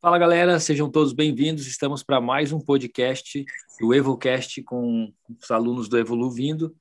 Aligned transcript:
Fala 0.00 0.16
galera, 0.16 0.60
sejam 0.60 0.88
todos 0.88 1.12
bem-vindos. 1.12 1.66
Estamos 1.66 2.04
para 2.04 2.20
mais 2.20 2.52
um 2.52 2.60
podcast 2.60 3.44
do 3.80 3.92
EvoCast 3.92 4.62
com 4.62 5.12
os 5.28 5.50
alunos 5.50 5.88
do 5.88 5.98
Evolu 5.98 6.30
vindo. 6.30 6.72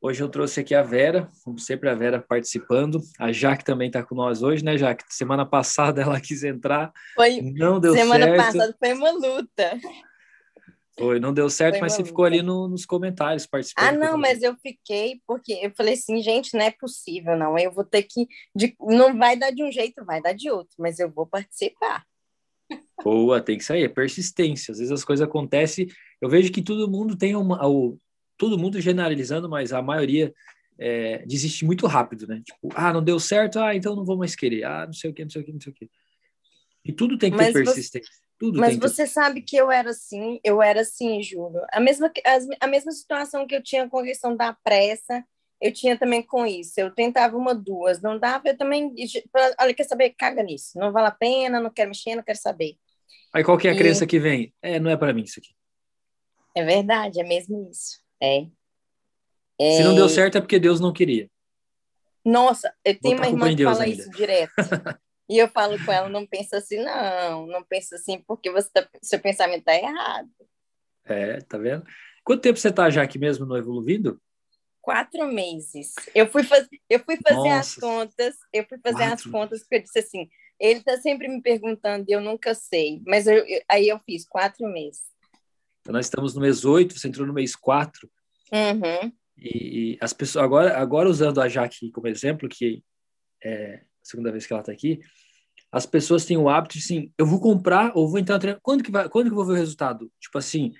Hoje 0.00 0.22
eu 0.22 0.28
trouxe 0.30 0.60
aqui 0.60 0.74
a 0.74 0.82
Vera, 0.82 1.30
como 1.44 1.58
sempre 1.58 1.90
a 1.90 1.94
Vera 1.94 2.18
participando. 2.18 3.02
A 3.18 3.30
Jaque 3.30 3.62
também 3.62 3.88
está 3.88 4.02
com 4.02 4.14
nós 4.14 4.42
hoje, 4.42 4.64
né, 4.64 4.78
Jaque? 4.78 5.04
Semana 5.10 5.44
passada 5.44 6.00
ela 6.00 6.18
quis 6.18 6.42
entrar, 6.44 6.90
foi, 7.14 7.42
não 7.42 7.78
deu 7.78 7.92
semana 7.92 8.24
certo. 8.24 8.40
Semana 8.40 8.52
passada 8.52 8.76
foi 8.78 8.92
uma 8.94 9.10
luta. 9.10 9.80
Foi, 10.98 11.20
não 11.20 11.34
deu 11.34 11.50
certo, 11.50 11.74
foi 11.74 11.80
mas 11.82 11.92
você 11.92 11.98
luta. 11.98 12.08
ficou 12.08 12.24
ali 12.24 12.40
no, 12.40 12.68
nos 12.68 12.86
comentários 12.86 13.46
participando. 13.46 13.86
Ah, 13.86 13.92
não, 13.92 14.16
mas 14.16 14.42
eu 14.42 14.56
fiquei 14.62 15.20
porque 15.26 15.52
eu 15.62 15.70
falei 15.76 15.92
assim, 15.92 16.22
gente, 16.22 16.54
não 16.54 16.62
é 16.62 16.70
possível, 16.70 17.36
não. 17.36 17.58
Eu 17.58 17.70
vou 17.70 17.84
ter 17.84 18.02
que, 18.04 18.26
de, 18.54 18.74
não 18.80 19.14
vai 19.14 19.36
dar 19.36 19.50
de 19.50 19.62
um 19.62 19.70
jeito, 19.70 20.06
vai 20.06 20.22
dar 20.22 20.32
de 20.32 20.50
outro, 20.50 20.74
mas 20.78 20.98
eu 20.98 21.10
vou 21.10 21.26
participar. 21.26 22.02
Boa, 23.02 23.40
tem 23.40 23.58
que 23.58 23.64
sair, 23.64 23.84
é 23.84 23.88
persistência. 23.88 24.72
Às 24.72 24.78
vezes 24.78 24.92
as 24.92 25.04
coisas 25.04 25.26
acontecem. 25.26 25.86
Eu 26.20 26.28
vejo 26.28 26.50
que 26.50 26.62
todo 26.62 26.90
mundo 26.90 27.16
tem 27.16 27.36
uma. 27.36 27.66
O, 27.66 27.98
todo 28.36 28.58
mundo 28.58 28.80
generalizando, 28.80 29.48
mas 29.48 29.72
a 29.72 29.82
maioria 29.82 30.32
é, 30.78 31.24
desiste 31.26 31.64
muito 31.64 31.86
rápido, 31.86 32.26
né? 32.26 32.42
Tipo, 32.44 32.68
ah, 32.74 32.92
não 32.92 33.02
deu 33.02 33.18
certo, 33.18 33.58
ah, 33.58 33.74
então 33.74 33.96
não 33.96 34.04
vou 34.04 34.16
mais 34.16 34.34
querer. 34.34 34.64
Ah, 34.64 34.86
não 34.86 34.92
sei 34.92 35.10
o 35.10 35.14
que, 35.14 35.22
não 35.22 35.30
sei 35.30 35.42
o 35.42 35.44
que, 35.44 35.52
não 35.52 35.60
sei 35.60 35.72
o 35.72 35.74
que. 35.74 35.90
E 36.84 36.92
tudo 36.92 37.18
tem 37.18 37.30
que 37.30 37.36
mas 37.36 37.48
ter 37.48 37.64
persistência. 37.64 38.10
Você, 38.12 38.20
tudo 38.38 38.60
mas 38.60 38.76
você 38.76 39.04
ter... 39.04 39.08
sabe 39.08 39.42
que 39.42 39.56
eu 39.56 39.70
era 39.70 39.90
assim, 39.90 40.38
eu 40.44 40.62
era 40.62 40.80
assim, 40.80 41.22
Júlio. 41.22 41.62
A 41.72 41.80
mesma, 41.80 42.10
a, 42.24 42.64
a 42.64 42.68
mesma 42.68 42.92
situação 42.92 43.46
que 43.46 43.54
eu 43.54 43.62
tinha 43.62 43.88
com 43.88 43.98
a 43.98 44.04
questão 44.04 44.36
da 44.36 44.52
pressa, 44.52 45.24
eu 45.60 45.72
tinha 45.72 45.98
também 45.98 46.22
com 46.22 46.46
isso. 46.46 46.78
Eu 46.78 46.90
tentava 46.90 47.36
uma, 47.36 47.54
duas, 47.54 48.00
não 48.00 48.18
dava, 48.18 48.48
eu 48.48 48.56
também. 48.56 48.94
Olha, 49.58 49.74
quer 49.74 49.84
saber? 49.84 50.10
Caga 50.10 50.42
nisso. 50.42 50.78
Não 50.78 50.92
vale 50.92 51.08
a 51.08 51.12
pena, 51.12 51.60
não 51.60 51.70
quero 51.70 51.88
mexer, 51.88 52.14
não 52.14 52.22
quero 52.22 52.38
saber. 52.38 52.76
Aí 53.36 53.44
qual 53.44 53.58
que 53.58 53.68
é 53.68 53.70
a 53.70 53.74
e... 53.74 53.76
crença 53.76 54.06
que 54.06 54.18
vem? 54.18 54.54
É, 54.62 54.80
não 54.80 54.90
é 54.90 54.96
para 54.96 55.12
mim 55.12 55.22
isso 55.22 55.38
aqui. 55.38 55.54
É 56.54 56.64
verdade, 56.64 57.20
é 57.20 57.22
mesmo 57.22 57.68
isso. 57.70 58.00
É. 58.18 58.46
é. 59.60 59.76
Se 59.76 59.84
não 59.84 59.94
deu 59.94 60.08
certo 60.08 60.38
é 60.38 60.40
porque 60.40 60.58
Deus 60.58 60.80
não 60.80 60.90
queria. 60.90 61.28
Nossa, 62.24 62.74
eu 62.82 62.98
tenho 62.98 63.18
uma 63.18 63.26
irmã 63.26 63.54
que 63.54 63.62
fala 63.62 63.82
ainda. 63.82 64.00
isso 64.00 64.10
direto. 64.10 64.54
e 65.28 65.36
eu 65.36 65.48
falo 65.48 65.76
com 65.84 65.92
ela, 65.92 66.08
não 66.08 66.26
pensa 66.26 66.56
assim, 66.56 66.82
não, 66.82 67.46
não 67.46 67.62
pensa 67.62 67.96
assim, 67.96 68.24
porque 68.26 68.50
você 68.50 68.70
tá, 68.72 68.88
seu 69.02 69.20
pensamento 69.20 69.58
está 69.58 69.74
errado. 69.76 70.30
É, 71.04 71.36
tá 71.42 71.58
vendo? 71.58 71.84
Quanto 72.24 72.40
tempo 72.40 72.58
você 72.58 72.70
está 72.70 72.88
já 72.88 73.02
aqui 73.02 73.18
mesmo 73.18 73.44
no 73.44 73.58
Evoluindo? 73.58 74.18
Quatro 74.80 75.26
meses. 75.26 75.92
Eu 76.14 76.26
fui, 76.26 76.42
faz... 76.42 76.66
eu 76.88 77.00
fui 77.00 77.18
fazer 77.18 77.50
Nossa. 77.50 77.58
as 77.58 77.74
contas, 77.74 78.34
eu 78.50 78.64
fui 78.66 78.78
fazer 78.78 78.96
Quatro. 78.96 79.14
as 79.14 79.24
contas, 79.24 79.60
porque 79.60 79.76
eu 79.76 79.82
disse 79.82 79.98
assim, 79.98 80.26
ele 80.58 80.80
está 80.80 80.96
sempre 80.98 81.28
me 81.28 81.40
perguntando 81.40 82.04
e 82.08 82.12
eu 82.12 82.20
nunca 82.20 82.54
sei. 82.54 83.02
Mas 83.06 83.26
eu, 83.26 83.44
eu, 83.46 83.60
aí 83.68 83.88
eu 83.88 83.98
fiz 84.00 84.26
quatro 84.26 84.66
meses. 84.68 85.02
Então, 85.80 85.92
nós 85.92 86.06
estamos 86.06 86.34
no 86.34 86.40
mês 86.40 86.64
8, 86.64 86.98
você 86.98 87.08
entrou 87.08 87.26
no 87.26 87.32
mês 87.32 87.54
4. 87.54 88.10
Uhum. 88.52 89.12
E, 89.36 89.92
e, 89.92 89.98
as 90.00 90.12
pessoas, 90.12 90.44
agora, 90.44 90.76
agora 90.78 91.08
usando 91.08 91.40
a 91.40 91.48
Jaque 91.48 91.90
como 91.90 92.08
exemplo, 92.08 92.48
que 92.48 92.82
é 93.42 93.74
a 93.74 93.80
segunda 94.02 94.32
vez 94.32 94.46
que 94.46 94.52
ela 94.52 94.60
está 94.60 94.72
aqui, 94.72 95.00
as 95.70 95.84
pessoas 95.84 96.24
têm 96.24 96.36
o 96.36 96.48
hábito 96.48 96.78
de 96.78 96.84
assim, 96.84 97.12
eu 97.18 97.26
vou 97.26 97.40
comprar 97.40 97.92
ou 97.94 98.08
vou 98.08 98.18
entrar 98.18 98.36
no 98.36 98.40
treino. 98.40 98.60
Quando 98.62 98.82
que, 98.82 98.90
vai, 98.90 99.08
quando 99.08 99.26
que 99.26 99.32
eu 99.32 99.36
vou 99.36 99.44
ver 99.44 99.52
o 99.52 99.56
resultado? 99.56 100.10
Tipo 100.18 100.38
assim, 100.38 100.72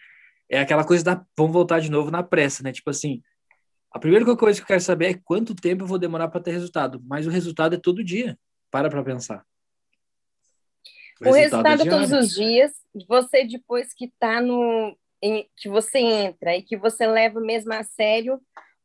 é 0.48 0.60
aquela 0.60 0.84
coisa 0.84 1.04
da. 1.04 1.26
Vamos 1.36 1.52
voltar 1.52 1.80
de 1.80 1.90
novo 1.90 2.10
na 2.10 2.22
pressa, 2.22 2.62
né? 2.62 2.72
Tipo 2.72 2.90
assim, 2.90 3.22
a 3.92 3.98
primeira 3.98 4.24
coisa 4.36 4.58
que 4.58 4.64
eu 4.64 4.68
quero 4.68 4.80
saber 4.80 5.06
é 5.06 5.20
quanto 5.24 5.54
tempo 5.54 5.84
eu 5.84 5.86
vou 5.86 5.98
demorar 5.98 6.28
para 6.28 6.40
ter 6.40 6.52
resultado. 6.52 7.02
Mas 7.06 7.26
o 7.26 7.30
resultado 7.30 7.74
é 7.74 7.78
todo 7.78 8.04
dia. 8.04 8.38
Para 8.70 8.88
para 8.88 9.02
pensar. 9.02 9.44
O, 11.20 11.32
resultado, 11.32 11.82
é 11.82 11.88
todos 11.88 12.12
os 12.12 12.34
dias, 12.34 12.72
você 13.08 13.44
depois 13.44 13.92
que 13.94 14.06
está 14.06 14.40
no. 14.40 14.96
Em, 15.22 15.48
que 15.56 15.68
você 15.68 15.98
entra 15.98 16.54
e 16.54 16.62
que 16.62 16.76
você 16.76 17.06
leva 17.06 17.40
mesmo 17.40 17.72
a 17.72 17.82
sério, 17.82 18.38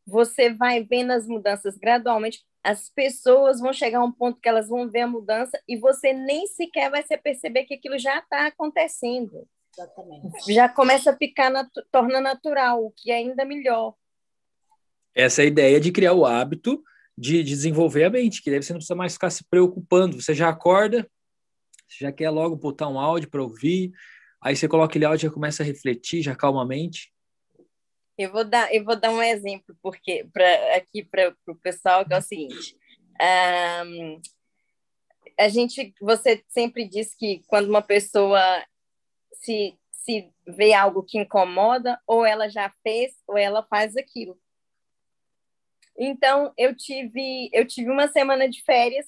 você 0.07 0.49
vai 0.49 0.83
vendo 0.83 1.11
as 1.11 1.27
mudanças 1.27 1.77
gradualmente. 1.77 2.41
As 2.63 2.89
pessoas 2.89 3.59
vão 3.59 3.73
chegar 3.73 3.99
a 3.99 4.03
um 4.03 4.11
ponto 4.11 4.39
que 4.39 4.47
elas 4.47 4.69
vão 4.69 4.89
ver 4.89 5.01
a 5.01 5.07
mudança 5.07 5.59
e 5.67 5.77
você 5.77 6.13
nem 6.13 6.47
sequer 6.47 6.89
vai 6.89 7.03
se 7.03 7.17
perceber 7.17 7.65
que 7.65 7.73
aquilo 7.73 7.97
já 7.97 8.19
está 8.19 8.47
acontecendo. 8.47 9.47
Exatamente. 9.77 10.53
Já 10.53 10.69
começa 10.69 11.11
a 11.11 11.17
ficar, 11.17 11.49
natu 11.49 11.83
torna 11.91 12.21
natural, 12.21 12.85
o 12.85 12.91
que 12.91 13.11
é 13.11 13.15
ainda 13.15 13.43
melhor. 13.45 13.95
Essa 15.13 15.41
é 15.41 15.45
a 15.45 15.47
ideia 15.47 15.79
de 15.79 15.91
criar 15.91 16.13
o 16.13 16.25
hábito 16.25 16.81
de, 17.17 17.43
de 17.43 17.49
desenvolver 17.51 18.05
a 18.05 18.09
mente, 18.09 18.41
que 18.41 18.49
daí 18.49 18.61
você 18.61 18.73
não 18.73 18.79
precisa 18.79 18.95
mais 18.95 19.13
ficar 19.13 19.29
se 19.29 19.43
preocupando. 19.43 20.21
Você 20.21 20.33
já 20.33 20.49
acorda, 20.49 21.09
você 21.91 22.05
já 22.05 22.11
quer 22.11 22.29
logo 22.29 22.55
botar 22.55 22.87
um 22.87 22.99
áudio 22.99 23.29
para 23.29 23.43
ouvir, 23.43 23.91
aí 24.41 24.55
você 24.55 24.67
coloca 24.67 24.91
aquele 24.91 25.05
áudio 25.05 25.25
e 25.25 25.27
já 25.27 25.33
começa 25.33 25.61
a 25.61 25.65
refletir, 25.65 26.21
já 26.21 26.35
calmamente. 26.35 27.13
Eu 28.17 28.31
vou 28.31 28.43
dar, 28.43 28.73
eu 28.73 28.83
vou 28.83 28.95
dar 28.95 29.09
um 29.09 29.21
exemplo 29.21 29.75
porque 29.81 30.27
para 30.31 30.75
aqui 30.75 31.03
para 31.03 31.35
o 31.47 31.55
pessoal 31.55 32.05
que 32.05 32.13
é 32.13 32.17
o 32.17 32.21
seguinte. 32.21 32.77
Um, 33.85 34.21
a 35.37 35.47
gente, 35.47 35.93
você 35.99 36.43
sempre 36.47 36.87
diz 36.87 37.15
que 37.15 37.41
quando 37.47 37.69
uma 37.69 37.81
pessoa 37.81 38.41
se, 39.33 39.77
se 39.91 40.31
vê 40.47 40.73
algo 40.73 41.03
que 41.03 41.17
incomoda, 41.17 41.99
ou 42.05 42.25
ela 42.25 42.47
já 42.47 42.69
fez, 42.83 43.13
ou 43.27 43.37
ela 43.37 43.63
faz 43.63 43.97
aquilo. 43.97 44.39
Então, 45.97 46.53
eu 46.57 46.75
tive, 46.75 47.49
eu 47.51 47.65
tive 47.65 47.89
uma 47.89 48.07
semana 48.07 48.47
de 48.47 48.63
férias 48.63 49.05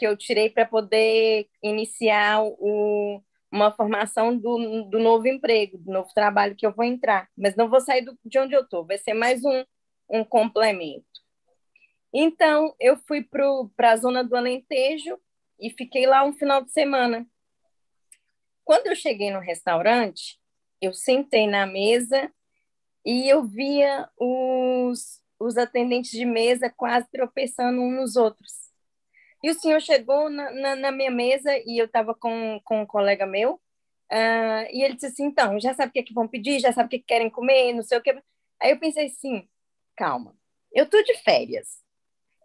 que 0.00 0.06
eu 0.06 0.16
tirei 0.16 0.48
para 0.48 0.64
poder 0.64 1.46
iniciar 1.62 2.42
o, 2.42 3.22
uma 3.52 3.70
formação 3.70 4.34
do, 4.34 4.84
do 4.84 4.98
novo 4.98 5.28
emprego, 5.28 5.76
do 5.76 5.92
novo 5.92 6.08
trabalho 6.14 6.56
que 6.56 6.64
eu 6.64 6.72
vou 6.72 6.86
entrar. 6.86 7.28
Mas 7.36 7.54
não 7.54 7.68
vou 7.68 7.82
sair 7.82 8.00
do, 8.00 8.18
de 8.24 8.38
onde 8.38 8.54
eu 8.54 8.62
estou, 8.62 8.86
vai 8.86 8.96
ser 8.96 9.12
mais 9.12 9.44
um, 9.44 9.62
um 10.08 10.24
complemento. 10.24 11.04
Então, 12.14 12.74
eu 12.80 12.96
fui 13.06 13.22
para 13.76 13.92
a 13.92 13.96
zona 13.96 14.24
do 14.24 14.34
Alentejo 14.34 15.20
e 15.60 15.68
fiquei 15.68 16.06
lá 16.06 16.24
um 16.24 16.32
final 16.32 16.64
de 16.64 16.72
semana. 16.72 17.26
Quando 18.64 18.86
eu 18.86 18.96
cheguei 18.96 19.30
no 19.30 19.38
restaurante, 19.38 20.40
eu 20.80 20.94
sentei 20.94 21.46
na 21.46 21.66
mesa 21.66 22.32
e 23.04 23.28
eu 23.28 23.44
via 23.44 24.08
os, 24.18 25.20
os 25.38 25.58
atendentes 25.58 26.12
de 26.12 26.24
mesa 26.24 26.70
quase 26.74 27.06
tropeçando 27.10 27.82
uns 27.82 27.94
nos 27.94 28.16
outros. 28.16 28.69
E 29.42 29.50
o 29.50 29.54
senhor 29.54 29.80
chegou 29.80 30.28
na, 30.28 30.50
na, 30.50 30.76
na 30.76 30.92
minha 30.92 31.10
mesa 31.10 31.50
e 31.66 31.78
eu 31.80 31.86
estava 31.86 32.14
com, 32.14 32.60
com 32.64 32.82
um 32.82 32.86
colega 32.86 33.26
meu, 33.26 33.54
uh, 33.54 34.66
e 34.70 34.82
ele 34.84 34.94
disse 34.94 35.06
assim: 35.06 35.24
então, 35.24 35.58
já 35.58 35.74
sabe 35.74 35.90
o 35.90 35.92
que, 35.92 35.98
é 36.00 36.02
que 36.02 36.14
vão 36.14 36.28
pedir, 36.28 36.60
já 36.60 36.72
sabe 36.72 36.86
o 36.86 36.90
que, 36.90 36.96
é 36.96 36.98
que 36.98 37.06
querem 37.06 37.30
comer, 37.30 37.72
não 37.72 37.82
sei 37.82 37.98
o 37.98 38.02
que. 38.02 38.10
Aí 38.60 38.70
eu 38.70 38.78
pensei 38.78 39.06
assim: 39.06 39.48
calma, 39.96 40.36
eu 40.72 40.86
tô 40.88 41.02
de 41.02 41.14
férias. 41.22 41.80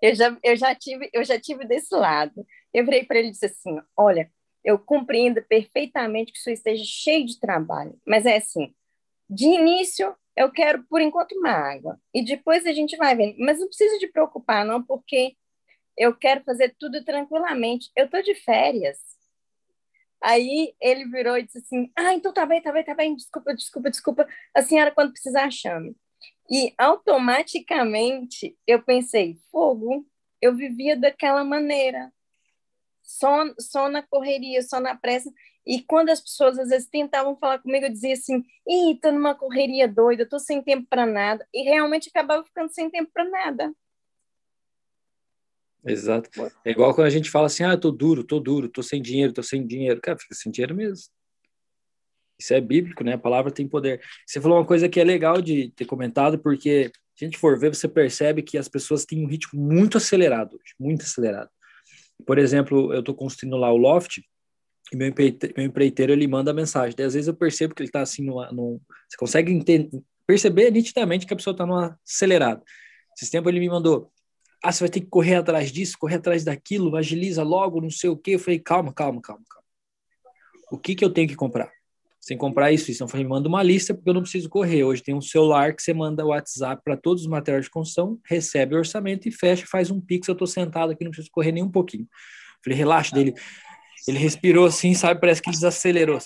Eu 0.01 0.13
já, 0.16 0.38
eu 0.44 0.55
já, 0.55 0.75
tive, 0.75 1.09
eu 1.13 1.23
já 1.23 1.39
tive 1.39 1.66
desse 1.66 1.94
lado. 1.95 2.45
Eu 2.73 2.85
virei 2.85 3.03
para 3.05 3.19
ele 3.19 3.29
e 3.29 3.31
disse 3.31 3.45
assim: 3.45 3.79
olha, 3.97 4.31
eu 4.63 4.79
compreendo 4.79 5.41
perfeitamente 5.44 6.31
que 6.31 6.39
o 6.39 6.41
senhor 6.41 6.55
esteja 6.55 6.84
cheio 6.85 7.25
de 7.25 7.39
trabalho, 7.39 8.00
mas 8.05 8.25
é 8.25 8.38
assim: 8.38 8.73
de 9.29 9.45
início, 9.45 10.16
eu 10.35 10.51
quero, 10.51 10.84
por 10.84 11.01
enquanto, 11.01 11.34
uma 11.34 11.51
água. 11.51 12.00
E 12.13 12.23
depois 12.23 12.66
a 12.66 12.73
gente 12.73 12.97
vai 12.97 13.16
vendo. 13.16 13.35
Mas 13.39 13.59
não 13.59 13.67
precisa 13.67 13.97
de 14.00 14.07
preocupar, 14.07 14.66
não, 14.66 14.84
porque 14.84 15.35
eu 15.97 16.16
quero 16.16 16.44
fazer 16.44 16.75
tudo 16.79 17.03
tranquilamente. 17.03 17.91
Eu 17.95 18.09
tô 18.09 18.22
de 18.22 18.35
férias. 18.35 19.00
Aí 20.22 20.73
ele 20.81 21.06
virou 21.06 21.38
e 21.38 21.44
disse 21.44 21.59
assim: 21.59 21.91
Ah, 21.95 22.13
então 22.13 22.33
tá 22.33 22.45
bem, 22.45 22.61
tá 22.61 22.72
bem, 22.72 22.83
tá 22.83 22.95
bem, 22.95 23.16
desculpa, 23.16 23.53
desculpa, 23.53 23.89
desculpa. 23.91 24.28
A 24.53 24.61
senhora, 24.61 24.91
quando 24.91 25.11
precisar, 25.11 25.51
chame. 25.51 25.95
E 26.50 26.73
automaticamente 26.78 28.57
eu 28.67 28.81
pensei: 28.84 29.38
fogo, 29.51 30.05
eu 30.41 30.55
vivia 30.55 30.95
daquela 30.97 31.44
maneira, 31.44 32.11
só, 33.03 33.43
só 33.59 33.90
na 33.90 34.02
correria, 34.03 34.61
só 34.61 34.79
na 34.79 34.96
pressa. 34.96 35.31
E 35.66 35.81
quando 35.81 36.09
as 36.09 36.22
pessoas 36.22 36.59
às 36.59 36.70
vezes 36.70 36.87
tentavam 36.90 37.35
falar 37.37 37.59
comigo, 37.59 37.85
eu 37.85 37.91
dizia 37.91 38.14
assim: 38.14 38.43
Ih, 38.67 38.99
tô 39.02 39.11
numa 39.11 39.35
correria 39.35 39.87
doida, 39.87 40.28
tô 40.28 40.40
sem 40.40 40.61
tempo 40.61 40.87
para 40.90 41.05
nada. 41.05 41.47
E 41.53 41.64
realmente 41.64 42.09
acabava 42.09 42.43
ficando 42.43 42.72
sem 42.73 42.90
tempo 42.90 43.11
para 43.14 43.25
nada. 43.25 43.73
Exato. 45.85 46.29
É 46.64 46.72
igual 46.72 46.93
quando 46.93 47.08
a 47.08 47.11
gente 47.11 47.29
fala 47.29 47.47
assim, 47.47 47.64
ah, 47.64 47.78
tô 47.78 47.91
duro, 47.91 48.23
tô 48.23 48.40
duro, 48.40 48.67
tô 48.67 48.82
sem 48.82 49.02
dinheiro, 49.02 49.32
tô 49.34 49.43
sem 49.43 49.66
dinheiro. 49.66 50.02
Cara, 50.02 50.17
fica 50.17 50.34
sem 50.34 50.52
dinheiro 50.52 50.76
mesmo. 50.76 51.05
Isso 52.40 52.53
é 52.53 52.59
bíblico, 52.59 53.03
né? 53.03 53.14
A 53.14 53.17
palavra 53.17 53.52
tem 53.52 53.67
poder. 53.67 54.02
Você 54.26 54.41
falou 54.41 54.58
uma 54.58 54.66
coisa 54.66 54.90
que 54.90 54.99
é 54.99 55.03
legal 55.03 55.41
de 55.41 55.72
ter 55.72 55.85
comentado, 55.85 56.37
porque 56.40 56.91
se 57.16 57.23
a 57.23 57.28
gente 57.28 57.37
for 57.37 57.58
ver, 57.58 57.73
você 57.73 57.87
percebe 57.87 58.41
que 58.41 58.58
as 58.58 58.67
pessoas 58.67 59.05
têm 59.05 59.23
um 59.23 59.28
ritmo 59.28 59.61
muito 59.61 59.97
acelerado, 59.97 60.59
muito 60.78 61.03
acelerado. 61.03 61.49
Por 62.26 62.37
exemplo, 62.37 62.93
eu 62.93 63.03
tô 63.03 63.14
construindo 63.14 63.55
lá 63.55 63.72
o 63.72 63.78
loft, 63.78 64.22
e 64.91 64.97
meu 64.97 65.08
empreiteiro, 65.08 65.53
meu 65.58 65.66
empreiteiro 65.66 66.11
ele 66.11 66.28
manda 66.28 66.53
mensagem. 66.53 66.96
Daí, 66.96 67.05
às 67.05 67.14
vezes 67.14 67.28
eu 67.28 67.35
percebo 67.35 67.73
que 67.73 67.82
ele 67.82 67.91
tá 67.91 68.02
assim, 68.02 68.23
numa, 68.23 68.52
num, 68.52 68.79
você 69.08 69.17
consegue 69.17 69.52
entender, 69.52 69.90
perceber 70.28 70.72
nitidamente 70.72 71.26
que 71.26 71.34
a 71.34 71.37
pessoa 71.37 71.55
tá 71.55 71.66
numa 71.66 71.97
acelerada. 72.05 72.61
Esse 73.20 73.32
tempo 73.32 73.49
ele 73.49 73.59
me 73.59 73.70
mandou, 73.70 74.11
ah, 74.63 74.72
você 74.72 74.79
vai 74.81 74.90
ter 74.90 75.02
que 75.02 75.07
correr 75.07 75.35
atrás 75.35 75.72
disso, 75.72 75.97
correr 75.99 76.16
atrás 76.16 76.43
daquilo, 76.43 76.96
agiliza 76.96 77.43
logo, 77.43 77.81
não 77.81 77.90
sei 77.90 78.09
o 78.09 78.17
quê. 78.17 78.31
Eu 78.31 78.40
falei, 78.40 78.59
calma, 78.59 78.93
calma, 78.93 79.22
calma, 79.22 79.43
calma. 79.49 79.66
o 80.72 80.78
que, 80.78 80.96
que 80.96 81.05
eu 81.05 81.11
tenho 81.11 81.28
que 81.28 81.35
comprar? 81.35 81.72
Sem 82.19 82.37
comprar 82.37 82.72
isso, 82.72 82.90
isso. 82.90 83.03
Então, 83.03 83.19
me 83.19 83.25
manda 83.25 83.47
uma 83.47 83.61
lista, 83.61 83.93
porque 83.93 84.09
eu 84.09 84.13
não 84.13 84.22
preciso 84.22 84.49
correr. 84.49 84.84
Hoje 84.84 85.03
tem 85.03 85.13
um 85.13 85.22
celular 85.22 85.75
que 85.75 85.84
você 85.84 85.93
manda 85.93 86.25
WhatsApp 86.25 86.81
para 86.84 86.97
todos 86.97 87.22
os 87.22 87.29
materiais 87.29 87.66
de 87.66 87.72
construção, 87.72 88.19
recebe 88.25 88.73
o 88.73 88.79
orçamento 88.79 89.28
e 89.28 89.31
fecha, 89.31 89.67
faz 89.67 89.91
um 89.91 90.02
pix. 90.02 90.28
Eu 90.28 90.34
estou 90.34 90.47
sentado 90.47 90.91
aqui, 90.91 91.03
não 91.03 91.11
preciso 91.11 91.31
correr 91.31 91.51
nem 91.51 91.63
um 91.63 91.69
pouquinho. 91.69 92.08
Falei, 92.63 92.78
relaxa 92.78 93.13
dele. 93.13 93.35
Ele 94.08 94.17
respirou 94.17 94.66
assim, 94.66 94.96
sabe? 94.96 95.19
Parece 95.19 95.41
que 95.41 95.51
desacelerou. 95.51 96.17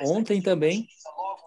Ontem 0.00 0.40
também, 0.40 0.86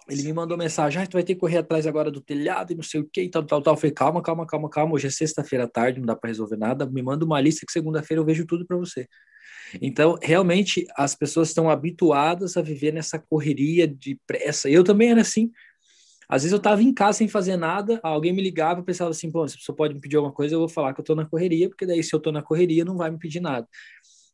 ele 0.09 0.23
me 0.23 0.33
mandou 0.33 0.57
mensagem, 0.57 1.01
ah, 1.01 1.07
tu 1.07 1.13
vai 1.13 1.23
ter 1.23 1.33
que 1.33 1.39
correr 1.39 1.57
atrás 1.57 1.87
agora 1.87 2.11
do 2.11 2.21
telhado 2.21 2.71
e 2.71 2.75
não 2.75 2.83
sei 2.83 3.01
o 3.01 3.09
que 3.11 3.21
e 3.23 3.29
tal, 3.29 3.43
tal, 3.43 3.61
tal. 3.61 3.73
Eu 3.73 3.77
falei, 3.77 3.91
calma, 3.91 4.21
calma, 4.21 4.45
calma, 4.45 4.69
calma. 4.69 4.93
Hoje 4.93 5.07
é 5.07 5.09
sexta-feira 5.09 5.65
à 5.65 5.67
tarde, 5.67 5.99
não 5.99 6.05
dá 6.05 6.15
para 6.15 6.29
resolver 6.29 6.57
nada. 6.57 6.85
Me 6.85 7.01
manda 7.01 7.25
uma 7.25 7.41
lista 7.41 7.65
que 7.65 7.71
segunda-feira 7.71 8.21
eu 8.21 8.25
vejo 8.25 8.45
tudo 8.45 8.65
para 8.65 8.77
você. 8.77 9.07
Então, 9.81 10.17
realmente, 10.21 10.85
as 10.95 11.15
pessoas 11.15 11.49
estão 11.49 11.69
habituadas 11.69 12.55
a 12.55 12.61
viver 12.61 12.93
nessa 12.93 13.17
correria 13.17 13.87
de 13.87 14.19
pressa. 14.27 14.69
Eu 14.69 14.83
também 14.83 15.09
era 15.11 15.21
assim. 15.21 15.51
Às 16.29 16.43
vezes 16.43 16.53
eu 16.53 16.57
estava 16.57 16.81
em 16.81 16.93
casa 16.93 17.19
sem 17.19 17.27
fazer 17.27 17.55
nada, 17.55 17.99
alguém 18.01 18.33
me 18.33 18.41
ligava, 18.41 18.79
eu 18.79 18.83
pensava 18.83 19.11
assim, 19.11 19.31
pô, 19.31 19.47
se 19.47 19.55
a 19.55 19.57
pessoa 19.57 19.75
pode 19.75 19.93
me 19.93 20.01
pedir 20.01 20.15
alguma 20.15 20.33
coisa, 20.33 20.55
eu 20.55 20.59
vou 20.59 20.67
falar 20.69 20.91
que 20.93 20.99
eu 20.99 21.03
estou 21.03 21.15
na 21.15 21.25
correria, 21.25 21.69
porque 21.69 21.85
daí 21.85 22.03
se 22.03 22.15
eu 22.15 22.17
estou 22.17 22.33
na 22.33 22.41
correria, 22.41 22.83
não 22.83 22.97
vai 22.97 23.11
me 23.11 23.19
pedir 23.19 23.39
nada. 23.39 23.67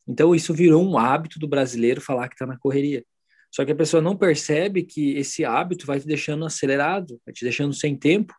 Então, 0.08 0.34
isso 0.34 0.54
virou 0.54 0.82
um 0.82 0.96
hábito 0.98 1.38
do 1.38 1.46
brasileiro 1.46 2.00
falar 2.00 2.28
que 2.28 2.34
está 2.34 2.46
na 2.46 2.58
correria. 2.58 3.04
Só 3.52 3.64
que 3.64 3.72
a 3.72 3.76
pessoa 3.76 4.02
não 4.02 4.16
percebe 4.16 4.82
que 4.82 5.16
esse 5.16 5.44
hábito 5.44 5.86
vai 5.86 6.00
te 6.00 6.06
deixando 6.06 6.44
acelerado, 6.44 7.20
vai 7.26 7.34
te 7.34 7.44
deixando 7.44 7.74
sem 7.74 7.96
tempo, 7.96 8.34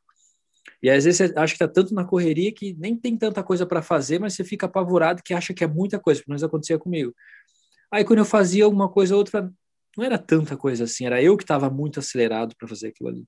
e 0.82 0.90
às 0.90 1.06
vezes 1.06 1.18
você 1.18 1.40
acha 1.40 1.54
que 1.54 1.64
está 1.64 1.68
tanto 1.68 1.94
na 1.94 2.04
correria 2.04 2.52
que 2.52 2.74
nem 2.78 2.96
tem 2.96 3.16
tanta 3.16 3.42
coisa 3.42 3.66
para 3.66 3.82
fazer, 3.82 4.20
mas 4.20 4.34
você 4.34 4.44
fica 4.44 4.66
apavorado 4.66 5.24
que 5.24 5.34
acha 5.34 5.54
que 5.54 5.64
é 5.64 5.68
muita 5.68 5.98
coisa, 6.00 6.20
pelo 6.20 6.32
menos 6.32 6.44
acontecia 6.44 6.78
comigo. 6.78 7.14
Aí 7.92 8.04
quando 8.04 8.20
eu 8.20 8.26
fazia 8.26 8.66
alguma 8.66 8.90
coisa 8.90 9.14
ou 9.14 9.20
outra, 9.20 9.50
não 9.96 10.04
era 10.04 10.18
tanta 10.18 10.58
coisa 10.58 10.84
assim, 10.84 11.06
era 11.06 11.22
eu 11.22 11.38
que 11.38 11.44
estava 11.44 11.70
muito 11.70 12.00
acelerado 12.00 12.56
para 12.58 12.68
fazer 12.68 12.88
aquilo 12.88 13.10
ali. 13.10 13.24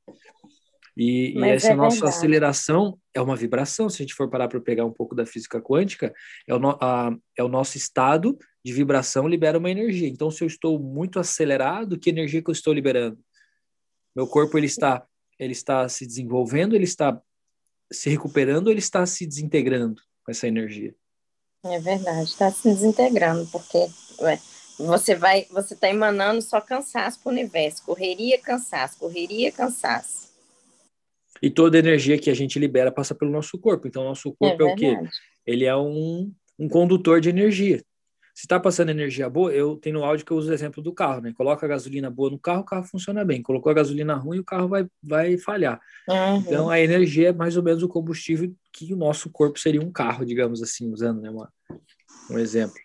E, 0.97 1.37
e 1.37 1.43
essa 1.43 1.71
é 1.71 1.75
nossa 1.75 1.97
verdade. 1.97 2.17
aceleração 2.17 2.97
é 3.13 3.21
uma 3.21 3.35
vibração. 3.35 3.89
Se 3.89 4.01
a 4.01 4.05
gente 4.05 4.13
for 4.13 4.29
parar 4.29 4.47
para 4.47 4.61
pegar 4.61 4.85
um 4.85 4.91
pouco 4.91 5.13
da 5.13 5.25
física 5.25 5.61
quântica, 5.61 6.13
é 6.47 6.55
o, 6.55 6.59
no, 6.59 6.77
a, 6.81 7.15
é 7.37 7.43
o 7.43 7.49
nosso 7.49 7.77
estado 7.77 8.37
de 8.63 8.71
vibração 8.71 9.27
libera 9.27 9.57
uma 9.57 9.69
energia. 9.69 10.07
Então, 10.07 10.31
se 10.31 10.43
eu 10.43 10.47
estou 10.47 10.79
muito 10.79 11.19
acelerado, 11.19 11.99
que 11.99 12.09
energia 12.09 12.41
que 12.41 12.49
eu 12.49 12.53
estou 12.53 12.73
liberando? 12.73 13.19
Meu 14.15 14.25
corpo 14.27 14.57
ele 14.57 14.67
está 14.67 15.05
ele 15.37 15.51
está 15.51 15.87
se 15.89 16.05
desenvolvendo, 16.05 16.75
ele 16.75 16.85
está 16.85 17.21
se 17.91 18.09
recuperando 18.09 18.67
ou 18.67 18.71
ele 18.71 18.79
está 18.79 19.05
se 19.05 19.25
desintegrando 19.25 20.01
com 20.23 20.31
essa 20.31 20.47
energia? 20.47 20.95
É 21.63 21.79
verdade, 21.79 22.29
está 22.29 22.51
se 22.51 22.69
desintegrando, 22.69 23.45
porque 23.47 23.87
ué, 24.19 24.39
você 24.77 25.15
vai, 25.15 25.45
você 25.49 25.73
está 25.73 25.89
emanando 25.89 26.41
só 26.41 26.61
cansaço 26.61 27.19
para 27.19 27.29
o 27.29 27.33
universo, 27.33 27.83
correria, 27.83 28.39
cansaço, 28.39 28.97
correria, 28.97 29.51
cansaço. 29.51 30.24
E 31.45 31.49
toda 31.51 31.77
a 31.77 31.79
energia 31.79 32.17
que 32.17 32.31
a 32.31 32.33
gente 32.33 32.57
libera 32.57 32.91
passa 32.91 33.13
pelo 33.13 33.29
nosso 33.29 33.55
corpo. 33.59 33.87
Então, 33.87 34.03
nosso 34.03 34.33
corpo 34.33 34.63
é, 34.63 34.67
é 34.67 34.73
o 34.73 34.75
quê? 34.75 34.97
Ele 35.45 35.63
é 35.63 35.77
um, 35.77 36.33
um 36.57 36.67
condutor 36.67 37.21
de 37.21 37.29
energia. 37.29 37.77
Se 38.33 38.45
está 38.45 38.59
passando 38.59 38.89
energia 38.89 39.29
boa, 39.29 39.53
eu 39.53 39.75
tenho 39.75 39.99
no 39.99 40.03
áudio 40.03 40.25
que 40.25 40.31
eu 40.31 40.37
uso 40.37 40.49
o 40.49 40.53
exemplo 40.55 40.81
do 40.81 40.91
carro, 40.91 41.21
né? 41.21 41.31
Coloca 41.37 41.63
a 41.63 41.69
gasolina 41.69 42.09
boa 42.09 42.31
no 42.31 42.39
carro, 42.39 42.61
o 42.61 42.65
carro 42.65 42.83
funciona 42.85 43.23
bem. 43.23 43.43
Colocou 43.43 43.69
a 43.69 43.75
gasolina 43.75 44.15
ruim, 44.15 44.39
o 44.39 44.43
carro 44.43 44.67
vai, 44.67 44.87
vai 45.03 45.37
falhar. 45.37 45.79
Uhum. 46.09 46.37
Então, 46.37 46.67
a 46.67 46.79
energia 46.79 47.29
é 47.29 47.31
mais 47.31 47.55
ou 47.55 47.61
menos 47.61 47.83
o 47.83 47.87
combustível 47.87 48.51
que 48.73 48.91
o 48.91 48.97
nosso 48.97 49.29
corpo 49.29 49.59
seria 49.59 49.83
um 49.83 49.91
carro, 49.91 50.25
digamos 50.25 50.63
assim, 50.63 50.91
usando 50.91 51.21
né, 51.21 51.29
uma, 51.29 51.53
um 52.31 52.39
exemplo. 52.39 52.79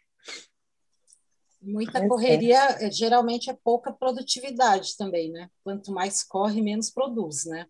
Muita 1.63 2.07
correria 2.07 2.77
eh, 2.79 2.91
geralmente 2.91 3.49
é 3.49 3.57
pouca 3.65 3.91
produtividade 3.91 4.99
também, 4.99 5.31
né? 5.31 5.49
Quanto 5.65 5.93
mais 5.93 6.23
corre, 6.23 6.61
menos 6.61 6.91
produz, 6.91 7.47
né? 7.47 7.65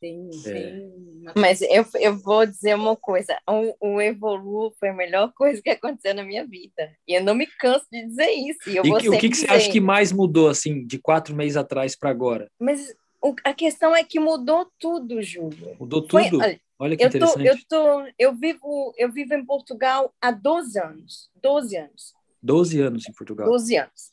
Tem, 0.00 0.28
é. 0.46 0.52
tem 0.52 0.92
uma... 1.22 1.32
Mas 1.36 1.62
eu, 1.62 1.84
eu 2.00 2.16
vou 2.16 2.46
dizer 2.46 2.74
uma 2.74 2.96
coisa: 2.96 3.38
o, 3.48 3.94
o 3.94 4.00
Evolu 4.00 4.74
foi 4.78 4.90
a 4.90 4.94
melhor 4.94 5.32
coisa 5.36 5.60
que 5.62 5.70
aconteceu 5.70 6.14
na 6.14 6.22
minha 6.22 6.46
vida. 6.46 6.94
E 7.06 7.14
eu 7.14 7.24
não 7.24 7.34
me 7.34 7.46
canso 7.46 7.86
de 7.90 8.06
dizer 8.06 8.30
isso. 8.30 8.68
E, 8.68 8.76
e 8.76 9.08
o 9.08 9.18
que, 9.18 9.28
que 9.28 9.36
você 9.36 9.46
acha 9.46 9.70
que 9.70 9.80
mais 9.80 10.12
mudou, 10.12 10.48
assim, 10.48 10.86
de 10.86 10.98
quatro 10.98 11.34
meses 11.34 11.56
atrás 11.56 11.96
para 11.96 12.10
agora? 12.10 12.50
Mas 12.58 12.94
o, 13.24 13.34
a 13.42 13.54
questão 13.54 13.96
é 13.96 14.04
que 14.04 14.20
mudou 14.20 14.70
tudo, 14.78 15.22
Júlio. 15.22 15.76
Mudou 15.80 16.02
tudo? 16.02 16.38
Foi, 16.38 16.60
olha, 16.78 16.96
que 16.96 17.04
eu 17.04 17.08
interessante. 17.08 17.66
Tô, 17.66 17.86
eu, 17.86 18.04
tô, 18.04 18.12
eu, 18.18 18.34
vivo, 18.34 18.94
eu 18.98 19.10
vivo 19.10 19.32
em 19.32 19.44
Portugal 19.44 20.14
há 20.20 20.30
12 20.30 20.78
anos. 20.78 21.30
12 21.42 21.76
anos. 21.76 22.14
12 22.42 22.80
anos 22.82 23.08
em 23.08 23.12
Portugal. 23.12 23.48
12 23.48 23.76
anos. 23.76 24.12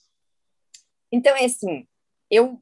Então, 1.11 1.35
é 1.35 1.43
assim, 1.43 1.85
eu 2.29 2.61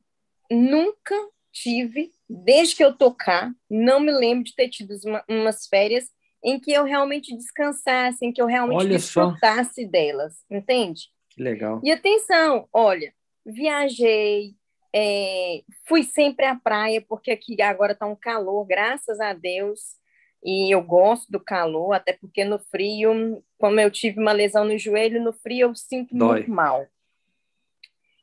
nunca 0.49 1.15
tive 1.51 2.11
desde 2.29 2.75
que 2.75 2.83
eu 2.83 2.95
tocar, 2.95 3.51
não 3.69 3.99
me 3.99 4.11
lembro 4.11 4.43
de 4.43 4.53
ter 4.53 4.69
tido 4.69 4.95
uma, 5.05 5.23
umas 5.27 5.65
férias 5.65 6.05
em 6.43 6.59
que 6.59 6.71
eu 6.71 6.83
realmente 6.83 7.35
descansasse, 7.35 8.25
em 8.25 8.31
que 8.31 8.41
eu 8.41 8.45
realmente 8.45 8.77
olha 8.77 8.89
desfrutasse 8.89 9.83
só. 9.83 9.89
delas, 9.89 10.35
entende? 10.49 11.07
Que 11.29 11.41
legal. 11.41 11.81
E 11.83 11.91
atenção, 11.91 12.67
olha, 12.71 13.13
viajei, 13.45 14.55
é, 14.93 15.63
fui 15.87 16.03
sempre 16.03 16.45
à 16.45 16.55
praia, 16.55 17.03
porque 17.07 17.31
aqui 17.31 17.59
agora 17.61 17.93
está 17.93 18.05
um 18.05 18.15
calor, 18.15 18.65
graças 18.65 19.19
a 19.19 19.33
Deus, 19.33 19.97
e 20.43 20.73
eu 20.73 20.81
gosto 20.81 21.29
do 21.31 21.39
calor, 21.39 21.93
até 21.93 22.13
porque 22.13 22.45
no 22.45 22.59
frio, 22.59 23.43
como 23.57 23.79
eu 23.79 23.91
tive 23.91 24.19
uma 24.19 24.31
lesão 24.31 24.63
no 24.63 24.77
joelho, 24.77 25.21
no 25.21 25.33
frio 25.33 25.69
eu 25.69 25.75
sinto 25.75 26.15
Dói. 26.15 26.39
muito 26.39 26.51
mal. 26.51 26.87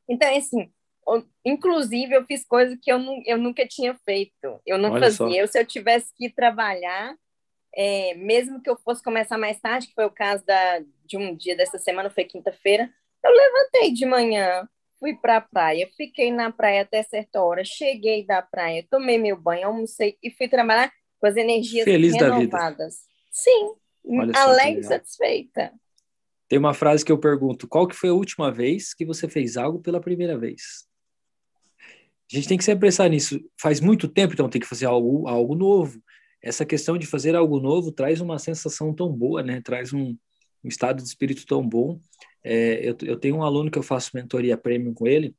Então, 0.09 0.29
é 0.29 0.37
assim, 0.39 0.71
Inclusive, 1.45 2.15
eu 2.15 2.25
fiz 2.25 2.45
coisas 2.45 2.79
que 2.83 2.91
eu, 2.91 2.99
não, 2.99 3.23
eu 3.25 3.39
nunca 3.39 3.67
tinha 3.67 3.95
feito. 4.05 4.61
Eu 4.67 4.79
não 4.79 4.91
Olha 4.91 5.05
fazia. 5.05 5.41
Eu, 5.41 5.47
se 5.47 5.59
eu 5.59 5.65
tivesse 5.65 6.13
que 6.17 6.29
trabalhar, 6.29 7.17
é, 7.75 8.15
mesmo 8.15 8.61
que 8.61 8.69
eu 8.69 8.77
fosse 8.77 9.03
começar 9.03 9.39
mais 9.39 9.61
tarde, 9.61 9.87
que 9.89 9.95
foi 9.95 10.07
o 10.07 10.11
caso 10.11 10.45
da, 10.45 10.81
de 11.05 11.17
um 11.17 11.37
dia 11.37 11.57
dessa 11.57 11.79
semana, 11.79 12.11
foi 12.11 12.25
quinta-feira, 12.25 12.91
eu 13.25 13.31
levantei 13.31 13.93
de 13.93 14.07
manhã, 14.07 14.69
fui 14.99 15.15
para 15.15 15.37
a 15.37 15.41
praia, 15.41 15.89
fiquei 15.97 16.33
na 16.33 16.51
praia 16.51 16.83
até 16.83 17.03
certa 17.03 17.43
hora, 17.43 17.65
cheguei 17.65 18.25
da 18.25 18.43
praia, 18.43 18.87
tomei 18.91 19.19
meu 19.19 19.37
banho, 19.37 19.69
almocei 19.69 20.17
e 20.23 20.31
fui 20.31 20.49
trabalhar 20.49 20.93
com 21.21 21.27
as 21.27 21.37
energias 21.37 21.85
Feliz 21.85 22.15
renovadas. 22.15 23.01
Sim, 23.31 23.75
alegre 24.35 24.81
e 24.81 24.85
satisfeita. 24.85 25.73
Tem 26.49 26.59
uma 26.59 26.75
frase 26.75 27.05
que 27.05 27.13
eu 27.13 27.19
pergunto: 27.19 27.69
qual 27.69 27.87
que 27.87 27.97
foi 27.97 28.09
a 28.09 28.15
última 28.15 28.53
vez 28.53 28.95
que 28.95 29.05
você 29.05 29.29
fez 29.29 29.57
algo 29.57 29.81
pela 29.81 30.01
primeira 30.01 30.39
vez? 30.39 30.87
A 32.33 32.37
gente 32.37 32.49
tem 32.49 32.59
que 32.59 32.65
se 32.65 32.73
apressar 32.73 33.09
nisso. 33.09 33.41
Faz 33.61 33.81
muito 33.81 34.09
tempo, 34.09 34.35
então 34.35 34.49
tem 34.49 34.61
que 34.61 34.67
fazer 34.67 34.87
algo, 34.87 35.29
algo 35.29 35.55
novo. 35.55 36.01
Essa 36.43 36.65
questão 36.65 36.99
de 36.99 37.07
fazer 37.07 37.35
algo 37.35 37.61
novo 37.61 37.93
traz 37.93 38.21
uma 38.21 38.39
sensação 38.39 38.93
tão 38.95 39.13
boa, 39.13 39.43
né? 39.43 39.61
Traz 39.61 39.93
um, 39.93 40.17
um 40.65 40.69
estado 40.69 41.03
de 41.03 41.09
espírito 41.09 41.47
tão 41.47 41.67
bom. 41.67 42.01
É, 42.43 42.89
eu, 42.89 42.97
eu, 43.03 43.17
tenho 43.17 43.37
um 43.37 43.43
aluno 43.43 43.71
que 43.71 43.79
eu 43.79 43.83
faço 43.83 44.11
mentoria 44.15 44.57
premium 44.57 44.95
com 44.95 45.07
ele. 45.07 45.35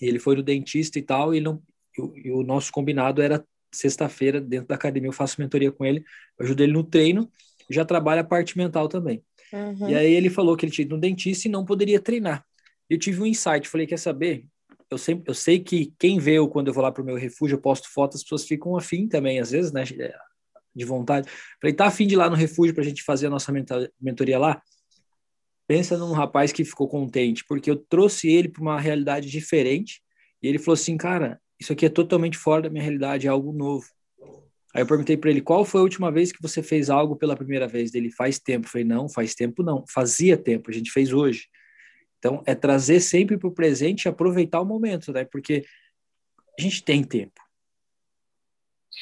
ele 0.00 0.18
foi 0.18 0.36
no 0.36 0.42
dentista 0.42 0.98
e 0.98 1.02
tal, 1.02 1.34
e, 1.34 1.40
não, 1.40 1.62
e, 1.96 2.28
e 2.28 2.30
o 2.30 2.42
nosso 2.42 2.70
combinado 2.72 3.22
era 3.22 3.44
sexta-feira 3.72 4.40
dentro 4.40 4.68
da 4.68 4.74
academia. 4.74 5.08
Eu 5.08 5.12
faço 5.12 5.40
mentoria 5.40 5.72
com 5.72 5.84
ele, 5.84 6.04
eu 6.38 6.44
ajudo 6.44 6.62
ele 6.62 6.72
no 6.72 6.84
treino, 6.84 7.30
já 7.70 7.84
trabalha 7.84 8.22
a 8.22 8.24
parte 8.24 8.56
mental 8.56 8.88
também. 8.88 9.22
Uhum. 9.52 9.88
E 9.88 9.94
aí 9.94 10.12
ele 10.12 10.30
falou 10.30 10.56
que 10.56 10.64
ele 10.64 10.72
tinha 10.72 10.84
ido 10.84 10.94
no 10.94 11.00
dentista 11.00 11.48
e 11.48 11.50
não 11.50 11.64
poderia 11.64 12.00
treinar. 12.00 12.44
Eu 12.88 12.98
tive 12.98 13.20
um 13.20 13.26
insight, 13.26 13.68
falei, 13.68 13.86
quer 13.86 13.98
saber? 13.98 14.46
Eu, 14.90 14.98
sempre, 14.98 15.30
eu 15.30 15.34
sei 15.34 15.58
que 15.58 15.92
quem 15.98 16.18
vê 16.18 16.34
eu 16.34 16.48
quando 16.48 16.68
eu 16.68 16.74
vou 16.74 16.82
lá 16.82 16.90
para 16.90 17.02
o 17.02 17.06
meu 17.06 17.16
refúgio, 17.16 17.56
eu 17.56 17.60
posto 17.60 17.88
fotos, 17.92 18.16
as 18.16 18.22
pessoas 18.22 18.44
ficam 18.44 18.76
afim 18.76 19.06
também, 19.06 19.38
às 19.38 19.50
vezes, 19.50 19.72
né? 19.72 19.84
De 20.74 20.84
vontade. 20.84 21.28
Falei, 21.60 21.74
tá 21.74 21.86
afim 21.86 22.06
de 22.06 22.14
ir 22.14 22.16
lá 22.16 22.30
no 22.30 22.36
refúgio 22.36 22.74
para 22.74 22.82
a 22.82 22.86
gente 22.86 23.02
fazer 23.02 23.26
a 23.26 23.30
nossa 23.30 23.52
mentoria 24.00 24.38
lá? 24.38 24.62
Pensa 25.66 25.98
num 25.98 26.12
rapaz 26.12 26.52
que 26.52 26.64
ficou 26.64 26.88
contente, 26.88 27.44
porque 27.46 27.70
eu 27.70 27.76
trouxe 27.76 28.28
ele 28.28 28.48
para 28.48 28.62
uma 28.62 28.80
realidade 28.80 29.28
diferente 29.28 30.00
e 30.42 30.48
ele 30.48 30.58
falou 30.58 30.74
assim, 30.74 30.96
cara, 30.96 31.40
isso 31.60 31.72
aqui 31.72 31.86
é 31.86 31.90
totalmente 31.90 32.38
fora 32.38 32.62
da 32.62 32.70
minha 32.70 32.82
realidade, 32.82 33.26
é 33.26 33.30
algo 33.30 33.52
novo. 33.52 33.86
Aí 34.74 34.82
eu 34.82 34.86
perguntei 34.86 35.16
para 35.16 35.30
ele, 35.30 35.40
qual 35.40 35.64
foi 35.64 35.80
a 35.80 35.82
última 35.82 36.10
vez 36.12 36.30
que 36.30 36.40
você 36.40 36.62
fez 36.62 36.88
algo 36.88 37.16
pela 37.16 37.36
primeira 37.36 37.66
vez? 37.66 37.90
Dele, 37.90 38.10
faz 38.10 38.38
tempo. 38.38 38.66
Eu 38.66 38.70
falei, 38.70 38.84
não, 38.86 39.08
faz 39.08 39.34
tempo 39.34 39.62
não. 39.62 39.84
Fazia 39.88 40.36
tempo, 40.36 40.70
a 40.70 40.72
gente 40.72 40.90
fez 40.90 41.12
hoje. 41.12 41.48
Então, 42.18 42.42
é 42.46 42.54
trazer 42.54 43.00
sempre 43.00 43.38
para 43.38 43.48
o 43.48 43.54
presente 43.54 44.04
e 44.04 44.08
aproveitar 44.08 44.60
o 44.60 44.64
momento, 44.64 45.12
né? 45.12 45.24
Porque 45.24 45.64
a 46.58 46.62
gente 46.62 46.82
tem 46.82 47.04
tempo. 47.04 47.40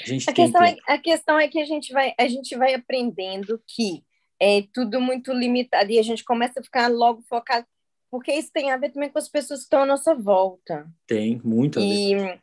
A, 0.02 0.06
gente 0.06 0.28
a 0.28 0.32
tem 0.32 0.44
questão 0.44 0.62
é, 0.62 0.74
tempo. 0.74 0.82
É, 0.86 0.92
a 0.92 0.98
questão 0.98 1.38
é 1.38 1.48
que 1.48 1.58
a 1.58 1.64
gente 1.64 1.92
vai, 1.92 2.14
a 2.18 2.28
gente 2.28 2.56
vai 2.56 2.74
aprendendo 2.74 3.62
que 3.66 4.04
é 4.40 4.62
tudo 4.72 5.00
muito 5.00 5.32
limitado 5.32 5.90
e 5.90 5.98
a 5.98 6.02
gente 6.02 6.22
começa 6.22 6.60
a 6.60 6.62
ficar 6.62 6.88
logo 6.88 7.22
focado, 7.22 7.66
porque 8.10 8.32
isso 8.32 8.50
tem 8.52 8.70
a 8.70 8.76
ver 8.76 8.90
também 8.90 9.08
com 9.08 9.18
as 9.18 9.28
pessoas 9.28 9.60
que 9.60 9.64
estão 9.64 9.82
à 9.82 9.86
nossa 9.86 10.14
volta. 10.14 10.86
Tem, 11.06 11.40
muito 11.42 11.78
a 11.78 11.82
ver. 11.82 12.40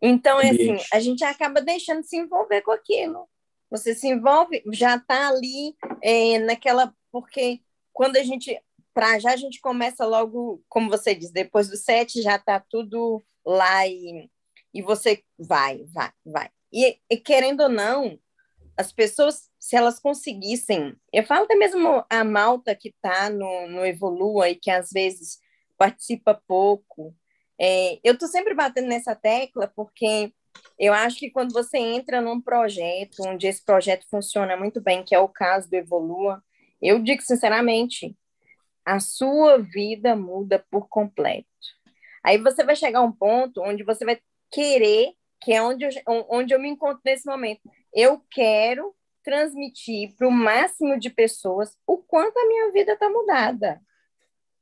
então, 0.00 0.40
é 0.40 0.50
assim, 0.50 0.76
a 0.92 1.00
gente 1.00 1.22
acaba 1.24 1.60
deixando 1.60 2.00
de 2.00 2.08
se 2.08 2.16
envolver 2.16 2.62
com 2.62 2.72
aquilo. 2.72 3.28
Você 3.70 3.94
se 3.94 4.08
envolve, 4.08 4.62
já 4.72 4.96
está 4.96 5.28
ali 5.28 5.74
é, 6.02 6.38
naquela. 6.38 6.94
Porque 7.10 7.60
quando 7.92 8.16
a 8.16 8.22
gente 8.22 8.58
para 8.96 9.18
já 9.18 9.32
a 9.32 9.36
gente 9.36 9.60
começa 9.60 10.06
logo, 10.06 10.64
como 10.70 10.88
você 10.88 11.14
diz, 11.14 11.30
depois 11.30 11.68
do 11.68 11.76
sete 11.76 12.22
já 12.22 12.36
está 12.36 12.58
tudo 12.58 13.22
lá 13.44 13.86
e, 13.86 14.30
e 14.72 14.80
você 14.80 15.22
vai, 15.38 15.84
vai, 15.92 16.10
vai. 16.24 16.48
E, 16.72 16.98
e, 17.10 17.18
querendo 17.18 17.64
ou 17.64 17.68
não, 17.68 18.18
as 18.74 18.90
pessoas, 18.92 19.50
se 19.60 19.76
elas 19.76 20.00
conseguissem, 20.00 20.96
eu 21.12 21.22
falo 21.26 21.44
até 21.44 21.54
mesmo 21.54 22.06
a 22.08 22.24
malta 22.24 22.74
que 22.74 22.88
está 22.88 23.28
no, 23.28 23.68
no 23.68 23.84
Evolua 23.84 24.48
e 24.48 24.54
que 24.54 24.70
às 24.70 24.88
vezes 24.90 25.40
participa 25.76 26.40
pouco, 26.48 27.14
é, 27.60 28.00
eu 28.02 28.14
estou 28.14 28.26
sempre 28.26 28.54
batendo 28.54 28.88
nessa 28.88 29.14
tecla 29.14 29.70
porque 29.76 30.32
eu 30.78 30.94
acho 30.94 31.18
que 31.18 31.30
quando 31.30 31.52
você 31.52 31.76
entra 31.76 32.22
num 32.22 32.40
projeto, 32.40 33.24
onde 33.26 33.46
esse 33.46 33.62
projeto 33.62 34.06
funciona 34.08 34.56
muito 34.56 34.80
bem, 34.80 35.04
que 35.04 35.14
é 35.14 35.18
o 35.18 35.28
caso 35.28 35.68
do 35.68 35.74
Evolua, 35.74 36.42
eu 36.80 36.98
digo 36.98 37.20
sinceramente, 37.20 38.16
a 38.86 39.00
sua 39.00 39.58
vida 39.58 40.14
muda 40.14 40.64
por 40.70 40.88
completo. 40.88 41.46
Aí 42.24 42.38
você 42.38 42.64
vai 42.64 42.76
chegar 42.76 43.00
a 43.00 43.02
um 43.02 43.10
ponto 43.10 43.60
onde 43.60 43.82
você 43.82 44.04
vai 44.04 44.18
querer, 44.50 45.10
que 45.42 45.52
é 45.52 45.60
onde 45.60 45.84
eu, 45.84 45.90
onde 46.30 46.54
eu 46.54 46.60
me 46.60 46.68
encontro 46.68 47.00
nesse 47.04 47.26
momento. 47.26 47.60
Eu 47.92 48.22
quero 48.30 48.94
transmitir 49.24 50.14
para 50.16 50.28
o 50.28 50.30
máximo 50.30 50.98
de 50.98 51.10
pessoas 51.10 51.76
o 51.84 51.98
quanto 51.98 52.38
a 52.38 52.46
minha 52.46 52.70
vida 52.70 52.92
está 52.92 53.10
mudada. 53.10 53.80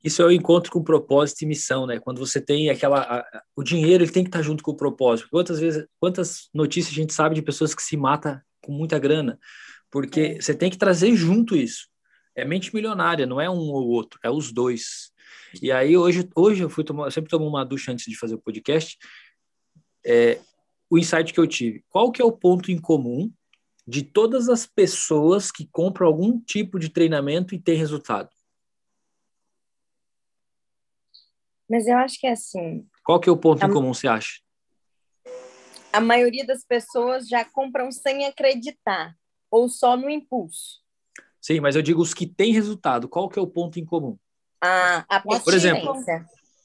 Isso 0.02 0.23
é 0.23 0.25
o 0.25 0.33
encontro 0.33 0.73
com 0.73 0.83
propósito 0.83 1.43
e 1.43 1.47
missão, 1.47 1.87
né? 1.87 1.99
Quando 1.99 2.19
você 2.19 2.40
tem 2.40 2.71
aquela. 2.71 3.00
A, 3.00 3.43
o 3.57 3.62
dinheiro 3.62 4.04
ele 4.04 4.12
tem 4.12 4.23
que 4.23 4.28
estar 4.28 4.40
tá 4.40 4.45
junto 4.45 4.62
com 4.62 4.71
o 4.71 4.76
propósito. 4.76 5.28
Quantas 5.31 5.61
vezes, 5.61 5.87
quantas 6.00 6.49
notícias 6.52 6.93
a 6.93 7.00
gente 7.00 7.12
sabe 7.12 7.35
de 7.35 7.43
pessoas 7.43 7.75
que 7.75 7.83
se 7.83 7.97
matam 7.97 8.40
com 8.62 8.73
muita 8.73 8.99
grana? 8.99 9.38
Porque 9.90 10.21
é. 10.21 10.40
você 10.40 10.54
tem 10.54 10.71
que 10.71 10.78
trazer 10.78 11.14
junto 11.14 11.57
isso 11.57 11.88
é 12.35 12.45
mente 12.45 12.75
milionária, 12.75 13.26
não 13.26 13.41
é 13.41 13.49
um 13.49 13.71
ou 13.71 13.88
outro, 13.88 14.19
é 14.23 14.31
os 14.31 14.53
dois. 14.53 15.12
E 15.62 15.71
aí 15.71 15.97
hoje, 15.97 16.29
hoje 16.35 16.62
eu 16.62 16.71
fui 16.71 16.85
tomar, 16.85 17.07
eu 17.07 17.11
sempre 17.11 17.31
tomo 17.31 17.47
uma 17.47 17.64
ducha 17.64 17.93
antes 17.93 18.07
de 18.07 18.19
fazer 18.19 18.35
o 18.35 18.41
podcast. 18.41 18.99
É, 20.05 20.41
o 20.91 20.99
insight 20.99 21.33
que 21.33 21.41
eu 21.41 21.47
tive, 21.47 21.85
qual 21.88 22.12
que 22.12 22.21
é 22.21 22.25
o 22.25 22.33
ponto 22.33 22.71
em 22.71 22.81
comum 22.81 23.33
de 23.87 24.03
todas 24.03 24.49
as 24.49 24.67
pessoas 24.67 25.50
que 25.50 25.67
compram 25.67 26.07
algum 26.07 26.41
tipo 26.41 26.79
de 26.79 26.88
treinamento 26.88 27.55
e 27.55 27.61
tem 27.61 27.76
resultado? 27.76 28.31
Mas 31.69 31.87
eu 31.87 31.97
acho 31.97 32.21
que 32.21 32.26
é 32.26 32.33
assim. 32.33 32.87
Qual 33.05 33.19
que 33.19 33.29
é 33.29 33.33
o 33.33 33.37
ponto 33.37 33.64
a, 33.64 33.69
em 33.69 33.73
comum, 33.73 33.95
você 33.95 34.07
acha? 34.07 34.41
A 35.93 36.00
maioria 36.00 36.45
das 36.47 36.64
pessoas 36.64 37.29
já 37.29 37.45
compram 37.45 37.91
sem 37.91 38.26
acreditar 38.26 39.17
ou 39.50 39.69
só 39.69 39.97
no 39.97 40.11
impulso. 40.11 40.84
Sim, 41.44 41.60
mas 41.60 41.76
eu 41.76 41.82
digo 41.82 42.00
os 42.00 42.14
que 42.14 42.26
têm 42.26 42.54
resultado. 42.54 43.06
Qual 43.06 43.28
que 43.28 43.38
é 43.38 43.42
o 43.42 43.46
ponto 43.46 43.78
em 43.78 43.84
comum? 43.84 44.16
Ah, 44.62 45.04
a 45.06 45.20
Por 45.20 45.52
exemplo, 45.52 45.92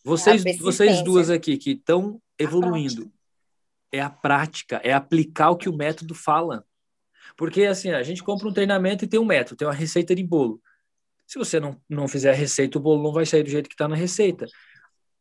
vocês, 0.05 0.41
vocês 0.57 1.03
duas 1.03 1.29
aqui 1.29 1.57
que 1.57 1.71
estão 1.71 2.21
evoluindo, 2.39 3.11
é 3.91 3.99
a 3.99 4.09
prática, 4.09 4.79
é 4.81 4.93
aplicar 4.93 5.49
o 5.49 5.57
que 5.57 5.67
o 5.67 5.75
método 5.75 6.15
fala. 6.15 6.63
Porque 7.35 7.65
assim, 7.65 7.91
a 7.91 8.01
gente 8.03 8.23
compra 8.23 8.47
um 8.47 8.53
treinamento 8.53 9.03
e 9.03 9.07
tem 9.09 9.19
um 9.19 9.25
método, 9.25 9.57
tem 9.57 9.67
uma 9.67 9.73
receita 9.73 10.15
de 10.15 10.23
bolo. 10.23 10.61
Se 11.27 11.37
você 11.37 11.59
não, 11.59 11.75
não 11.89 12.07
fizer 12.07 12.31
a 12.31 12.33
receita, 12.33 12.77
o 12.77 12.81
bolo 12.81 13.03
não 13.03 13.11
vai 13.11 13.25
sair 13.25 13.43
do 13.43 13.49
jeito 13.49 13.67
que 13.67 13.75
está 13.75 13.85
na 13.85 13.97
receita. 13.97 14.45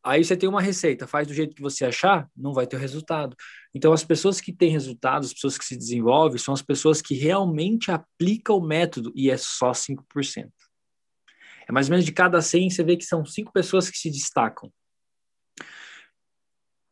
Aí 0.03 0.23
você 0.23 0.35
tem 0.37 0.47
uma 0.47 0.61
receita, 0.61 1.05
faz 1.05 1.27
do 1.27 1.33
jeito 1.33 1.53
que 1.53 1.61
você 1.61 1.85
achar, 1.85 2.29
não 2.35 2.53
vai 2.53 2.65
ter 2.65 2.77
resultado. 2.77 3.35
Então, 3.73 3.91
as 3.91 4.03
pessoas 4.03 4.39
que 4.39 4.53
têm 4.53 4.71
resultados, 4.71 5.27
as 5.27 5.33
pessoas 5.33 5.57
que 5.57 5.65
se 5.65 5.77
desenvolvem, 5.77 6.37
são 6.37 6.53
as 6.53 6.61
pessoas 6.61 7.01
que 7.01 7.15
realmente 7.15 7.91
aplicam 7.91 8.57
o 8.57 8.65
método 8.65 9.11
e 9.13 9.29
é 9.29 9.35
só 9.37 9.71
5%. 9.71 10.49
É 11.67 11.71
mais 11.71 11.87
ou 11.87 11.91
menos 11.91 12.05
de 12.05 12.13
cada 12.13 12.41
100, 12.41 12.69
você 12.69 12.83
vê 12.83 12.95
que 12.95 13.03
são 13.03 13.25
5 13.25 13.51
pessoas 13.51 13.89
que 13.89 13.97
se 13.97 14.09
destacam. 14.09 14.71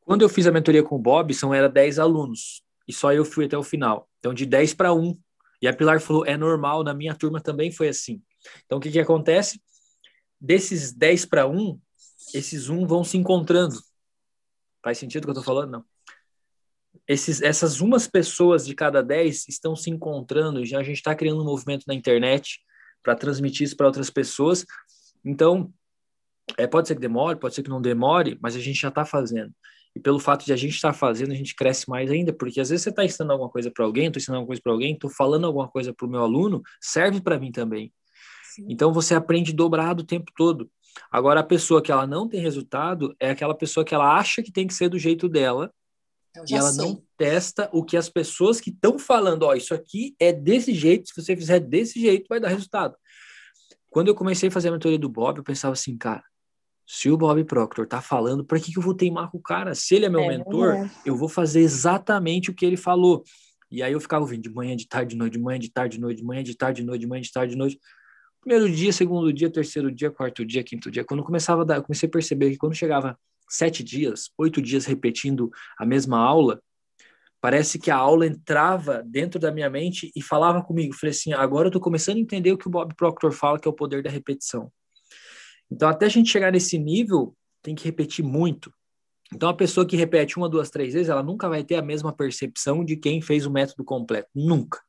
Quando 0.02 0.22
eu 0.22 0.30
fiz 0.30 0.46
a 0.46 0.52
mentoria 0.52 0.84
com 0.84 1.02
o 1.02 1.34
são 1.34 1.54
era 1.54 1.68
10 1.68 2.00
alunos 2.00 2.62
e 2.88 2.94
só 2.94 3.12
eu 3.12 3.26
fui 3.26 3.46
até 3.46 3.58
o 3.58 3.64
final. 3.64 4.10
Então, 4.20 4.34
de 4.34 4.46
10 4.46 4.74
para 4.74 4.94
1. 4.94 5.18
E 5.62 5.68
a 5.68 5.74
Pilar 5.74 6.00
falou: 6.00 6.26
é 6.26 6.38
normal, 6.38 6.84
na 6.84 6.94
minha 6.94 7.16
turma 7.16 7.42
também 7.42 7.72
foi 7.72 7.90
assim. 7.90 8.22
Então, 8.66 8.78
o 8.78 8.82
que, 8.82 8.92
que 8.92 9.00
acontece? 9.00 9.62
Desses 10.40 10.94
10 10.94 11.26
para 11.26 11.48
1, 11.48 11.80
esses 12.34 12.70
um 12.70 12.86
vão 12.86 13.04
se 13.04 13.18
encontrando. 13.18 13.80
Faz 14.84 14.98
sentido 14.98 15.24
o 15.24 15.26
que 15.28 15.30
eu 15.30 15.40
estou 15.40 15.44
falando? 15.44 15.72
Não. 15.72 15.86
Esses, 17.08 17.42
essas 17.42 17.80
umas 17.80 18.08
pessoas 18.08 18.66
de 18.66 18.74
cada 18.74 19.02
dez 19.02 19.48
estão 19.48 19.76
se 19.76 19.90
encontrando, 19.90 20.66
já 20.66 20.80
a 20.80 20.84
gente 20.84 20.98
está 20.98 21.16
criando 21.16 21.42
um 21.42 21.46
movimento 21.46 21.86
na 21.88 21.94
internet 21.94 22.60
para 23.04 23.16
transmitir 23.16 23.64
isso 23.64 23.78
para 23.78 23.88
outras 23.88 24.10
pessoas. 24.10 24.66
Então, 25.24 25.72
é, 26.58 26.68
pode 26.68 26.88
ser 26.88 26.96
que 26.96 27.02
demore, 27.02 27.40
pode 27.40 27.56
ser 27.56 27.64
que 27.64 27.70
não 27.70 27.82
demore, 27.82 28.38
mas 28.42 28.56
a 28.56 28.60
gente 28.60 28.80
já 28.80 28.90
está 28.90 29.06
fazendo. 29.06 29.54
E 29.96 30.00
pelo 30.00 30.20
fato 30.20 30.46
de 30.46 30.54
a 30.54 30.56
gente 30.56 30.76
estar 30.76 30.92
tá 30.92 30.98
fazendo, 30.98 31.32
a 31.32 31.36
gente 31.36 31.56
cresce 31.56 31.90
mais 31.90 32.12
ainda, 32.12 32.32
porque 32.32 32.62
às 32.62 32.70
vezes 32.70 32.84
você 32.84 32.90
está 32.90 33.04
ensinando 33.04 33.34
alguma 33.34 33.50
coisa 33.50 33.72
para 33.72 33.84
alguém, 33.84 34.08
estou 34.08 34.20
ensinando 34.20 34.38
alguma 34.38 34.48
coisa 34.48 34.62
para 34.62 34.72
alguém, 34.72 34.94
estou 34.94 35.10
falando 35.10 35.46
alguma 35.46 35.68
coisa 35.68 35.94
para 35.94 36.06
o 36.06 36.10
meu 36.10 36.22
aluno, 36.22 36.62
serve 36.80 37.20
para 37.20 37.40
mim 37.40 37.52
também. 37.52 37.92
Sim. 38.44 38.66
Então 38.70 38.94
você 38.94 39.16
aprende 39.16 39.52
dobrado 39.52 40.04
o 40.04 40.06
tempo 40.06 40.32
todo. 40.36 40.70
Agora, 41.12 41.40
a 41.40 41.44
pessoa 41.44 41.82
que 41.82 41.92
ela 41.92 42.08
não 42.08 42.28
tem 42.28 42.40
resultado 42.40 43.16
é 43.20 43.30
aquela 43.30 43.56
pessoa 43.56 43.86
que 43.86 43.94
ela 43.94 44.18
acha 44.18 44.44
que 44.44 44.52
tem 44.52 44.68
que 44.68 44.74
ser 44.74 44.90
do 44.90 45.00
jeito 45.00 45.28
dela 45.28 45.72
e 46.48 46.56
ela 46.56 46.72
sei. 46.72 46.86
não 46.86 47.04
testa 47.18 47.70
o 47.74 47.84
que 47.84 47.98
as 47.98 48.10
pessoas 48.10 48.62
que 48.62 48.70
estão 48.70 49.00
falando, 49.00 49.44
ó, 49.44 49.56
isso 49.56 49.74
aqui 49.74 50.16
é 50.20 50.32
desse 50.32 50.74
jeito, 50.74 51.10
se 51.10 51.20
você 51.20 51.36
fizer 51.36 51.60
desse 51.60 52.00
jeito, 52.00 52.28
vai 52.30 52.40
dar 52.40 52.50
resultado. 52.50 52.96
Quando 53.90 54.10
eu 54.10 54.16
comecei 54.16 54.50
a 54.50 54.52
fazer 54.52 54.70
a 54.70 54.72
mentoria 54.72 55.00
do 55.00 55.10
Bob, 55.10 55.38
eu 55.38 55.44
pensava 55.44 55.74
assim, 55.74 55.98
cara, 55.98 56.24
se 56.86 57.10
o 57.10 57.18
Bob 57.18 57.44
Proctor 57.44 57.88
tá 57.88 58.02
falando, 58.02 58.46
para 58.46 58.60
que, 58.60 58.72
que 58.72 58.78
eu 58.78 58.84
vou 58.84 58.94
teimar 58.94 59.30
com 59.32 59.38
o 59.38 59.42
cara? 59.42 59.76
Se 59.76 59.96
ele 59.96 60.06
é 60.06 60.10
meu 60.10 60.22
é, 60.22 60.28
mentor, 60.28 60.76
é. 60.76 60.92
eu 61.06 61.18
vou 61.18 61.28
fazer 61.28 61.62
exatamente 61.62 62.50
o 62.50 62.54
que 62.54 62.66
ele 62.66 62.78
falou. 62.78 63.24
E 63.70 63.84
aí 63.84 63.92
eu 63.92 64.00
ficava 64.00 64.24
ouvindo 64.24 64.44
de 64.44 64.50
manhã, 64.50 64.76
de 64.76 64.88
tarde, 64.88 65.12
de 65.12 65.18
noite, 65.18 65.34
de 65.34 65.40
manhã, 65.40 65.60
de 65.60 65.70
tarde, 65.70 65.98
de 65.98 66.02
noite, 66.02 66.18
de 66.20 66.24
manhã, 66.24 66.44
de 66.44 66.56
tarde, 66.56 66.82
de 66.82 66.88
noite, 66.88 67.02
de 67.02 67.08
manhã, 67.08 67.22
de 67.22 67.32
tarde, 67.32 67.52
de 67.52 67.58
noite. 67.58 67.80
Primeiro 68.48 68.74
dia, 68.74 68.94
segundo 68.94 69.34
dia, 69.34 69.52
terceiro 69.52 69.92
dia, 69.92 70.10
quarto 70.10 70.46
dia, 70.46 70.64
quinto 70.64 70.90
dia. 70.90 71.04
Quando 71.04 71.22
começava 71.22 71.64
a 71.64 71.66
dar, 71.66 71.76
eu 71.76 71.84
comecei 71.84 72.08
a 72.08 72.10
perceber 72.10 72.50
que 72.50 72.56
quando 72.56 72.74
chegava 72.74 73.20
sete 73.50 73.84
dias, 73.84 74.32
oito 74.38 74.62
dias 74.62 74.86
repetindo 74.86 75.52
a 75.78 75.86
mesma 75.86 76.18
aula, 76.18 76.64
parece 77.42 77.78
que 77.78 77.92
a 77.92 77.98
aula 77.98 78.26
entrava 78.26 79.04
dentro 79.06 79.38
da 79.38 79.52
minha 79.52 79.70
mente 79.70 80.14
e 80.16 80.22
falava 80.22 80.64
comigo. 80.64 80.96
Falei 80.96 81.12
assim, 81.12 81.34
agora 81.34 81.66
eu 81.66 81.72
estou 81.72 81.82
começando 81.82 82.16
a 82.16 82.22
entender 82.22 82.54
o 82.54 82.58
que 82.58 82.70
o 82.70 82.72
Bob 82.72 82.96
Proctor 82.96 83.34
fala, 83.34 83.60
que 83.60 83.68
é 83.68 83.70
o 83.70 83.74
poder 83.74 84.02
da 84.02 84.10
repetição. 84.10 84.72
Então, 85.70 85.90
até 85.90 86.06
a 86.06 86.10
gente 86.10 86.32
chegar 86.32 86.50
nesse 86.50 86.80
nível, 86.80 87.36
tem 87.62 87.76
que 87.76 87.84
repetir 87.84 88.24
muito. 88.24 88.72
Então, 89.34 89.50
a 89.50 89.54
pessoa 89.54 89.86
que 89.86 89.98
repete 89.98 90.38
uma, 90.38 90.48
duas, 90.48 90.70
três 90.70 90.94
vezes, 90.94 91.10
ela 91.10 91.22
nunca 91.22 91.50
vai 91.50 91.66
ter 91.66 91.76
a 91.76 91.82
mesma 91.82 92.14
percepção 92.14 92.86
de 92.86 92.96
quem 92.96 93.22
fez 93.22 93.46
o 93.46 93.52
método 93.52 93.84
completo. 93.84 94.30
Nunca. 94.34 94.80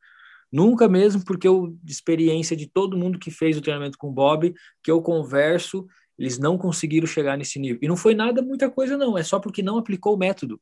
Nunca 0.50 0.88
mesmo, 0.88 1.24
porque 1.24 1.46
eu, 1.46 1.76
de 1.82 1.92
experiência 1.92 2.56
de 2.56 2.66
todo 2.66 2.96
mundo 2.96 3.18
que 3.18 3.30
fez 3.30 3.56
o 3.56 3.60
treinamento 3.60 3.98
com 3.98 4.08
o 4.08 4.12
Bob, 4.12 4.54
que 4.82 4.90
eu 4.90 5.02
converso, 5.02 5.86
eles 6.18 6.38
não 6.38 6.56
conseguiram 6.56 7.06
chegar 7.06 7.36
nesse 7.36 7.58
nível. 7.58 7.78
E 7.82 7.88
não 7.88 7.96
foi 7.96 8.14
nada, 8.14 8.42
muita 8.42 8.70
coisa, 8.70 8.96
não. 8.96 9.16
É 9.16 9.22
só 9.22 9.38
porque 9.38 9.62
não 9.62 9.78
aplicou 9.78 10.14
o 10.14 10.18
método. 10.18 10.60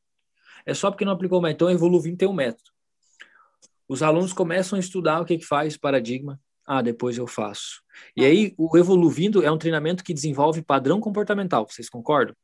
É 0.67 0.75
só 0.75 0.91
porque 0.91 1.05
não 1.05 1.13
aplicou 1.13 1.39
o 1.39 1.43
método. 1.43 1.71
Então, 1.71 1.71
Evoluvindo 1.71 2.19
tem 2.19 2.29
um 2.29 2.35
método. 2.35 2.71
Os 3.89 4.03
alunos 4.03 4.33
começam 4.33 4.77
a 4.77 4.81
estudar 4.81 5.21
o 5.21 5.25
que, 5.25 5.39
que 5.39 5.47
faz 5.47 5.77
paradigma. 5.77 6.41
Ah, 6.67 6.83
depois 6.83 7.17
eu 7.17 7.27
faço. 7.29 7.81
E 8.17 8.25
aí, 8.25 8.53
o 8.59 8.77
Evoluvindo 8.77 9.45
é 9.45 9.51
um 9.51 9.57
treinamento 9.57 10.03
que 10.03 10.13
desenvolve 10.13 10.63
padrão 10.63 11.01
comportamental. 11.01 11.67
Vocês 11.69 11.89
concordam? 11.89 12.35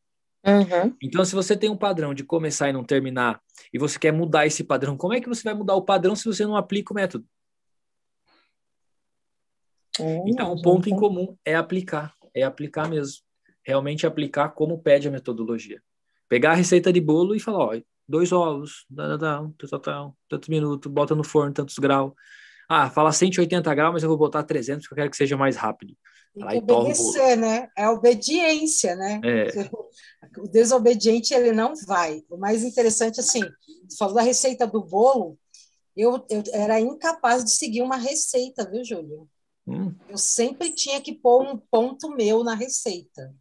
Uhum. 0.44 0.96
Então, 1.00 1.24
se 1.24 1.34
você 1.34 1.56
tem 1.56 1.70
um 1.70 1.76
padrão 1.76 2.12
de 2.12 2.24
começar 2.24 2.68
e 2.68 2.72
não 2.72 2.82
terminar, 2.82 3.40
e 3.72 3.78
você 3.78 3.98
quer 3.98 4.12
mudar 4.12 4.46
esse 4.46 4.64
padrão, 4.64 4.96
como 4.96 5.14
é 5.14 5.20
que 5.20 5.28
você 5.28 5.42
vai 5.42 5.54
mudar 5.54 5.74
o 5.76 5.82
padrão 5.82 6.16
se 6.16 6.24
você 6.24 6.44
não 6.44 6.56
aplica 6.56 6.92
o 6.92 6.96
método? 6.96 7.24
É, 10.00 10.22
então, 10.26 10.52
o 10.52 10.60
ponto 10.60 10.88
em 10.88 10.96
comum 10.96 11.36
é 11.44 11.54
aplicar, 11.54 12.14
é 12.34 12.42
aplicar 12.42 12.88
mesmo. 12.88 13.22
Realmente 13.64 14.06
aplicar 14.06 14.48
como 14.48 14.82
pede 14.82 15.06
a 15.06 15.10
metodologia. 15.10 15.80
Pegar 16.28 16.52
a 16.52 16.54
receita 16.54 16.92
de 16.92 17.00
bolo 17.00 17.36
e 17.36 17.40
falar, 17.40 17.64
ó, 17.64 17.80
dois 18.08 18.32
ovos, 18.32 18.86
tantos 20.28 20.48
minutos, 20.48 20.90
bota 20.90 21.14
no 21.14 21.22
forno, 21.22 21.52
tantos 21.52 21.78
graus. 21.78 22.12
Ah, 22.68 22.90
fala 22.90 23.12
180 23.12 23.72
graus, 23.74 23.92
mas 23.92 24.02
eu 24.02 24.08
vou 24.08 24.18
botar 24.18 24.42
300 24.42 24.86
porque 24.86 24.94
eu 24.94 25.04
quero 25.04 25.10
que 25.10 25.16
seja 25.16 25.36
mais 25.36 25.56
rápido. 25.56 25.94
Tem 26.34 26.48
que 26.48 26.56
obedecer, 26.56 27.36
né? 27.36 27.68
É 27.76 27.88
obediência, 27.88 28.96
né? 28.96 29.20
É. 29.22 29.48
O 30.40 30.48
desobediente, 30.48 31.34
ele 31.34 31.52
não 31.52 31.74
vai. 31.86 32.24
O 32.30 32.38
mais 32.38 32.64
interessante, 32.64 33.20
assim, 33.20 33.40
você 33.86 33.96
falou 33.98 34.14
da 34.14 34.22
receita 34.22 34.66
do 34.66 34.82
bolo, 34.82 35.38
eu, 35.94 36.24
eu 36.30 36.42
era 36.52 36.80
incapaz 36.80 37.44
de 37.44 37.50
seguir 37.52 37.82
uma 37.82 37.96
receita, 37.96 38.68
viu, 38.68 38.82
Júlio? 38.82 39.28
Hum. 39.66 39.94
Eu 40.08 40.16
sempre 40.16 40.72
tinha 40.72 41.00
que 41.00 41.12
pôr 41.12 41.42
um 41.42 41.58
ponto 41.58 42.08
meu 42.10 42.42
na 42.42 42.54
receita. 42.54 43.34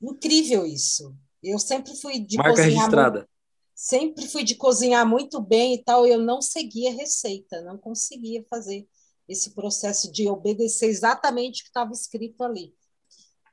Incrível 0.00 0.66
isso. 0.66 1.14
Eu 1.42 1.58
sempre 1.58 1.96
fui 1.96 2.18
de 2.18 2.36
Marca 2.36 2.50
cozinhar 2.50 2.70
registrada. 2.70 3.18
Muito, 3.20 3.30
sempre 3.74 4.28
fui 4.28 4.44
de 4.44 4.54
cozinhar 4.54 5.08
muito 5.08 5.40
bem 5.40 5.74
e 5.74 5.82
tal, 5.82 6.06
eu 6.06 6.18
não 6.18 6.42
seguia 6.42 6.92
receita, 6.92 7.62
não 7.62 7.78
conseguia 7.78 8.44
fazer 8.50 8.86
esse 9.28 9.54
processo 9.54 10.10
de 10.10 10.28
obedecer 10.28 10.86
exatamente 10.86 11.60
o 11.60 11.64
que 11.64 11.70
estava 11.70 11.92
escrito 11.92 12.42
ali. 12.42 12.72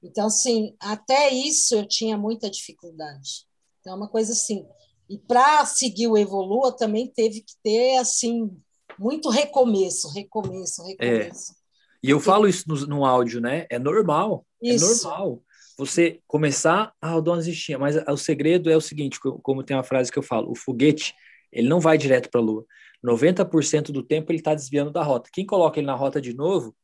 Então, 0.02 0.28
assim, 0.28 0.76
até 0.80 1.34
isso 1.34 1.76
eu 1.76 1.88
tinha 1.88 2.18
muita 2.18 2.50
dificuldade. 2.50 3.46
Então, 3.80 3.94
é 3.94 3.96
uma 3.96 4.10
coisa 4.10 4.34
assim. 4.34 4.66
E 5.10 5.18
para 5.18 5.66
seguir 5.66 6.08
o 6.08 6.18
Evolua 6.18 6.72
também 6.76 7.08
teve 7.08 7.42
que 7.42 7.54
ter, 7.64 7.98
assim, 7.98 8.52
muito 9.00 9.30
recomeço, 9.30 10.10
recomeço, 10.10 10.84
recomeço. 10.84 11.52
É. 11.52 11.56
E 12.04 12.10
eu 12.10 12.20
falo 12.20 12.48
isso 12.48 12.66
no, 12.68 12.76
no 12.86 13.06
áudio, 13.06 13.40
né? 13.40 13.66
É 13.70 13.80
normal. 13.80 14.46
É 14.62 14.74
isso. 14.74 14.86
É 14.86 15.10
normal 15.10 15.42
você 15.78 16.20
começar, 16.28 16.94
ah, 17.02 17.20
dou 17.20 17.34
uma 17.34 17.40
desistinha, 17.40 17.80
mas 17.80 17.96
o 18.08 18.18
segredo 18.18 18.70
é 18.70 18.78
o 18.78 18.82
seguinte, 18.82 19.20
como 19.20 19.64
tem 19.64 19.76
uma 19.76 19.84
frase 19.84 20.12
que 20.12 20.20
eu 20.20 20.24
falo, 20.24 20.52
o 20.52 20.56
foguete, 20.56 21.16
ele 21.52 21.68
não 21.68 21.80
vai 21.80 21.98
direto 21.98 22.30
para 22.30 22.40
a 22.40 22.44
Lua. 22.44 22.66
90% 23.04 23.92
do 23.92 24.02
tempo 24.02 24.32
ele 24.32 24.40
está 24.40 24.56
desviando 24.56 24.92
da 24.92 25.04
rota. 25.04 25.30
Quem 25.32 25.46
coloca 25.46 25.80
ele 25.80 25.88
na 25.88 25.96
rota 25.96 26.22
de 26.22 26.34
novo 26.34 26.76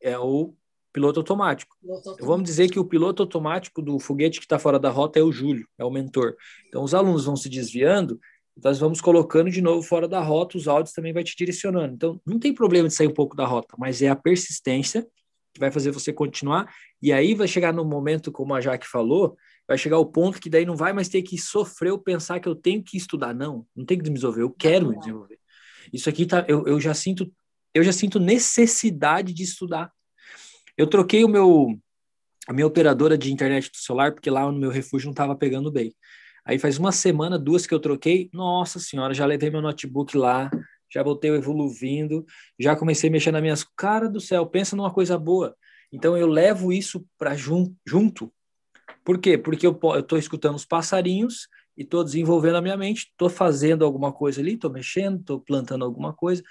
é 0.00 0.18
o 0.18 0.54
piloto 0.92 1.20
automático. 1.20 1.76
piloto 1.80 2.10
automático. 2.10 2.26
Vamos 2.26 2.44
dizer 2.44 2.70
que 2.70 2.78
o 2.78 2.84
piloto 2.84 3.22
automático 3.22 3.80
do 3.80 3.98
foguete 3.98 4.38
que 4.38 4.44
está 4.44 4.58
fora 4.58 4.78
da 4.78 4.90
rota 4.90 5.18
é 5.18 5.22
o 5.22 5.32
Júlio, 5.32 5.66
é 5.78 5.84
o 5.84 5.90
mentor. 5.90 6.36
Então 6.68 6.84
os 6.84 6.94
alunos 6.94 7.24
vão 7.24 7.36
se 7.36 7.48
desviando, 7.48 8.20
nós 8.62 8.78
vamos 8.78 9.00
colocando 9.00 9.50
de 9.50 9.62
novo 9.62 9.82
fora 9.82 10.06
da 10.06 10.20
rota, 10.20 10.58
os 10.58 10.68
áudios 10.68 10.94
também 10.94 11.12
vai 11.12 11.24
te 11.24 11.34
direcionando. 11.36 11.94
Então 11.94 12.20
não 12.26 12.38
tem 12.38 12.52
problema 12.52 12.88
de 12.88 12.94
sair 12.94 13.08
um 13.08 13.14
pouco 13.14 13.34
da 13.34 13.46
rota, 13.46 13.74
mas 13.78 14.02
é 14.02 14.08
a 14.08 14.16
persistência 14.16 15.06
que 15.54 15.60
vai 15.60 15.70
fazer 15.70 15.90
você 15.90 16.12
continuar. 16.12 16.72
E 17.00 17.12
aí 17.12 17.34
vai 17.34 17.48
chegar 17.48 17.72
no 17.72 17.84
momento, 17.84 18.30
como 18.30 18.54
a 18.54 18.60
Jaque 18.60 18.86
falou, 18.86 19.36
vai 19.66 19.78
chegar 19.78 19.98
o 19.98 20.06
ponto 20.06 20.40
que 20.40 20.50
daí 20.50 20.64
não 20.64 20.76
vai 20.76 20.92
mais 20.92 21.08
ter 21.08 21.22
que 21.22 21.38
sofrer 21.38 21.92
ou 21.92 21.98
pensar 21.98 22.40
que 22.40 22.48
eu 22.48 22.54
tenho 22.54 22.82
que 22.82 22.96
estudar. 22.96 23.34
Não, 23.34 23.66
não 23.74 23.84
tem 23.84 23.98
que 23.98 24.04
me 24.04 24.14
desenvolver, 24.14 24.42
eu 24.42 24.50
quero 24.50 24.88
me 24.88 24.98
desenvolver. 24.98 25.38
Isso 25.92 26.08
aqui 26.08 26.26
tá, 26.26 26.44
eu, 26.48 26.66
eu 26.66 26.80
já 26.80 26.92
sinto, 26.92 27.32
eu 27.74 27.82
já 27.82 27.92
sinto 27.92 28.20
necessidade 28.20 29.32
de 29.32 29.42
estudar. 29.42 29.90
Eu 30.76 30.86
troquei 30.86 31.24
o 31.24 31.28
meu 31.28 31.78
a 32.48 32.52
minha 32.52 32.66
operadora 32.66 33.16
de 33.16 33.32
internet 33.32 33.70
do 33.70 33.76
celular 33.76 34.12
porque 34.12 34.28
lá 34.28 34.50
no 34.50 34.58
meu 34.58 34.70
refúgio 34.70 35.06
não 35.06 35.12
estava 35.12 35.36
pegando 35.36 35.70
bem. 35.70 35.94
Aí 36.44 36.58
faz 36.58 36.76
uma 36.76 36.90
semana, 36.90 37.38
duas 37.38 37.66
que 37.66 37.74
eu 37.74 37.78
troquei. 37.78 38.28
Nossa 38.32 38.80
senhora, 38.80 39.14
já 39.14 39.24
levei 39.24 39.48
meu 39.48 39.62
notebook 39.62 40.16
lá, 40.16 40.50
já 40.92 41.02
voltei 41.02 41.30
evoluindo, 41.30 42.26
já 42.58 42.74
comecei 42.74 43.08
a 43.08 43.12
mexer 43.12 43.30
nas 43.30 43.42
minhas. 43.42 43.64
Cara 43.76 44.08
do 44.08 44.20
céu, 44.20 44.44
pensa 44.46 44.74
numa 44.74 44.92
coisa 44.92 45.16
boa. 45.16 45.56
Então 45.92 46.16
eu 46.16 46.26
levo 46.26 46.72
isso 46.72 47.06
para 47.16 47.36
jun, 47.36 47.72
junto. 47.86 48.32
Por 49.04 49.18
quê? 49.18 49.38
Porque 49.38 49.66
eu 49.66 49.78
estou 49.98 50.18
escutando 50.18 50.56
os 50.56 50.64
passarinhos 50.64 51.48
e 51.76 51.82
estou 51.82 52.04
desenvolvendo 52.04 52.56
a 52.56 52.62
minha 52.62 52.76
mente, 52.76 53.08
estou 53.10 53.30
fazendo 53.30 53.84
alguma 53.84 54.12
coisa 54.12 54.40
ali, 54.40 54.54
estou 54.54 54.70
mexendo, 54.70 55.20
estou 55.20 55.40
plantando 55.40 55.84
alguma 55.84 56.12
coisa. 56.12 56.42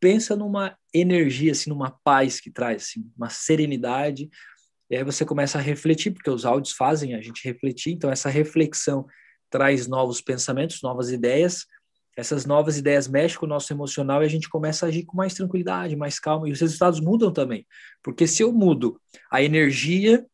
Pensa 0.00 0.36
numa 0.36 0.76
energia, 0.92 1.52
assim, 1.52 1.70
numa 1.70 1.90
paz 1.90 2.40
que 2.40 2.50
traz, 2.50 2.82
assim, 2.82 3.10
uma 3.16 3.30
serenidade. 3.30 4.28
E 4.90 4.96
aí 4.96 5.04
você 5.04 5.24
começa 5.24 5.58
a 5.58 5.60
refletir, 5.60 6.12
porque 6.12 6.30
os 6.30 6.44
áudios 6.44 6.74
fazem 6.74 7.14
a 7.14 7.20
gente 7.20 7.44
refletir. 7.44 7.92
Então 7.92 8.10
essa 8.10 8.28
reflexão 8.28 9.06
traz 9.50 9.86
novos 9.86 10.20
pensamentos, 10.20 10.82
novas 10.82 11.10
ideias. 11.10 11.66
Essas 12.16 12.46
novas 12.46 12.78
ideias 12.78 13.06
mexem 13.06 13.38
com 13.38 13.46
o 13.46 13.48
nosso 13.48 13.72
emocional 13.72 14.22
e 14.22 14.26
a 14.26 14.28
gente 14.28 14.48
começa 14.48 14.86
a 14.86 14.88
agir 14.88 15.04
com 15.04 15.16
mais 15.16 15.34
tranquilidade, 15.34 15.96
mais 15.96 16.18
calma. 16.18 16.48
E 16.48 16.52
os 16.52 16.60
resultados 16.60 17.00
mudam 17.00 17.32
também. 17.32 17.66
Porque 18.02 18.26
se 18.26 18.42
eu 18.42 18.52
mudo 18.52 19.00
a 19.30 19.42
energia 19.42 20.26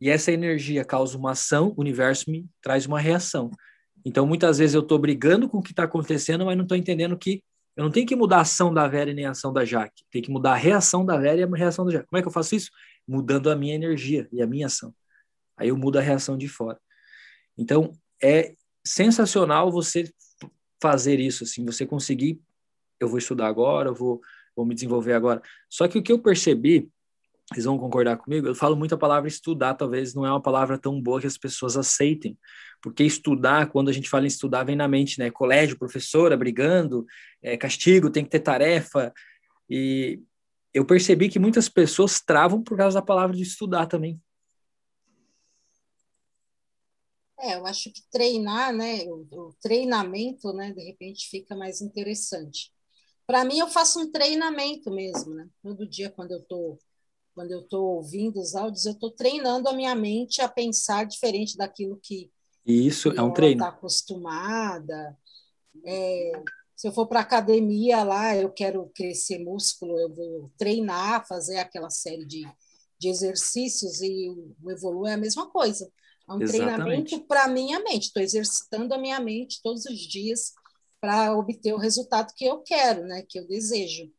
e 0.00 0.10
essa 0.10 0.30
energia 0.30 0.84
causa 0.84 1.16
uma 1.16 1.32
ação, 1.32 1.72
o 1.76 1.80
universo 1.80 2.30
me 2.30 2.46
traz 2.60 2.86
uma 2.86 3.00
reação. 3.00 3.50
Então, 4.04 4.26
muitas 4.26 4.58
vezes 4.58 4.74
eu 4.74 4.82
estou 4.82 4.98
brigando 4.98 5.48
com 5.48 5.58
o 5.58 5.62
que 5.62 5.72
está 5.72 5.84
acontecendo, 5.84 6.44
mas 6.44 6.56
não 6.56 6.64
estou 6.64 6.76
entendendo 6.76 7.16
que 7.16 7.42
eu 7.74 7.84
não 7.84 7.90
tenho 7.90 8.06
que 8.06 8.16
mudar 8.16 8.38
a 8.38 8.40
ação 8.40 8.72
da 8.72 8.86
Vera 8.88 9.10
e 9.10 9.14
nem 9.14 9.26
a 9.26 9.32
ação 9.32 9.52
da 9.52 9.64
Jaque. 9.64 10.04
Tem 10.10 10.22
que 10.22 10.30
mudar 10.30 10.52
a 10.52 10.56
reação 10.56 11.04
da 11.04 11.18
Vera 11.18 11.40
e 11.40 11.42
a 11.42 11.46
reação 11.46 11.84
da 11.84 11.92
Jaque. 11.92 12.06
Como 12.08 12.18
é 12.18 12.22
que 12.22 12.28
eu 12.28 12.32
faço 12.32 12.54
isso? 12.54 12.70
Mudando 13.06 13.50
a 13.50 13.56
minha 13.56 13.74
energia 13.74 14.28
e 14.32 14.40
a 14.40 14.46
minha 14.46 14.66
ação. 14.66 14.94
Aí 15.56 15.68
eu 15.68 15.76
mudo 15.76 15.98
a 15.98 16.02
reação 16.02 16.38
de 16.38 16.48
fora. 16.48 16.78
Então, 17.56 17.92
é 18.22 18.54
sensacional 18.84 19.70
você 19.70 20.10
fazer 20.80 21.18
isso, 21.20 21.44
assim, 21.44 21.64
você 21.64 21.86
conseguir, 21.86 22.40
eu 23.00 23.08
vou 23.08 23.18
estudar 23.18 23.46
agora, 23.46 23.88
eu 23.88 23.94
vou, 23.94 24.20
vou 24.54 24.64
me 24.64 24.74
desenvolver 24.74 25.12
agora. 25.12 25.42
Só 25.68 25.88
que 25.88 25.98
o 25.98 26.02
que 26.02 26.12
eu 26.12 26.18
percebi 26.18 26.90
vocês 27.52 27.64
vão 27.64 27.78
concordar 27.78 28.16
comigo? 28.16 28.48
Eu 28.48 28.54
falo 28.54 28.76
muito 28.76 28.94
a 28.94 28.98
palavra 28.98 29.28
estudar, 29.28 29.74
talvez 29.74 30.14
não 30.14 30.26
é 30.26 30.30
uma 30.30 30.42
palavra 30.42 30.76
tão 30.76 31.00
boa 31.00 31.20
que 31.20 31.28
as 31.28 31.38
pessoas 31.38 31.76
aceitem, 31.76 32.36
porque 32.82 33.04
estudar, 33.04 33.70
quando 33.70 33.88
a 33.88 33.92
gente 33.92 34.10
fala 34.10 34.24
em 34.24 34.28
estudar, 34.28 34.64
vem 34.64 34.74
na 34.74 34.88
mente, 34.88 35.18
né? 35.18 35.30
Colégio, 35.30 35.78
professora 35.78 36.36
brigando, 36.36 37.06
é, 37.40 37.56
castigo, 37.56 38.10
tem 38.10 38.24
que 38.24 38.30
ter 38.30 38.40
tarefa. 38.40 39.12
E 39.70 40.20
eu 40.74 40.84
percebi 40.84 41.28
que 41.28 41.38
muitas 41.38 41.68
pessoas 41.68 42.20
travam 42.20 42.62
por 42.62 42.76
causa 42.76 43.00
da 43.00 43.06
palavra 43.06 43.36
de 43.36 43.42
estudar 43.42 43.86
também. 43.86 44.20
É, 47.38 47.54
eu 47.54 47.66
acho 47.66 47.92
que 47.92 48.02
treinar, 48.10 48.74
né? 48.74 49.04
O, 49.04 49.54
treinamento, 49.60 50.52
né? 50.52 50.72
De 50.72 50.82
repente 50.82 51.28
fica 51.30 51.54
mais 51.54 51.80
interessante. 51.80 52.72
Para 53.26 53.44
mim, 53.44 53.58
eu 53.58 53.68
faço 53.68 54.00
um 54.00 54.10
treinamento 54.10 54.90
mesmo, 54.90 55.34
né? 55.34 55.48
Todo 55.62 55.88
dia, 55.88 56.10
quando 56.10 56.32
eu 56.32 56.38
estou 56.38 56.78
quando 57.36 57.52
eu 57.52 57.60
estou 57.60 57.96
ouvindo 57.96 58.40
os 58.40 58.54
áudios, 58.54 58.86
eu 58.86 58.92
estou 58.92 59.10
treinando 59.10 59.68
a 59.68 59.74
minha 59.74 59.94
mente 59.94 60.40
a 60.40 60.48
pensar 60.48 61.04
diferente 61.04 61.54
daquilo 61.54 62.00
que 62.02 62.30
isso 62.64 63.10
é 63.10 63.20
um 63.20 63.30
treino. 63.30 63.62
Está 63.62 63.68
acostumada. 63.68 65.16
É, 65.84 66.32
se 66.74 66.88
eu 66.88 66.92
for 66.92 67.06
para 67.06 67.20
academia 67.20 68.02
lá, 68.02 68.34
eu 68.34 68.50
quero 68.50 68.90
crescer 68.94 69.38
músculo, 69.38 69.98
eu 69.98 70.14
vou 70.14 70.50
treinar, 70.56 71.28
fazer 71.28 71.58
aquela 71.58 71.90
série 71.90 72.24
de, 72.24 72.42
de 72.98 73.08
exercícios 73.08 74.00
e 74.00 74.30
o 74.62 74.70
Evolu 74.70 75.06
é 75.06 75.12
a 75.12 75.18
mesma 75.18 75.46
coisa. 75.50 75.92
É 76.26 76.32
um 76.32 76.40
Exatamente. 76.40 76.50
treinamento 76.52 77.20
para 77.26 77.44
a 77.44 77.48
minha 77.48 77.78
mente. 77.80 78.06
Estou 78.06 78.22
exercitando 78.22 78.94
a 78.94 78.98
minha 78.98 79.20
mente 79.20 79.60
todos 79.62 79.84
os 79.84 79.98
dias 79.98 80.54
para 80.98 81.36
obter 81.36 81.74
o 81.74 81.78
resultado 81.78 82.32
que 82.34 82.46
eu 82.46 82.62
quero, 82.62 83.04
né? 83.04 83.22
Que 83.28 83.38
eu 83.38 83.46
desejo 83.46 84.10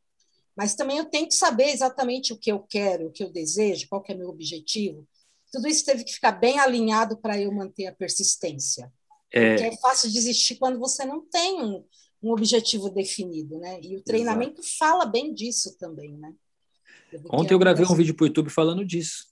mas 0.57 0.73
também 0.73 0.97
eu 0.97 1.05
tenho 1.05 1.27
que 1.27 1.35
saber 1.35 1.69
exatamente 1.69 2.33
o 2.33 2.37
que 2.37 2.51
eu 2.51 2.59
quero, 2.59 3.07
o 3.07 3.11
que 3.11 3.23
eu 3.23 3.31
desejo, 3.31 3.87
qual 3.87 4.01
que 4.01 4.11
é 4.11 4.15
meu 4.15 4.27
objetivo. 4.27 5.07
Tudo 5.51 5.67
isso 5.67 5.85
teve 5.85 6.03
que 6.03 6.11
ficar 6.11 6.31
bem 6.31 6.57
alinhado 6.57 7.15
para 7.15 7.39
eu 7.39 7.51
manter 7.51 7.85
a 7.85 7.95
persistência. 7.95 8.91
É... 9.31 9.55
Porque 9.55 9.75
é 9.75 9.77
fácil 9.77 10.11
desistir 10.11 10.55
quando 10.55 10.79
você 10.79 11.05
não 11.05 11.21
tem 11.29 11.61
um, 11.61 11.85
um 12.23 12.31
objetivo 12.31 12.89
definido, 12.89 13.59
né? 13.59 13.79
E 13.83 13.97
o 13.97 14.03
treinamento 14.03 14.61
Exato. 14.61 14.77
fala 14.79 15.05
bem 15.05 15.31
disso 15.31 15.77
também, 15.77 16.17
né? 16.17 16.33
Ontem 17.29 17.53
eu 17.53 17.59
gravei 17.59 17.83
das... 17.83 17.93
um 17.93 17.95
vídeo 17.95 18.15
para 18.15 18.23
o 18.23 18.27
YouTube 18.27 18.49
falando 18.49 18.83
disso. 18.83 19.27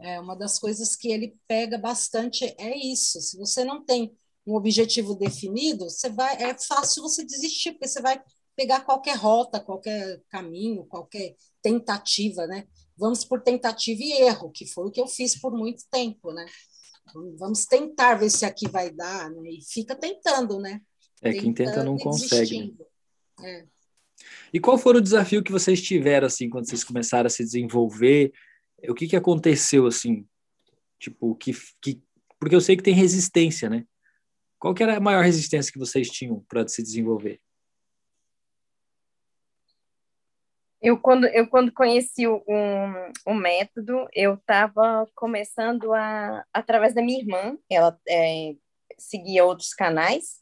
É, 0.00 0.18
uma 0.18 0.34
das 0.34 0.58
coisas 0.58 0.96
que 0.96 1.08
ele 1.08 1.36
pega 1.46 1.76
bastante 1.76 2.54
é 2.56 2.74
isso. 2.74 3.20
Se 3.20 3.36
você 3.36 3.64
não 3.64 3.84
tem 3.84 4.16
um 4.46 4.54
objetivo 4.54 5.14
definido, 5.14 5.90
você 5.90 6.08
vai, 6.08 6.42
é 6.42 6.56
fácil 6.58 7.02
você 7.02 7.22
desistir, 7.22 7.72
porque 7.72 7.86
você 7.86 8.00
vai 8.00 8.20
pegar 8.60 8.80
qualquer 8.80 9.16
rota, 9.16 9.58
qualquer 9.58 10.20
caminho, 10.28 10.84
qualquer 10.84 11.34
tentativa, 11.62 12.46
né? 12.46 12.66
Vamos 12.94 13.24
por 13.24 13.40
tentativa 13.40 14.02
e 14.02 14.12
erro, 14.20 14.50
que 14.50 14.66
foi 14.66 14.86
o 14.86 14.90
que 14.90 15.00
eu 15.00 15.06
fiz 15.06 15.40
por 15.40 15.50
muito 15.50 15.82
tempo, 15.90 16.30
né? 16.30 16.44
Vamos 17.38 17.64
tentar 17.64 18.16
ver 18.16 18.28
se 18.28 18.44
aqui 18.44 18.68
vai 18.68 18.90
dar, 18.90 19.30
né? 19.30 19.50
E 19.50 19.64
fica 19.64 19.96
tentando, 19.96 20.58
né? 20.58 20.82
É, 21.22 21.32
quem 21.32 21.54
tenta 21.54 21.82
não 21.82 21.96
consegue. 21.96 22.76
Né? 23.38 23.48
É. 23.48 23.66
E 24.52 24.60
qual 24.60 24.76
foi 24.76 24.98
o 24.98 25.00
desafio 25.00 25.42
que 25.42 25.50
vocês 25.50 25.80
tiveram, 25.80 26.26
assim, 26.26 26.50
quando 26.50 26.68
vocês 26.68 26.84
começaram 26.84 27.28
a 27.28 27.30
se 27.30 27.42
desenvolver? 27.42 28.30
O 28.90 28.94
que 28.94 29.08
que 29.08 29.16
aconteceu, 29.16 29.86
assim? 29.86 30.26
Tipo, 30.98 31.34
que, 31.34 31.52
que... 31.80 32.02
Porque 32.38 32.54
eu 32.54 32.60
sei 32.60 32.76
que 32.76 32.82
tem 32.82 32.92
resistência, 32.92 33.70
né? 33.70 33.86
Qual 34.58 34.74
que 34.74 34.82
era 34.82 34.98
a 34.98 35.00
maior 35.00 35.24
resistência 35.24 35.72
que 35.72 35.78
vocês 35.78 36.10
tinham 36.10 36.44
para 36.46 36.68
se 36.68 36.82
desenvolver? 36.82 37.40
Eu 40.82 40.98
quando, 40.98 41.26
eu, 41.26 41.46
quando 41.46 41.72
conheci 41.72 42.26
o, 42.26 42.42
o 43.26 43.34
método, 43.34 44.08
eu 44.14 44.34
estava 44.34 45.06
começando 45.14 45.92
a, 45.92 46.44
através 46.52 46.94
da 46.94 47.02
minha 47.02 47.20
irmã, 47.20 47.58
ela 47.68 47.98
é, 48.08 48.54
seguia 48.98 49.44
outros 49.44 49.74
canais, 49.74 50.40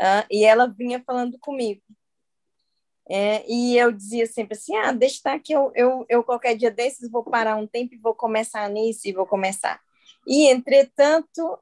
uh, 0.00 0.24
e 0.30 0.44
ela 0.44 0.68
vinha 0.68 1.02
falando 1.04 1.36
comigo. 1.40 1.82
É, 3.10 3.44
e 3.46 3.76
eu 3.76 3.92
dizia 3.92 4.26
sempre 4.26 4.56
assim, 4.56 4.74
ah, 4.76 4.92
deixa 4.92 5.16
estar 5.16 5.38
que 5.38 5.52
eu, 5.52 5.70
eu, 5.74 6.06
eu 6.08 6.24
qualquer 6.24 6.56
dia 6.56 6.70
desses 6.70 7.10
vou 7.10 7.22
parar 7.22 7.56
um 7.56 7.66
tempo 7.66 7.94
e 7.94 7.98
vou 7.98 8.14
começar 8.14 8.66
nisso 8.70 9.02
e 9.04 9.12
vou 9.12 9.26
começar. 9.26 9.80
E, 10.26 10.48
entretanto, 10.48 11.58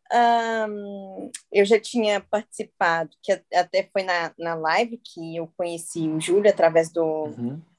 um, 0.68 1.30
eu 1.50 1.64
já 1.64 1.80
tinha 1.80 2.20
participado, 2.20 3.10
que 3.20 3.32
até 3.52 3.88
foi 3.92 4.04
na, 4.04 4.32
na 4.38 4.54
live 4.54 5.00
que 5.02 5.34
eu 5.34 5.50
conheci 5.56 6.08
o 6.08 6.20
Júlio 6.20 6.50
através 6.50 6.92
do... 6.92 7.02
Uhum 7.02 7.71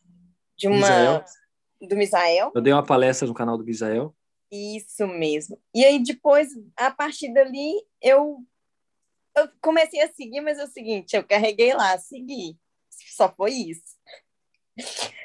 de 0.57 0.67
uma 0.67 0.77
Misael. 0.77 1.25
do 1.81 1.95
Misael. 1.95 2.51
Eu 2.53 2.61
dei 2.61 2.73
uma 2.73 2.85
palestra 2.85 3.27
no 3.27 3.33
canal 3.33 3.57
do 3.57 3.63
Misael. 3.63 4.15
Isso 4.51 5.07
mesmo. 5.07 5.59
E 5.73 5.83
aí 5.83 6.01
depois, 6.01 6.49
a 6.77 6.91
partir 6.91 7.33
dali, 7.33 7.73
eu, 8.01 8.37
eu 9.35 9.49
comecei 9.59 10.01
a 10.01 10.13
seguir, 10.13 10.41
mas 10.41 10.59
é 10.59 10.63
o 10.63 10.67
seguinte, 10.67 11.15
eu 11.15 11.23
carreguei 11.23 11.73
lá, 11.73 11.97
segui. 11.97 12.57
Só 12.89 13.33
foi 13.35 13.51
isso. 13.51 13.97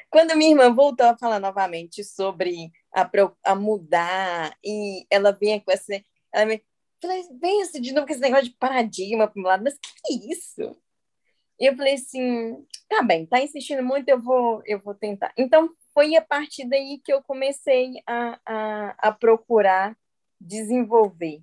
Quando 0.09 0.35
minha 0.35 0.51
irmã 0.51 0.73
voltou 0.73 1.05
a 1.05 1.17
falar 1.17 1.39
novamente 1.39 2.03
sobre 2.03 2.71
a, 2.91 3.09
a 3.43 3.55
mudar, 3.55 4.57
e 4.63 5.05
ela 5.09 5.31
vinha 5.31 5.61
com 5.61 5.71
essa. 5.71 6.03
Ela 6.33 6.45
me 6.45 6.63
falei, 7.01 7.23
vem 7.39 7.61
assim 7.61 7.81
de 7.81 7.93
novo 7.93 8.07
com 8.07 8.13
esse 8.13 8.21
negócio 8.21 8.45
de 8.45 8.55
paradigma 8.57 9.27
para 9.27 9.41
um 9.41 9.45
lado, 9.45 9.63
mas 9.63 9.75
que 9.75 10.13
é 10.13 10.31
isso? 10.31 10.75
E 11.59 11.65
eu 11.65 11.75
falei 11.75 11.95
assim, 11.95 12.65
tá 12.87 13.03
bem, 13.03 13.25
tá 13.25 13.41
insistindo 13.41 13.83
muito, 13.83 14.07
eu 14.07 14.21
vou, 14.21 14.61
eu 14.65 14.79
vou 14.79 14.95
tentar. 14.95 15.33
Então, 15.37 15.69
foi 15.93 16.15
a 16.15 16.21
partir 16.21 16.65
daí 16.69 17.01
que 17.03 17.11
eu 17.11 17.21
comecei 17.21 17.91
a, 18.07 18.39
a, 18.45 18.95
a 19.09 19.11
procurar 19.11 19.97
desenvolver. 20.39 21.41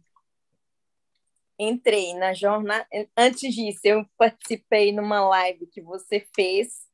Entrei 1.59 2.15
na 2.15 2.33
jornada. 2.33 2.87
Antes 3.17 3.55
disso, 3.55 3.81
eu 3.85 4.07
participei 4.17 4.93
numa 4.93 5.27
live 5.29 5.67
que 5.67 5.83
você 5.83 6.27
fez, 6.35 6.87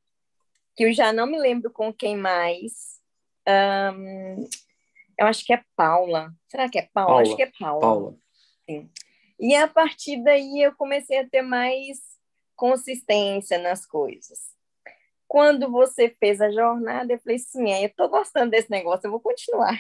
que 0.76 0.85
eu 0.85 0.92
já 0.92 1.12
não 1.12 1.26
me 1.26 1.38
lembro 1.38 1.70
com 1.70 1.92
quem 1.92 2.16
mais. 2.16 3.00
Um, 3.48 4.48
eu 5.18 5.26
acho 5.26 5.44
que 5.44 5.52
é 5.52 5.62
Paula. 5.76 6.32
Será 6.48 6.68
que 6.68 6.78
é 6.78 6.88
Paula? 6.92 7.08
Paula. 7.08 7.22
Acho 7.22 7.37
que 7.37 7.42
é 7.42 7.52
Paula. 7.58 7.80
Paula. 7.80 8.16
Sim. 8.68 8.90
E 9.38 9.54
a 9.54 9.68
partir 9.68 10.22
daí 10.22 10.61
eu 10.61 10.74
comecei 10.74 11.18
a 11.18 11.28
ter 11.28 11.42
mais 11.42 12.12
consistência 12.62 13.59
nas 13.59 13.85
coisas. 13.85 14.38
Quando 15.27 15.68
você 15.68 16.09
fez 16.09 16.40
a 16.40 16.48
jornada, 16.48 17.12
eu 17.12 17.18
falei 17.18 17.35
assim, 17.35 17.72
é, 17.72 17.83
eu 17.83 17.88
estou 17.88 18.09
gostando 18.09 18.53
desse 18.53 18.70
negócio, 18.70 19.09
eu 19.09 19.11
vou 19.11 19.18
continuar. 19.18 19.77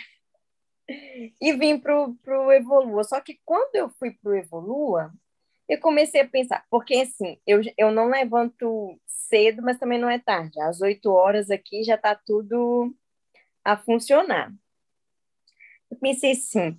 E 1.40 1.52
vim 1.52 1.78
para 1.78 1.96
o 1.96 2.52
Evolua. 2.52 3.04
Só 3.04 3.20
que 3.20 3.38
quando 3.44 3.76
eu 3.76 3.88
fui 3.88 4.10
para 4.10 4.32
o 4.32 4.34
Evolua, 4.34 5.12
eu 5.68 5.78
comecei 5.78 6.22
a 6.22 6.28
pensar, 6.28 6.66
porque 6.68 6.96
assim, 6.96 7.38
eu, 7.46 7.60
eu 7.78 7.92
não 7.92 8.08
levanto 8.08 9.00
cedo, 9.06 9.62
mas 9.62 9.78
também 9.78 10.00
não 10.00 10.10
é 10.10 10.18
tarde. 10.18 10.60
Às 10.60 10.80
oito 10.80 11.08
horas 11.12 11.52
aqui 11.52 11.84
já 11.84 11.94
está 11.94 12.16
tudo 12.16 12.92
a 13.64 13.76
funcionar. 13.76 14.52
Eu 15.88 15.96
pensei 15.98 16.32
assim, 16.32 16.76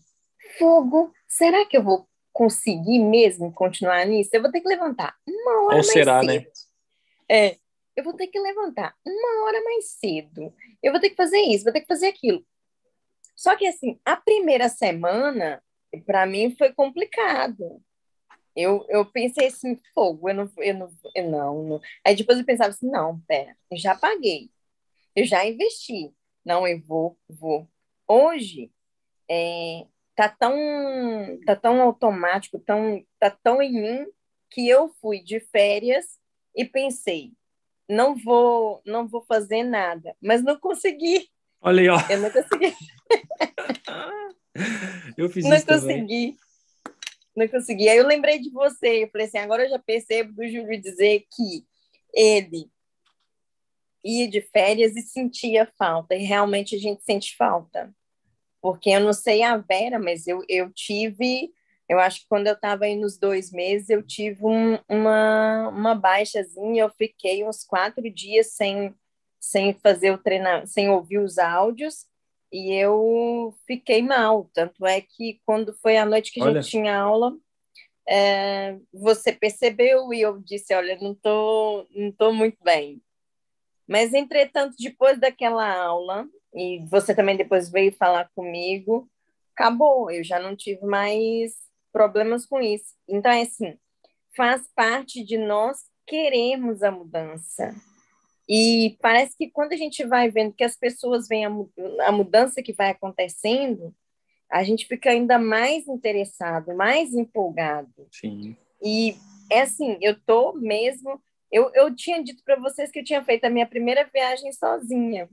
fogo, 0.59 1.13
será 1.29 1.65
que 1.65 1.77
eu 1.77 1.83
vou 1.83 2.09
conseguir 2.33 2.99
mesmo 2.99 3.53
continuar 3.53 4.05
nisso, 4.05 4.31
eu 4.33 4.41
vou 4.41 4.51
ter 4.51 4.59
que 4.59 4.67
levantar 4.67 5.15
uma 5.25 5.65
hora 5.65 5.77
Ou 5.77 5.83
mais 5.83 5.91
será, 5.91 6.23
né? 6.23 6.33
cedo. 6.33 6.45
Né? 6.45 6.51
É, 7.29 7.57
eu 7.95 8.03
vou 8.03 8.13
ter 8.13 8.27
que 8.27 8.39
levantar 8.39 8.95
uma 9.05 9.45
hora 9.45 9.63
mais 9.63 9.91
cedo. 9.91 10.53
Eu 10.81 10.91
vou 10.91 10.99
ter 10.99 11.11
que 11.11 11.15
fazer 11.15 11.39
isso, 11.39 11.63
vou 11.63 11.71
ter 11.71 11.81
que 11.81 11.87
fazer 11.87 12.07
aquilo. 12.07 12.43
Só 13.35 13.55
que 13.55 13.67
assim, 13.67 13.99
a 14.03 14.15
primeira 14.15 14.67
semana 14.67 15.61
para 16.05 16.25
mim 16.25 16.55
foi 16.57 16.73
complicado. 16.73 17.81
Eu, 18.55 18.85
eu 18.89 19.05
pensei 19.05 19.47
assim, 19.47 19.79
fogo, 19.93 20.29
eu 20.29 20.35
não, 20.35 20.51
eu 20.57 20.73
não, 20.75 20.89
eu 21.15 21.29
não, 21.29 21.63
não. 21.63 21.81
Aí 22.05 22.15
depois 22.15 22.37
eu 22.37 22.45
pensava 22.45 22.69
assim, 22.69 22.89
não, 22.89 23.19
pera, 23.21 23.55
eu 23.71 23.77
já 23.77 23.95
paguei, 23.95 24.51
eu 25.15 25.25
já 25.25 25.45
investi, 25.45 26.13
não, 26.45 26.67
eu 26.67 26.79
vou, 26.81 27.17
vou. 27.27 27.67
Hoje, 28.07 28.71
é, 29.29 29.87
tá 30.15 30.29
tão 30.29 30.55
tá 31.45 31.55
tão 31.55 31.81
automático, 31.81 32.59
tão 32.59 33.03
tá 33.19 33.29
tão 33.29 33.61
em 33.61 33.73
mim 33.73 34.07
que 34.49 34.67
eu 34.67 34.89
fui 35.01 35.21
de 35.21 35.39
férias 35.39 36.19
e 36.55 36.63
pensei, 36.63 37.31
não 37.89 38.15
vou 38.15 38.81
não 38.85 39.07
vou 39.07 39.23
fazer 39.25 39.63
nada, 39.63 40.15
mas 40.21 40.43
não 40.43 40.59
consegui. 40.59 41.29
Olha 41.61 41.81
aí, 41.81 41.89
ó. 41.89 41.97
Eu 42.09 42.19
não 42.19 42.29
consegui. 42.29 42.75
eu 45.17 45.29
fiz 45.29 45.45
não 45.45 45.55
isso 45.55 45.65
consegui. 45.65 45.97
Também. 45.97 46.37
Não 47.35 47.47
consegui. 47.47 47.89
Aí 47.89 47.97
eu 47.97 48.05
lembrei 48.05 48.39
de 48.39 48.51
você, 48.51 49.05
eu 49.05 49.09
falei 49.09 49.25
assim, 49.27 49.39
agora 49.39 49.63
eu 49.63 49.69
já 49.69 49.79
percebo 49.79 50.33
do 50.33 50.47
Júlio 50.47 50.79
dizer 50.79 51.25
que 51.33 51.65
ele 52.13 52.69
ia 54.03 54.27
de 54.27 54.41
férias 54.41 54.95
e 54.95 55.01
sentia 55.01 55.71
falta, 55.77 56.13
e 56.13 56.23
realmente 56.23 56.75
a 56.75 56.79
gente 56.79 57.03
sente 57.03 57.35
falta 57.37 57.91
porque 58.63 58.91
eu 58.91 59.01
não 59.01 59.11
sei 59.11 59.43
a 59.43 59.57
Vera, 59.57 59.99
mas 59.99 60.25
eu, 60.25 60.41
eu 60.47 60.71
tive, 60.71 61.51
eu 61.89 61.99
acho 61.99 62.21
que 62.21 62.27
quando 62.29 62.47
eu 62.47 62.53
estava 62.53 62.85
aí 62.85 62.95
nos 62.95 63.17
dois 63.17 63.51
meses, 63.51 63.89
eu 63.89 64.01
tive 64.01 64.45
um, 64.45 64.79
uma, 64.87 65.67
uma 65.67 65.93
baixazinha, 65.93 66.83
eu 66.83 66.89
fiquei 66.89 67.43
uns 67.43 67.65
quatro 67.65 68.09
dias 68.09 68.53
sem, 68.53 68.95
sem 69.37 69.73
fazer 69.73 70.11
o 70.11 70.17
treinamento, 70.17 70.67
sem 70.67 70.89
ouvir 70.89 71.17
os 71.17 71.37
áudios, 71.37 72.05
e 72.53 72.71
eu 72.71 73.53
fiquei 73.67 74.01
mal, 74.01 74.49
tanto 74.53 74.85
é 74.85 75.01
que 75.01 75.41
quando 75.45 75.73
foi 75.81 75.97
a 75.97 76.05
noite 76.05 76.31
que 76.31 76.41
a 76.41 76.53
gente 76.53 76.69
tinha 76.69 76.97
aula, 76.97 77.35
é, 78.07 78.77
você 78.93 79.33
percebeu 79.33 80.13
e 80.13 80.21
eu 80.21 80.39
disse, 80.39 80.73
olha, 80.73 80.97
não 81.01 81.13
tô, 81.13 81.85
não 81.93 82.13
tô 82.13 82.31
muito 82.31 82.63
bem. 82.63 83.01
Mas, 83.85 84.13
entretanto, 84.13 84.75
depois 84.79 85.19
daquela 85.19 85.69
aula, 85.69 86.25
e 86.53 86.85
você 86.89 87.15
também 87.15 87.35
depois 87.35 87.69
veio 87.69 87.91
falar 87.91 88.29
comigo, 88.35 89.09
acabou, 89.55 90.11
eu 90.11 90.23
já 90.23 90.39
não 90.39 90.55
tive 90.55 90.85
mais 90.85 91.55
problemas 91.91 92.45
com 92.45 92.61
isso. 92.61 92.95
Então, 93.07 93.31
é 93.31 93.41
assim, 93.41 93.77
faz 94.35 94.67
parte 94.75 95.23
de 95.23 95.37
nós 95.37 95.79
queremos 96.05 96.83
a 96.83 96.91
mudança. 96.91 97.73
E 98.47 98.97
parece 99.01 99.37
que 99.37 99.49
quando 99.49 99.73
a 99.73 99.77
gente 99.77 100.03
vai 100.05 100.29
vendo 100.29 100.53
que 100.53 100.63
as 100.63 100.75
pessoas 100.75 101.27
veem 101.27 101.45
a, 101.45 101.51
a 102.07 102.11
mudança 102.11 102.61
que 102.61 102.73
vai 102.73 102.89
acontecendo, 102.89 103.95
a 104.49 104.63
gente 104.63 104.85
fica 104.85 105.09
ainda 105.09 105.39
mais 105.39 105.87
interessado, 105.87 106.75
mais 106.75 107.13
empolgado. 107.13 108.07
Sim. 108.11 108.55
E 108.83 109.15
é 109.49 109.61
assim, 109.61 109.97
eu 110.01 110.19
tô 110.19 110.53
mesmo. 110.53 111.21
Eu, 111.51 111.71
eu 111.73 111.95
tinha 111.95 112.21
dito 112.21 112.43
para 112.43 112.59
vocês 112.59 112.91
que 112.91 112.99
eu 112.99 113.03
tinha 113.03 113.23
feito 113.23 113.45
a 113.45 113.49
minha 113.49 113.65
primeira 113.65 114.03
viagem 114.13 114.51
sozinha. 114.51 115.29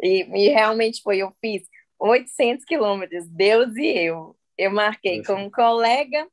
E, 0.00 0.22
e 0.22 0.48
realmente 0.48 1.02
foi, 1.02 1.18
eu 1.18 1.32
fiz 1.40 1.62
800 1.98 2.64
quilômetros, 2.64 3.26
Deus 3.28 3.74
e 3.76 3.86
eu. 3.86 4.36
Eu 4.56 4.70
marquei 4.72 5.22
com 5.22 5.34
um 5.34 5.50
colega. 5.50 6.26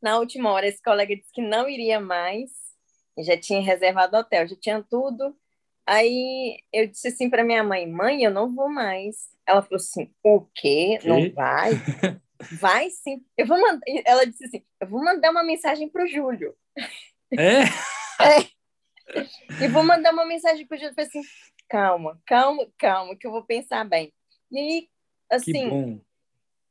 Na 0.00 0.18
última 0.18 0.50
hora, 0.52 0.66
esse 0.66 0.82
colega 0.82 1.16
disse 1.16 1.32
que 1.32 1.42
não 1.42 1.68
iria 1.68 2.00
mais, 2.00 2.50
já 3.18 3.38
tinha 3.38 3.60
reservado 3.60 4.16
hotel, 4.16 4.46
já 4.46 4.56
tinha 4.56 4.82
tudo. 4.82 5.34
Aí 5.86 6.58
eu 6.72 6.86
disse 6.86 7.08
assim 7.08 7.28
para 7.28 7.44
minha 7.44 7.62
mãe: 7.62 7.86
Mãe, 7.86 8.22
eu 8.22 8.30
não 8.30 8.54
vou 8.54 8.68
mais. 8.68 9.28
Ela 9.46 9.62
falou 9.62 9.76
assim: 9.76 10.10
O 10.22 10.40
quê? 10.54 10.98
Que? 11.00 11.08
Não 11.08 11.30
vai? 11.32 11.72
vai 12.58 12.90
sim. 12.90 13.24
Eu 13.36 13.46
vou 13.46 13.60
mandar. 13.60 13.82
Ela 14.04 14.24
disse 14.24 14.44
assim: 14.44 14.62
Eu 14.80 14.88
vou 14.88 15.02
mandar 15.04 15.30
uma 15.30 15.44
mensagem 15.44 15.88
para 15.88 16.04
o 16.04 16.08
Júlio. 16.08 16.54
É? 17.32 17.64
é. 18.22 18.53
E 19.60 19.68
vou 19.68 19.84
mandar 19.84 20.12
uma 20.12 20.24
mensagem 20.24 20.66
para 20.66 20.76
o 20.76 20.78
Júlio. 20.78 20.94
assim: 20.96 21.22
calma, 21.68 22.20
calma, 22.26 22.66
calma, 22.78 23.16
que 23.16 23.26
eu 23.26 23.30
vou 23.30 23.44
pensar 23.44 23.84
bem. 23.84 24.12
E 24.50 24.58
aí, 24.58 24.88
assim, 25.30 26.00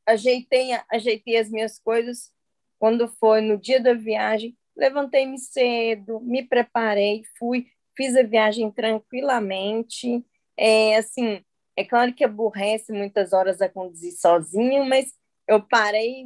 ajeitei, 0.06 0.70
ajeitei 0.92 1.38
as 1.38 1.50
minhas 1.50 1.80
coisas. 1.80 2.32
Quando 2.80 3.08
foi 3.08 3.42
no 3.42 3.58
dia 3.58 3.82
da 3.82 3.94
viagem, 3.94 4.58
levantei-me 4.76 5.38
cedo, 5.38 6.20
me 6.20 6.44
preparei, 6.44 7.24
fui, 7.38 7.68
fiz 7.96 8.16
a 8.16 8.24
viagem 8.24 8.70
tranquilamente. 8.72 10.26
É, 10.58 10.98
assim, 10.98 11.44
é 11.76 11.84
claro 11.84 12.14
que 12.14 12.24
aborrece 12.24 12.92
muitas 12.92 13.34
horas 13.34 13.62
a 13.62 13.70
conduzir 13.70 14.14
sozinho, 14.14 14.86
mas 14.86 15.14
eu 15.48 15.62
parei 15.62 16.26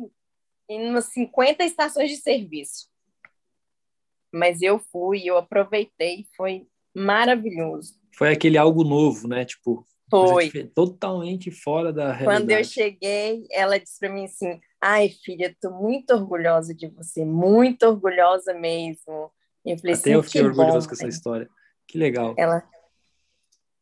em 0.69 0.89
umas 0.89 1.05
50 1.05 1.63
estações 1.63 2.09
de 2.09 2.17
serviço. 2.17 2.89
Mas 4.37 4.61
eu 4.61 4.79
fui, 4.79 5.23
eu 5.25 5.37
aproveitei, 5.37 6.25
foi 6.35 6.67
maravilhoso 6.95 7.97
foi 8.17 8.33
aquele 8.33 8.57
algo 8.57 8.83
novo, 8.83 9.27
né? 9.27 9.45
Tipo, 9.45 9.85
foi 10.09 10.49
totalmente 10.73 11.51
fora 11.51 11.93
da 11.93 12.11
realidade. 12.11 12.47
Quando 12.47 12.49
eu 12.49 12.63
cheguei, 12.63 13.45
ela 13.51 13.77
disse 13.77 13.99
para 13.99 14.11
mim 14.11 14.25
assim: 14.25 14.59
"Ai, 14.81 15.09
filha, 15.09 15.55
tô 15.61 15.69
muito 15.69 16.11
orgulhosa 16.15 16.73
de 16.73 16.87
você, 16.87 17.23
muito 17.23 17.83
orgulhosa 17.83 18.55
mesmo". 18.55 19.31
Eu 19.63 19.77
falei, 19.77 19.93
Até 19.93 19.93
assim, 19.93 20.13
eu 20.13 20.23
fiquei 20.23 20.41
orgulhoso 20.41 20.87
bom, 20.87 20.87
com 20.87 20.93
essa 20.93 21.07
história. 21.07 21.47
Que 21.87 21.99
legal. 21.99 22.33
Ela 22.35 22.67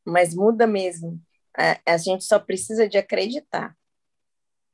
Mas 0.05 0.35
muda 0.35 0.67
mesmo. 0.67 1.19
A, 1.57 1.93
a 1.93 1.97
gente 1.97 2.25
só 2.25 2.37
precisa 2.37 2.89
de 2.89 2.97
acreditar. 2.97 3.73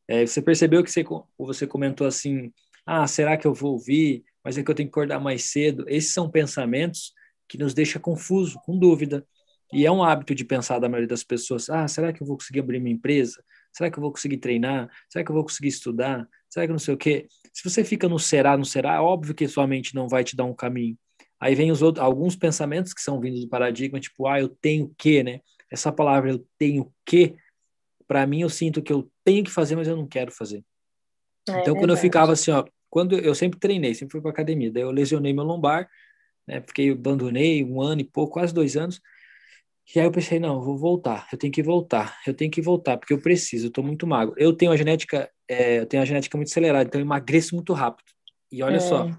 É, 0.08 0.26
você 0.26 0.42
percebeu 0.42 0.84
que 0.84 0.92
você, 0.92 1.06
você 1.38 1.68
comentou 1.68 2.08
assim: 2.08 2.52
"Ah, 2.84 3.06
será 3.06 3.38
que 3.38 3.46
eu 3.46 3.54
vou 3.54 3.74
ouvir? 3.74 4.26
Mas 4.44 4.58
é 4.58 4.64
que 4.64 4.72
eu 4.72 4.76
tenho 4.76 4.88
que 4.90 4.94
acordar 4.94 5.20
mais 5.20 5.46
cedo". 5.52 5.86
Esses 5.88 6.14
são 6.14 6.30
pensamentos 6.30 7.14
que 7.48 7.58
nos 7.58 7.74
deixa 7.74 8.00
confuso, 8.00 8.60
com 8.66 8.78
dúvida. 8.78 9.26
E 9.74 9.86
é 9.86 9.92
um 9.92 10.04
hábito 10.04 10.36
de 10.36 10.44
pensar 10.44 10.80
da 10.80 10.90
maioria 10.90 11.08
das 11.08 11.24
pessoas: 11.24 11.70
ah, 11.70 11.88
será 11.88 12.12
que 12.12 12.22
eu 12.22 12.28
vou 12.28 12.38
conseguir 12.38 12.60
abrir 12.60 12.80
minha 12.80 12.96
empresa? 12.96 13.44
Será 13.74 13.90
que 13.90 13.98
eu 13.98 14.02
vou 14.02 14.12
conseguir 14.12 14.38
treinar? 14.38 14.90
Será 15.10 15.24
que 15.24 15.32
eu 15.32 15.36
vou 15.36 15.44
conseguir 15.44 15.70
estudar? 15.70 16.28
Será 16.50 16.66
que 16.66 16.72
não 16.72 16.80
sei 16.80 16.94
o 16.94 16.98
quê? 16.98 17.28
Se 17.54 17.64
você 17.64 17.84
fica 17.84 18.08
no 18.08 18.20
será, 18.20 18.58
no 18.58 18.66
será, 18.66 18.96
é 18.96 19.00
óbvio 19.00 19.34
que 19.34 19.48
sua 19.48 19.66
mente 19.66 19.96
não 19.96 20.08
vai 20.08 20.24
te 20.24 20.36
dar 20.36 20.46
um 20.46 20.54
caminho. 20.54 20.98
Aí 21.40 21.56
vem 21.56 21.72
os 21.72 21.82
outros, 21.82 22.04
alguns 22.04 22.36
pensamentos 22.36 22.94
que 22.94 23.02
são 23.02 23.20
vindos 23.20 23.42
do 23.42 23.50
paradigma, 23.50 24.00
tipo, 24.00 24.28
ah, 24.28 24.40
eu 24.40 24.48
tenho 24.48 24.94
que, 24.98 25.24
né? 25.24 25.42
Essa 25.72 25.92
palavra 25.92 26.32
eu 26.32 26.46
tenho 26.58 26.94
que, 27.06 27.36
para 28.08 28.28
mim 28.28 28.42
eu 28.42 28.50
sinto 28.50 28.82
que 28.82 28.94
eu 28.94 29.10
tenho 29.24 29.44
que 29.44 29.50
fazer, 29.50 29.76
mas 29.76 29.88
eu 29.88 29.96
não 29.96 30.06
quero 30.06 30.32
fazer. 30.32 30.64
É, 31.50 31.62
então, 31.62 31.76
quando 31.76 31.90
eu 31.90 31.98
ficava 31.98 32.34
assim, 32.34 32.52
ó, 32.52 32.64
quando 32.92 33.18
eu 33.18 33.34
sempre 33.34 33.60
treinei, 33.60 33.96
sempre 33.96 34.12
fui 34.12 34.22
para 34.22 34.30
academia, 34.32 34.72
daí 34.72 34.84
eu 34.84 34.92
lesionei 34.92 35.34
meu 35.34 35.46
lombar, 35.46 35.90
né? 36.46 36.62
Fiquei 36.62 36.92
abandonei 36.92 37.64
um 37.64 37.82
ano 37.82 38.02
e 38.02 38.04
pouco, 38.04 38.34
quase 38.34 38.54
dois 38.54 38.76
anos. 38.76 39.02
E 39.96 40.00
aí 40.00 40.06
eu 40.06 40.12
pensei, 40.12 40.40
não, 40.40 40.62
vou 40.62 40.78
voltar, 40.78 41.28
eu 41.32 41.38
tenho 41.38 41.52
que 41.52 41.64
voltar, 41.64 42.20
eu 42.28 42.34
tenho 42.34 42.52
que 42.52 42.62
voltar, 42.62 42.98
porque 42.98 43.14
eu 43.14 43.22
preciso, 43.22 43.68
eu 43.68 43.72
tô 43.72 43.82
muito 43.82 44.06
magro. 44.06 44.36
Eu 44.38 44.54
tenho 44.54 44.72
a 44.72 44.78
genética, 44.78 45.30
é, 45.48 45.80
eu 45.80 45.86
tenho 45.86 46.04
a 46.04 46.06
genética 46.06 46.38
muito 46.38 46.50
acelerada, 46.50 46.88
então 46.88 47.00
eu 47.02 47.06
emagreço 47.06 47.56
muito 47.56 47.74
rápido. 47.74 48.12
E 48.52 48.62
olha 48.62 48.78
é. 48.78 48.80
só, 48.80 49.10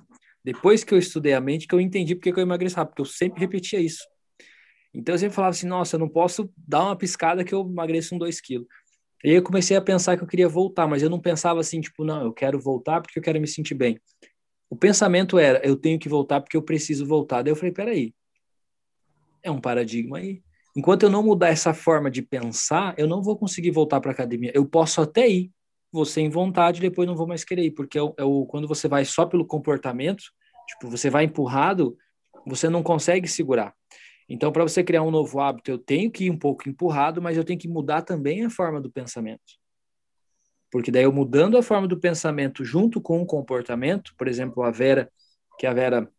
depois 0.45 0.85
que 0.85 0.93
eu 0.95 0.99
estudei 0.99 1.33
a 1.33 1.41
mente, 1.41 1.67
que 1.67 1.75
eu 1.75 1.81
entendi 1.81 2.15
porque 2.15 2.33
que 2.33 2.39
eu 2.39 2.43
emagreço 2.43 2.77
rápido, 2.77 2.91
porque 2.95 3.03
eu 3.03 3.07
sempre 3.07 3.41
repetia 3.41 3.81
isso. 3.81 4.07
Então 4.95 5.15
eu 5.15 5.19
sempre 5.19 5.35
falava 5.35 5.51
assim, 5.51 5.67
nossa, 5.67 5.97
eu 5.97 6.01
não 6.01 6.09
posso 6.09 6.53
dar 6.57 6.85
uma 6.85 6.97
piscada 6.97 7.43
que 7.43 7.55
eu 7.55 7.63
emagreço 7.63 8.15
um 8.15 8.19
2 8.19 8.41
quilos. 8.41 8.67
E 9.25 9.31
aí 9.31 9.37
eu 9.37 9.43
comecei 9.43 9.77
a 9.77 9.81
pensar 9.81 10.17
que 10.17 10.23
eu 10.23 10.27
queria 10.27 10.49
voltar, 10.49 10.87
mas 10.87 11.03
eu 11.03 11.11
não 11.11 11.21
pensava 11.21 11.61
assim, 11.61 11.81
tipo, 11.81 12.05
não, 12.05 12.23
eu 12.23 12.33
quero 12.33 12.59
voltar 12.59 13.01
porque 13.01 13.19
eu 13.19 13.23
quero 13.23 13.41
me 13.41 13.47
sentir 13.47 13.75
bem. 13.75 14.01
O 14.69 14.77
pensamento 14.77 15.39
era, 15.39 15.65
eu 15.67 15.77
tenho 15.77 15.99
que 15.99 16.09
voltar 16.09 16.41
porque 16.41 16.57
eu 16.57 16.63
preciso 16.63 17.07
voltar. 17.07 17.43
Daí 17.43 17.53
eu 17.53 17.57
falei, 17.57 17.73
peraí, 17.73 18.15
é 19.43 19.51
um 19.51 19.61
paradigma 19.61 20.19
aí. 20.19 20.43
Enquanto 20.75 21.03
eu 21.03 21.11
não 21.11 21.23
mudar 21.23 21.49
essa 21.49 21.75
forma 21.75 22.11
de 22.11 22.23
pensar, 22.23 22.95
eu 22.97 23.07
não 23.07 23.23
vou 23.23 23.37
conseguir 23.37 23.71
voltar 23.71 24.01
para 24.01 24.11
academia. 24.11 24.51
Eu 24.55 24.65
posso 24.65 25.03
até 25.03 25.29
ir, 25.29 25.51
você 25.93 26.23
em 26.23 26.31
vontade, 26.31 26.81
depois 26.81 27.07
não 27.07 27.15
vou 27.15 27.27
mais 27.27 27.45
querer 27.45 27.65
ir, 27.65 27.73
porque 27.73 27.99
é 27.99 28.03
o, 28.03 28.15
é 28.17 28.25
o, 28.25 28.47
quando 28.47 28.67
você 28.67 28.89
vai 28.89 29.05
só 29.05 29.27
pelo 29.27 29.47
comportamento, 29.47 30.25
tipo, 30.69 30.91
você 30.91 31.11
vai 31.11 31.25
empurrado, 31.25 31.97
você 32.47 32.71
não 32.71 32.83
consegue 32.83 33.29
segurar. 33.29 33.75
Então, 34.33 34.51
para 34.51 34.63
você 34.63 34.83
criar 34.83 35.03
um 35.03 35.11
novo 35.11 35.41
hábito, 35.41 35.71
eu 35.71 35.77
tenho 35.77 36.11
que 36.11 36.25
ir 36.25 36.31
um 36.31 36.39
pouco 36.39 36.67
empurrado, 36.67 37.21
mas 37.21 37.37
eu 37.37 37.45
tenho 37.45 37.59
que 37.59 37.69
mudar 37.69 38.01
também 38.01 38.47
a 38.47 38.49
forma 38.49 38.81
do 38.81 38.91
pensamento. 38.91 39.43
Porque 40.71 40.91
daí 40.91 41.03
eu 41.03 41.13
mudando 41.13 41.59
a 41.59 41.63
forma 41.63 41.87
do 41.87 42.01
pensamento 42.01 42.65
junto 42.65 42.99
com 42.99 43.21
o 43.21 43.27
comportamento, 43.27 44.15
por 44.17 44.27
exemplo, 44.27 44.63
a 44.63 44.71
Vera, 44.71 45.13
que 45.59 45.67
a 45.67 45.75
Vera 45.75 46.11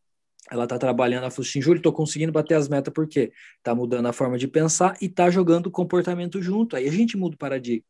ela 0.52 0.68
tá 0.68 0.78
trabalhando, 0.78 1.24
ela 1.24 1.32
falou 1.32 1.50
assim, 1.50 1.60
Júlio, 1.60 1.82
tô 1.82 1.92
conseguindo 1.92 2.32
bater 2.32 2.54
as 2.54 2.70
metas 2.70 2.94
porque 2.94 3.34
tá 3.64 3.74
mudando 3.74 4.06
a 4.06 4.14
forma 4.14 4.38
de 4.38 4.48
pensar 4.48 4.96
e 5.02 5.10
tá 5.10 5.32
jogando 5.32 5.66
o 5.66 5.72
comportamento 5.72 6.40
junto. 6.40 6.76
Aí 6.76 6.88
a 6.88 6.92
gente 6.92 7.18
muda 7.18 7.34
o 7.34 7.40
paradigma. 7.40 7.84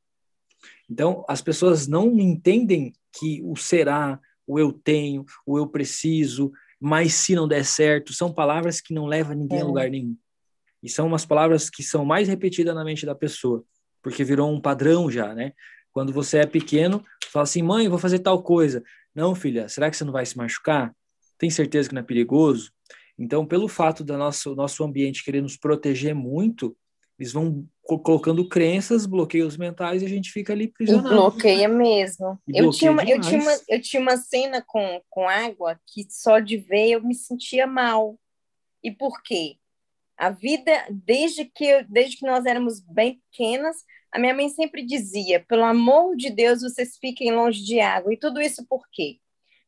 Então, 0.89 1.25
as 1.27 1.41
pessoas 1.41 1.85
não 1.85 2.17
entendem 2.17 2.93
que 3.11 3.41
o 3.43 3.57
será, 3.57 4.21
o 4.47 4.57
eu 4.57 4.71
tenho, 4.71 5.25
o 5.45 5.57
eu 5.57 5.67
preciso, 5.67 6.49
mas 6.85 7.13
se 7.13 7.33
não 7.33 7.47
der 7.47 7.63
certo, 7.63 8.11
são 8.11 8.29
palavras 8.29 8.81
que 8.81 8.93
não 8.93 9.05
levam 9.05 9.33
ninguém 9.33 9.59
é. 9.59 9.61
a 9.61 9.65
lugar 9.65 9.89
nenhum. 9.89 10.17
E 10.83 10.89
são 10.89 11.07
umas 11.07 11.25
palavras 11.25 11.69
que 11.69 11.81
são 11.81 12.03
mais 12.03 12.27
repetidas 12.27 12.75
na 12.75 12.83
mente 12.83 13.05
da 13.05 13.15
pessoa, 13.15 13.63
porque 14.01 14.21
virou 14.21 14.51
um 14.51 14.59
padrão 14.59 15.09
já, 15.09 15.33
né? 15.33 15.53
Quando 15.93 16.11
você 16.11 16.39
é 16.39 16.45
pequeno, 16.45 17.01
fala 17.31 17.43
assim: 17.43 17.61
mãe, 17.61 17.87
vou 17.87 17.97
fazer 17.97 18.19
tal 18.19 18.43
coisa. 18.43 18.83
Não, 19.15 19.33
filha, 19.33 19.69
será 19.69 19.89
que 19.89 19.95
você 19.95 20.03
não 20.03 20.11
vai 20.11 20.25
se 20.25 20.35
machucar? 20.35 20.93
Tem 21.37 21.49
certeza 21.49 21.87
que 21.87 21.95
não 21.95 22.01
é 22.01 22.05
perigoso? 22.05 22.69
Então, 23.17 23.45
pelo 23.45 23.69
fato 23.69 24.03
do 24.03 24.17
nosso, 24.17 24.53
nosso 24.53 24.83
ambiente 24.83 25.23
querer 25.23 25.41
nos 25.41 25.55
proteger 25.55 26.13
muito, 26.13 26.75
eles 27.17 27.31
vão 27.31 27.67
colocando 27.83 28.47
crenças, 28.47 29.05
bloqueios 29.05 29.57
mentais 29.57 30.01
e 30.01 30.05
a 30.05 30.09
gente 30.09 30.31
fica 30.31 30.53
ali 30.53 30.67
prisionado. 30.67 31.09
bloqueia 31.09 31.67
mesmo. 31.67 32.39
eu, 32.47 32.71
tinha 32.71 32.91
uma, 32.91 33.03
eu, 33.03 33.19
tinha 33.19 33.41
uma, 33.41 33.59
eu 33.67 33.81
tinha 33.81 34.01
uma 34.01 34.17
cena 34.17 34.63
com, 34.65 35.01
com 35.09 35.27
água 35.27 35.79
que 35.87 36.05
só 36.09 36.39
de 36.39 36.57
ver 36.57 36.91
eu 36.91 37.03
me 37.03 37.13
sentia 37.13 37.67
mal. 37.67 38.17
E 38.81 38.91
por 38.91 39.21
quê? 39.21 39.57
A 40.17 40.29
vida, 40.29 40.71
desde 40.89 41.45
que, 41.45 41.65
eu, 41.65 41.85
desde 41.87 42.17
que 42.17 42.25
nós 42.25 42.45
éramos 42.45 42.79
bem 42.79 43.21
pequenas, 43.31 43.77
a 44.11 44.19
minha 44.19 44.33
mãe 44.33 44.47
sempre 44.49 44.85
dizia: 44.85 45.43
pelo 45.47 45.63
amor 45.63 46.15
de 46.15 46.29
Deus, 46.29 46.61
vocês 46.61 46.97
fiquem 46.97 47.33
longe 47.33 47.63
de 47.63 47.79
água. 47.79 48.13
E 48.13 48.17
tudo 48.17 48.39
isso 48.39 48.65
por 48.67 48.87
quê? 48.91 49.17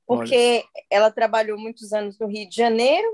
Porque 0.07 0.63
Olha. 0.63 0.85
ela 0.89 1.11
trabalhou 1.11 1.57
muitos 1.57 1.91
anos 1.91 2.17
no 2.19 2.27
Rio 2.27 2.47
de 2.47 2.55
Janeiro 2.55 3.07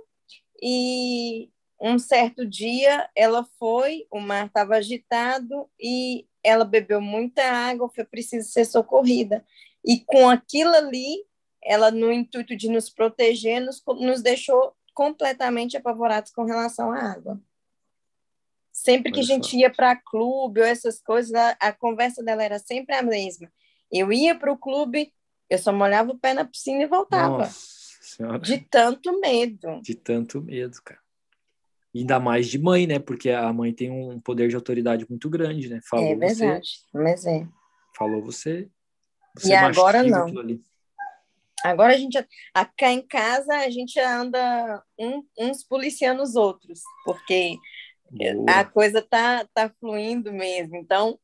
e 0.61 1.49
um 1.81 1.97
certo 1.97 2.45
dia 2.45 3.09
ela 3.15 3.43
foi, 3.57 4.05
o 4.11 4.19
mar 4.19 4.45
estava 4.45 4.75
agitado 4.75 5.67
e 5.79 6.27
ela 6.43 6.63
bebeu 6.63 7.01
muita 7.01 7.43
água, 7.43 7.89
foi 7.89 8.05
preciso 8.05 8.51
ser 8.51 8.65
socorrida. 8.65 9.43
E 9.83 9.99
com 9.99 10.29
aquilo 10.29 10.75
ali, 10.75 11.25
ela, 11.63 11.89
no 11.89 12.11
intuito 12.11 12.55
de 12.55 12.69
nos 12.69 12.87
proteger, 12.87 13.59
nos, 13.59 13.81
nos 13.99 14.21
deixou 14.21 14.75
completamente 14.93 15.75
apavorados 15.75 16.31
com 16.31 16.43
relação 16.43 16.91
à 16.91 16.99
água. 16.99 17.41
Sempre 18.71 19.11
que 19.11 19.19
a 19.19 19.23
gente 19.23 19.57
ia 19.57 19.71
para 19.71 19.95
clube 19.95 20.61
ou 20.61 20.65
essas 20.65 21.01
coisas, 21.01 21.33
a, 21.33 21.49
a, 21.59 21.73
conversa 21.73 22.23
dela 22.23 22.43
era 22.43 22.59
sempre 22.59 22.95
a 22.95 23.01
mesma. 23.01 23.51
Eu 23.91 24.13
ia 24.13 24.37
para 24.37 24.51
o 24.51 24.57
clube, 24.57 25.11
eu 25.49 25.57
só 25.57 25.73
molhava 25.73 26.11
o 26.11 26.17
pé 26.17 26.33
na 26.33 26.45
piscina 26.45 26.83
e 26.83 26.87
voltava. 26.87 27.49
De 28.41 28.59
tanto 28.59 29.19
medo. 29.19 29.81
De 29.81 29.95
tanto 29.95 30.41
medo, 30.41 30.81
cara. 30.83 31.00
Ainda 31.93 32.19
mais 32.19 32.47
de 32.47 32.57
mãe, 32.57 32.87
né? 32.87 32.99
Porque 32.99 33.29
a 33.29 33.51
mãe 33.51 33.73
tem 33.73 33.91
um 33.91 34.19
poder 34.19 34.47
de 34.47 34.55
autoridade 34.55 35.05
muito 35.09 35.29
grande, 35.29 35.69
né? 35.69 35.79
Falou 35.89 36.05
é 36.05 36.15
verdade, 36.15 36.67
você, 36.67 36.87
mas 36.93 37.25
é. 37.25 37.47
Falou 37.97 38.21
você. 38.21 38.69
você 39.37 39.49
e 39.49 39.53
agora 39.53 40.01
não. 40.03 40.25
Agora 41.63 41.93
a 41.93 41.97
gente, 41.97 42.17
cá 42.77 42.91
em 42.91 43.05
casa, 43.05 43.53
a 43.53 43.69
gente 43.69 43.99
anda 43.99 44.83
um, 44.97 45.23
uns 45.37 45.63
policiando 45.63 46.23
os 46.23 46.35
outros, 46.35 46.81
porque 47.05 47.55
Boa. 48.09 48.51
a 48.51 48.65
coisa 48.65 49.01
tá, 49.01 49.47
tá 49.53 49.69
fluindo 49.79 50.33
mesmo. 50.33 50.75
Então, 50.75 51.19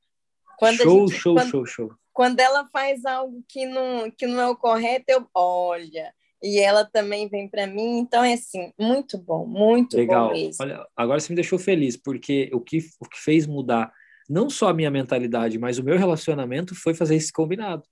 quando 0.58 0.78
show, 0.78 1.08
gente, 1.08 1.20
show, 1.20 1.36
quando, 1.36 1.50
show, 1.50 1.66
show. 1.66 1.94
Quando 2.14 2.40
ela 2.40 2.68
faz 2.70 3.04
algo 3.06 3.44
que 3.48 3.66
não, 3.66 4.12
que 4.12 4.28
não 4.28 4.40
é 4.40 4.48
o 4.48 4.56
correto, 4.56 5.06
eu, 5.08 5.28
olha, 5.34 6.14
e 6.42 6.60
ela 6.60 6.86
também 6.86 7.28
vem 7.28 7.50
para 7.50 7.68
mim. 7.68 8.00
Então 8.00 8.24
é 8.24 8.34
assim, 8.34 8.72
muito 8.80 9.18
bom, 9.18 9.46
muito 9.46 9.98
Legal. 9.98 10.30
bom 10.30 10.34
mesmo. 10.34 10.64
Olha, 10.64 10.86
agora 10.96 11.20
você 11.20 11.32
me 11.32 11.36
deixou 11.36 11.58
feliz, 11.58 11.98
porque 11.98 12.50
o 12.54 12.60
que, 12.60 12.80
o 13.00 13.08
que 13.08 13.20
fez 13.20 13.46
mudar 13.48 13.92
não 14.30 14.50
só 14.50 14.70
a 14.70 14.74
minha 14.74 14.92
mentalidade, 14.92 15.58
mas 15.58 15.78
o 15.78 15.84
meu 15.84 15.98
relacionamento 15.98 16.76
foi 16.76 16.94
fazer 16.94 17.16
esse 17.16 17.32
combinado. 17.32 17.84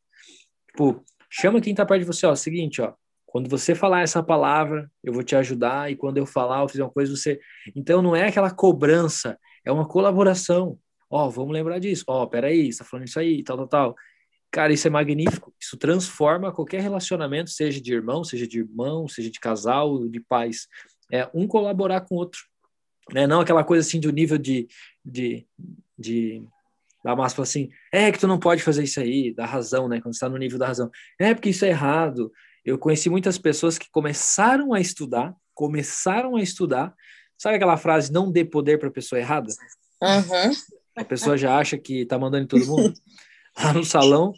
Tipo, 0.71 1.03
chama 1.29 1.61
quem 1.61 1.73
tá 1.73 1.85
perto 1.85 2.01
de 2.01 2.07
você, 2.07 2.25
ó, 2.25 2.35
seguinte, 2.35 2.81
ó, 2.81 2.93
quando 3.25 3.49
você 3.49 3.73
falar 3.73 4.01
essa 4.01 4.21
palavra, 4.23 4.89
eu 5.03 5.11
vou 5.11 5.23
te 5.23 5.35
ajudar, 5.35 5.91
e 5.91 5.95
quando 5.95 6.17
eu 6.17 6.25
falar, 6.25 6.61
eu 6.61 6.69
fizer 6.69 6.83
uma 6.83 6.91
coisa, 6.91 7.15
você. 7.15 7.39
Então 7.75 8.01
não 8.01 8.15
é 8.15 8.27
aquela 8.27 8.51
cobrança, 8.51 9.37
é 9.65 9.71
uma 9.71 9.87
colaboração. 9.87 10.77
Ó, 11.09 11.29
vamos 11.29 11.53
lembrar 11.53 11.79
disso. 11.79 12.03
Ó, 12.07 12.25
peraí, 12.25 12.71
você 12.71 12.79
tá 12.79 12.85
falando 12.85 13.07
isso 13.07 13.19
aí, 13.19 13.43
tal, 13.43 13.57
tal, 13.57 13.67
tal. 13.67 13.95
Cara, 14.55 14.71
isso 14.71 14.87
é 14.87 14.89
magnífico. 14.89 15.53
Isso 15.59 15.75
transforma 15.75 16.49
qualquer 16.49 16.79
relacionamento, 16.79 17.49
seja 17.49 17.81
de 17.81 17.93
irmão, 17.93 18.23
seja 18.23 18.47
de 18.47 18.59
irmão, 18.59 19.05
seja 19.05 19.29
de 19.29 19.37
casal, 19.37 20.07
de 20.07 20.21
pais. 20.21 20.69
É 21.11 21.29
um 21.33 21.45
colaborar 21.45 21.99
com 21.99 22.15
o 22.15 22.17
outro. 22.19 22.39
Né? 23.11 23.27
Não 23.27 23.41
aquela 23.41 23.65
coisa 23.65 23.85
assim 23.85 23.99
do 23.99 24.13
nível 24.13 24.37
de, 24.37 24.65
de, 25.03 25.45
de 25.99 26.41
da 27.03 27.13
massa 27.17 27.41
assim, 27.41 27.69
é 27.91 28.09
que 28.13 28.17
tu 28.17 28.29
não 28.29 28.39
pode 28.39 28.63
fazer 28.63 28.81
isso 28.81 28.97
aí, 29.01 29.33
da 29.33 29.45
razão, 29.45 29.89
né? 29.89 29.99
Quando 29.99 30.13
está 30.13 30.29
no 30.29 30.37
nível 30.37 30.57
da 30.57 30.67
razão. 30.67 30.89
É 31.19 31.33
porque 31.33 31.49
isso 31.49 31.65
é 31.65 31.67
errado. 31.67 32.31
Eu 32.63 32.79
conheci 32.79 33.09
muitas 33.09 33.37
pessoas 33.37 33.77
que 33.77 33.91
começaram 33.91 34.73
a 34.73 34.79
estudar, 34.79 35.35
começaram 35.53 36.37
a 36.37 36.41
estudar. 36.41 36.95
Sabe 37.37 37.57
aquela 37.57 37.75
frase, 37.75 38.09
não 38.09 38.31
dê 38.31 38.45
poder 38.45 38.79
para 38.79 38.87
a 38.87 38.93
pessoa 38.93 39.19
errada? 39.19 39.51
Uhum. 40.01 40.51
A 40.95 41.03
pessoa 41.03 41.37
já 41.37 41.57
acha 41.57 41.77
que 41.77 42.03
está 42.03 42.17
mandando 42.17 42.45
em 42.45 42.47
todo 42.47 42.65
mundo. 42.65 42.93
Lá 43.57 43.73
no 43.73 43.83
salão, 43.85 44.33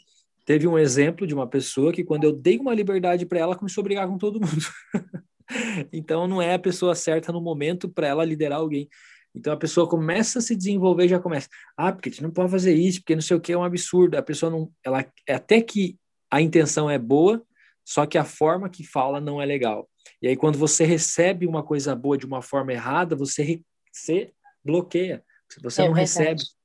Teve 0.48 0.66
um 0.66 0.80
exemplo 0.80 1.28
de 1.28 1.34
uma 1.34 1.46
pessoa 1.46 1.92
que, 1.92 2.06
quando 2.06 2.24
eu 2.24 2.32
dei 2.32 2.58
uma 2.58 2.74
liberdade 2.74 3.26
para 3.26 3.38
ela, 3.38 3.54
começou 3.54 3.82
a 3.82 3.84
brigar 3.84 4.08
com 4.08 4.18
todo 4.18 4.40
mundo. 4.40 4.66
então, 5.92 6.26
não 6.26 6.42
é 6.42 6.54
a 6.54 6.60
pessoa 6.60 6.96
certa 6.96 7.34
no 7.34 7.42
momento 7.42 7.90
para 7.90 8.08
ela 8.08 8.24
liderar 8.24 8.60
alguém. 8.60 8.88
Então, 9.36 9.52
a 9.52 9.58
pessoa 9.58 9.90
começa 9.90 10.40
a 10.40 10.42
se 10.42 10.56
desenvolver, 10.56 11.10
já 11.10 11.20
começa. 11.20 11.50
Ah, 11.76 11.92
porque 11.92 12.08
a 12.08 12.12
gente 12.14 12.24
não 12.24 12.32
pode 12.32 12.50
fazer 12.50 12.74
isso, 12.74 13.02
porque 13.02 13.14
não 13.14 13.22
sei 13.22 13.36
o 13.36 13.42
que 13.42 13.52
é 13.52 13.58
um 13.58 13.64
absurdo. 13.64 14.16
A 14.16 14.22
pessoa 14.22 14.50
não. 14.50 14.72
Ela, 14.86 15.06
é 15.28 15.34
até 15.34 15.60
que 15.60 15.98
a 16.32 16.42
intenção 16.42 16.90
é 16.90 16.98
boa, 16.98 17.44
só 17.84 18.06
que 18.06 18.18
a 18.18 18.24
forma 18.24 18.70
que 18.70 18.88
fala 18.88 19.20
não 19.20 19.42
é 19.42 19.46
legal. 19.46 19.90
E 20.22 20.30
aí, 20.30 20.38
quando 20.38 20.58
você 20.58 20.86
recebe 20.86 21.46
uma 21.46 21.62
coisa 21.62 21.94
boa 21.94 22.18
de 22.18 22.26
uma 22.26 22.42
forma 22.42 22.72
errada, 22.72 23.18
você, 23.18 23.62
você 23.92 24.32
bloqueia. 24.64 25.22
Você 25.62 25.82
é 25.82 25.88
não 25.90 25.94
verdade. 25.94 26.20
recebe. 26.20 26.57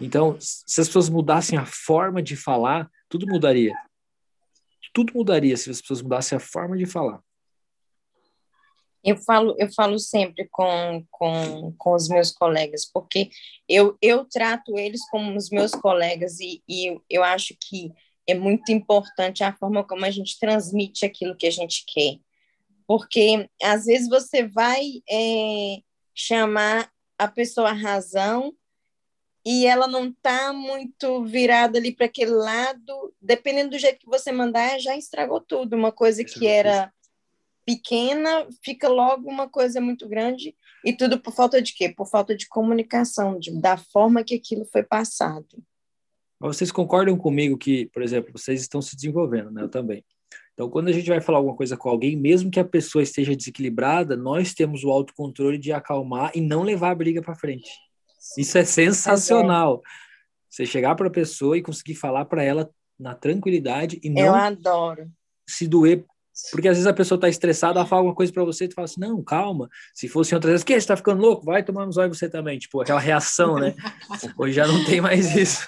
Então, 0.00 0.36
se 0.40 0.80
as 0.80 0.86
pessoas 0.86 1.08
mudassem 1.08 1.58
a 1.58 1.66
forma 1.66 2.22
de 2.22 2.36
falar, 2.36 2.90
tudo 3.08 3.26
mudaria. 3.26 3.74
Tudo 4.92 5.12
mudaria 5.14 5.56
se 5.56 5.70
as 5.70 5.80
pessoas 5.80 6.02
mudassem 6.02 6.36
a 6.36 6.40
forma 6.40 6.76
de 6.76 6.86
falar. 6.86 7.20
Eu 9.04 9.16
falo, 9.18 9.54
eu 9.58 9.72
falo 9.72 9.98
sempre 9.98 10.48
com, 10.50 11.06
com, 11.10 11.72
com 11.78 11.94
os 11.94 12.08
meus 12.08 12.32
colegas, 12.32 12.90
porque 12.92 13.30
eu, 13.68 13.96
eu 14.02 14.24
trato 14.24 14.76
eles 14.76 15.08
como 15.10 15.36
os 15.36 15.48
meus 15.48 15.70
colegas 15.70 16.40
e, 16.40 16.60
e 16.68 16.98
eu 17.08 17.22
acho 17.22 17.54
que 17.60 17.92
é 18.26 18.34
muito 18.34 18.72
importante 18.72 19.44
a 19.44 19.54
forma 19.54 19.84
como 19.84 20.04
a 20.04 20.10
gente 20.10 20.38
transmite 20.40 21.06
aquilo 21.06 21.36
que 21.36 21.46
a 21.46 21.50
gente 21.50 21.84
quer. 21.86 22.18
Porque 22.86 23.48
às 23.62 23.84
vezes 23.84 24.08
você 24.08 24.46
vai 24.48 24.82
é, 25.08 25.78
chamar 26.14 26.90
a 27.16 27.28
pessoa 27.28 27.70
a 27.70 27.74
razão 27.74 28.52
e 29.46 29.64
ela 29.64 29.86
não 29.86 30.08
está 30.08 30.52
muito 30.52 31.24
virada 31.24 31.78
ali 31.78 31.94
para 31.94 32.06
aquele 32.06 32.32
lado, 32.32 33.14
dependendo 33.22 33.70
do 33.70 33.78
jeito 33.78 34.00
que 34.00 34.06
você 34.06 34.32
mandar, 34.32 34.80
já 34.80 34.96
estragou 34.96 35.40
tudo. 35.40 35.76
Uma 35.76 35.92
coisa 35.92 36.24
que 36.24 36.48
era 36.48 36.92
pequena 37.64 38.44
fica 38.64 38.88
logo 38.88 39.30
uma 39.30 39.48
coisa 39.48 39.80
muito 39.80 40.08
grande 40.08 40.54
E 40.84 40.92
tudo 40.92 41.20
por 41.20 41.32
falta 41.32 41.62
de 41.62 41.74
quê? 41.74 41.88
Por 41.88 42.08
falta 42.08 42.36
de 42.36 42.48
comunicação, 42.48 43.38
de, 43.38 43.52
da 43.60 43.76
forma 43.76 44.24
que 44.24 44.34
aquilo 44.34 44.64
foi 44.64 44.82
passado. 44.82 45.46
Vocês 46.40 46.72
concordam 46.72 47.16
comigo 47.16 47.56
que, 47.56 47.86
por 47.86 48.02
exemplo, 48.02 48.32
vocês 48.36 48.60
estão 48.60 48.82
se 48.82 48.96
desenvolvendo, 48.96 49.52
né? 49.52 49.62
Eu 49.62 49.68
também. 49.68 50.04
Então, 50.54 50.68
quando 50.68 50.88
a 50.88 50.92
gente 50.92 51.08
vai 51.08 51.20
falar 51.20 51.38
alguma 51.38 51.56
coisa 51.56 51.76
com 51.76 51.88
alguém, 51.88 52.16
mesmo 52.16 52.50
que 52.50 52.58
a 52.58 52.64
pessoa 52.64 53.00
esteja 53.00 53.36
desequilibrada, 53.36 54.16
nós 54.16 54.54
temos 54.54 54.82
o 54.82 54.90
autocontrole 54.90 55.56
de 55.56 55.70
acalmar 55.70 56.32
e 56.34 56.40
não 56.40 56.64
levar 56.64 56.90
a 56.90 56.94
briga 56.96 57.22
para 57.22 57.36
frente. 57.36 57.70
Isso 58.38 58.58
é 58.58 58.64
sensacional. 58.64 59.82
Você 60.48 60.64
chegar 60.64 60.94
para 60.94 61.08
a 61.08 61.10
pessoa 61.10 61.56
e 61.56 61.62
conseguir 61.62 61.94
falar 61.94 62.24
para 62.24 62.42
ela 62.42 62.70
na 62.98 63.14
tranquilidade 63.14 64.00
e 64.02 64.08
não 64.08 64.22
Eu 64.22 64.34
adoro. 64.34 65.10
se 65.46 65.66
doer 65.66 66.04
porque 66.50 66.68
às 66.68 66.76
vezes 66.76 66.86
a 66.86 66.92
pessoa 66.92 67.16
está 67.16 67.28
estressada, 67.28 67.78
ela 67.78 67.88
fala 67.88 68.00
alguma 68.00 68.14
coisa 68.14 68.30
para 68.30 68.44
você 68.44 68.64
e 68.64 68.68
tu 68.68 68.74
fala 68.74 68.84
assim: 68.84 69.00
não, 69.00 69.22
calma. 69.22 69.70
Se 69.94 70.06
fosse 70.06 70.34
outras 70.34 70.52
vezes, 70.52 70.64
que 70.64 70.74
você 70.74 70.78
está 70.78 70.96
ficando 70.96 71.22
louco? 71.22 71.46
Vai 71.46 71.62
tomar 71.62 71.86
nos 71.86 71.96
olhos 71.96 72.18
você 72.18 72.28
também. 72.28 72.58
Tipo, 72.58 72.82
aquela 72.82 73.00
reação, 73.00 73.58
né? 73.58 73.74
Hoje 74.38 74.52
já 74.52 74.66
não 74.66 74.84
tem 74.84 75.00
mais 75.00 75.34
isso. 75.34 75.66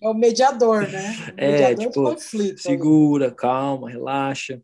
É 0.00 0.08
o 0.08 0.14
mediador, 0.14 0.86
né? 0.88 1.16
O 1.28 1.32
é, 1.36 1.52
mediador 1.52 1.86
tipo, 1.86 2.02
conflito, 2.02 2.60
segura, 2.60 3.26
ali. 3.26 3.34
calma, 3.34 3.88
relaxa. 3.88 4.60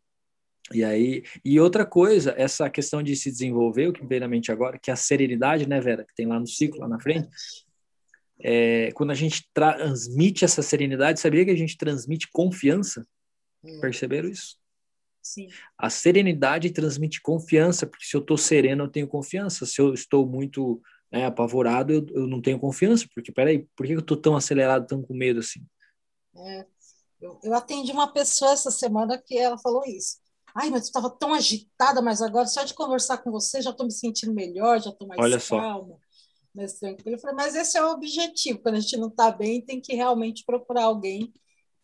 E 0.73 0.85
aí, 0.85 1.25
e 1.45 1.59
outra 1.59 1.85
coisa, 1.85 2.33
essa 2.37 2.71
questão 2.71 3.03
de 3.03 3.17
se 3.17 3.31
desenvolver, 3.31 3.89
o 3.89 3.93
que 3.93 4.03
me 4.03 4.09
veio 4.09 4.21
na 4.21 4.29
mente 4.29 4.53
agora, 4.53 4.79
que 4.79 4.91
é 4.91 4.93
a 4.93 4.97
serenidade, 4.97 5.69
né, 5.69 5.81
Vera, 5.81 6.05
que 6.05 6.15
tem 6.15 6.27
lá 6.27 6.39
no 6.39 6.47
ciclo, 6.47 6.81
lá 6.81 6.89
na 6.89 7.01
frente, 7.01 7.29
é, 8.39 8.91
quando 8.93 9.11
a 9.11 9.15
gente 9.15 9.49
transmite 9.53 10.45
essa 10.45 10.63
serenidade, 10.63 11.21
sabia 11.21 11.45
que 11.45 11.51
a 11.51 11.57
gente 11.57 11.77
transmite 11.77 12.29
confiança? 12.33 13.07
Hum. 13.63 13.81
Perceberam 13.81 14.29
isso? 14.29 14.57
Sim. 15.23 15.49
A 15.77 15.91
serenidade 15.91 16.71
transmite 16.71 17.21
confiança, 17.21 17.87
porque 17.87 18.07
se 18.07 18.17
eu 18.17 18.21
estou 18.21 18.39
sereno, 18.39 18.85
eu 18.85 18.89
tenho 18.89 19.07
confiança. 19.07 19.67
Se 19.67 19.81
eu 19.81 19.93
estou 19.93 20.27
muito 20.27 20.81
né, 21.13 21.27
apavorado, 21.27 21.93
eu, 21.93 22.07
eu 22.11 22.27
não 22.27 22.41
tenho 22.41 22.59
confiança, 22.59 23.07
porque 23.15 23.31
peraí, 23.31 23.67
por 23.77 23.87
que 23.87 23.93
eu 23.93 24.01
estou 24.01 24.17
tão 24.17 24.35
acelerado, 24.35 24.87
tão 24.87 25.03
com 25.03 25.15
medo 25.15 25.41
assim? 25.41 25.67
É, 26.35 26.67
eu, 27.21 27.39
eu 27.43 27.55
atendi 27.55 27.93
uma 27.93 28.13
pessoa 28.13 28.53
essa 28.53 28.71
semana 28.71 29.23
que 29.25 29.37
ela 29.37 29.59
falou 29.59 29.85
isso. 29.85 30.19
Ai, 30.55 30.71
mas 30.71 30.83
eu 30.83 30.87
estava 30.87 31.11
tão 31.11 31.33
agitada, 31.33 32.03
mas 32.03 32.21
agora 32.23 32.47
só 32.47 32.65
de 32.65 32.75
conversar 32.75 33.19
com 33.19 33.31
você 33.31 33.63
já 33.63 33.71
estou 33.71 33.87
me 33.87 33.93
sentindo 33.93 34.33
melhor, 34.35 34.81
já 34.81 34.91
estou 34.91 35.07
mais 35.07 35.21
Olha 35.21 35.41
calma, 35.41 35.95
só. 35.95 35.99
mais 36.55 36.75
tranquila. 36.75 37.17
Eu 37.17 37.21
falei, 37.21 37.37
mas 37.37 37.55
esse 37.55 37.79
é 37.79 37.85
o 37.85 37.91
objetivo. 37.91 38.61
Quando 38.61 38.77
a 38.77 38.81
gente 38.81 38.97
não 38.97 39.09
está 39.09 39.31
bem, 39.31 39.61
tem 39.61 39.81
que 39.81 39.95
realmente 39.95 40.45
procurar 40.45 40.85
alguém 40.85 41.33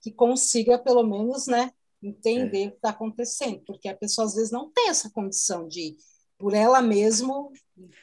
que 0.00 0.11
consiga, 0.11 0.79
pelo 0.79 1.02
menos, 1.02 1.46
né, 1.46 1.72
entender 2.02 2.64
é. 2.64 2.66
o 2.68 2.70
que 2.70 2.76
está 2.76 2.90
acontecendo, 2.90 3.62
porque 3.66 3.88
a 3.88 3.96
pessoa 3.96 4.26
às 4.26 4.35
vezes 4.35 4.50
não 4.50 4.70
tem 4.70 4.88
essa 4.88 5.11
condição 5.11 5.66
de, 5.66 5.96
por 6.38 6.55
ela 6.55 6.81
mesma, 6.81 7.48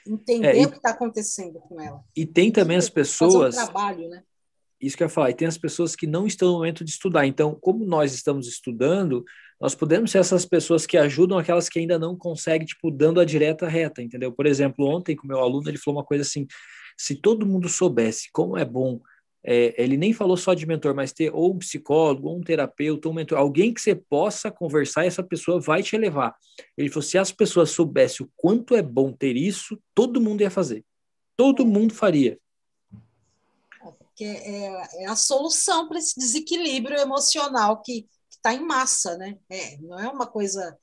entender 0.08 0.58
é, 0.58 0.62
e, 0.62 0.65
o 0.65 0.69
que 0.69 0.78
está 0.78 0.89
acontecendo 0.89 1.60
com 1.60 1.80
ela. 1.80 2.04
E 2.15 2.26
tem 2.26 2.52
também 2.52 2.78
as 2.78 2.89
pessoas. 2.89 3.56
Um 3.56 3.65
trabalho, 3.65 4.10
né? 4.10 4.23
Isso 4.82 4.97
que 4.97 5.04
eu 5.04 5.06
ia 5.06 5.10
falar, 5.10 5.30
e 5.30 5.34
tem 5.34 5.47
as 5.47 5.58
pessoas 5.58 5.95
que 5.95 6.06
não 6.06 6.28
estão 6.28 6.49
no 6.49 6.56
momento 6.56 6.84
de 6.84 6.91
estudar. 6.91 7.26
Então, 7.26 7.56
como 7.56 7.86
nós 7.86 8.13
estamos 8.13 8.47
estudando, 8.47 9.23
nós 9.63 9.73
podemos 9.73 10.12
ser 10.12 10.17
essas 10.17 10.45
pessoas 10.45 10.86
que 10.86 10.97
ajudam 10.97 11.38
aquelas 11.38 11.69
que 11.69 11.80
ainda 11.80 11.97
não 11.97 12.17
conseguem, 12.17 12.67
tipo, 12.67 12.91
dando 12.91 13.21
a 13.21 13.26
direta 13.26 13.65
reta, 13.65 14.02
entendeu? 14.02 14.30
Por 14.32 14.45
exemplo, 14.45 14.86
ontem 14.86 15.15
com 15.15 15.23
o 15.23 15.28
meu 15.28 15.39
aluno, 15.39 15.69
ele 15.69 15.78
falou 15.78 15.99
uma 15.99 16.06
coisa 16.06 16.23
assim: 16.23 16.45
se 16.97 17.15
todo 17.15 17.45
mundo 17.45 17.69
soubesse 17.69 18.30
como 18.34 18.58
é 18.58 18.65
bom 18.65 18.99
é, 19.45 19.73
ele 19.82 19.97
nem 19.97 20.13
falou 20.13 20.38
só 20.38 20.54
de 20.54 20.65
mentor, 20.65 20.95
mas 20.95 21.12
ter 21.12 21.30
ou 21.34 21.54
um 21.54 21.60
psicólogo, 21.60 22.30
ou 22.30 22.38
um 22.38 22.41
terapeuta, 22.41 23.08
ou 23.08 23.13
um 23.13 23.15
mentor, 23.15 23.38
alguém 23.38 23.73
que 23.73 23.82
você 23.82 23.93
possa 23.93 24.49
conversar 24.49 25.06
essa 25.06 25.21
pessoa 25.21 25.60
vai 25.60 25.84
te 25.84 25.95
elevar. 25.95 26.34
Ele 26.78 26.89
falou: 26.89 27.04
se 27.04 27.17
as 27.17 27.32
pessoas 27.32 27.71
soubessem 27.71 28.26
o 28.26 28.32
quanto 28.38 28.76
é 28.76 28.82
bom 28.82 29.12
ter 29.12 29.36
isso, 29.36 29.78
todo 29.93 30.21
mundo 30.21 30.41
ia 30.41 30.52
fazer. 30.52 30.84
Todo 31.36 31.65
mundo 31.65 31.93
faria. 31.93 32.39
Porque 33.82 34.23
é, 34.23 35.04
é 35.04 35.06
a 35.08 35.15
solução 35.15 35.89
para 35.89 35.97
esse 35.97 36.17
desequilíbrio 36.17 36.97
emocional 36.97 37.82
que 37.82 38.06
está 38.43 38.53
em 38.53 38.65
massa, 38.65 39.17
né? 39.17 39.38
É, 39.49 39.77
não 39.77 39.97
é 39.97 40.10
uma 40.10 40.27
coisa 40.27 40.77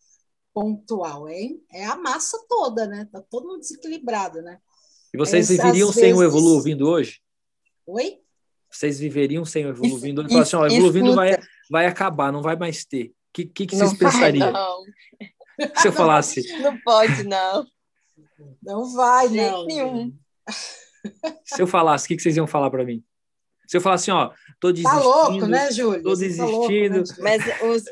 pontual, 0.53 1.29
é, 1.29 1.51
é 1.73 1.85
a 1.85 1.97
massa 1.97 2.43
toda, 2.49 2.87
né? 2.87 3.03
Está 3.03 3.21
todo 3.21 3.47
mundo 3.47 3.61
desequilibrado, 3.61 4.41
né? 4.41 4.59
E 5.13 5.19
vocês 5.19 5.49
viveriam 5.49 5.93
sem 5.93 6.05
vezes... 6.05 6.19
o 6.19 6.25
Evolu 6.25 6.63
vindo 6.63 6.89
hoje? 6.89 7.21
Oi? 7.87 8.21
vocês 8.71 9.01
viveriam 9.01 9.45
sem 9.45 9.67
o 9.67 9.71
Evoluvindo? 9.71 10.23
Ele 10.23 10.29
falou 10.29 10.43
assim, 10.43 10.57
ó, 10.57 10.63
o 10.63 10.67
Evoluvindo 10.67 11.15
vai, 11.15 11.37
vai 11.69 11.87
acabar, 11.87 12.33
não 12.33 12.41
vai 12.41 12.57
mais 12.57 12.85
ter. 12.85 13.07
O 13.07 13.33
que, 13.33 13.45
que, 13.45 13.67
que 13.67 13.77
vocês 13.77 13.93
pensariam? 13.95 14.53
Se 15.77 15.89
eu 15.89 15.93
falasse... 15.93 16.41
Não 16.59 16.81
pode, 16.81 17.25
não. 17.25 17.67
Não 18.63 18.95
vai, 18.95 19.29
não. 19.29 19.67
Nenhum. 19.67 20.17
Se 21.45 21.61
eu 21.61 21.67
falasse, 21.67 22.05
o 22.05 22.09
que, 22.09 22.17
que 22.17 22.23
vocês 22.23 22.37
iam 22.37 22.47
falar 22.47 22.71
para 22.71 22.85
mim? 22.85 23.05
Se 23.71 23.77
eu 23.77 23.81
falasse 23.81 24.11
assim, 24.11 24.21
ó, 24.21 24.33
tô 24.59 24.73
desistindo... 24.73 25.01
Tá 25.01 25.05
louco, 25.05 25.47
né, 25.47 25.71
Júlio? 25.71 26.03
Tô 26.03 26.17
desistindo. 26.17 27.05
Tá 27.05 27.15
louco, 27.15 27.23
né? 27.23 27.39
Mas 27.39 27.63
os, 27.63 27.85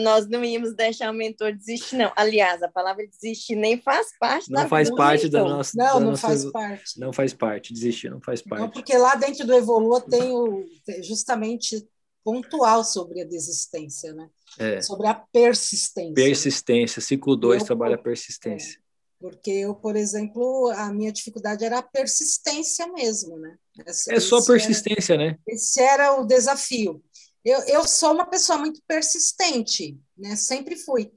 nós 0.00 0.28
não 0.28 0.44
íamos 0.44 0.76
deixar 0.76 1.10
o 1.10 1.12
mentor 1.12 1.52
desistir, 1.52 1.96
não. 1.96 2.12
Aliás, 2.14 2.62
a 2.62 2.68
palavra 2.68 3.04
desistir 3.04 3.56
nem 3.56 3.82
faz 3.82 4.16
parte 4.16 4.48
não 4.48 4.62
da 4.62 4.68
faz 4.68 4.88
parte 4.94 5.28
da 5.28 5.42
nossa. 5.42 5.72
Não, 5.76 5.94
da 5.94 6.00
não 6.00 6.10
nossa, 6.12 6.28
faz 6.28 6.44
parte. 6.52 7.00
Não 7.00 7.12
faz 7.12 7.34
parte, 7.34 7.72
desistir 7.72 8.10
não 8.10 8.20
faz 8.20 8.42
parte. 8.42 8.60
Não, 8.60 8.70
porque 8.70 8.96
lá 8.96 9.16
dentro 9.16 9.44
do 9.44 9.52
Evolua 9.52 10.00
tem 10.02 10.30
o, 10.30 10.64
justamente 11.02 11.84
pontual 12.22 12.84
sobre 12.84 13.20
a 13.20 13.24
desistência, 13.24 14.14
né? 14.14 14.28
É. 14.56 14.80
Sobre 14.82 15.08
a 15.08 15.14
persistência. 15.14 16.14
Persistência, 16.14 17.02
ciclo 17.02 17.34
2 17.34 17.64
trabalha 17.64 17.96
a 17.96 17.98
persistência. 17.98 18.78
É, 18.78 18.83
porque 19.18 19.50
eu, 19.50 19.74
por 19.74 19.96
exemplo, 19.96 20.70
a 20.76 20.92
minha 20.92 21.12
dificuldade 21.12 21.64
era 21.64 21.78
a 21.78 21.82
persistência 21.82 22.86
mesmo, 22.88 23.38
né? 23.38 23.56
Essa, 23.86 24.14
é 24.14 24.20
só 24.20 24.44
persistência, 24.44 25.14
era, 25.14 25.24
né? 25.24 25.38
Esse 25.46 25.80
era 25.80 26.20
o 26.20 26.26
desafio. 26.26 27.02
Eu, 27.44 27.60
eu 27.62 27.86
sou 27.86 28.12
uma 28.12 28.26
pessoa 28.26 28.58
muito 28.58 28.80
persistente, 28.86 29.98
né? 30.16 30.36
Sempre 30.36 30.76
fui. 30.76 31.12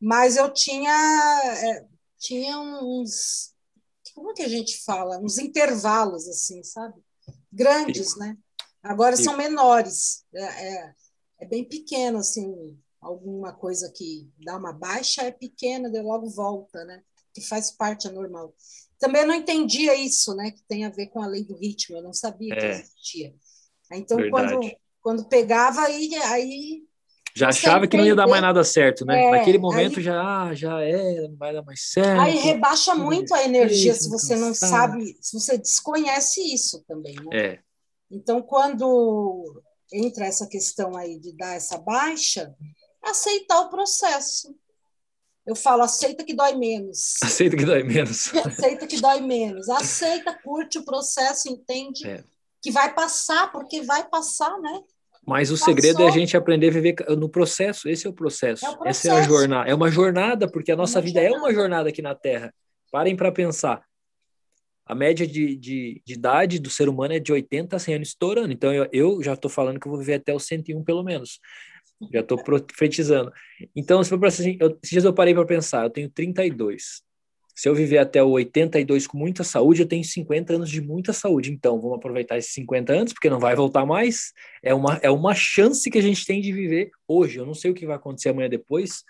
Mas 0.00 0.36
eu 0.36 0.52
tinha, 0.52 0.92
é, 1.44 1.86
tinha 2.18 2.58
uns. 2.58 3.52
Como 4.14 4.34
que 4.34 4.42
a 4.42 4.48
gente 4.48 4.82
fala? 4.84 5.18
Uns 5.18 5.38
intervalos, 5.38 6.28
assim, 6.28 6.62
sabe? 6.62 7.00
Grandes, 7.52 8.16
né? 8.16 8.36
Agora 8.82 9.16
são 9.16 9.36
menores. 9.36 10.24
É, 10.34 10.42
é, 10.42 10.94
é, 11.40 11.46
bem 11.46 11.64
pequeno, 11.64 12.18
assim. 12.18 12.76
Alguma 13.00 13.52
coisa 13.52 13.92
que 13.92 14.30
dá 14.44 14.56
uma 14.56 14.72
baixa 14.72 15.22
é 15.22 15.30
pequena, 15.30 15.90
de 15.90 16.00
logo 16.00 16.28
volta, 16.30 16.84
né? 16.84 17.02
Que 17.34 17.40
faz 17.40 17.70
parte, 17.70 18.06
é 18.06 18.10
normal. 18.10 18.54
Também 18.98 19.26
não 19.26 19.34
entendia 19.34 19.94
isso, 19.94 20.34
né? 20.34 20.50
Que 20.50 20.62
tem 20.68 20.84
a 20.84 20.90
ver 20.90 21.08
com 21.08 21.22
a 21.22 21.26
lei 21.26 21.44
do 21.44 21.56
ritmo, 21.56 21.96
eu 21.96 22.02
não 22.02 22.12
sabia 22.12 22.54
que 22.54 22.64
é. 22.64 22.70
existia. 22.70 23.34
Então, 23.90 24.16
Verdade. 24.16 24.54
quando 24.54 24.82
quando 25.02 25.24
pegava, 25.24 25.82
aí, 25.82 26.14
aí 26.14 26.82
já 27.34 27.48
achava 27.48 27.88
que 27.88 27.96
não 27.96 28.04
ia 28.04 28.14
dar 28.14 28.26
mais 28.26 28.42
nada 28.42 28.62
certo, 28.62 29.04
né? 29.04 29.24
É, 29.24 29.30
Naquele 29.30 29.58
momento 29.58 29.98
aí, 29.98 30.04
já, 30.04 30.20
ah, 30.20 30.54
já 30.54 30.80
é, 30.82 31.28
não 31.28 31.36
vai 31.36 31.52
dar 31.52 31.62
mais 31.62 31.90
certo. 31.90 32.20
Aí 32.20 32.36
rebaixa 32.36 32.94
muito 32.94 33.34
a 33.34 33.42
energia 33.42 33.94
se 33.94 34.08
você 34.08 34.36
não 34.36 34.54
sabe, 34.54 35.16
se 35.20 35.32
você 35.32 35.58
desconhece 35.58 36.40
isso 36.54 36.84
também, 36.86 37.16
né? 37.16 37.26
É. 37.32 37.58
Então, 38.10 38.42
quando 38.42 39.62
entra 39.90 40.26
essa 40.26 40.46
questão 40.46 40.94
aí 40.94 41.18
de 41.18 41.34
dar 41.34 41.54
essa 41.54 41.78
baixa, 41.78 42.54
aceitar 43.02 43.60
o 43.62 43.70
processo. 43.70 44.54
Eu 45.46 45.56
falo, 45.56 45.82
aceita 45.82 46.24
que 46.24 46.34
dói 46.34 46.54
menos. 46.54 47.16
Aceita 47.22 47.56
que 47.56 47.64
dói 47.64 47.82
menos. 47.82 48.32
aceita 48.46 48.86
que 48.86 49.00
dói 49.00 49.20
menos. 49.20 49.68
Aceita, 49.68 50.38
curte 50.42 50.78
o 50.78 50.84
processo, 50.84 51.48
entende 51.48 52.08
é. 52.08 52.22
que 52.60 52.70
vai 52.70 52.94
passar, 52.94 53.50
porque 53.50 53.82
vai 53.82 54.08
passar, 54.08 54.56
né? 54.60 54.82
Mas 55.26 55.50
o 55.50 55.56
segredo 55.56 56.02
é 56.02 56.08
a 56.08 56.10
gente 56.10 56.36
aprender 56.36 56.68
a 56.68 56.72
viver 56.72 56.96
no 57.16 57.28
processo. 57.28 57.88
Esse 57.88 58.06
é 58.06 58.10
o 58.10 58.12
processo. 58.12 58.66
É 58.66 58.70
o 58.70 58.76
processo. 58.76 59.08
Essa 59.08 59.18
é 59.18 59.20
a 59.20 59.22
jornada. 59.22 59.70
É 59.70 59.74
uma 59.74 59.90
jornada, 59.90 60.50
porque 60.50 60.72
a 60.72 60.76
nossa 60.76 60.98
é 60.98 61.02
vida 61.02 61.20
jornada. 61.20 61.36
é 61.36 61.40
uma 61.40 61.54
jornada 61.54 61.88
aqui 61.88 62.02
na 62.02 62.14
Terra. 62.14 62.52
Parem 62.90 63.14
para 63.14 63.30
pensar. 63.30 63.84
A 64.84 64.96
média 64.96 65.24
de, 65.24 65.56
de, 65.56 66.02
de, 66.04 66.12
idade 66.12 66.58
do 66.58 66.68
ser 66.68 66.88
humano 66.88 67.14
é 67.14 67.20
de 67.20 67.32
80 67.32 67.76
a 67.76 67.78
100 67.78 67.94
anos 67.94 68.08
estourando. 68.08 68.52
Então, 68.52 68.72
eu, 68.72 68.88
eu 68.92 69.22
já 69.22 69.34
estou 69.34 69.48
falando 69.50 69.78
que 69.78 69.86
eu 69.86 69.90
vou 69.90 69.98
viver 70.00 70.14
até 70.14 70.34
os 70.34 70.44
101, 70.44 70.82
pelo 70.82 71.04
menos. 71.04 71.38
Já 72.10 72.20
estou 72.20 72.42
profetizando. 72.42 73.32
Então, 73.76 74.02
se 74.02 74.10
for 74.10 74.24
assim, 74.26 74.56
eu, 74.60 74.78
esses 74.82 74.90
dias 74.90 75.04
eu 75.04 75.12
parei 75.12 75.34
para 75.34 75.44
pensar. 75.44 75.84
Eu 75.84 75.90
tenho 75.90 76.10
32. 76.10 77.02
Se 77.54 77.68
eu 77.68 77.74
viver 77.74 77.98
até 77.98 78.22
o 78.22 78.30
82 78.30 79.06
com 79.06 79.18
muita 79.18 79.44
saúde, 79.44 79.82
eu 79.82 79.88
tenho 79.88 80.02
50 80.02 80.54
anos 80.54 80.70
de 80.70 80.80
muita 80.80 81.12
saúde. 81.12 81.52
Então, 81.52 81.80
vamos 81.80 81.98
aproveitar 81.98 82.38
esses 82.38 82.52
50 82.54 82.92
anos, 82.92 83.12
porque 83.12 83.28
não 83.28 83.38
vai 83.38 83.54
voltar 83.54 83.84
mais. 83.84 84.32
É 84.62 84.72
uma, 84.72 84.98
é 85.02 85.10
uma 85.10 85.34
chance 85.34 85.90
que 85.90 85.98
a 85.98 86.02
gente 86.02 86.24
tem 86.24 86.40
de 86.40 86.50
viver 86.50 86.90
hoje. 87.06 87.38
Eu 87.38 87.46
não 87.46 87.54
sei 87.54 87.70
o 87.70 87.74
que 87.74 87.86
vai 87.86 87.96
acontecer 87.96 88.30
amanhã 88.30 88.48
depois. 88.48 89.04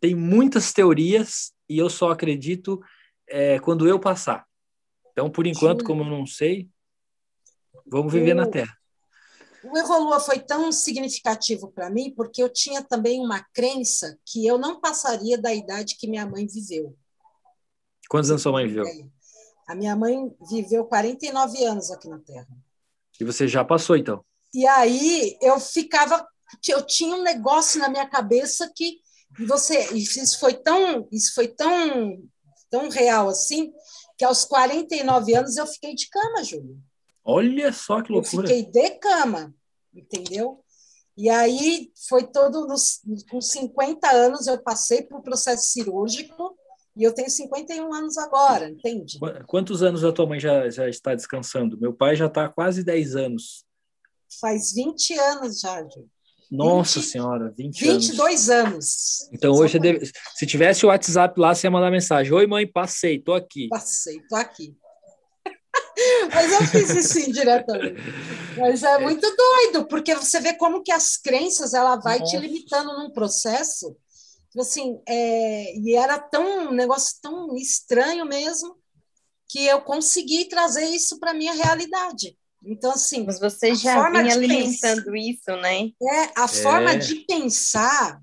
Tem 0.00 0.14
muitas 0.14 0.72
teorias 0.72 1.52
e 1.68 1.78
eu 1.78 1.90
só 1.90 2.10
acredito 2.10 2.80
é, 3.28 3.58
quando 3.58 3.86
eu 3.86 4.00
passar. 4.00 4.46
Então, 5.12 5.28
por 5.28 5.46
enquanto, 5.46 5.80
Sim. 5.80 5.86
como 5.86 6.02
eu 6.02 6.08
não 6.08 6.24
sei, 6.24 6.68
vamos 7.86 8.12
viver 8.12 8.34
na 8.34 8.46
Terra. 8.46 8.72
O 9.70 9.78
Evolua 9.78 10.18
foi 10.18 10.38
tão 10.38 10.72
significativo 10.72 11.70
para 11.70 11.90
mim 11.90 12.12
porque 12.14 12.42
eu 12.42 12.48
tinha 12.48 12.82
também 12.82 13.20
uma 13.20 13.44
crença 13.52 14.18
que 14.24 14.46
eu 14.46 14.56
não 14.56 14.80
passaria 14.80 15.36
da 15.36 15.52
idade 15.52 15.96
que 15.96 16.08
minha 16.08 16.26
mãe 16.26 16.46
viveu. 16.46 16.96
Quantos 18.08 18.30
anos 18.30 18.42
sua 18.42 18.52
mãe 18.52 18.66
viveu? 18.66 18.84
A 19.66 19.74
minha 19.74 19.94
mãe 19.94 20.34
viveu 20.50 20.86
49 20.86 21.64
anos 21.64 21.90
aqui 21.90 22.08
na 22.08 22.18
Terra. 22.18 22.48
E 23.20 23.24
você 23.24 23.46
já 23.46 23.64
passou, 23.64 23.96
então? 23.96 24.24
E 24.54 24.66
aí 24.66 25.36
eu 25.42 25.60
ficava, 25.60 26.26
eu 26.66 26.80
tinha 26.86 27.14
um 27.14 27.22
negócio 27.22 27.78
na 27.78 27.88
minha 27.88 28.08
cabeça 28.08 28.72
que 28.74 28.98
você, 29.46 29.92
isso 29.92 30.40
foi 30.40 30.54
tão, 30.54 31.06
isso 31.12 31.34
foi 31.34 31.48
tão, 31.48 32.22
tão 32.70 32.88
real 32.88 33.28
assim, 33.28 33.72
que 34.16 34.24
aos 34.24 34.44
49 34.46 35.34
anos 35.34 35.56
eu 35.56 35.66
fiquei 35.66 35.94
de 35.94 36.08
cama, 36.08 36.42
Júlio. 36.42 36.78
Olha 37.22 37.70
só 37.72 38.00
que 38.00 38.10
loucura. 38.10 38.50
Eu 38.50 38.56
fiquei 38.56 38.70
de 38.70 38.90
cama, 38.98 39.54
entendeu? 39.98 40.62
E 41.16 41.28
aí 41.28 41.90
foi 42.08 42.24
todo 42.24 42.66
nos, 42.66 43.00
com 43.28 43.40
50 43.40 44.08
anos 44.08 44.46
eu 44.46 44.62
passei 44.62 45.02
por 45.02 45.18
um 45.18 45.22
processo 45.22 45.66
cirúrgico 45.66 46.56
e 46.96 47.02
eu 47.02 47.12
tenho 47.12 47.28
51 47.28 47.92
anos 47.92 48.16
agora, 48.18 48.68
entende? 48.68 49.18
Quantos 49.46 49.82
anos 49.82 50.04
a 50.04 50.12
tua 50.12 50.26
mãe 50.26 50.38
já, 50.38 50.68
já 50.70 50.88
está 50.88 51.14
descansando? 51.14 51.78
Meu 51.78 51.92
pai 51.92 52.14
já 52.14 52.26
está 52.26 52.44
há 52.44 52.48
quase 52.48 52.84
10 52.84 53.16
anos. 53.16 53.64
Faz 54.40 54.72
20 54.72 55.18
anos 55.18 55.60
já, 55.60 55.80
Júlio. 55.82 56.08
Nossa 56.50 57.00
20, 57.00 57.10
senhora, 57.10 57.54
20 57.56 57.80
22 57.80 58.50
anos. 58.50 58.72
anos. 58.72 59.28
Então 59.32 59.52
hoje, 59.52 59.78
deve, 59.78 60.10
se 60.34 60.46
tivesse 60.46 60.86
o 60.86 60.88
WhatsApp 60.88 61.38
lá, 61.38 61.54
você 61.54 61.66
ia 61.66 61.70
mandar 61.70 61.90
mensagem. 61.90 62.32
Oi, 62.32 62.46
mãe, 62.46 62.66
passei, 62.66 63.18
tô 63.18 63.34
aqui. 63.34 63.68
Passei, 63.68 64.20
tô 64.28 64.36
aqui. 64.36 64.74
Mas 66.32 66.52
eu 66.52 66.66
fiz 66.66 66.90
isso 66.90 67.18
indiretamente. 67.18 68.00
Mas 68.56 68.82
é 68.82 68.98
muito 68.98 69.34
doido, 69.34 69.86
porque 69.86 70.14
você 70.14 70.40
vê 70.40 70.54
como 70.54 70.82
que 70.82 70.92
as 70.92 71.16
crenças, 71.16 71.74
ela 71.74 71.96
vai 71.96 72.18
Nossa. 72.18 72.36
te 72.36 72.38
limitando 72.38 72.92
num 72.98 73.10
processo. 73.10 73.96
Assim, 74.58 75.00
é, 75.08 75.76
e 75.78 75.94
era 75.94 76.18
tão 76.18 76.68
um 76.68 76.72
negócio 76.72 77.16
tão 77.22 77.54
estranho 77.56 78.24
mesmo, 78.24 78.76
que 79.48 79.64
eu 79.64 79.80
consegui 79.80 80.46
trazer 80.46 80.84
isso 80.84 81.18
para 81.18 81.34
minha 81.34 81.54
realidade. 81.54 82.36
Então, 82.64 82.90
assim. 82.90 83.24
Mas 83.24 83.38
você 83.38 83.74
já 83.74 84.10
vinha 84.10 84.34
alimentando 84.34 85.04
pensar, 85.04 85.16
isso, 85.16 85.56
né? 85.62 85.90
É, 86.02 86.40
a 86.40 86.44
é. 86.44 86.48
forma 86.48 86.96
de 86.96 87.14
pensar 87.26 88.20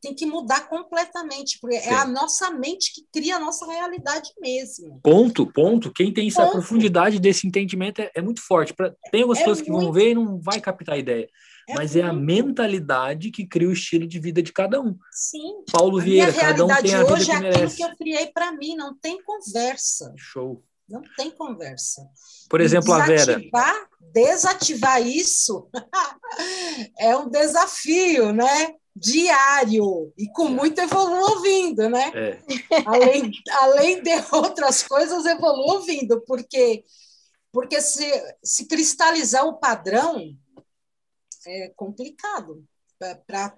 tem 0.00 0.14
que 0.14 0.26
mudar 0.26 0.68
completamente, 0.68 1.58
porque 1.60 1.80
Sim. 1.80 1.90
é 1.90 1.94
a 1.94 2.06
nossa 2.06 2.50
mente 2.50 2.92
que 2.92 3.06
cria 3.12 3.36
a 3.36 3.40
nossa 3.40 3.66
realidade 3.66 4.30
mesmo. 4.40 5.00
Ponto, 5.02 5.46
ponto. 5.46 5.92
Quem 5.92 6.12
tem 6.12 6.28
essa 6.28 6.46
profundidade 6.46 7.18
desse 7.18 7.46
entendimento 7.46 8.00
é, 8.00 8.10
é 8.14 8.22
muito 8.22 8.40
forte. 8.40 8.72
Pra, 8.72 8.94
tem 9.10 9.22
algumas 9.22 9.38
é 9.38 9.40
pessoas 9.42 9.60
que 9.60 9.70
muito... 9.70 9.84
vão 9.84 9.92
ver 9.92 10.10
e 10.10 10.14
não 10.14 10.40
vai 10.40 10.60
captar 10.60 10.94
a 10.94 10.98
ideia. 10.98 11.28
É 11.68 11.74
mas 11.74 11.94
muito... 11.94 12.06
é 12.06 12.08
a 12.08 12.12
mentalidade 12.12 13.30
que 13.30 13.46
cria 13.46 13.68
o 13.68 13.72
estilo 13.72 14.06
de 14.06 14.18
vida 14.18 14.42
de 14.42 14.52
cada 14.52 14.80
um. 14.80 14.96
Sim. 15.10 15.64
Paulo 15.70 15.98
a 15.98 16.02
Vieira, 16.02 16.32
cada 16.32 16.64
um 16.64 16.68
tem 16.68 16.94
a 16.94 17.02
vida 17.02 17.12
hoje 17.12 17.26
que 17.26 17.32
é 17.32 17.48
aquilo 17.50 17.70
que 17.70 17.82
eu 17.82 17.96
criei 17.96 18.26
para 18.28 18.52
mim, 18.52 18.76
não 18.76 18.96
tem 18.96 19.22
conversa. 19.22 20.12
Show. 20.16 20.62
Não 20.88 21.02
tem 21.16 21.30
conversa. 21.32 22.08
Por 22.48 22.60
exemplo, 22.60 22.92
a 22.92 23.04
Vera. 23.04 23.40
Desativar 24.12 25.02
isso 25.02 25.68
é 26.98 27.16
um 27.16 27.28
desafio, 27.28 28.32
né? 28.32 28.74
Diário 28.98 30.10
e 30.16 30.26
com 30.32 30.48
muito 30.48 30.80
evoluindo, 30.80 31.88
né? 31.90 32.10
É. 32.14 32.40
Além, 32.86 33.30
além 33.50 34.02
de 34.02 34.10
outras 34.32 34.82
coisas, 34.82 35.26
evoluindo, 35.26 36.22
porque 36.26 36.82
porque 37.52 37.80
se, 37.80 38.04
se 38.42 38.66
cristalizar 38.66 39.46
o 39.46 39.58
padrão 39.58 40.36
é 41.46 41.72
complicado. 41.74 42.62
Pra, 43.26 43.56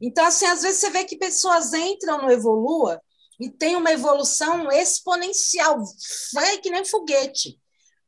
Então, 0.00 0.26
assim, 0.26 0.46
às 0.46 0.62
vezes 0.62 0.80
você 0.80 0.90
vê 0.90 1.04
que 1.04 1.16
pessoas 1.16 1.72
entram 1.72 2.22
no 2.22 2.30
Evolua 2.30 3.00
e 3.40 3.50
tem 3.50 3.76
uma 3.76 3.92
evolução 3.92 4.70
exponencial, 4.70 5.82
vai 6.34 6.58
que 6.58 6.70
nem 6.70 6.84
foguete. 6.84 7.58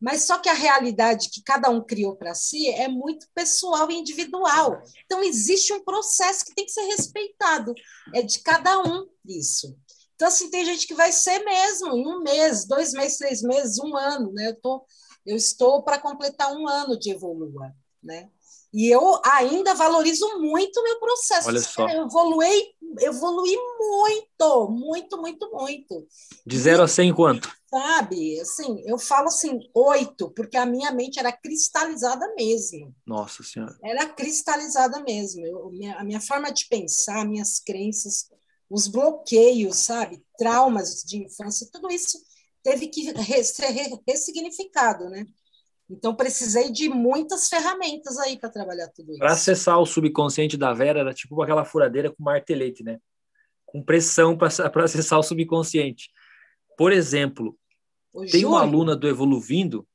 Mas 0.01 0.24
só 0.24 0.38
que 0.38 0.49
a 0.49 0.55
realidade 0.55 1.30
que 1.30 1.42
cada 1.42 1.70
um 1.70 1.82
criou 1.82 2.16
para 2.16 2.34
si 2.34 2.68
é 2.68 2.86
muito 2.86 3.26
pessoal 3.34 3.90
e 3.90 3.94
individual. 3.94 4.82
Então, 5.05 5.22
existe 5.22 5.72
um 5.72 5.82
processo 5.82 6.44
que 6.44 6.55
tem 6.55 6.66
que 6.66 6.72
ser 6.72 6.84
respeitado. 6.84 7.74
É 8.14 8.22
de 8.22 8.40
cada 8.40 8.78
um 8.80 9.07
isso. 9.24 9.76
Então, 10.14 10.28
assim, 10.28 10.51
tem 10.51 10.64
gente 10.64 10.86
que 10.86 10.94
vai 10.94 11.12
ser 11.12 11.44
mesmo 11.44 11.94
em 11.97 12.07
um 12.07 12.20
mês, 12.22 12.66
dois 12.66 12.92
meses, 12.92 13.18
três 13.18 13.42
meses, 13.42 13.78
um 13.78 13.97
ano, 13.97 14.32
né? 14.32 14.49
Eu, 14.49 14.61
tô, 14.61 14.86
eu 15.24 15.36
estou 15.36 15.82
para 15.82 15.99
completar 15.99 16.53
um 16.53 16.66
ano 16.66 16.99
de 16.99 17.11
Evolua, 17.11 17.72
né? 18.03 18.30
E 18.72 18.94
eu 18.94 19.20
ainda 19.24 19.74
valorizo 19.74 20.26
muito 20.38 20.78
o 20.78 20.82
meu 20.82 20.99
processo. 20.99 21.49
Olha 21.49 21.61
só. 21.61 21.88
Eu 21.88 22.07
evoluí, 22.07 22.74
evoluí 23.01 23.57
muito, 23.78 24.68
muito, 24.70 25.18
muito, 25.18 25.51
muito. 25.53 26.07
De 26.44 26.59
zero 26.59 26.82
a 26.82 26.88
cem, 26.88 27.14
quanto? 27.14 27.55
Sabe, 27.68 28.40
assim, 28.40 28.82
eu 28.86 28.99
falo 28.99 29.28
assim, 29.28 29.59
oito, 29.74 30.30
porque 30.30 30.57
a 30.57 30.64
minha 30.64 30.90
mente 30.92 31.18
era 31.18 31.32
cristalizada 31.32 32.32
mesmo. 32.34 32.94
Nossa 33.05 33.42
Senhora. 33.42 33.76
Era 33.82 34.07
cristalizada 34.07 35.01
mesmo. 35.01 35.44
Eu, 35.44 35.70
minha, 35.70 35.97
a 35.97 36.05
minha 36.05 36.20
forma 36.20 36.51
de 36.53 36.66
pensar, 36.68 37.26
minhas 37.26 37.59
crenças, 37.59 38.30
os 38.70 38.86
bloqueios, 38.86 39.76
sabe, 39.78 40.24
traumas 40.38 41.03
de 41.03 41.18
infância, 41.18 41.68
tudo 41.72 41.90
isso 41.90 42.18
teve 42.62 42.88
que 42.88 43.12
ser 43.44 43.68
ressignificado, 44.07 45.09
né? 45.09 45.24
Então, 45.89 46.14
precisei 46.14 46.72
de 46.72 46.89
muitas 46.89 47.49
ferramentas 47.49 48.18
aí 48.18 48.39
para 48.39 48.51
trabalhar 48.51 48.89
tudo 48.89 49.11
isso. 49.11 49.18
Para 49.18 49.32
acessar 49.32 49.78
o 49.78 49.87
subconsciente 49.87 50.57
da 50.57 50.72
Vera, 50.72 51.01
era 51.01 51.14
tipo 51.14 51.41
aquela 51.41 51.64
furadeira 51.64 52.11
com 52.11 52.22
martelete, 52.22 52.82
né? 52.82 52.99
Com 53.64 53.82
pressão 53.82 54.37
para 54.37 54.84
acessar 54.84 55.18
o 55.18 55.22
subconsciente. 55.22 56.11
Por 56.76 56.93
exemplo, 56.93 57.57
o 58.12 58.20
tem 58.20 58.41
Júlio. 58.41 58.49
uma 58.49 58.61
aluna 58.61 58.97
do 58.97 59.07
Evoluvindo 59.09 59.87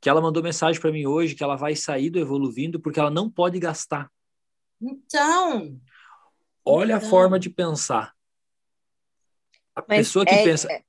que 0.00 0.08
ela 0.08 0.20
mandou 0.20 0.42
mensagem 0.42 0.80
para 0.80 0.92
mim 0.92 1.06
hoje 1.06 1.34
que 1.34 1.42
ela 1.42 1.56
vai 1.56 1.74
sair 1.74 2.08
do 2.08 2.18
Evoluvindo 2.18 2.80
porque 2.80 3.00
ela 3.00 3.10
não 3.10 3.28
pode 3.28 3.58
gastar. 3.58 4.10
Então. 4.80 5.78
Olha 6.64 6.94
então. 6.94 7.06
a 7.06 7.10
forma 7.10 7.38
de 7.38 7.50
pensar. 7.50 8.14
A 9.74 9.84
Mas 9.86 9.98
pessoa 9.98 10.24
que 10.24 10.34
é, 10.34 10.44
pensa. 10.44 10.72
É 10.72 10.87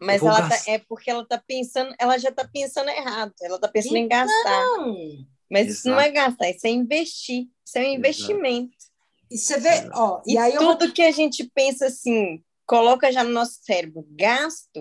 mas 0.00 0.22
ela 0.22 0.48
tá, 0.48 0.58
é 0.66 0.78
porque 0.78 1.10
ela 1.10 1.26
tá 1.26 1.42
pensando, 1.46 1.94
ela 1.98 2.16
já 2.16 2.32
tá 2.32 2.48
pensando 2.50 2.88
errado, 2.88 3.32
ela 3.42 3.58
tá 3.58 3.68
pensando 3.68 3.96
então... 3.96 4.04
em 4.04 4.08
gastar. 4.08 4.66
Mas 5.50 5.66
Exato. 5.66 5.78
isso 5.78 5.88
não 5.88 6.00
é 6.00 6.10
gastar, 6.10 6.50
isso 6.50 6.66
é 6.66 6.70
investir, 6.70 7.48
isso 7.64 7.78
é 7.78 7.82
um 7.82 7.94
investimento. 7.94 8.76
E 9.30 9.36
você 9.36 9.58
vê, 9.58 9.88
ó, 9.92 10.22
e, 10.26 10.34
e 10.34 10.38
aí 10.38 10.56
tudo 10.56 10.86
eu... 10.86 10.92
que 10.92 11.02
a 11.02 11.10
gente 11.10 11.44
pensa 11.54 11.86
assim, 11.86 12.42
coloca 12.66 13.12
já 13.12 13.22
no 13.22 13.30
nosso 13.30 13.58
cérebro 13.62 14.06
gasto, 14.10 14.80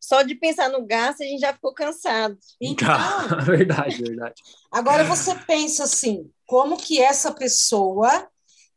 só 0.00 0.22
de 0.22 0.34
pensar 0.34 0.68
no 0.68 0.84
gasto 0.84 1.22
a 1.22 1.26
gente 1.26 1.40
já 1.40 1.52
ficou 1.52 1.74
cansado. 1.74 2.38
Então, 2.60 2.88
verdade, 3.44 4.02
verdade. 4.02 4.42
Agora 4.70 5.04
você 5.04 5.34
pensa 5.34 5.84
assim, 5.84 6.30
como 6.46 6.76
que 6.76 7.00
essa 7.00 7.32
pessoa 7.32 8.28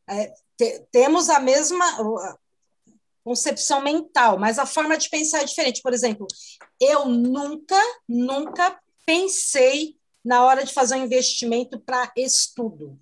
é, 0.10 0.34
te, 0.58 0.88
temos 0.92 1.30
a 1.30 1.40
mesma 1.40 1.86
concepção 3.28 3.82
mental, 3.82 4.40
mas 4.40 4.58
a 4.58 4.66
forma 4.66 4.98
de 4.98 5.10
pensar 5.10 5.42
é 5.42 5.44
diferente. 5.44 5.82
Por 5.82 5.94
exemplo, 5.94 6.26
eu 6.80 7.10
nunca, 7.10 7.78
nunca 8.08 8.80
pensei 9.06 9.98
na 10.24 10.46
hora 10.46 10.64
de 10.64 10.74
fazer 10.74 10.96
um 10.96 11.04
investimento 11.04 11.78
para 11.78 12.10
estudo, 12.16 12.98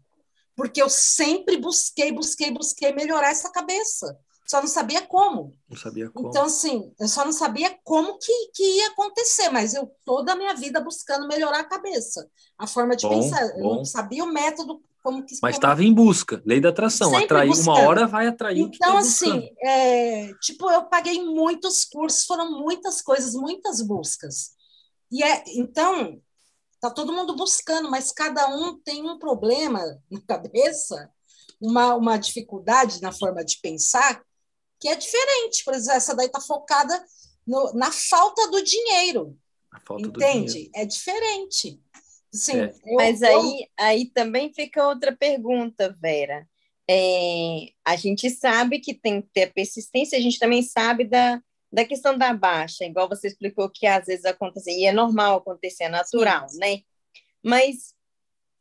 porque 0.55 0.81
eu 0.81 0.89
sempre 0.89 1.57
busquei, 1.57 2.11
busquei, 2.11 2.49
busquei 2.49 2.91
melhorar 2.91 3.29
essa 3.29 3.51
cabeça. 3.51 4.17
Só 4.47 4.61
não 4.61 4.67
sabia 4.67 5.01
como. 5.03 5.53
Não 5.69 5.77
sabia 5.77 6.09
como. 6.09 6.29
Então, 6.29 6.45
assim, 6.45 6.91
eu 6.99 7.07
só 7.07 7.23
não 7.23 7.31
sabia 7.31 7.77
como 7.83 8.17
que, 8.17 8.51
que 8.53 8.63
ia 8.63 8.87
acontecer, 8.87 9.49
mas 9.49 9.75
eu 9.75 9.91
toda 10.03 10.33
a 10.33 10.35
minha 10.35 10.55
vida 10.55 10.79
buscando 10.79 11.27
melhorar 11.27 11.59
a 11.59 11.69
cabeça, 11.69 12.27
a 12.57 12.65
forma 12.65 12.95
de 12.95 13.07
bom, 13.07 13.21
pensar. 13.21 13.47
Bom. 13.53 13.59
Eu 13.59 13.75
não 13.75 13.85
sabia 13.85 14.23
o 14.23 14.33
método 14.33 14.81
como 15.05 15.23
que 15.23 15.37
Mas 15.39 15.55
estava 15.55 15.83
em 15.83 15.93
busca, 15.93 16.41
lei 16.43 16.59
da 16.59 16.69
atração, 16.69 17.11
Sempre 17.11 17.25
atrair 17.25 17.49
buscando. 17.49 17.67
uma 17.67 17.87
hora 17.87 18.07
vai 18.07 18.25
atrair 18.25 18.59
Então 18.61 18.93
tá 18.93 18.97
assim, 18.97 19.51
é, 19.63 20.33
tipo, 20.41 20.67
eu 20.71 20.85
paguei 20.85 21.23
muitos 21.23 21.85
cursos, 21.85 22.25
foram 22.25 22.59
muitas 22.59 23.03
coisas, 23.03 23.35
muitas 23.35 23.83
buscas. 23.83 24.55
E 25.11 25.23
é, 25.23 25.43
então, 25.49 26.19
tá 26.81 26.89
todo 26.89 27.13
mundo 27.13 27.35
buscando, 27.35 27.87
mas 27.87 28.11
cada 28.11 28.47
um 28.47 28.79
tem 28.79 29.07
um 29.07 29.19
problema 29.19 29.79
na 30.09 30.21
cabeça, 30.21 31.11
uma, 31.61 31.93
uma 31.93 32.17
dificuldade 32.17 32.99
na 32.99 33.11
forma 33.11 33.45
de 33.45 33.59
pensar 33.61 34.23
que 34.79 34.89
é 34.89 34.95
diferente. 34.95 35.63
Por 35.63 35.75
exemplo, 35.75 35.97
essa 35.97 36.15
daí 36.15 36.29
tá 36.29 36.41
focada 36.41 37.05
no, 37.45 37.73
na 37.73 37.91
falta 37.91 38.49
do 38.49 38.63
dinheiro. 38.63 39.37
Falta 39.85 40.07
entende? 40.07 40.45
Do 40.45 40.51
dinheiro. 40.51 40.71
É 40.73 40.83
diferente. 40.83 41.79
Sim, 42.35 42.61
é. 42.61 42.73
eu, 42.85 42.95
Mas 42.95 43.23
aí, 43.23 43.61
eu... 43.61 43.67
aí 43.77 44.05
também 44.05 44.53
fica 44.53 44.87
outra 44.87 45.15
pergunta, 45.15 45.95
Vera. 45.99 46.47
É, 46.89 47.67
a 47.83 47.95
gente 47.95 48.29
sabe 48.29 48.79
que 48.79 48.93
tem 48.93 49.21
que 49.21 49.29
ter 49.33 49.51
persistência, 49.53 50.17
a 50.17 50.21
gente 50.21 50.37
também 50.37 50.61
sabe 50.61 51.03
da, 51.03 51.41
da 51.71 51.83
questão 51.83 52.15
da 52.17 52.33
baixa, 52.33 52.85
igual 52.85 53.09
você 53.09 53.27
explicou 53.27 53.69
que 53.69 53.87
às 53.87 54.05
vezes 54.05 54.25
acontece, 54.25 54.69
e 54.71 54.85
é 54.85 54.91
normal 54.91 55.37
acontecer, 55.37 55.85
é 55.85 55.89
natural, 55.89 56.47
Sim. 56.47 56.59
né? 56.59 56.79
Mas 57.43 57.95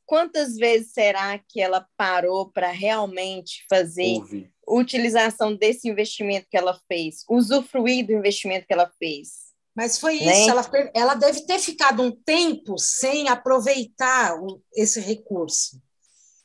quantas 0.06 0.56
vezes 0.56 0.92
será 0.92 1.38
que 1.38 1.60
ela 1.60 1.86
parou 1.96 2.50
para 2.50 2.70
realmente 2.70 3.64
fazer 3.68 4.20
utilização 4.66 5.54
desse 5.54 5.88
investimento 5.88 6.46
que 6.50 6.56
ela 6.56 6.78
fez, 6.88 7.24
usufruir 7.28 8.06
do 8.06 8.12
investimento 8.12 8.66
que 8.66 8.72
ela 8.72 8.90
fez. 8.98 9.43
Mas 9.74 9.98
foi 9.98 10.20
né? 10.20 10.32
isso, 10.32 10.50
ela, 10.50 10.70
ela 10.94 11.14
deve 11.14 11.40
ter 11.46 11.58
ficado 11.58 12.02
um 12.02 12.12
tempo 12.12 12.78
sem 12.78 13.28
aproveitar 13.28 14.38
o, 14.40 14.60
esse 14.74 15.00
recurso. 15.00 15.80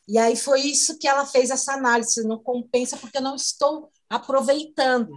E 0.07 0.17
aí 0.17 0.35
foi 0.35 0.61
isso 0.61 0.97
que 0.97 1.07
ela 1.07 1.25
fez 1.25 1.51
essa 1.51 1.73
análise, 1.73 2.27
não 2.27 2.39
compensa 2.39 2.97
porque 2.97 3.19
eu 3.19 3.21
não 3.21 3.35
estou 3.35 3.91
aproveitando. 4.09 5.11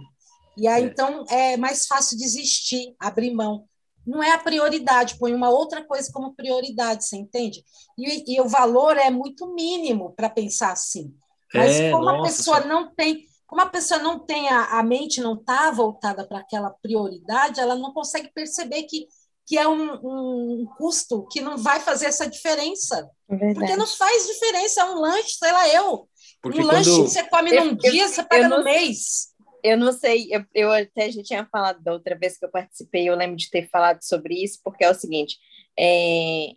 E 0.55 0.67
aí, 0.67 0.83
é. 0.83 0.85
então, 0.85 1.25
é 1.29 1.57
mais 1.57 1.87
fácil 1.87 2.15
desistir, 2.17 2.95
abrir 2.99 3.33
mão. 3.33 3.65
Não 4.05 4.21
é 4.21 4.31
a 4.31 4.37
prioridade, 4.37 5.17
põe 5.17 5.33
uma 5.33 5.49
outra 5.49 5.83
coisa 5.83 6.11
como 6.11 6.35
prioridade, 6.35 7.05
você 7.05 7.17
entende? 7.17 7.63
E, 7.97 8.35
e 8.35 8.41
o 8.41 8.47
valor 8.47 8.97
é 8.97 9.09
muito 9.09 9.51
mínimo 9.53 10.13
para 10.15 10.29
pensar 10.29 10.73
assim. 10.73 11.11
Mas 11.53 11.79
é, 11.79 11.89
como 11.89 12.05
nossa, 12.05 12.19
a 12.19 12.23
pessoa 12.23 12.59
não 12.61 12.93
tem, 12.93 13.25
como 13.53 13.61
a 13.61 13.69
pessoa 13.69 14.01
não 14.01 14.17
tem 14.17 14.49
a, 14.49 14.79
a 14.79 14.83
mente 14.83 15.21
não 15.21 15.35
está 15.35 15.69
voltada 15.69 16.27
para 16.27 16.39
aquela 16.39 16.71
prioridade, 16.71 17.59
ela 17.59 17.75
não 17.75 17.93
consegue 17.93 18.31
perceber 18.33 18.81
que, 18.83 19.05
que 19.45 19.59
é 19.59 19.67
um, 19.67 19.93
um 19.93 20.65
custo 20.75 21.27
que 21.27 21.39
não 21.39 21.55
vai 21.55 21.79
fazer 21.79 22.07
essa 22.07 22.27
diferença. 22.27 23.07
Verdade. 23.29 23.53
Porque 23.53 23.75
não 23.75 23.85
faz 23.85 24.25
diferença, 24.25 24.81
é 24.81 24.85
um 24.85 24.95
lanche, 24.95 25.35
sei 25.37 25.51
lá, 25.51 25.69
eu. 25.69 26.09
Porque 26.41 26.61
um 26.61 26.63
quando... 26.63 26.73
lanche 26.73 26.89
que 26.89 27.09
você 27.09 27.23
come 27.29 27.55
eu, 27.55 27.63
num 27.63 27.71
eu, 27.73 27.91
dia, 27.91 28.07
você 28.07 28.23
paga 28.23 28.49
no 28.49 28.63
mês. 28.63 29.27
Eu 29.63 29.77
não 29.77 29.93
sei, 29.93 30.29
eu, 30.31 30.43
eu 30.55 30.71
até 30.71 31.11
já 31.11 31.21
tinha 31.21 31.45
falado 31.45 31.79
da 31.83 31.93
outra 31.93 32.17
vez 32.17 32.39
que 32.39 32.45
eu 32.45 32.49
participei, 32.49 33.07
eu 33.07 33.15
lembro 33.15 33.37
de 33.37 33.51
ter 33.51 33.69
falado 33.69 34.01
sobre 34.01 34.33
isso, 34.43 34.61
porque 34.63 34.83
é 34.83 34.89
o 34.89 34.95
seguinte, 34.95 35.37
é, 35.77 36.53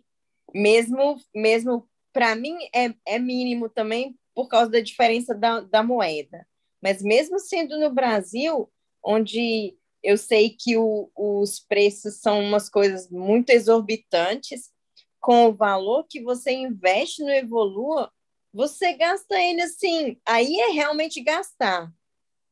mesmo, 0.51 1.15
mesmo 1.35 1.87
para 2.11 2.35
mim 2.35 2.57
é, 2.73 2.91
é 3.05 3.19
mínimo 3.19 3.69
também 3.69 4.17
por 4.33 4.47
causa 4.47 4.71
da 4.71 4.79
diferença 4.79 5.35
da, 5.35 5.59
da 5.59 5.83
moeda. 5.83 6.43
Mas 6.81 7.01
mesmo 7.01 7.39
sendo 7.39 7.79
no 7.79 7.89
Brasil, 7.89 8.71
onde 9.03 9.77
eu 10.03 10.17
sei 10.17 10.49
que 10.49 10.77
o, 10.77 11.09
os 11.15 11.59
preços 11.59 12.19
são 12.19 12.39
umas 12.39 12.69
coisas 12.69 13.09
muito 13.09 13.49
exorbitantes, 13.49 14.71
com 15.19 15.47
o 15.47 15.53
valor 15.53 16.05
que 16.07 16.21
você 16.21 16.51
investe 16.51 17.23
no 17.23 17.29
Evolua, 17.29 18.11
você 18.53 18.93
gasta 18.93 19.41
ele 19.41 19.61
assim, 19.61 20.17
aí 20.25 20.59
é 20.61 20.71
realmente 20.71 21.21
gastar. 21.21 21.91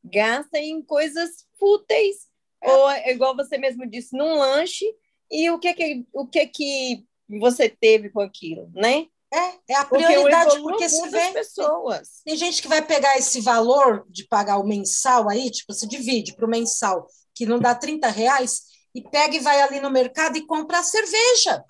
Gasta 0.04 0.58
em 0.58 0.82
coisas 0.82 1.46
fúteis, 1.58 2.28
é. 2.62 2.70
ou 2.70 2.90
igual 3.10 3.34
você 3.34 3.56
mesmo 3.56 3.86
disse, 3.86 4.16
num 4.16 4.38
lanche, 4.38 4.84
e 5.30 5.50
o 5.50 5.58
que 5.58 5.72
que, 5.72 6.06
o 6.12 6.26
que 6.26 6.46
que 6.46 7.06
você 7.28 7.68
teve 7.68 8.10
com 8.10 8.20
aquilo, 8.20 8.70
né? 8.74 9.08
É, 9.36 9.72
é 9.72 9.76
a 9.76 9.84
prioridade, 9.84 10.58
porque, 10.60 10.68
porque 10.68 10.88
se 10.88 11.08
vê. 11.10 11.32
Pessoas. 11.32 12.08
Tem 12.24 12.36
gente 12.36 12.62
que 12.62 12.68
vai 12.68 12.80
pegar 12.80 13.18
esse 13.18 13.40
valor 13.42 14.06
de 14.08 14.26
pagar 14.26 14.56
o 14.56 14.66
mensal 14.66 15.28
aí, 15.28 15.50
tipo, 15.50 15.74
se 15.74 15.86
divide 15.86 16.34
para 16.34 16.46
o 16.46 16.48
mensal, 16.48 17.06
que 17.34 17.44
não 17.44 17.58
dá 17.58 17.74
30 17.74 18.08
reais, 18.08 18.62
e 18.94 19.02
pega 19.02 19.36
e 19.36 19.40
vai 19.40 19.60
ali 19.60 19.78
no 19.78 19.90
mercado 19.90 20.38
e 20.38 20.46
compra 20.46 20.78
a 20.78 20.82
cerveja. 20.82 21.62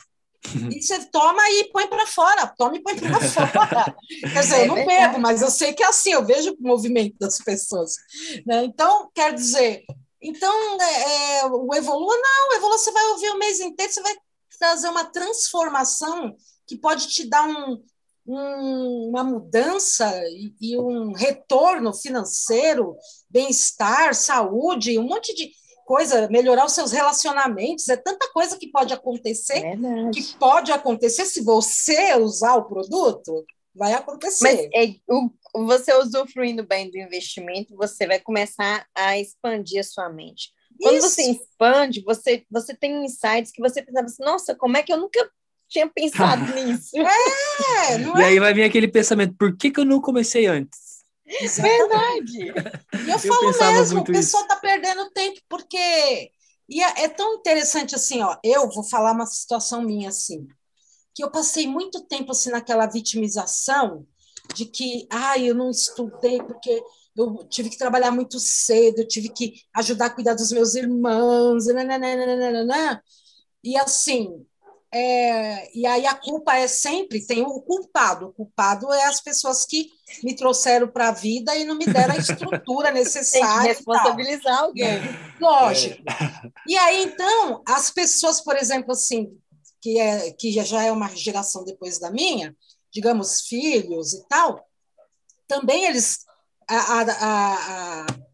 E 0.71 0.81
você 0.81 1.05
toma 1.07 1.43
e 1.51 1.65
põe 1.73 1.89
para 1.89 2.07
fora, 2.07 2.47
toma 2.47 2.77
e 2.77 2.81
põe 2.81 2.97
para 2.97 3.19
fora. 3.29 3.97
Quer 4.21 4.41
dizer, 4.41 4.61
eu 4.61 4.69
não 4.69 4.77
é 4.77 4.87
bebo, 4.87 5.19
mas 5.19 5.43
eu 5.43 5.51
sei 5.51 5.73
que 5.73 5.83
é 5.83 5.89
assim, 5.89 6.13
eu 6.13 6.25
vejo 6.25 6.53
o 6.53 6.57
movimento 6.61 7.17
das 7.19 7.39
pessoas. 7.39 7.97
Né? 8.47 8.63
Então, 8.63 9.11
quer 9.13 9.35
dizer, 9.35 9.85
então 10.23 10.81
é, 10.81 11.39
é, 11.39 11.47
o 11.47 11.75
Evolua, 11.75 12.17
não, 12.17 12.51
o 12.51 12.55
Evolua 12.55 12.79
você 12.79 12.93
vai 12.93 13.05
ouvir 13.07 13.31
o 13.31 13.39
mês 13.39 13.59
inteiro, 13.59 13.93
você 13.93 14.01
vai 14.01 14.15
trazer 14.57 14.89
uma 14.89 15.05
transformação 15.05 16.37
que 16.67 16.77
pode 16.77 17.09
te 17.09 17.29
dar 17.29 17.47
um, 17.47 17.83
um, 18.27 19.09
uma 19.11 19.23
mudança 19.23 20.13
e, 20.29 20.55
e 20.61 20.79
um 20.79 21.13
retorno 21.13 21.95
financeiro, 21.95 22.97
bem-estar, 23.31 24.15
saúde, 24.15 24.99
um 24.99 25.07
monte 25.07 25.35
de 25.35 25.51
coisa, 25.85 26.29
melhorar 26.29 26.67
os 26.67 26.73
seus 26.73 26.91
relacionamentos, 26.91 27.89
é 27.89 27.97
tanta 27.97 28.29
coisa 28.33 28.59
que 28.59 28.69
pode 28.69 28.93
acontecer, 28.93 29.61
Verdade. 29.61 30.11
que 30.11 30.37
pode 30.37 30.73
acontecer 30.73 31.25
se 31.27 31.43
você 31.43 32.17
usar 32.17 32.57
o 32.57 32.65
produto, 32.65 33.47
vai 33.73 33.93
acontecer. 33.93 34.43
Mas 34.43 34.69
é, 34.75 34.97
o, 35.09 35.31
você 35.65 35.95
usufruindo 35.95 36.67
bem 36.67 36.91
do 36.91 36.99
investimento, 36.99 37.77
você 37.77 38.05
vai 38.05 38.19
começar 38.19 38.85
a 38.95 39.17
expandir 39.17 39.81
a 39.81 39.85
sua 39.85 40.09
mente. 40.09 40.53
Quando 40.83 40.97
Isso. 40.97 41.11
você 41.11 41.23
expande, 41.31 42.03
você, 42.03 42.45
você 42.51 42.75
tem 42.75 43.05
insights 43.05 43.53
que 43.53 43.63
você 43.63 43.81
pensava 43.81 44.07
assim, 44.07 44.25
nossa, 44.25 44.55
como 44.55 44.77
é 44.77 44.83
que 44.83 44.93
eu 44.93 44.99
nunca 44.99 45.31
tinha 45.69 45.89
pensado 45.89 46.43
nisso. 46.55 46.97
É, 46.97 48.01
e 48.21 48.23
aí 48.23 48.39
vai 48.39 48.55
vir 48.55 48.65
aquele 48.65 48.89
pensamento, 48.89 49.35
por 49.39 49.57
que, 49.57 49.71
que 49.71 49.81
eu 49.81 49.85
não 49.85 50.01
comecei 50.01 50.47
antes? 50.47 50.87
Verdade. 51.27 52.39
E 52.39 53.11
eu, 53.11 53.15
eu 53.15 53.19
falo 53.19 53.75
mesmo, 53.75 54.01
o 54.01 54.05
pessoal 54.05 54.45
está 54.45 54.57
perdendo 54.57 55.11
tempo, 55.11 55.41
porque 55.49 56.31
e 56.69 56.83
é, 56.83 57.05
é, 57.05 57.09
tão 57.09 57.35
interessante 57.35 57.95
assim, 57.95 58.23
ó. 58.23 58.37
Eu 58.43 58.69
vou 58.71 58.85
falar 58.85 59.13
uma 59.13 59.27
situação 59.27 59.83
minha 59.83 60.09
assim, 60.09 60.47
que 61.15 61.23
eu 61.23 61.31
passei 61.31 61.67
muito 61.67 62.05
tempo 62.07 62.33
assim 62.33 62.51
naquela 62.51 62.87
vitimização 62.87 64.07
de 64.55 64.67
que, 64.67 65.07
ah, 65.11 65.39
eu 65.39 65.55
não 65.55 65.71
estudei 65.71 66.39
porque 66.43 66.83
eu 67.17 67.45
tive 67.49 67.71
que 67.71 67.79
trabalhar 67.79 68.11
muito 68.11 68.39
cedo, 68.39 69.01
eu 69.01 69.09
tive 69.09 69.29
que 69.31 69.55
ajudar 69.75 70.07
a 70.07 70.11
cuidar 70.11 70.35
dos 70.35 70.53
meus 70.53 70.75
irmãos, 70.75 71.67
nananana, 71.67 73.03
e 73.65 73.77
assim, 73.77 74.47
é, 74.93 75.77
e 75.77 75.85
aí 75.85 76.07
a 76.07 76.15
culpa 76.15 76.57
é 76.57 76.67
sempre, 76.69 77.25
tem 77.27 77.43
o 77.43 77.61
culpado. 77.61 78.29
O 78.29 78.33
culpado 78.33 78.93
é 78.93 79.05
as 79.05 79.21
pessoas 79.21 79.67
que 79.67 79.91
me 80.23 80.35
trouxeram 80.35 80.89
para 80.89 81.09
a 81.09 81.13
vida 81.13 81.57
e 81.57 81.65
não 81.65 81.77
me 81.77 81.87
deram 81.87 82.15
a 82.15 82.19
estrutura 82.19 82.91
necessária. 82.91 83.47
Tem 83.63 83.63
que 83.63 83.69
responsabilizar 83.69 84.59
alguém. 84.61 85.01
Lógico. 85.41 86.03
É. 86.09 86.51
E 86.67 86.77
aí, 86.77 87.05
então, 87.05 87.63
as 87.67 87.91
pessoas, 87.91 88.41
por 88.41 88.57
exemplo, 88.57 88.93
assim, 88.93 89.37
que, 89.81 89.99
é, 89.99 90.31
que 90.33 90.53
já 90.53 90.83
é 90.85 90.93
uma 90.93 91.15
geração 91.15 91.65
depois 91.65 91.99
da 91.99 92.11
minha, 92.11 92.57
digamos, 92.93 93.43
filhos 93.43 94.15
e 94.15 94.27
tal, 94.29 94.67
também 95.47 95.85
eles. 95.85 96.25
a, 96.69 97.01
a, 97.01 98.03
a 98.03 98.26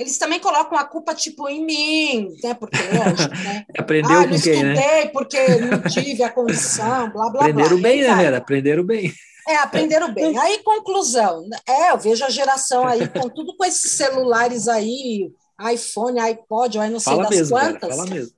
eles 0.00 0.16
também 0.16 0.40
colocam 0.40 0.78
a 0.78 0.84
culpa 0.84 1.14
tipo 1.14 1.46
em 1.46 1.62
mim, 1.62 2.34
né? 2.42 2.54
Porque 2.54 2.78
lógico, 2.78 3.34
né? 3.44 3.66
Aprendeu 3.78 4.20
ah, 4.20 4.26
com 4.26 4.40
quem, 4.40 4.64
né? 4.64 5.06
porque 5.08 5.56
não 5.56 5.82
tive 5.82 6.22
a 6.22 6.30
condição, 6.30 7.10
blá 7.10 7.28
blá 7.28 7.40
Aprenderam 7.42 7.78
blá. 7.78 7.82
bem, 7.82 8.00
né, 8.00 8.14
Vera? 8.14 8.38
Aprenderam 8.38 8.82
bem. 8.82 9.12
É, 9.46 9.56
aprenderam 9.56 10.14
bem. 10.14 10.38
Aí, 10.38 10.62
conclusão. 10.62 11.46
É, 11.68 11.90
eu 11.90 11.98
vejo 11.98 12.24
a 12.24 12.30
geração 12.30 12.86
aí 12.86 13.06
com 13.08 13.28
tudo 13.28 13.54
com 13.54 13.64
esses 13.64 13.92
celulares 13.92 14.68
aí, 14.68 15.30
iPhone, 15.70 16.18
iPod, 16.18 16.78
aí 16.78 16.88
não 16.88 16.98
sei 16.98 17.12
fala 17.12 17.24
das 17.24 17.36
mesmo, 17.36 17.58
quantas. 17.58 17.80
Vera, 17.80 17.94
fala 17.94 18.06
mesmo. 18.06 18.34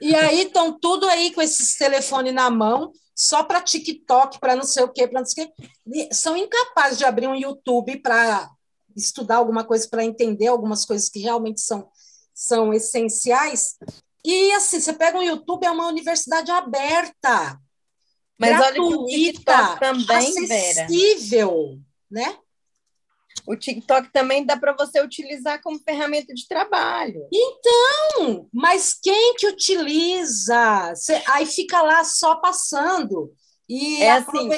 E 0.00 0.16
aí 0.16 0.42
estão 0.42 0.76
tudo 0.76 1.06
aí 1.06 1.32
com 1.32 1.40
esses 1.40 1.76
telefones 1.76 2.34
na 2.34 2.50
mão, 2.50 2.90
só 3.14 3.44
para 3.44 3.60
TikTok, 3.60 4.40
para 4.40 4.56
não 4.56 4.64
sei 4.64 4.82
o 4.82 4.88
quê, 4.88 5.06
para 5.06 5.20
não 5.20 5.26
sei 5.26 5.44
o 5.44 5.46
quê. 5.46 6.08
São 6.12 6.36
incapazes 6.36 6.98
de 6.98 7.04
abrir 7.04 7.28
um 7.28 7.36
YouTube 7.36 8.00
para 8.00 8.50
estudar 8.96 9.36
alguma 9.36 9.64
coisa 9.64 9.88
para 9.88 10.04
entender 10.04 10.46
algumas 10.46 10.84
coisas 10.84 11.08
que 11.08 11.20
realmente 11.20 11.60
são, 11.60 11.88
são 12.34 12.72
essenciais. 12.72 13.76
E 14.24 14.52
assim, 14.52 14.80
você 14.80 14.92
pega 14.92 15.18
um 15.18 15.22
YouTube, 15.22 15.64
é 15.64 15.70
uma 15.70 15.86
universidade 15.86 16.50
aberta, 16.50 17.60
mas 18.38 18.56
gratuita, 18.56 18.80
olha 18.80 18.90
que 18.90 18.96
o 18.96 19.06
TikTok 19.06 19.80
também, 19.80 20.28
acessível, 20.28 21.78
Vera. 22.10 22.28
né? 22.28 22.38
O 23.46 23.56
TikTok 23.56 24.10
também 24.10 24.44
dá 24.44 24.56
para 24.56 24.72
você 24.72 25.02
utilizar 25.02 25.60
como 25.62 25.78
ferramenta 25.78 26.32
de 26.32 26.46
trabalho. 26.48 27.28
Então, 27.32 28.48
mas 28.52 28.94
quem 28.94 29.34
que 29.34 29.46
utiliza? 29.46 30.94
Aí 31.28 31.44
fica 31.44 31.82
lá 31.82 32.04
só 32.04 32.36
passando. 32.36 33.34
E 33.68 34.02
é 34.02 34.12
assim, 34.12 34.48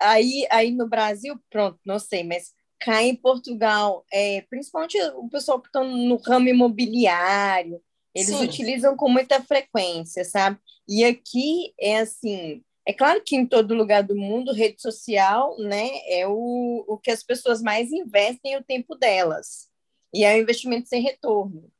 aí, 0.00 0.46
aí 0.50 0.70
no 0.70 0.88
Brasil, 0.88 1.38
pronto, 1.50 1.78
não 1.84 1.98
sei, 1.98 2.24
mas 2.24 2.53
cá 2.80 3.02
em 3.02 3.14
Portugal, 3.14 4.04
é, 4.12 4.42
principalmente 4.42 5.00
o 5.16 5.28
pessoal 5.28 5.60
que 5.60 5.68
está 5.68 5.82
no 5.82 6.16
ramo 6.16 6.48
imobiliário, 6.48 7.80
eles 8.14 8.28
Sim. 8.28 8.44
utilizam 8.44 8.96
com 8.96 9.08
muita 9.08 9.42
frequência, 9.42 10.24
sabe? 10.24 10.58
E 10.88 11.04
aqui 11.04 11.74
é 11.80 11.98
assim, 11.98 12.62
é 12.86 12.92
claro 12.92 13.22
que 13.24 13.34
em 13.34 13.46
todo 13.46 13.74
lugar 13.74 14.02
do 14.02 14.14
mundo, 14.14 14.52
rede 14.52 14.80
social, 14.80 15.56
né, 15.58 15.88
é 16.06 16.26
o, 16.28 16.84
o 16.86 16.98
que 16.98 17.10
as 17.10 17.22
pessoas 17.22 17.62
mais 17.62 17.90
investem 17.90 18.56
o 18.56 18.62
tempo 18.62 18.94
delas. 18.94 19.68
E 20.12 20.24
é 20.24 20.34
um 20.34 20.38
investimento 20.38 20.88
sem 20.88 21.02
retorno. 21.02 21.70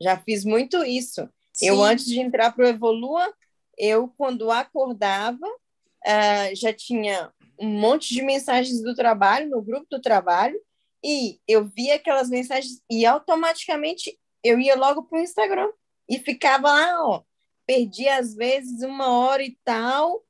Já 0.00 0.16
fiz 0.16 0.44
muito 0.44 0.82
isso. 0.84 1.28
Sim. 1.52 1.68
Eu, 1.68 1.82
antes 1.82 2.06
de 2.06 2.18
entrar 2.18 2.52
para 2.52 2.64
o 2.64 2.68
Evolua, 2.68 3.32
eu, 3.76 4.08
quando 4.16 4.50
acordava, 4.50 5.46
uh, 5.46 6.54
já 6.54 6.72
tinha 6.72 7.32
um 7.58 7.68
monte 7.68 8.14
de 8.14 8.22
mensagens 8.22 8.82
do 8.82 8.94
trabalho, 8.94 9.50
no 9.50 9.62
grupo 9.62 9.86
do 9.90 10.00
trabalho, 10.00 10.58
e 11.04 11.40
eu 11.46 11.64
via 11.64 11.96
aquelas 11.96 12.28
mensagens 12.28 12.82
e 12.90 13.06
automaticamente 13.06 14.18
eu 14.42 14.58
ia 14.58 14.76
logo 14.76 15.04
para 15.04 15.18
o 15.18 15.22
Instagram 15.22 15.70
e 16.08 16.18
ficava 16.18 16.72
lá, 16.72 17.04
ó, 17.04 17.22
perdi 17.66 18.08
às 18.08 18.34
vezes 18.34 18.82
uma 18.82 19.10
hora 19.10 19.42
e 19.42 19.56
tal, 19.64 20.24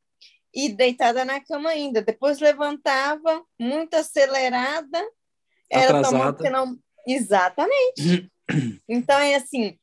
e 0.55 0.69
deitada 0.69 1.25
na 1.25 1.41
cama 1.41 1.71
ainda. 1.71 2.03
Depois 2.03 2.41
levantava, 2.41 3.45
muito 3.59 3.95
acelerada, 3.95 5.01
ela 5.71 6.03
tomou 6.03 6.33
porque 6.33 6.51
não. 6.51 6.79
Exatamente. 7.07 8.31
então, 8.89 9.19
é 9.19 9.35
assim: 9.37 9.79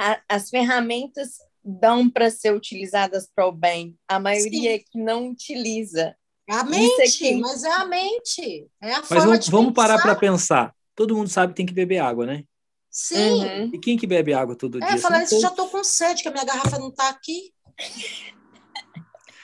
a, 0.00 0.20
as 0.28 0.48
ferramentas 0.50 1.38
dão 1.68 2.08
para 2.08 2.30
ser 2.30 2.54
utilizadas 2.54 3.28
para 3.34 3.46
o 3.46 3.52
bem. 3.52 3.96
A 4.08 4.18
maioria 4.18 4.74
é 4.74 4.78
que 4.78 4.98
não 4.98 5.30
utiliza. 5.30 6.16
A 6.48 6.64
mente, 6.64 7.36
mas 7.36 7.62
é 7.62 7.72
a 7.72 7.84
mente. 7.84 8.66
É 8.80 8.94
a 8.94 9.02
mas 9.10 9.24
vamos, 9.24 9.48
vamos 9.48 9.74
parar 9.74 10.00
para 10.00 10.16
pensar. 10.16 10.74
Todo 10.94 11.14
mundo 11.14 11.28
sabe 11.28 11.52
que 11.52 11.58
tem 11.58 11.66
que 11.66 11.74
beber 11.74 11.98
água, 11.98 12.24
né? 12.24 12.44
Sim. 12.90 13.44
Uhum. 13.44 13.70
E 13.74 13.78
quem 13.78 13.98
que 13.98 14.06
bebe 14.06 14.32
água 14.32 14.56
todo 14.56 14.82
é, 14.82 14.86
dia? 14.86 14.96
É, 14.96 14.98
falar 14.98 15.22
isso, 15.22 15.38
já 15.40 15.48
estou 15.48 15.68
com 15.68 15.84
sede, 15.84 16.22
que 16.22 16.28
a 16.28 16.32
minha 16.32 16.44
garrafa 16.44 16.78
não 16.78 16.88
está 16.88 17.10
aqui. 17.10 17.52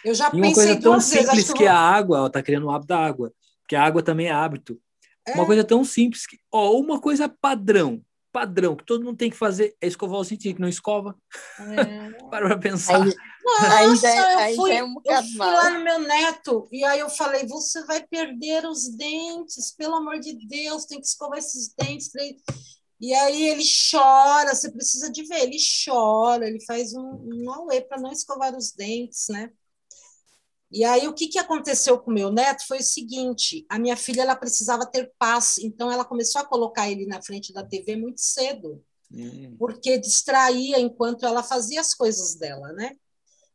Eu 0.05 0.14
já 0.14 0.31
e 0.33 0.37
uma 0.37 0.53
coisa 0.53 0.81
tão 0.81 1.01
simples 1.01 1.53
que, 1.53 1.59
que 1.61 1.66
a 1.66 1.79
água, 1.79 2.27
está 2.27 2.43
criando 2.43 2.66
o 2.66 2.70
hábito 2.70 2.89
da 2.89 2.99
água, 2.99 3.33
porque 3.62 3.75
a 3.75 3.83
água 3.83 4.03
também 4.03 4.27
é 4.27 4.33
hábito. 4.33 4.79
É. 5.27 5.33
Uma 5.33 5.47
coisa 5.47 5.64
tão 5.64 5.83
simples 5.83 6.27
que, 6.27 6.39
ó, 6.53 6.72
uma 6.79 7.01
coisa 7.01 7.27
padrão, 7.27 8.03
padrão, 8.35 8.74
que 8.74 8.85
todo 8.85 9.05
mundo 9.05 9.16
tem 9.16 9.30
que 9.30 9.37
fazer 9.37 9.76
é 9.80 9.87
escovar 9.87 10.18
o 10.18 10.24
sentido, 10.24 10.57
que 10.57 10.61
não 10.61 10.68
escova. 10.68 11.16
É. 11.61 12.11
Para 12.28 12.49
pra 12.49 12.59
pensar. 12.59 13.01
Aí, 13.01 13.87
Nossa, 13.87 14.09
aí 14.09 14.51
eu, 14.51 14.57
fui, 14.57 14.72
é 14.72 14.82
um 14.82 14.97
eu 15.05 15.22
fui 15.22 15.39
lá 15.39 15.70
no 15.70 15.85
meu 15.85 16.01
neto 16.01 16.66
e 16.72 16.82
aí 16.85 16.99
eu 16.99 17.09
falei: 17.09 17.47
você 17.47 17.85
vai 17.85 18.05
perder 18.05 18.66
os 18.66 18.89
dentes, 18.89 19.72
pelo 19.76 19.95
amor 19.95 20.18
de 20.18 20.35
Deus, 20.49 20.87
tem 20.87 21.01
que 21.01 21.07
escovar 21.07 21.39
esses 21.39 21.72
dentes. 21.78 22.11
E 23.01 23.14
aí 23.14 23.51
ele 23.51 23.62
chora, 23.91 24.55
você 24.55 24.70
precisa 24.72 25.12
de 25.12 25.24
ver, 25.26 25.43
ele 25.43 25.59
chora, 25.85 26.49
ele 26.49 26.64
faz 26.64 26.93
um, 26.95 27.20
um 27.22 27.53
auê 27.53 27.82
para 27.82 28.01
não 28.01 28.11
escovar 28.11 28.57
os 28.57 28.72
dentes, 28.72 29.26
né? 29.28 29.51
E 30.75 30.83
aí 30.83 31.07
o 31.07 31.14
que, 31.14 31.29
que 31.29 31.39
aconteceu 31.39 32.01
com 32.01 32.11
meu 32.11 32.33
neto 32.33 32.66
foi 32.66 32.79
o 32.79 32.83
seguinte: 32.83 33.64
a 33.68 33.79
minha 33.79 33.97
filha 33.97 34.22
ela 34.22 34.35
precisava 34.35 34.85
ter 34.85 35.12
paz, 35.16 35.57
então 35.59 35.91
ela 35.91 36.05
começou 36.05 36.41
a 36.41 36.45
colocar 36.45 36.91
ele 36.91 37.07
na 37.07 37.22
frente 37.22 37.53
da 37.53 37.64
TV 37.64 37.95
muito 37.95 38.20
cedo, 38.20 38.83
hum. 39.12 39.55
porque 39.57 39.97
distraía 39.97 40.81
enquanto 40.81 41.25
ela 41.25 41.45
fazia 41.45 41.81
as 41.81 41.95
coisas 41.95 42.35
dela, 42.35 42.72
né? 42.72 42.91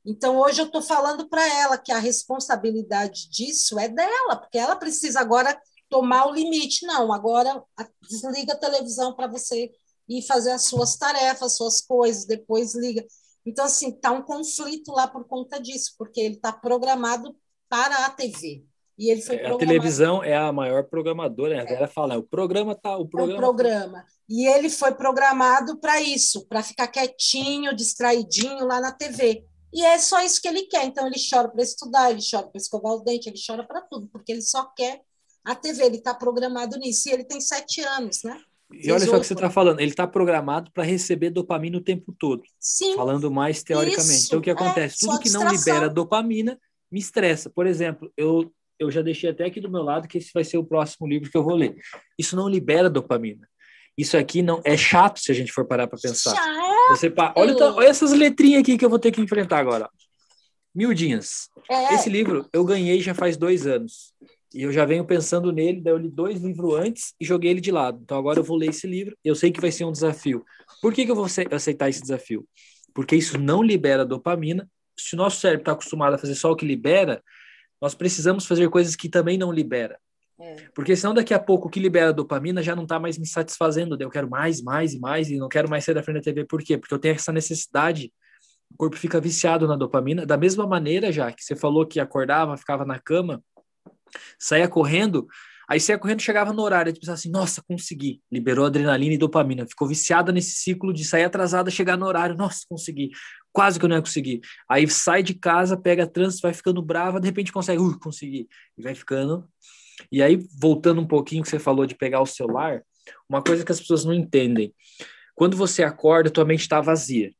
Então 0.06 0.38
hoje 0.40 0.62
eu 0.62 0.68
estou 0.68 0.82
falando 0.82 1.28
para 1.28 1.46
ela 1.60 1.78
que 1.78 1.92
a 1.92 2.00
responsabilidade 2.00 3.30
disso 3.30 3.78
é 3.78 3.90
dela, 3.90 4.38
porque 4.38 4.58
ela 4.58 4.78
precisa 4.78 5.20
agora 5.20 5.60
tomar 5.90 6.26
o 6.26 6.34
limite. 6.34 6.86
Não, 6.86 7.12
agora 7.12 7.62
desliga 8.10 8.54
a 8.54 8.58
televisão 8.58 9.14
para 9.14 9.28
você 9.28 9.70
ir 10.08 10.22
fazer 10.22 10.52
as 10.52 10.64
suas 10.64 10.96
tarefas, 10.96 11.58
suas 11.58 11.82
coisas, 11.82 12.24
depois 12.24 12.74
liga. 12.76 13.06
Então, 13.46 13.66
assim, 13.66 13.90
está 13.90 14.12
um 14.12 14.22
conflito 14.22 14.92
lá 14.92 15.08
por 15.08 15.26
conta 15.26 15.60
disso, 15.60 15.96
porque 15.98 16.20
ele 16.20 16.36
está 16.36 16.52
programado 16.52 17.36
para 17.70 18.06
a 18.06 18.10
TV. 18.10 18.64
E 19.00 19.10
ele 19.10 19.22
foi 19.22 19.38
é, 19.38 19.48
A 19.50 19.56
televisão 19.56 20.22
é 20.22 20.36
a 20.36 20.52
maior 20.52 20.84
programadora, 20.84 21.64
né? 21.64 21.74
Ela 21.74 21.88
fala, 21.88 22.18
o 22.18 22.24
programa 22.24 22.76
tá, 22.76 22.98
o 22.98 23.08
programa. 23.08 23.34
É 23.34 23.36
o 23.36 23.40
programa. 23.40 24.06
E 24.28 24.46
ele 24.46 24.70
foi 24.70 24.94
programado 24.94 25.80
para 25.80 26.02
isso, 26.02 26.46
para 26.48 26.62
ficar 26.62 26.88
quietinho, 26.88 27.74
distraidinho 27.74 28.66
lá 28.66 28.82
na 28.82 28.92
TV. 28.92 29.46
E 29.72 29.86
é 29.86 29.98
só 29.98 30.22
isso 30.22 30.42
que 30.42 30.48
ele 30.50 30.64
quer. 30.64 30.86
Então 30.86 31.08
ele 31.08 31.16
chora 31.18 31.48
para 31.48 31.64
estudar, 31.64 32.12
ele 32.12 32.20
chora 32.30 32.48
para 32.48 32.60
escovar 32.60 32.94
o 32.94 33.00
dente, 33.00 33.30
ele 33.30 33.40
chora 33.46 33.64
para 33.64 33.82
tudo, 33.82 34.08
porque 34.12 34.34
ele 34.34 34.42
só 34.42 34.66
quer 34.76 35.02
a 35.46 35.56
TV. 35.56 35.86
Ele 35.86 35.98
está 35.98 36.14
programado 36.14 36.78
nisso. 36.78 37.08
E 37.08 37.14
ele 37.14 37.24
tem 37.24 37.40
sete 37.40 37.82
anos, 37.82 38.22
né? 38.24 38.38
E 38.72 38.92
olha 38.92 39.06
só 39.06 39.18
o 39.18 39.20
que 39.20 39.26
você 39.26 39.34
está 39.34 39.50
falando, 39.50 39.80
ele 39.80 39.90
está 39.90 40.06
programado 40.06 40.72
para 40.72 40.84
receber 40.84 41.32
dopamina 41.32 41.78
o 41.78 41.82
tempo 41.82 42.14
todo. 42.18 42.44
Sim. 42.60 42.96
Falando 42.96 43.32
mais 43.32 43.64
teoricamente. 43.64 44.16
Isso, 44.16 44.28
então, 44.28 44.40
o 44.40 44.42
que 44.42 44.52
acontece? 44.52 45.06
É, 45.06 45.08
Tudo 45.08 45.20
que 45.20 45.30
não 45.32 45.50
libera 45.50 45.90
dopamina 45.90 46.60
me 46.92 47.00
estressa. 47.00 47.50
Por 47.50 47.66
exemplo, 47.66 48.12
eu, 48.16 48.52
eu 48.78 48.92
já 48.92 49.02
deixei 49.02 49.32
até 49.32 49.46
aqui 49.46 49.60
do 49.60 49.72
meu 49.72 49.82
lado 49.82 50.08
que 50.08 50.18
esse 50.18 50.30
vai 50.34 50.44
ser 50.44 50.58
o 50.58 50.64
próximo 50.64 51.08
livro 51.08 51.32
que 51.32 51.38
eu 51.38 51.44
vou 51.44 51.56
ler. 51.56 51.76
Isso 52.18 52.36
não 52.36 52.48
libera 52.48 52.90
dopamina. 52.90 53.48
Isso 53.98 54.16
aqui 54.16 54.42
não 54.42 54.62
é 54.64 54.78
chato 54.78 55.20
se 55.20 55.32
a 55.32 55.36
gente 55.36 55.52
for 55.52 55.66
parar 55.66 55.88
para 55.88 56.00
pensar. 56.00 56.36
Chato. 56.36 56.90
Você 56.90 57.14
olha, 57.36 57.56
olha 57.74 57.88
essas 57.88 58.12
letrinhas 58.12 58.62
aqui 58.62 58.78
que 58.78 58.86
eu 58.86 58.90
vou 58.90 59.00
ter 59.00 59.12
que 59.12 59.20
enfrentar 59.20 59.60
agora. 59.60 59.90
Miudinhas. 60.74 61.50
É. 61.70 61.96
Esse 61.96 62.10
livro 62.10 62.48
eu 62.54 62.64
ganhei 62.64 63.02
já 63.02 63.14
faz 63.14 63.36
dois 63.36 63.68
anos. 63.68 64.14
E 64.54 64.64
eu 64.64 64.72
já 64.72 64.84
venho 64.84 65.06
pensando 65.06 65.52
nele, 65.52 65.82
daí 65.82 65.94
eu 65.94 65.98
li 65.98 66.10
dois 66.10 66.42
livros 66.42 66.74
antes 66.74 67.14
e 67.20 67.26
joguei 67.26 67.52
ele 67.52 67.62
de 67.62 67.72
lado. 67.72 68.00
Então 68.02 68.18
agora 68.18 68.40
eu 68.40 68.44
vou 68.44 68.58
ler 68.58 68.70
esse 68.70 68.88
livro. 68.88 69.16
Eu 69.24 69.36
sei 69.36 69.52
que 69.52 69.62
vai 69.62 69.72
ser 69.72 69.86
um 69.86 69.92
desafio. 69.92 70.44
Por 70.82 70.94
que, 70.94 71.06
que 71.06 71.12
eu 71.12 71.16
vou 71.16 71.26
aceitar 71.26 71.90
esse 71.90 72.02
desafio? 72.02 72.48
Porque 72.94 73.16
isso 73.16 73.38
não 73.38 73.62
libera 73.62 74.06
dopamina. 74.06 74.68
Se 74.98 75.14
o 75.14 75.18
nosso 75.18 75.40
cérebro 75.40 75.62
está 75.62 75.74
acostumado 75.74 76.16
a 76.16 76.18
fazer 76.18 76.36
só 76.36 76.52
o 76.52 76.56
que 76.56 76.66
libera, 76.66 77.24
nós 77.80 77.94
precisamos 77.94 78.46
fazer 78.46 78.70
coisas 78.70 78.96
que 78.96 79.08
também 79.08 79.38
não 79.38 79.52
libera. 79.52 80.00
É. 80.40 80.56
Porque 80.74 80.96
senão 80.96 81.14
daqui 81.14 81.34
a 81.34 81.40
pouco 81.40 81.68
o 81.68 81.70
que 81.70 81.80
libera 81.80 82.14
dopamina 82.14 82.64
já 82.64 82.76
não 82.76 82.84
está 82.84 83.00
mais 83.00 83.18
me 83.18 83.28
satisfazendo. 83.28 83.98
Eu 84.00 84.10
quero 84.10 84.30
mais, 84.30 84.62
mais 84.62 84.94
e 84.94 85.00
mais 85.00 85.30
e 85.30 85.38
não 85.38 85.50
quero 85.50 85.70
mais 85.70 85.84
sair 85.84 85.96
da 85.96 86.02
frente 86.02 86.18
da 86.18 86.24
TV. 86.24 86.46
Por 86.46 86.64
quê? 86.64 86.78
Porque 86.78 86.94
eu 86.94 87.00
tenho 87.00 87.16
essa 87.16 87.32
necessidade. 87.32 88.12
O 88.72 88.78
corpo 88.78 88.98
fica 88.98 89.20
viciado 89.20 89.68
na 89.68 89.76
dopamina. 89.76 90.26
Da 90.26 90.38
mesma 90.38 90.66
maneira, 90.66 91.12
já 91.12 91.32
que 91.32 91.44
você 91.44 91.56
falou 91.56 91.86
que 91.86 92.00
acordava, 92.00 92.58
ficava 92.58 92.86
na 92.86 92.98
cama, 93.00 93.44
saía 94.38 94.68
correndo, 94.68 95.28
aí 95.68 95.80
saía 95.80 96.00
correndo, 96.00 96.22
chegava 96.22 96.52
no 96.52 96.62
horário, 96.62 96.90
e 96.90 96.94
pensava 96.94 97.16
assim, 97.16 97.30
nossa, 97.30 97.62
consegui, 97.62 98.22
liberou 98.32 98.66
adrenalina 98.66 99.14
e 99.14 99.18
dopamina, 99.18 99.68
ficou 99.68 99.88
viciada 99.88 100.32
nesse 100.32 100.52
ciclo 100.52 100.94
de 100.94 101.06
sair 101.06 101.24
atrasada, 101.24 101.70
chegar 101.70 101.98
no 101.98 102.06
horário, 102.06 102.36
nossa, 102.36 102.66
consegui, 102.68 103.12
quase 103.52 103.78
que 103.80 103.86
eu 103.86 103.90
não 103.90 103.96
ia 103.96 104.02
conseguir. 104.02 104.42
Aí 104.68 104.90
sai 104.90 105.22
de 105.22 105.34
casa, 105.34 105.78
pega 105.78 106.08
trânsito, 106.08 106.44
vai 106.44 106.54
ficando 106.54 106.82
brava, 106.82 107.20
de 107.20 107.28
repente 107.28 107.52
consegue, 107.52 107.82
uh, 107.82 108.00
consegui, 108.00 108.48
e 108.78 108.82
vai 108.82 108.96
ficando. 108.96 109.48
E 110.12 110.24
aí, 110.24 110.40
voltando 110.60 111.02
um 111.02 111.08
pouquinho 111.08 111.44
que 111.44 111.50
você 111.50 111.60
falou 111.60 111.86
de 111.86 111.96
pegar 111.96 112.22
o 112.22 112.26
celular, 112.26 112.82
uma 113.28 113.42
coisa 113.42 113.66
que 113.66 113.72
as 113.72 113.80
pessoas 113.80 114.06
não 114.06 114.14
entendem, 114.14 114.74
quando 115.36 115.56
você 115.56 115.84
acorda, 115.84 116.30
tua 116.30 116.46
mente 116.46 116.62
está 116.62 116.82
vazia. 116.82 117.32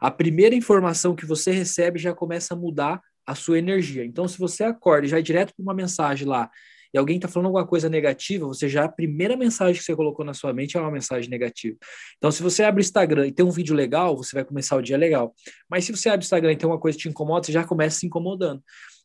A 0.00 0.10
primeira 0.10 0.54
informação 0.54 1.14
que 1.14 1.26
você 1.26 1.50
recebe 1.50 1.98
já 1.98 2.14
começa 2.14 2.54
a 2.54 2.56
mudar 2.56 3.00
a 3.30 3.34
sua 3.36 3.60
energia. 3.60 4.04
Então, 4.04 4.26
se 4.26 4.36
você 4.36 4.64
acorda 4.64 5.06
e 5.06 5.08
já 5.08 5.20
é 5.20 5.22
direto 5.22 5.54
para 5.54 5.62
uma 5.62 5.72
mensagem 5.72 6.26
lá 6.26 6.50
e 6.92 6.98
alguém 6.98 7.14
está 7.14 7.28
falando 7.28 7.46
alguma 7.46 7.64
coisa 7.64 7.88
negativa, 7.88 8.44
você 8.44 8.68
já 8.68 8.86
a 8.86 8.88
primeira 8.88 9.36
mensagem 9.36 9.76
que 9.76 9.84
você 9.84 9.94
colocou 9.94 10.24
na 10.24 10.34
sua 10.34 10.52
mente 10.52 10.76
é 10.76 10.80
uma 10.80 10.90
mensagem 10.90 11.30
negativa. 11.30 11.76
Então, 12.18 12.32
se 12.32 12.42
você 12.42 12.64
abre 12.64 12.80
o 12.80 12.82
Instagram 12.82 13.28
e 13.28 13.32
tem 13.32 13.46
um 13.46 13.52
vídeo 13.52 13.72
legal, 13.72 14.16
você 14.16 14.34
vai 14.34 14.44
começar 14.44 14.74
o 14.74 14.82
dia 14.82 14.96
legal. 14.96 15.32
Mas 15.70 15.84
se 15.84 15.92
você 15.92 16.08
abre 16.08 16.24
o 16.24 16.26
Instagram 16.26 16.52
e 16.52 16.56
tem 16.56 16.68
uma 16.68 16.80
coisa 16.80 16.98
que 16.98 17.02
te 17.02 17.08
incomoda, 17.08 17.46
você 17.46 17.52
já 17.52 17.62
começa 17.62 18.00
se 18.00 18.06
incomodando. 18.06 18.60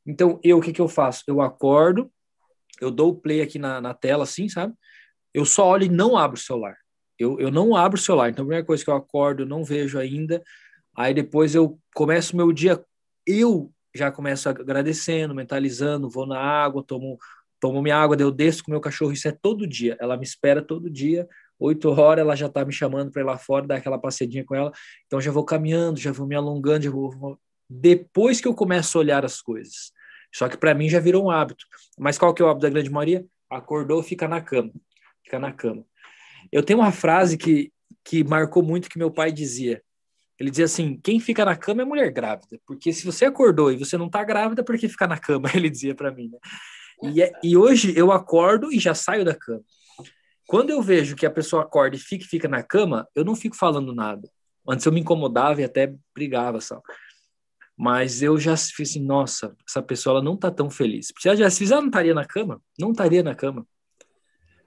Então, 0.07 0.39
eu, 0.43 0.57
o 0.57 0.61
que, 0.61 0.73
que 0.73 0.81
eu 0.81 0.87
faço? 0.87 1.23
Eu 1.27 1.39
acordo, 1.39 2.11
eu 2.81 2.89
dou 2.89 3.11
o 3.11 3.15
play 3.15 3.43
aqui 3.43 3.59
na, 3.59 3.79
na 3.79 3.93
tela, 3.93 4.23
assim, 4.23 4.49
sabe? 4.49 4.73
Eu 5.31 5.45
só 5.45 5.67
olho 5.67 5.85
e 5.85 5.89
não 5.89 6.17
abro 6.17 6.35
o 6.35 6.41
celular. 6.41 6.75
Eu, 7.19 7.39
eu 7.39 7.51
não 7.51 7.75
abro 7.75 7.99
o 7.99 8.01
celular. 8.01 8.31
Então, 8.31 8.41
a 8.41 8.47
primeira 8.47 8.65
coisa 8.65 8.83
que 8.83 8.89
eu 8.89 8.95
acordo, 8.95 9.43
eu 9.43 9.47
não 9.47 9.63
vejo 9.63 9.99
ainda. 9.99 10.41
Aí 10.97 11.13
depois 11.13 11.53
eu 11.53 11.79
começo 11.93 12.33
o 12.33 12.37
meu 12.37 12.51
dia, 12.51 12.83
eu 13.27 13.71
já 13.95 14.11
começo 14.11 14.49
agradecendo, 14.49 15.33
mentalizando, 15.33 16.09
vou 16.09 16.25
na 16.25 16.39
água, 16.39 16.83
tomo, 16.83 17.17
tomo 17.59 17.81
minha 17.81 17.97
água, 17.97 18.17
eu 18.19 18.31
desço 18.31 18.63
com 18.63 18.71
meu 18.71 18.81
cachorro, 18.81 19.13
isso 19.13 19.27
é 19.27 19.31
todo 19.31 19.65
dia. 19.65 19.97
Ela 19.99 20.17
me 20.17 20.23
espera 20.23 20.61
todo 20.61 20.89
dia, 20.89 21.27
oito 21.57 21.89
horas 21.89 22.21
ela 22.21 22.35
já 22.35 22.47
está 22.47 22.65
me 22.65 22.73
chamando 22.73 23.11
para 23.11 23.21
ir 23.21 23.25
lá 23.25 23.37
fora, 23.37 23.65
dar 23.65 23.75
aquela 23.77 23.97
passeadinha 23.97 24.43
com 24.43 24.53
ela. 24.53 24.71
Então 25.05 25.21
já 25.21 25.31
vou 25.31 25.45
caminhando, 25.45 25.99
já 25.99 26.11
vou 26.11 26.27
me 26.27 26.35
alongando, 26.35 26.83
já 26.83 26.91
vou... 26.91 27.39
depois 27.69 28.41
que 28.41 28.47
eu 28.47 28.53
começo 28.53 28.97
a 28.97 29.01
olhar 29.01 29.25
as 29.25 29.41
coisas. 29.41 29.91
Só 30.33 30.49
que 30.49 30.57
para 30.57 30.73
mim 30.73 30.89
já 30.89 30.99
virou 30.99 31.25
um 31.25 31.31
hábito. 31.31 31.65
Mas 31.97 32.17
qual 32.17 32.33
que 32.33 32.41
é 32.41 32.45
o 32.45 32.49
hábito 32.49 32.63
da 32.63 32.69
grande 32.69 32.89
maioria? 32.89 33.25
Acordou, 33.49 34.03
fica 34.03 34.27
na 34.27 34.41
cama. 34.41 34.71
Fica 35.23 35.39
na 35.39 35.53
cama. 35.53 35.85
Eu 36.51 36.61
tenho 36.61 36.79
uma 36.79 36.91
frase 36.91 37.37
que, 37.37 37.71
que 38.03 38.23
marcou 38.23 38.61
muito 38.61 38.89
que 38.89 38.97
meu 38.97 39.09
pai 39.09 39.31
dizia: 39.31 39.81
ele 40.39 40.49
dizia 40.49 40.65
assim: 40.65 40.99
quem 41.01 41.19
fica 41.19 41.45
na 41.45 41.55
cama 41.55 41.81
é 41.81 41.85
mulher 41.85 42.11
grávida, 42.11 42.59
porque 42.65 42.91
se 42.91 43.05
você 43.05 43.25
acordou 43.25 43.71
e 43.71 43.77
você 43.77 43.97
não 43.97 44.07
está 44.07 44.23
grávida, 44.23 44.63
por 44.63 44.77
que 44.77 44.89
ficar 44.89 45.07
na 45.07 45.17
cama? 45.17 45.49
Ele 45.55 45.69
dizia 45.69 45.95
para 45.95 46.11
mim. 46.11 46.29
Né? 46.29 47.11
E, 47.11 47.21
é, 47.21 47.31
e, 47.43 47.57
hoje 47.57 47.93
eu 47.97 48.11
acordo 48.11 48.71
e 48.71 48.79
já 48.79 48.93
saio 48.93 49.23
da 49.23 49.35
cama. 49.35 49.63
Quando 50.47 50.69
eu 50.69 50.81
vejo 50.81 51.15
que 51.15 51.25
a 51.25 51.31
pessoa 51.31 51.63
acorda 51.63 51.95
e 51.95 51.99
fica, 51.99 52.25
fica 52.25 52.47
na 52.47 52.61
cama, 52.61 53.07
eu 53.15 53.25
não 53.25 53.35
fico 53.35 53.55
falando 53.55 53.93
nada. 53.93 54.29
Antes 54.67 54.85
eu 54.85 54.91
me 54.91 55.01
incomodava 55.01 55.61
e 55.61 55.63
até 55.63 55.93
brigava, 56.13 56.61
só. 56.61 56.81
Mas 57.77 58.21
eu 58.21 58.37
já 58.37 58.55
fiz 58.55 58.91
assim, 58.91 59.03
nossa, 59.03 59.55
essa 59.67 59.81
pessoa 59.81 60.15
ela 60.15 60.23
não 60.23 60.35
está 60.35 60.51
tão 60.51 60.69
feliz. 60.69 61.11
Se 61.17 61.27
ela 61.27 61.37
já 61.37 61.49
se 61.49 61.65
ela 61.65 61.81
não 61.81 61.87
estaria 61.87 62.13
na 62.13 62.25
cama, 62.25 62.61
não 62.79 62.91
estaria 62.91 63.23
na 63.23 63.35
cama. 63.35 63.67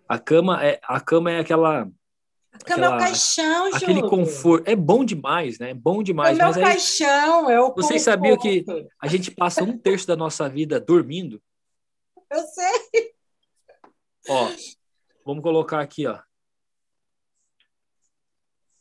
A 0.08 0.18
cama 0.18 0.64
é 0.64 0.80
a 0.82 1.00
cama 1.00 1.30
é 1.30 1.40
aquela 1.40 1.88
a 2.52 2.58
cama 2.58 2.86
aquela, 2.86 2.86
é 2.86 2.96
o 2.96 2.98
caixão, 2.98 3.66
Aquele 3.74 3.94
Júlio. 3.94 4.10
conforto. 4.10 4.68
É 4.68 4.74
bom 4.74 5.04
demais, 5.04 5.58
né? 5.58 5.70
É 5.70 5.74
bom 5.74 6.02
demais. 6.02 6.38
É 6.38 6.46
o 6.46 6.52
meu 6.52 6.62
caixão, 6.62 7.50
é 7.50 7.60
o 7.60 7.74
Vocês 7.74 8.02
sabiam 8.02 8.36
que 8.38 8.64
a 9.00 9.06
gente 9.06 9.30
passa 9.30 9.62
um 9.62 9.76
terço 9.76 10.06
da 10.06 10.16
nossa 10.16 10.48
vida 10.48 10.80
dormindo? 10.80 11.42
Eu 12.30 12.42
sei. 12.42 13.14
Ó, 14.28 14.50
vamos 15.24 15.42
colocar 15.42 15.80
aqui, 15.80 16.06
ó. 16.06 16.20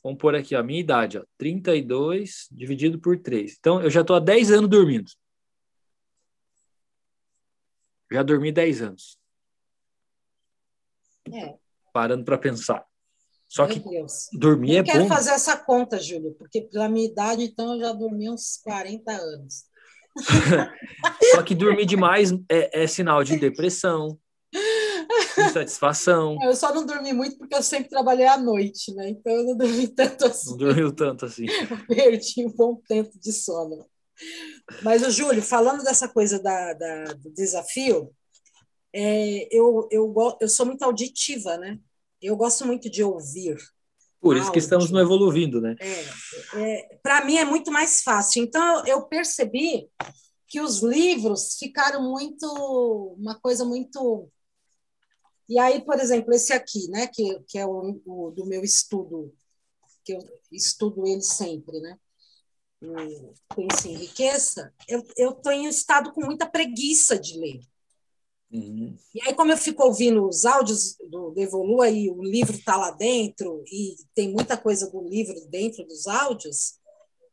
Vamos 0.04 0.20
pôr 0.20 0.36
aqui 0.36 0.56
a 0.56 0.64
minha 0.64 0.80
idade, 0.80 1.18
ó. 1.18 1.26
32 1.38 2.48
dividido 2.52 3.00
por 3.00 3.20
3. 3.20 3.56
Então, 3.60 3.82
eu 3.82 3.90
já 3.90 4.02
estou 4.02 4.16
há 4.16 4.20
10 4.20 4.52
anos 4.52 4.70
dormindo. 4.70 5.12
Já 8.12 8.24
dormi 8.24 8.52
10 8.52 8.82
anos. 8.82 9.20
É. 11.34 11.58
Parando 11.92 12.24
para 12.24 12.38
pensar. 12.38 12.86
Só 13.48 13.66
Meu 13.66 13.74
que 13.74 13.80
Deus. 13.80 14.28
dormir 14.34 14.74
eu 14.74 14.80
é 14.80 14.84
bom. 14.84 14.90
Eu 14.90 14.94
quero 14.94 15.08
fazer 15.08 15.32
essa 15.32 15.56
conta, 15.56 16.00
Júlio, 16.00 16.36
porque 16.38 16.62
pela 16.62 16.90
minha 16.90 17.08
idade, 17.08 17.44
então, 17.44 17.74
eu 17.74 17.80
já 17.80 17.94
dormi 17.94 18.30
uns 18.30 18.58
40 18.64 19.12
anos. 19.12 19.64
Só 21.32 21.44
que 21.44 21.56
dormir 21.56 21.86
demais 21.86 22.32
é, 22.50 22.84
é 22.84 22.88
sinal 22.88 23.24
de 23.24 23.38
depressão, 23.38 24.20
insatisfação. 25.38 26.38
Eu 26.42 26.56
só 26.56 26.74
não 26.74 26.86
dormi 26.86 27.14
muito 27.14 27.38
porque 27.38 27.56
eu 27.56 27.62
sempre 27.62 27.90
trabalhei 27.90 28.26
à 28.26 28.38
noite, 28.38 28.94
né? 28.94 29.10
Então 29.10 29.32
eu 29.32 29.44
não 29.44 29.58
dormi 29.58 29.88
tanto 29.88 30.26
assim. 30.26 30.50
Não 30.52 30.58
dormiu 30.58 30.92
tanto 30.92 31.26
assim. 31.26 31.46
Eu 31.90 31.96
perdi 31.96 32.46
um 32.46 32.52
bom 32.52 32.82
tempo 32.88 33.12
de 33.20 33.32
sono. 33.32 33.86
Mas, 34.82 35.06
o 35.06 35.12
Júlio, 35.12 35.42
falando 35.44 35.84
dessa 35.84 36.08
coisa 36.08 36.42
da, 36.42 36.74
da 36.74 37.04
do 37.14 37.32
desafio, 37.32 38.12
é, 38.92 39.48
eu, 39.56 39.88
eu, 39.92 40.14
eu 40.42 40.50
sou 40.50 40.66
muito 40.66 40.82
auditiva, 40.82 41.56
né? 41.58 41.78
Eu 42.22 42.36
gosto 42.36 42.66
muito 42.66 42.90
de 42.90 43.04
ouvir. 43.04 43.58
Por 44.20 44.36
isso 44.36 44.48
áudio. 44.48 44.54
que 44.54 44.60
estamos 44.60 44.90
no 44.90 45.00
evoluindo, 45.00 45.62
né? 45.62 45.76
É, 45.80 46.06
é, 46.56 47.00
Para 47.04 47.24
mim 47.24 47.38
é 47.38 47.46
muito 47.46 47.72
mais 47.72 48.02
fácil. 48.02 48.44
Então, 48.44 48.86
eu 48.86 49.04
percebi 49.04 49.90
que 50.48 50.60
os 50.60 50.82
livros 50.82 51.58
ficaram 51.58 52.02
muito. 52.02 52.46
uma 53.18 53.40
coisa 53.40 53.64
muito. 53.64 54.30
E 55.48 55.60
aí, 55.60 55.84
por 55.84 56.00
exemplo, 56.00 56.34
esse 56.34 56.52
aqui, 56.52 56.90
né, 56.90 57.08
que, 57.08 57.40
que 57.48 57.58
é 57.58 57.66
o, 57.66 58.02
o 58.06 58.32
do 58.32 58.46
meu 58.46 58.64
estudo, 58.64 59.34
que 60.04 60.14
eu 60.14 60.20
estudo 60.52 61.06
ele 61.08 61.22
sempre, 61.22 61.80
né? 61.80 61.98
Pense 63.56 63.90
Enriqueça, 63.90 64.74
eu, 64.88 65.04
eu 65.18 65.34
tenho 65.34 65.70
estado 65.70 66.12
com 66.14 66.24
muita 66.24 66.46
preguiça 66.46 67.18
de 67.18 67.40
ler. 67.40 67.60
Uhum. 68.52 68.98
E 69.14 69.22
aí, 69.22 69.34
como 69.34 69.52
eu 69.52 69.58
fico 69.58 69.84
ouvindo 69.84 70.28
os 70.28 70.46
áudios 70.46 70.96
do, 71.10 71.32
do 71.32 71.40
Evolua 71.40 71.90
e 71.90 72.10
o 72.10 72.24
livro 72.24 72.56
está 72.56 72.78
lá 72.78 72.92
dentro, 72.92 73.64
e 73.68 73.96
tem 74.16 74.32
muita 74.32 74.56
coisa 74.56 74.90
do 74.90 75.02
livro 75.02 75.36
dentro 75.50 75.86
dos 75.86 76.08
áudios, 76.08 76.76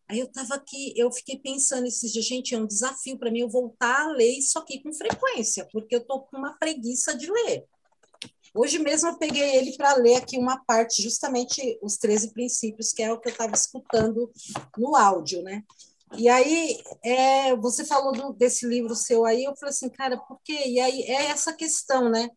aí 0.09 0.19
eu 0.19 0.27
estava 0.27 0.55
aqui, 0.55 0.93
eu 0.97 1.11
fiquei 1.13 1.39
pensando 1.39 1.87
esses 1.87 2.13
dias, 2.13 2.25
gente, 2.25 2.55
é 2.55 2.59
um 2.59 2.67
desafio 2.67 3.17
para 3.17 3.31
mim 3.31 3.41
eu 3.41 3.49
voltar 3.49 4.07
a 4.07 4.13
ler 4.13 4.39
isso 4.39 4.59
aqui 4.59 4.83
com 4.83 4.93
frequência, 4.93 5.69
porque 5.73 5.95
eu 5.95 6.01
estou 6.01 6.21
com 6.23 6.37
uma 6.37 6.59
preguiça 6.59 7.17
de 7.17 7.31
ler. 7.31 7.65
Hoje 8.53 8.79
mesmo 8.79 9.09
eu 9.09 9.19
peguei 9.19 9.57
ele 9.57 9.77
para 9.77 9.97
ler 9.97 10.17
aqui 10.17 10.39
uma 10.39 10.65
parte, 10.65 11.03
justamente 11.03 11.79
os 11.83 11.97
13 11.97 12.33
princípios, 12.33 12.93
que 12.93 13.03
é 13.03 13.13
o 13.13 13.21
que 13.21 13.29
eu 13.29 13.33
estava 13.33 13.53
escutando 13.53 14.31
no 14.79 14.95
áudio, 14.95 15.43
né? 15.43 15.65
E 16.17 16.29
aí, 16.29 16.79
é, 17.05 17.57
você 17.57 17.85
falou 17.85 18.13
do, 18.13 18.33
desse 18.33 18.67
livro 18.67 18.95
seu 18.95 19.25
aí, 19.25 19.45
eu 19.45 19.55
falei 19.57 19.71
assim, 19.71 19.89
cara, 19.89 20.17
por 20.17 20.39
quê? 20.45 20.67
E 20.67 20.81
aí 20.81 21.03
é 21.03 21.27
essa 21.27 21.53
questão, 21.53 22.09
né? 22.09 22.29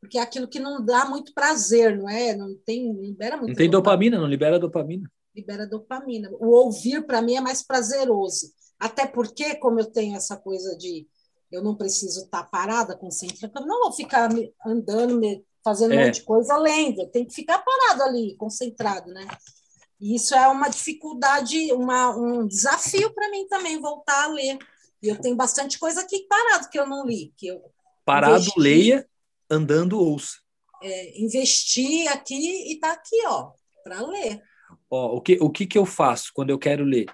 Porque 0.00 0.18
é 0.18 0.22
aquilo 0.22 0.48
que 0.48 0.60
não 0.60 0.84
dá 0.84 1.04
muito 1.04 1.34
prazer, 1.34 1.96
não 1.96 2.08
é? 2.08 2.34
Não 2.36 2.54
tem, 2.64 2.92
não 2.92 3.02
libera 3.02 3.36
muito. 3.36 3.48
Não 3.48 3.56
tem 3.56 3.70
dopamina, 3.70 4.18
não 4.18 4.26
libera 4.26 4.58
dopamina. 4.58 5.10
Libera 5.34 5.66
dopamina. 5.66 6.30
O 6.32 6.48
ouvir, 6.48 7.04
para 7.06 7.20
mim, 7.20 7.36
é 7.36 7.40
mais 7.40 7.62
prazeroso. 7.62 8.52
Até 8.78 9.06
porque, 9.06 9.56
como 9.56 9.80
eu 9.80 9.86
tenho 9.86 10.16
essa 10.16 10.36
coisa 10.36 10.76
de 10.76 11.06
eu 11.50 11.62
não 11.62 11.74
preciso 11.74 12.24
estar 12.24 12.42
tá 12.42 12.48
parada, 12.48 12.96
concentrada, 12.96 13.66
não 13.66 13.84
vou 13.84 13.92
ficar 13.92 14.28
andando, 14.64 15.20
fazendo 15.64 15.94
é. 15.94 16.02
um 16.02 16.06
monte 16.06 16.16
de 16.16 16.22
coisa 16.22 16.56
lendo, 16.58 17.08
tenho 17.08 17.26
que 17.26 17.34
ficar 17.34 17.58
parado 17.58 18.02
ali, 18.02 18.36
concentrado, 18.36 19.10
né? 19.12 19.26
Isso 20.00 20.34
é 20.34 20.46
uma 20.48 20.68
dificuldade, 20.68 21.72
uma, 21.72 22.16
um 22.16 22.46
desafio 22.46 23.12
para 23.12 23.30
mim 23.30 23.46
também, 23.48 23.80
voltar 23.80 24.24
a 24.24 24.28
ler. 24.28 24.58
E 25.02 25.08
eu 25.08 25.20
tenho 25.20 25.36
bastante 25.36 25.78
coisa 25.78 26.00
aqui 26.00 26.26
parado 26.28 26.68
que 26.68 26.78
eu 26.78 26.86
não 26.86 27.06
li. 27.06 27.32
Que 27.36 27.48
eu 27.48 27.62
Parado, 28.04 28.36
investi, 28.36 28.58
leia, 28.58 29.08
andando, 29.50 30.00
ouça. 30.00 30.38
É, 30.82 31.20
investi 31.20 32.08
aqui 32.08 32.34
e 32.34 32.72
está 32.72 32.92
aqui, 32.92 33.16
ó, 33.26 33.50
para 33.84 34.00
ler. 34.06 34.42
Ó, 34.90 35.16
o 35.16 35.20
que, 35.20 35.36
o 35.40 35.50
que, 35.50 35.66
que 35.66 35.76
eu 35.76 35.84
faço 35.84 36.30
quando 36.32 36.48
eu 36.48 36.58
quero 36.58 36.84
ler? 36.84 37.06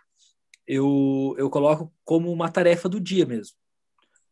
Eu, 0.65 1.35
eu 1.37 1.51
coloco 1.51 1.93
como 2.05 2.31
uma 2.31 2.49
tarefa 2.49 2.89
do 2.89 3.01
dia 3.01 3.27
mesmo. 3.27 3.57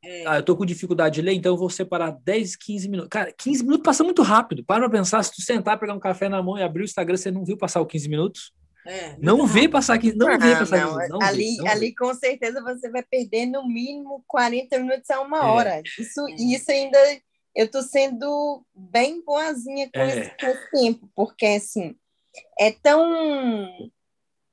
É. 0.04 0.26
Ah, 0.26 0.36
eu 0.36 0.42
tô 0.42 0.56
com 0.56 0.66
dificuldade 0.66 1.16
de 1.16 1.22
ler, 1.22 1.32
então 1.32 1.52
eu 1.52 1.56
vou 1.56 1.70
separar 1.70 2.10
10, 2.10 2.56
15 2.56 2.88
minutos. 2.88 3.08
Cara, 3.08 3.32
15 3.32 3.62
minutos 3.62 3.84
passa 3.84 4.02
muito 4.02 4.22
rápido. 4.22 4.64
Para 4.64 4.88
pra 4.88 4.98
pensar, 4.98 5.22
se 5.22 5.32
tu 5.32 5.40
sentar, 5.40 5.78
pegar 5.78 5.94
um 5.94 6.00
café 6.00 6.28
na 6.28 6.42
mão 6.42 6.58
e 6.58 6.62
abrir 6.62 6.82
o 6.82 6.84
Instagram, 6.84 7.16
você 7.16 7.30
não 7.30 7.44
viu 7.44 7.56
passar 7.56 7.80
o 7.80 7.86
15 7.86 8.08
minutos? 8.08 8.52
É, 8.84 9.16
não 9.18 9.46
vê 9.46 9.68
passar 9.68 9.94
aqui, 9.94 10.12
não 10.12 10.26
ah, 10.26 10.36
vê 10.36 10.56
passar 10.56 10.80
não, 10.80 10.98
15, 10.98 11.08
não 11.08 11.22
ali, 11.22 11.56
vê, 11.56 11.62
não 11.62 11.70
ali 11.70 11.94
com 11.94 12.12
certeza 12.14 12.60
você 12.62 12.90
vai 12.90 13.02
perder 13.04 13.46
no 13.46 13.64
mínimo 13.68 14.24
40 14.26 14.76
minutos 14.80 15.08
a 15.08 15.20
uma 15.20 15.38
é. 15.38 15.42
hora. 15.42 15.82
Isso, 15.98 16.26
isso 16.36 16.70
ainda 16.70 16.98
eu 17.54 17.70
tô 17.70 17.80
sendo 17.80 18.64
bem 18.74 19.22
boazinha 19.24 19.88
com, 19.92 20.00
é. 20.00 20.08
esse, 20.08 20.30
com 20.36 20.46
esse 20.46 20.70
tempo, 20.72 21.10
porque 21.14 21.46
assim 21.46 21.94
é 22.58 22.72
tão 22.72 23.90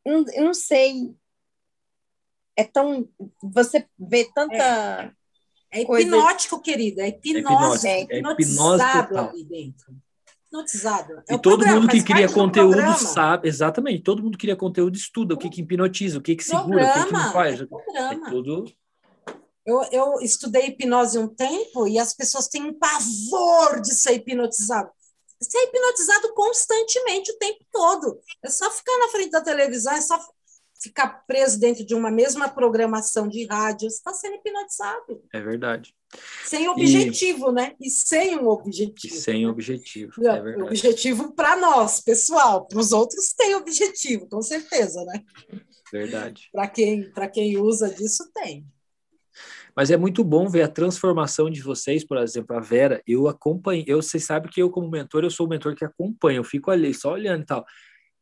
eu 0.05 0.43
não 0.43 0.53
sei 0.53 1.15
é 2.55 2.63
tão 2.63 3.09
você 3.41 3.83
vê 3.97 4.25
tanta 4.25 5.11
é. 5.71 5.79
É 5.79 5.81
hipnótico, 5.81 6.57
coisa... 6.57 6.63
querida. 6.63 7.03
É 7.03 7.07
hipnose. 7.09 7.87
É, 7.87 8.01
é 8.01 8.17
hipnotizado 8.17 9.17
é 9.17 9.19
ali 9.19 9.43
dentro. 9.43 9.95
Hipnotizado. 10.47 11.23
É 11.27 11.35
e 11.35 11.39
todo 11.39 11.59
programa, 11.59 11.81
mundo 11.81 11.91
que 11.91 12.03
cria 12.03 12.27
conteúdo 12.27 12.97
sabe, 12.97 13.47
exatamente, 13.47 14.01
todo 14.01 14.23
mundo 14.23 14.37
que 14.37 14.45
cria 14.45 14.55
conteúdo 14.55 14.95
estuda 14.95 15.35
o 15.35 15.37
que, 15.37 15.49
que 15.49 15.61
hipnotiza, 15.61 16.17
o 16.17 16.21
que, 16.21 16.35
que 16.35 16.43
segura, 16.43 16.65
programa, 16.65 16.91
o 16.91 17.03
que, 17.03 17.07
que 17.07 17.13
não 17.13 17.31
faz. 17.31 17.61
É, 17.61 17.65
é 18.13 18.29
tudo. 18.29 18.65
Eu, 19.65 19.83
eu 19.91 20.19
estudei 20.21 20.67
hipnose 20.67 21.19
um 21.19 21.27
tempo 21.27 21.87
e 21.87 21.99
as 21.99 22.13
pessoas 22.15 22.47
têm 22.47 22.63
um 22.63 22.73
pavor 22.73 23.79
de 23.81 23.93
ser 23.93 24.13
hipnotizado. 24.13 24.89
Ser 25.39 25.59
hipnotizado 25.65 26.33
constantemente 26.33 27.31
o 27.31 27.37
tempo 27.37 27.63
todo. 27.71 28.19
É 28.43 28.49
só 28.49 28.69
ficar 28.71 28.97
na 28.97 29.09
frente 29.09 29.29
da 29.29 29.41
televisão, 29.41 29.93
é 29.93 30.01
só 30.01 30.19
ficar 30.79 31.25
preso 31.27 31.59
dentro 31.59 31.85
de 31.85 31.93
uma 31.93 32.09
mesma 32.09 32.47
programação 32.47 33.27
de 33.27 33.45
rádio, 33.45 33.87
está 33.87 34.13
sendo 34.13 34.35
hipnotizado. 34.35 35.21
É 35.33 35.41
verdade. 35.41 35.93
Sem 36.45 36.67
objetivo, 36.69 37.49
e... 37.49 37.53
né? 37.53 37.75
E 37.79 37.89
sem 37.89 38.37
um 38.37 38.47
objetivo. 38.47 39.13
E 39.13 39.17
sem 39.17 39.45
objetivo. 39.45 40.13
Não, 40.17 40.35
é 40.35 40.41
verdade. 40.41 40.67
Objetivo 40.69 41.33
para 41.33 41.57
nós, 41.57 41.99
pessoal. 41.99 42.65
Para 42.65 42.79
os 42.79 42.91
outros 42.91 43.33
tem 43.33 43.55
objetivo, 43.55 44.27
com 44.27 44.41
certeza, 44.41 45.03
né? 45.05 45.23
Verdade. 45.91 46.49
Para 46.51 46.67
quem, 46.67 47.11
quem 47.33 47.57
usa 47.57 47.89
disso, 47.89 48.29
tem. 48.33 48.65
Mas 49.75 49.91
é 49.91 49.97
muito 49.97 50.23
bom 50.23 50.47
ver 50.47 50.63
a 50.63 50.67
transformação 50.67 51.49
de 51.49 51.61
vocês, 51.61 52.03
por 52.03 52.17
exemplo, 52.17 52.55
a 52.55 52.59
Vera, 52.59 53.01
eu 53.07 53.27
acompanho, 53.27 53.83
eu, 53.87 54.01
vocês 54.01 54.25
sabem 54.25 54.51
que 54.51 54.61
eu 54.61 54.69
como 54.69 54.89
mentor, 54.89 55.23
eu 55.23 55.29
sou 55.29 55.45
o 55.45 55.49
mentor 55.49 55.75
que 55.75 55.85
acompanha, 55.85 56.37
eu 56.37 56.43
fico 56.43 56.71
ali 56.71 56.93
só 56.93 57.13
olhando 57.13 57.43
e 57.43 57.45
tal. 57.45 57.65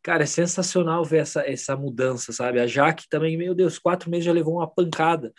Cara, 0.07 0.23
é 0.23 0.25
sensacional 0.25 1.03
ver 1.03 1.17
essa, 1.17 1.41
essa 1.41 1.75
mudança, 1.75 2.31
sabe? 2.31 2.61
A 2.61 2.65
Jaque 2.65 3.09
também, 3.09 3.35
meu 3.35 3.53
Deus, 3.53 3.77
quatro 3.77 4.09
meses 4.09 4.23
já 4.23 4.31
levou 4.31 4.53
uma 4.53 4.65
pancada. 4.65 5.33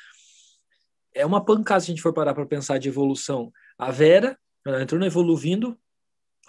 É 1.14 1.24
uma 1.24 1.42
pancada 1.42 1.80
se 1.80 1.86
a 1.86 1.94
gente 1.94 2.02
for 2.02 2.12
parar 2.12 2.34
para 2.34 2.44
pensar 2.44 2.76
de 2.76 2.86
evolução. 2.86 3.50
A 3.78 3.90
Vera, 3.90 4.38
ela 4.66 4.82
entrou 4.82 5.00
no 5.00 5.06
Evoluindo, 5.06 5.74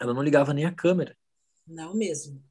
ela 0.01 0.13
não 0.13 0.22
ligava 0.22 0.53
nem 0.53 0.65
a 0.65 0.72
câmera. 0.74 1.15
Não 1.65 1.95
mesmo. 1.95 2.43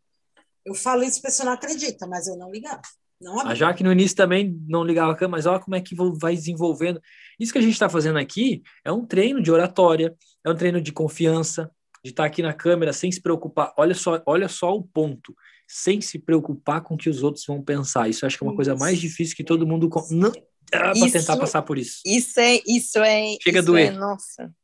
Eu 0.65 0.75
falo 0.75 1.03
isso, 1.03 1.19
a 1.19 1.23
pessoa 1.23 1.45
não 1.45 1.53
acredita, 1.53 2.07
mas 2.07 2.27
eu 2.27 2.39
não 2.39 2.51
ligava. 2.51 2.81
Não 3.21 3.39
a 3.47 3.55
Jaque 3.55 3.85
no 3.85 3.93
início 3.93 4.17
também 4.17 4.59
não 4.67 4.83
ligava 4.83 5.13
a 5.13 5.15
câmera, 5.15 5.37
mas 5.37 5.45
olha 5.45 5.61
como 5.61 5.77
é 5.77 5.83
que 5.83 5.95
vai 6.19 6.35
desenvolvendo. 6.35 6.99
Isso 7.39 7.53
que 7.53 7.59
a 7.59 7.63
gente 7.63 7.75
está 7.75 7.91
fazendo 7.91 8.19
aqui 8.19 8.63
é 8.83 8.91
um 8.91 9.05
treino 9.05 9.43
de 9.43 9.53
oratória, 9.53 10.17
é 10.43 10.51
um 10.51 10.57
treino 10.57 10.81
de 10.81 10.93
confiança, 10.93 11.71
de 12.03 12.09
estar 12.09 12.23
tá 12.23 12.27
aqui 12.27 12.41
na 12.41 12.55
câmera 12.55 12.91
sem 12.95 13.13
se 13.13 13.21
preocupar. 13.21 13.75
Olha 13.77 13.95
só, 13.95 14.23
olha 14.25 14.49
só 14.49 14.75
o 14.75 14.83
ponto 14.83 15.35
sem 15.71 16.01
se 16.01 16.19
preocupar 16.19 16.81
com 16.81 16.95
o 16.95 16.97
que 16.97 17.11
os 17.11 17.23
outros 17.23 17.45
vão 17.45 17.63
pensar. 17.63 18.09
Isso 18.09 18.25
acho 18.25 18.39
que 18.39 18.43
é 18.43 18.47
uma 18.47 18.57
coisa 18.57 18.75
mais 18.75 18.99
difícil 18.99 19.37
que 19.37 19.45
todo 19.45 19.67
mundo 19.67 19.91
não 20.11 20.33
ah, 20.73 20.93
para 20.93 21.11
tentar 21.13 21.37
passar 21.37 21.61
por 21.61 21.77
isso. 21.77 22.01
Isso 22.07 22.41
é, 22.41 22.61
isso 22.67 22.99
é, 22.99 23.37
chega 23.43 23.59
isso 23.59 23.69
a 23.69 23.73
doer. 23.73 23.87
É, 23.89 23.91
nossa. 23.91 24.55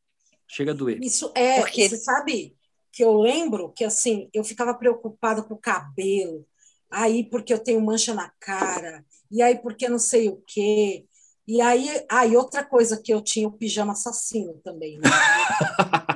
Chega 0.49 0.71
a 0.71 0.75
doer. 0.75 0.99
Isso 1.03 1.31
é, 1.35 1.61
porque 1.61 1.89
você 1.89 1.99
sabe 1.99 2.57
que 2.91 3.05
eu 3.05 3.19
lembro 3.19 3.71
que 3.73 3.85
assim, 3.85 4.31
eu 4.33 4.43
ficava 4.43 4.73
preocupada 4.73 5.43
com 5.43 5.55
o 5.55 5.61
cabelo. 5.61 6.47
Aí 6.91 7.29
porque 7.29 7.53
eu 7.53 7.59
tenho 7.59 7.81
mancha 7.81 8.15
na 8.15 8.31
cara, 8.41 9.05
e 9.31 9.43
aí 9.43 9.59
porque 9.59 9.89
não 9.89 9.99
sei 9.99 10.29
o 10.29 10.43
quê. 10.47 11.05
E 11.47 11.61
aí, 11.61 12.03
ah, 12.11 12.25
e 12.25 12.37
outra 12.37 12.65
coisa 12.65 12.97
que 13.03 13.13
eu 13.13 13.21
tinha 13.21 13.47
o 13.47 13.53
pijama 13.53 13.93
assassino 13.93 14.55
também, 14.65 14.99
né? 14.99 15.03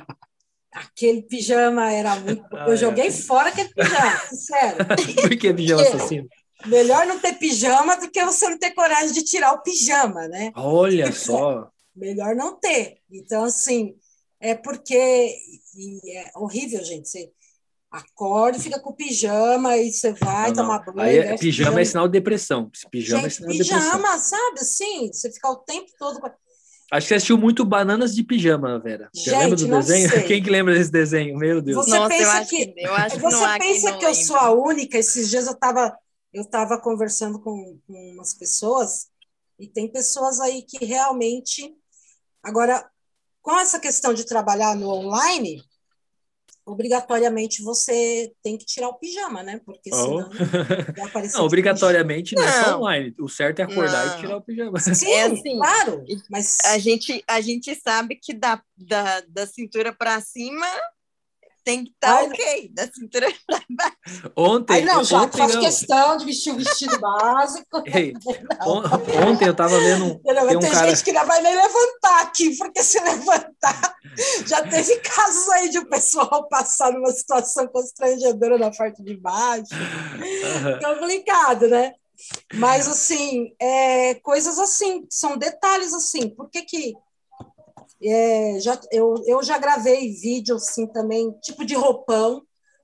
Aquele 0.99 1.21
pijama 1.21 1.89
era 1.93 2.13
muito. 2.19 2.43
Ah, 2.51 2.65
eu 2.67 2.73
é. 2.73 2.77
joguei 2.77 3.09
fora 3.09 3.49
aquele 3.49 3.69
pijama, 3.69 4.19
sério. 4.35 4.85
Por 5.21 5.37
que 5.37 5.53
pijama 5.53 5.81
assassino? 5.81 6.27
Melhor 6.65 7.07
não 7.07 7.17
ter 7.19 7.39
pijama 7.39 7.95
do 7.95 8.11
que 8.11 8.21
você 8.25 8.49
não 8.49 8.59
ter 8.59 8.71
coragem 8.71 9.13
de 9.13 9.23
tirar 9.23 9.53
o 9.53 9.63
pijama, 9.63 10.27
né? 10.27 10.51
Olha 10.55 11.09
só. 11.13 11.69
Melhor 11.95 12.35
não 12.35 12.59
ter. 12.59 12.97
Então, 13.09 13.45
assim, 13.45 13.95
é 14.41 14.55
porque. 14.55 15.33
é 16.05 16.31
horrível, 16.35 16.83
gente. 16.83 17.07
Você 17.07 17.31
acorda 17.89 18.57
e 18.57 18.61
fica 18.61 18.77
com 18.77 18.89
o 18.89 18.95
pijama 18.95 19.77
e 19.77 19.91
você 19.91 20.11
vai 20.11 20.49
não, 20.49 20.55
tomar 20.55 20.79
banho. 20.79 20.99
Aí, 20.99 21.17
é, 21.17 21.21
pijama, 21.21 21.39
pijama, 21.39 21.81
é 21.81 21.85
sinal 21.85 22.07
de 22.09 22.11
depressão. 22.11 22.69
Pijama 22.91 23.25
é 23.25 23.29
gente, 23.29 23.31
é 23.31 23.35
sinal 23.37 23.51
de 23.53 23.57
depressão. 23.57 23.91
Pijama, 23.91 24.17
sabe 24.17 24.59
assim? 24.59 25.13
Você 25.13 25.31
fica 25.31 25.49
o 25.49 25.55
tempo 25.55 25.89
todo. 25.97 26.19
Acho 26.91 27.05
que 27.05 27.09
você 27.09 27.15
assistiu 27.15 27.37
muito 27.37 27.63
Bananas 27.63 28.15
de 28.15 28.23
Pijama, 28.23 28.79
Vera. 28.79 29.09
Você 29.13 29.29
Gente, 29.29 29.39
lembra 29.39 29.55
do 29.55 29.67
desenho? 29.67 30.09
Sei. 30.09 30.23
Quem 30.27 30.43
que 30.43 30.49
lembra 30.49 30.73
desse 30.73 30.91
desenho? 30.91 31.37
Meu 31.37 31.61
Deus. 31.61 31.85
Você 31.85 31.97
Nossa, 31.97 32.09
pensa 32.09 32.45
que, 32.45 32.67
que, 32.67 32.81
eu 32.85 32.93
acho 32.93 33.19
você 33.19 33.53
que 33.53 33.59
pensa 33.59 33.97
que 33.97 34.05
eu 34.05 34.15
sou 34.15 34.35
a 34.35 34.51
única? 34.51 34.97
Esses 34.97 35.29
dias 35.29 35.45
eu 35.45 35.53
estava 35.53 35.95
eu 36.31 36.45
tava 36.45 36.79
conversando 36.79 37.39
com, 37.39 37.79
com 37.87 38.13
umas 38.13 38.33
pessoas 38.33 39.07
e 39.59 39.67
tem 39.67 39.87
pessoas 39.87 40.39
aí 40.39 40.61
que 40.61 40.85
realmente 40.85 41.75
agora 42.43 42.87
com 43.41 43.57
essa 43.59 43.79
questão 43.79 44.13
de 44.13 44.25
trabalhar 44.25 44.75
no 44.75 44.89
online, 44.89 45.61
obrigatoriamente 46.69 47.63
você 47.63 48.31
tem 48.43 48.57
que 48.57 48.65
tirar 48.65 48.89
o 48.89 48.93
pijama, 48.93 49.41
né? 49.41 49.59
Porque 49.65 49.89
senão 49.89 50.17
oh. 50.17 50.29
vai 50.95 51.05
aparecer. 51.05 51.37
Não, 51.37 51.45
obrigatoriamente 51.45 52.35
não. 52.35 52.43
não 52.43 52.49
é 52.49 52.63
só 52.63 52.77
online. 52.77 53.15
O 53.19 53.27
certo 53.27 53.59
é 53.59 53.63
acordar 53.63 54.05
não. 54.05 54.15
e 54.15 54.19
tirar 54.19 54.37
o 54.37 54.41
pijama. 54.41 54.79
Sim, 54.79 55.11
é 55.11 55.23
assim, 55.23 55.57
claro. 55.57 56.03
Mas 56.29 56.57
a 56.65 56.77
gente, 56.77 57.23
a 57.27 57.41
gente 57.41 57.73
sabe 57.75 58.15
que 58.15 58.33
da, 58.33 58.61
da, 58.77 59.21
da 59.21 59.47
cintura 59.47 59.93
para 59.93 60.21
cima 60.21 60.67
tem 61.63 61.83
que 61.83 61.91
estar 61.91 62.17
tá 62.17 62.23
ok, 62.23 62.69
da 62.73 62.87
cintura 62.87 63.27
para 63.47 63.61
baixo. 63.69 64.31
Ontem. 64.35 64.73
Aí 64.73 64.85
não, 64.85 65.03
já 65.03 65.27
faz 65.27 65.55
não. 65.55 65.61
questão 65.61 66.17
de 66.17 66.25
vestir 66.25 66.53
o 66.53 66.57
vestido 66.57 66.97
básico. 67.01 67.83
Ei, 67.85 68.13
on, 68.65 68.83
ontem 69.29 69.45
eu 69.45 69.51
estava 69.51 69.77
vendo. 69.79 70.19
Não, 70.23 70.47
tem, 70.47 70.57
um 70.57 70.59
tem 70.59 70.71
cara... 70.71 70.89
gente 70.89 71.03
que 71.03 71.11
não 71.11 71.25
vai 71.25 71.41
nem 71.41 71.55
levantar 71.55 72.21
aqui, 72.21 72.55
porque 72.57 72.83
se 72.83 72.99
levantar. 72.99 73.95
Já 74.45 74.61
teve 74.67 74.97
casos 74.97 75.49
aí 75.49 75.69
de 75.69 75.79
o 75.79 75.89
pessoal 75.89 76.47
passar 76.47 76.91
numa 76.91 77.11
situação 77.11 77.67
constrangedora 77.67 78.57
na 78.57 78.71
parte 78.71 79.03
de 79.03 79.15
baixo. 79.17 79.73
Uhum. 79.73 80.79
Complicado, 80.95 81.67
né? 81.67 81.93
Mas, 82.55 82.87
assim, 82.87 83.53
é, 83.59 84.15
coisas 84.15 84.59
assim, 84.59 85.05
são 85.09 85.37
detalhes 85.37 85.93
assim. 85.93 86.29
Por 86.29 86.49
que 86.49 86.63
que 86.63 86.93
é, 88.01 88.59
já, 88.59 88.79
eu, 88.91 89.15
eu 89.25 89.43
já 89.43 89.57
gravei 89.57 90.13
vídeo 90.13 90.55
assim 90.55 90.87
também, 90.87 91.31
tipo 91.41 91.65
de 91.65 91.75
roupão, 91.75 92.41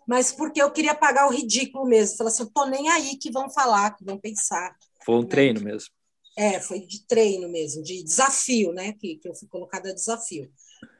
mas 0.07 0.31
porque 0.31 0.61
eu 0.61 0.71
queria 0.71 0.93
pagar 0.93 1.27
o 1.27 1.31
ridículo 1.31 1.85
mesmo. 1.85 2.17
Falei 2.17 2.31
assim, 2.31 2.43
eu 2.43 2.51
tô 2.51 2.65
nem 2.65 2.89
aí 2.89 3.17
que 3.17 3.31
vão 3.31 3.49
falar, 3.49 3.95
que 3.95 4.03
vão 4.03 4.19
pensar. 4.19 4.75
Foi 5.03 5.15
um 5.15 5.21
né? 5.21 5.27
treino 5.27 5.61
mesmo. 5.61 5.89
É, 6.37 6.59
foi 6.59 6.81
de 6.81 7.05
treino 7.07 7.47
mesmo, 7.49 7.81
de 7.81 8.03
desafio, 8.03 8.73
né? 8.73 8.91
Que, 8.93 9.15
que 9.15 9.27
eu 9.27 9.33
fui 9.33 9.47
colocada 9.47 9.89
a 9.89 9.93
desafio. 9.93 10.51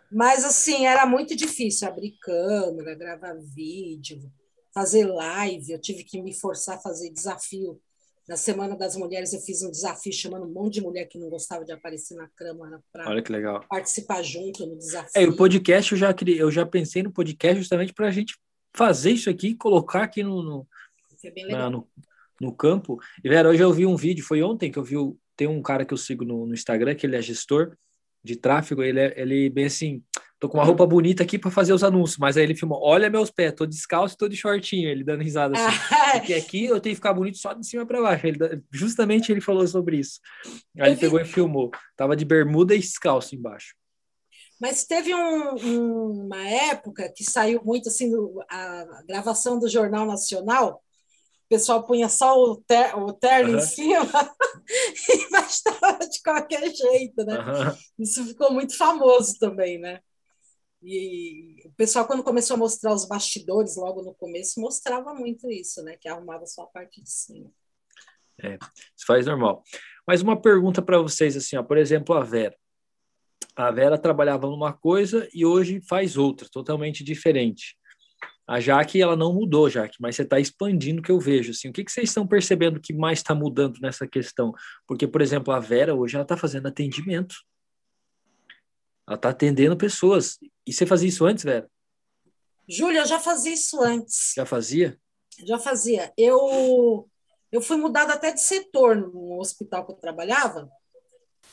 Mas, 0.10 0.46
assim, 0.46 0.86
era 0.86 1.06
muito 1.06 1.36
difícil 1.36 1.88
abrir 1.88 2.18
câmera, 2.22 2.96
gravar 2.96 3.36
vídeo, 3.36 4.32
fazer 4.74 5.06
live. 5.06 5.74
Eu 5.74 5.82
tive 5.82 6.04
que 6.06 6.22
me 6.22 6.34
forçar 6.34 6.78
a 6.78 6.82
fazer 6.82 7.10
desafio 7.10 7.82
na 8.28 8.36
Semana 8.36 8.76
das 8.76 8.96
Mulheres, 8.96 9.34
eu 9.34 9.40
fiz 9.40 9.62
um 9.62 9.70
desafio 9.70 10.12
chamando 10.12 10.46
um 10.46 10.52
monte 10.52 10.76
de 10.76 10.82
mulher 10.82 11.06
que 11.06 11.20
não 11.20 11.30
gostava 11.30 11.64
de 11.64 11.72
aparecer 11.72 12.16
na 12.16 12.28
para 12.92 13.08
Olha 13.08 13.22
que 13.22 13.32
legal. 13.32 13.64
participar 13.70 14.24
junto 14.24 14.66
no 14.66 14.78
desafio. 14.78 15.12
É, 15.22 15.28
o 15.28 15.36
podcast 15.36 15.92
eu 15.92 15.98
já, 15.98 16.16
eu 16.38 16.52
já 16.52 16.66
pensei 16.66 17.04
no 17.04 17.12
podcast 17.12 17.60
justamente 17.60 17.94
para 17.94 18.08
a 18.08 18.12
gente 18.12 18.36
fazer 18.76 19.12
isso 19.12 19.30
aqui, 19.30 19.54
colocar 19.54 20.04
aqui 20.04 20.24
no, 20.24 20.42
no, 20.42 20.68
na, 21.50 21.70
no, 21.70 21.88
no, 22.42 22.52
campo. 22.52 23.00
E, 23.24 23.30
Vera, 23.30 23.50
hoje 23.50 23.62
eu 23.62 23.72
vi 23.72 23.86
um 23.86 23.96
vídeo, 23.96 24.26
foi 24.26 24.42
ontem 24.42 24.72
que 24.72 24.80
eu 24.80 24.84
vi, 24.84 24.96
tem 25.36 25.48
um 25.48 25.62
cara 25.62 25.86
que 25.86 25.94
eu 25.94 25.98
sigo 25.98 26.26
no, 26.26 26.48
no 26.48 26.54
Instagram, 26.54 26.96
que 26.96 27.06
ele 27.06 27.16
é 27.16 27.22
gestor 27.22 27.78
de 28.24 28.36
tráfego, 28.36 28.82
ele, 28.82 29.00
é, 29.00 29.14
ele 29.22 29.52
bem 29.52 29.66
assim, 29.66 30.04
tô 30.46 30.50
com 30.50 30.58
uma 30.58 30.64
roupa 30.64 30.86
bonita 30.86 31.24
aqui 31.24 31.38
para 31.38 31.52
fazer 31.52 31.74
os 31.74 31.84
anúncios, 31.84 32.18
mas 32.18 32.38
aí 32.38 32.44
ele 32.44 32.56
filmou, 32.56 32.80
olha 32.82 33.10
meus 33.10 33.32
pés, 33.32 33.54
tô 33.54 33.66
descalço 33.66 34.16
e 34.16 34.18
tô 34.18 34.28
de 34.28 34.38
shortinho, 34.38 34.88
ele 34.90 35.04
dando 35.04 35.24
risada 35.24 35.58
assim, 35.58 35.78
porque 36.20 36.34
aqui 36.34 36.66
eu 36.66 36.80
tenho 36.80 36.94
que 36.94 36.98
ficar 36.98 37.14
bonito 37.14 37.38
só 37.38 37.54
de 37.54 37.66
cima 37.66 37.86
para 37.86 38.02
baixo, 38.02 38.28
ele, 38.28 38.38
justamente 38.72 39.32
ele 39.32 39.42
falou 39.42 39.68
sobre 39.68 39.98
isso, 39.98 40.20
aí 40.80 40.92
ele 40.92 41.00
pegou 41.00 41.20
e 41.20 41.26
filmou, 41.26 41.72
tava 41.98 42.16
de 42.16 42.24
bermuda 42.24 42.76
e 42.76 42.80
descalço 42.80 43.36
embaixo. 43.36 43.76
Mas 44.60 44.86
teve 44.86 45.14
um, 45.14 46.26
uma 46.26 46.48
época 46.48 47.12
que 47.14 47.24
saiu 47.24 47.62
muito 47.66 47.90
assim, 47.90 48.12
a 48.50 49.04
gravação 49.08 49.60
do 49.60 49.68
Jornal 49.68 50.06
Nacional, 50.06 50.82
o 51.46 51.48
pessoal 51.50 51.86
punha 51.86 52.10
só 52.10 52.36
o, 52.36 52.58
ter, 52.58 52.96
o 52.98 53.12
terno 53.14 53.52
uhum. 53.52 53.58
em 53.58 53.62
cima 53.62 54.36
e 55.10 55.30
bastava 55.30 56.00
de 56.08 56.22
qualquer 56.24 56.74
jeito, 56.74 57.24
né? 57.24 57.38
Uhum. 57.38 57.76
Isso 58.00 58.26
ficou 58.26 58.52
muito 58.52 58.76
famoso 58.76 59.38
também, 59.38 59.78
né? 59.78 60.00
E 60.88 61.64
o 61.66 61.72
pessoal, 61.72 62.06
quando 62.06 62.24
começou 62.24 62.54
a 62.54 62.60
mostrar 62.60 62.94
os 62.94 63.08
bastidores, 63.08 63.76
logo 63.76 64.04
no 64.04 64.14
começo, 64.14 64.62
mostrava 64.62 65.16
muito 65.16 65.50
isso, 65.50 65.82
né? 65.82 65.98
Que 66.00 66.08
arrumava 66.08 66.46
só 66.46 66.62
a 66.62 66.68
parte 66.68 67.02
de 67.02 67.10
cima. 67.10 67.50
É, 68.40 68.54
isso 68.96 69.06
faz 69.08 69.26
normal. 69.26 69.64
Mas 70.08 70.22
uma 70.22 70.40
pergunta 70.40 70.84
para 70.84 71.00
vocês, 71.00 71.36
assim, 71.36 71.58
ó, 71.58 71.64
por 71.64 71.80
exemplo, 71.80 72.14
a 72.14 72.24
Vera. 72.24 72.56
A 73.56 73.72
Vera 73.72 73.98
trabalhava 73.98 74.46
numa 74.46 74.74
coisa 74.74 75.28
e 75.34 75.44
hoje 75.44 75.82
faz 75.90 76.18
outra, 76.18 76.48
totalmente 76.52 77.04
diferente. 77.04 77.76
A 78.48 78.60
Jaque, 78.60 79.02
ela 79.02 79.16
não 79.16 79.34
mudou, 79.34 79.68
Jaque, 79.68 79.98
mas 80.00 80.16
você 80.16 80.22
está 80.22 80.40
expandindo 80.40 81.00
o 81.00 81.04
que 81.04 81.12
eu 81.12 81.20
vejo. 81.20 81.50
Assim, 81.50 81.70
o 81.70 81.74
que, 81.74 81.84
que 81.84 81.92
vocês 81.92 82.10
estão 82.10 82.28
percebendo 82.28 82.80
que 82.80 82.94
mais 82.94 83.18
está 83.20 83.34
mudando 83.34 83.80
nessa 83.82 84.08
questão? 84.08 84.54
Porque, 84.86 85.08
por 85.08 85.20
exemplo, 85.20 85.52
a 85.52 85.60
Vera 85.60 85.96
hoje 85.96 86.16
ela 86.16 86.22
está 86.22 86.38
fazendo 86.38 86.68
atendimento. 86.68 87.34
Ela 89.08 89.16
está 89.16 89.30
atendendo 89.30 89.78
pessoas. 89.78 90.38
E 90.66 90.74
você 90.74 90.86
fazia 90.86 91.10
isso 91.10 91.26
antes, 91.26 91.44
Vera? 91.44 91.70
Júlia, 92.68 93.02
eu 93.02 93.06
já 93.06 93.20
fazia 93.20 93.54
isso 93.54 93.80
antes. 93.82 94.34
Já 94.36 94.46
fazia? 94.46 95.00
Já 95.46 95.60
fazia. 95.60 96.12
Eu, 96.18 97.08
eu 97.52 97.62
fui 97.62 97.78
mudada 97.78 98.14
até 98.14 98.32
de 98.32 98.42
setor 98.42 98.96
no 98.96 99.40
hospital 99.40 99.86
que 99.86 99.92
eu 99.92 99.98
trabalhava, 99.98 100.70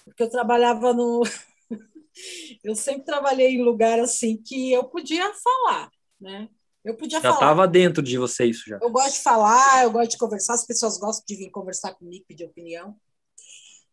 porque 0.05 0.23
eu 0.23 0.31
trabalhava 0.31 0.95
no. 0.95 1.23
eu 2.65 2.75
sempre 2.75 3.05
trabalhei 3.05 3.49
em 3.49 3.63
lugar 3.63 4.01
assim 4.01 4.37
que 4.43 4.73
eu 4.73 4.85
podia 4.85 5.31
falar, 5.35 5.91
né? 6.21 6.49
Eu 6.85 6.97
podia 6.97 7.19
já 7.19 7.23
falar. 7.23 7.35
Já 7.35 7.41
estava 7.41 7.69
dentro 7.69 8.03
de 8.03 8.19
você 8.19 8.47
isso 8.47 8.65
já. 8.67 8.79
Eu 8.81 8.91
gosto 8.91 9.15
de 9.15 9.23
falar, 9.23 9.85
eu 9.85 9.91
gosto 9.91 10.13
de 10.13 10.19
conversar, 10.19 10.55
as 10.55 10.67
pessoas 10.67 10.99
gostam 10.99 11.25
de 11.29 11.37
vir 11.37 11.51
conversar 11.51 11.95
comigo, 11.95 12.25
pedir 12.27 12.45
opinião. 12.45 12.97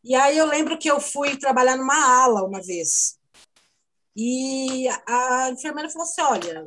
E 0.03 0.15
aí 0.15 0.37
eu 0.37 0.45
lembro 0.45 0.77
que 0.79 0.89
eu 0.89 0.99
fui 0.99 1.35
trabalhar 1.37 1.75
numa 1.75 2.23
ala 2.23 2.43
uma 2.43 2.61
vez. 2.61 3.18
E 4.15 4.87
a 5.07 5.49
enfermeira 5.49 5.89
falou 5.89 6.07
assim: 6.07 6.21
olha, 6.21 6.65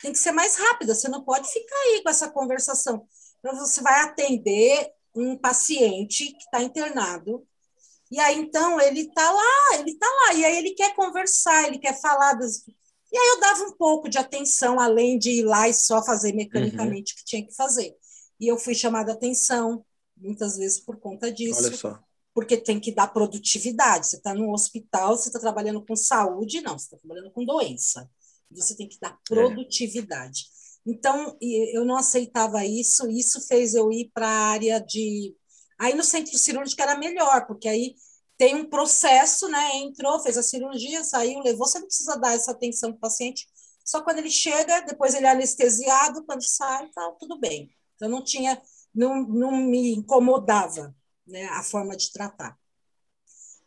tem 0.00 0.12
que 0.12 0.18
ser 0.18 0.32
mais 0.32 0.56
rápida, 0.56 0.94
você 0.94 1.08
não 1.08 1.24
pode 1.24 1.50
ficar 1.50 1.76
aí 1.76 2.02
com 2.02 2.10
essa 2.10 2.30
conversação. 2.30 3.06
Então, 3.38 3.56
você 3.56 3.82
vai 3.82 4.00
atender 4.02 4.90
um 5.14 5.36
paciente 5.36 6.32
que 6.32 6.44
está 6.44 6.62
internado. 6.62 7.46
E 8.10 8.20
aí, 8.20 8.38
então, 8.38 8.80
ele 8.80 9.00
está 9.00 9.30
lá, 9.30 9.78
ele 9.78 9.90
está 9.90 10.06
lá, 10.06 10.34
e 10.34 10.44
aí 10.44 10.56
ele 10.58 10.70
quer 10.72 10.94
conversar, 10.94 11.66
ele 11.66 11.78
quer 11.78 12.00
falar 12.00 12.34
das, 12.34 12.64
e 13.14 13.16
aí 13.16 13.28
eu 13.28 13.40
dava 13.40 13.64
um 13.66 13.72
pouco 13.76 14.08
de 14.08 14.18
atenção, 14.18 14.80
além 14.80 15.16
de 15.16 15.30
ir 15.30 15.44
lá 15.44 15.68
e 15.68 15.72
só 15.72 16.04
fazer 16.04 16.32
mecanicamente 16.32 17.12
uhum. 17.12 17.16
o 17.16 17.18
que 17.20 17.24
tinha 17.24 17.46
que 17.46 17.54
fazer. 17.54 17.94
E 18.40 18.48
eu 18.48 18.58
fui 18.58 18.74
chamada 18.74 19.12
atenção, 19.12 19.86
muitas 20.16 20.56
vezes 20.56 20.80
por 20.80 20.96
conta 20.96 21.30
disso. 21.30 21.64
Olha 21.64 21.76
só. 21.76 22.04
Porque 22.34 22.56
tem 22.56 22.80
que 22.80 22.92
dar 22.92 23.08
produtividade. 23.08 24.08
Você 24.08 24.16
está 24.16 24.34
no 24.34 24.52
hospital, 24.52 25.16
você 25.16 25.28
está 25.28 25.38
trabalhando 25.38 25.84
com 25.84 25.94
saúde, 25.94 26.60
não, 26.60 26.76
você 26.76 26.86
está 26.86 26.98
trabalhando 26.98 27.30
com 27.30 27.44
doença. 27.44 28.10
Você 28.50 28.76
tem 28.76 28.88
que 28.88 28.98
dar 29.00 29.12
é. 29.12 29.34
produtividade. 29.34 30.46
É. 30.50 30.90
Então, 30.90 31.36
eu 31.40 31.84
não 31.84 31.96
aceitava 31.96 32.64
isso, 32.64 33.08
isso 33.08 33.40
fez 33.46 33.74
eu 33.74 33.90
ir 33.90 34.10
para 34.12 34.28
a 34.28 34.48
área 34.50 34.78
de. 34.80 35.34
Aí 35.78 35.94
no 35.94 36.04
centro 36.04 36.36
cirúrgico 36.36 36.82
era 36.82 36.98
melhor, 36.98 37.46
porque 37.46 37.68
aí 37.68 37.94
tem 38.36 38.54
um 38.54 38.68
processo, 38.68 39.48
né? 39.48 39.76
Entrou, 39.76 40.20
fez 40.20 40.36
a 40.36 40.42
cirurgia, 40.42 41.02
saiu, 41.04 41.40
levou. 41.40 41.66
Você 41.66 41.78
não 41.78 41.86
precisa 41.86 42.16
dar 42.16 42.34
essa 42.34 42.50
atenção 42.50 42.90
para 42.90 42.98
o 42.98 43.00
paciente. 43.00 43.46
Só 43.84 44.02
quando 44.02 44.18
ele 44.18 44.30
chega, 44.30 44.80
depois 44.80 45.14
ele 45.14 45.26
é 45.26 45.30
anestesiado, 45.30 46.24
quando 46.24 46.42
sai, 46.42 46.88
tá 46.90 47.12
tudo 47.18 47.38
bem. 47.38 47.70
Então 47.94 48.08
não 48.08 48.22
tinha, 48.22 48.60
não, 48.94 49.22
não 49.22 49.52
me 49.52 49.94
incomodava, 49.94 50.94
né? 51.26 51.46
A 51.46 51.62
forma 51.62 51.96
de 51.96 52.12
tratar. 52.12 52.58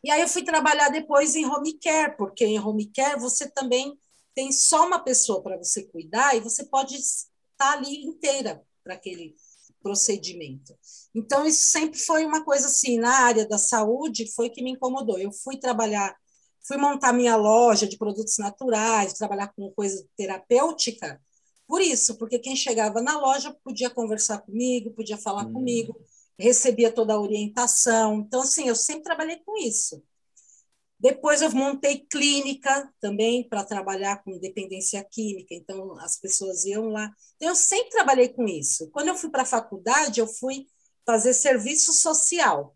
E 0.04 0.12
aí 0.12 0.22
eu 0.22 0.28
fui 0.28 0.44
trabalhar 0.44 0.90
depois 0.90 1.36
em 1.36 1.46
home 1.46 1.74
care, 1.80 2.16
porque 2.16 2.46
em 2.46 2.60
home 2.60 2.86
care 2.92 3.20
você 3.20 3.50
também 3.50 3.98
tem 4.34 4.52
só 4.52 4.86
uma 4.86 5.00
pessoa 5.00 5.42
para 5.42 5.58
você 5.58 5.84
cuidar 5.84 6.36
e 6.36 6.40
você 6.40 6.64
pode 6.66 6.96
estar 6.96 7.74
ali 7.74 8.06
inteira 8.06 8.64
para 8.84 8.94
aquele 8.94 9.36
procedimento. 9.82 10.78
Então, 11.14 11.46
isso 11.46 11.70
sempre 11.70 11.98
foi 11.98 12.26
uma 12.26 12.44
coisa 12.44 12.68
assim, 12.68 13.00
na 13.00 13.12
área 13.26 13.48
da 13.48 13.58
saúde, 13.58 14.32
foi 14.34 14.50
que 14.50 14.62
me 14.62 14.72
incomodou. 14.72 15.18
Eu 15.18 15.32
fui 15.32 15.58
trabalhar, 15.58 16.16
fui 16.66 16.78
montar 16.78 17.14
minha 17.14 17.36
loja 17.36 17.88
de 17.88 17.98
produtos 17.98 18.38
naturais, 18.38 19.14
trabalhar 19.14 19.52
com 19.56 19.72
coisa 19.72 20.06
terapêutica, 20.16 21.20
por 21.68 21.82
isso, 21.82 22.16
porque 22.18 22.40
quem 22.40 22.56
chegava 22.56 23.02
na 23.02 23.20
loja 23.20 23.54
podia 23.64 23.90
conversar 23.90 24.40
comigo, 24.40 24.92
podia 24.92 25.18
falar 25.18 25.46
hum. 25.46 25.54
comigo, 25.54 26.00
recebia 26.38 26.92
toda 26.92 27.14
a 27.14 27.20
orientação. 27.20 28.20
Então, 28.20 28.42
assim, 28.42 28.68
eu 28.68 28.76
sempre 28.76 29.04
trabalhei 29.04 29.38
com 29.46 29.58
isso. 29.58 30.04
Depois 31.00 31.42
eu 31.42 31.52
montei 31.52 32.00
clínica 32.10 32.92
também 33.00 33.48
para 33.48 33.64
trabalhar 33.64 34.24
com 34.24 34.40
dependência 34.40 35.04
química, 35.04 35.54
então 35.54 35.98
as 36.00 36.20
pessoas 36.20 36.66
iam 36.66 36.90
lá. 36.90 37.14
Então, 37.36 37.50
eu 37.50 37.56
sempre 37.56 37.92
trabalhei 37.92 38.30
com 38.30 38.48
isso. 38.48 38.90
Quando 38.90 39.10
eu 39.10 39.16
fui 39.16 39.30
para 39.30 39.44
a 39.44 39.46
faculdade, 39.46 40.20
eu 40.20 40.28
fui 40.28 40.68
fazer 41.06 41.34
serviço 41.34 41.94
social. 41.94 42.76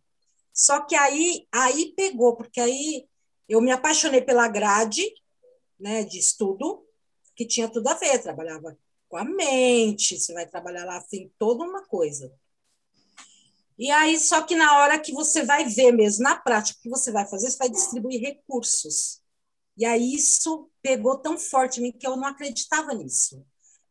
Só 0.54 0.82
que 0.82 0.96
aí, 0.96 1.48
aí 1.52 1.94
pegou, 1.96 2.36
porque 2.36 2.60
aí 2.60 3.08
eu 3.50 3.60
me 3.60 3.72
apaixonei 3.72 4.22
pela 4.22 4.48
grade 4.48 5.04
né, 5.80 6.04
de 6.04 6.20
estudo, 6.20 6.86
que 7.36 7.46
tinha 7.46 7.68
tudo 7.68 7.88
a 7.88 7.96
ver, 7.96 8.20
trabalhava 8.20 8.78
com 9.10 9.18
a 9.18 9.26
mente, 9.26 10.20
você 10.20 10.34
vai 10.34 10.48
trabalhar 10.48 10.86
lá, 10.86 11.02
tem 11.02 11.34
toda 11.38 11.64
uma 11.64 11.84
coisa. 11.86 12.32
E 13.82 13.90
aí, 13.90 14.20
só 14.20 14.44
que 14.44 14.56
na 14.56 14.78
hora 14.78 15.00
que 15.00 15.12
você 15.12 15.44
vai 15.44 15.66
ver 15.66 15.92
mesmo, 15.92 16.24
na 16.24 16.36
prática, 16.36 16.78
o 16.78 16.84
que 16.84 16.90
você 16.90 17.12
vai 17.12 17.28
fazer, 17.28 17.50
você 17.50 17.58
vai 17.58 17.68
distribuir 17.68 18.22
recursos. 18.22 19.20
E 19.76 19.84
aí 19.84 20.14
isso 20.14 20.70
pegou 20.84 21.18
tão 21.18 21.36
forte 21.36 21.80
em 21.80 21.84
mim 21.86 21.92
que 21.92 22.06
eu 22.06 22.16
não 22.16 22.28
acreditava 22.28 22.94
nisso. 22.94 23.44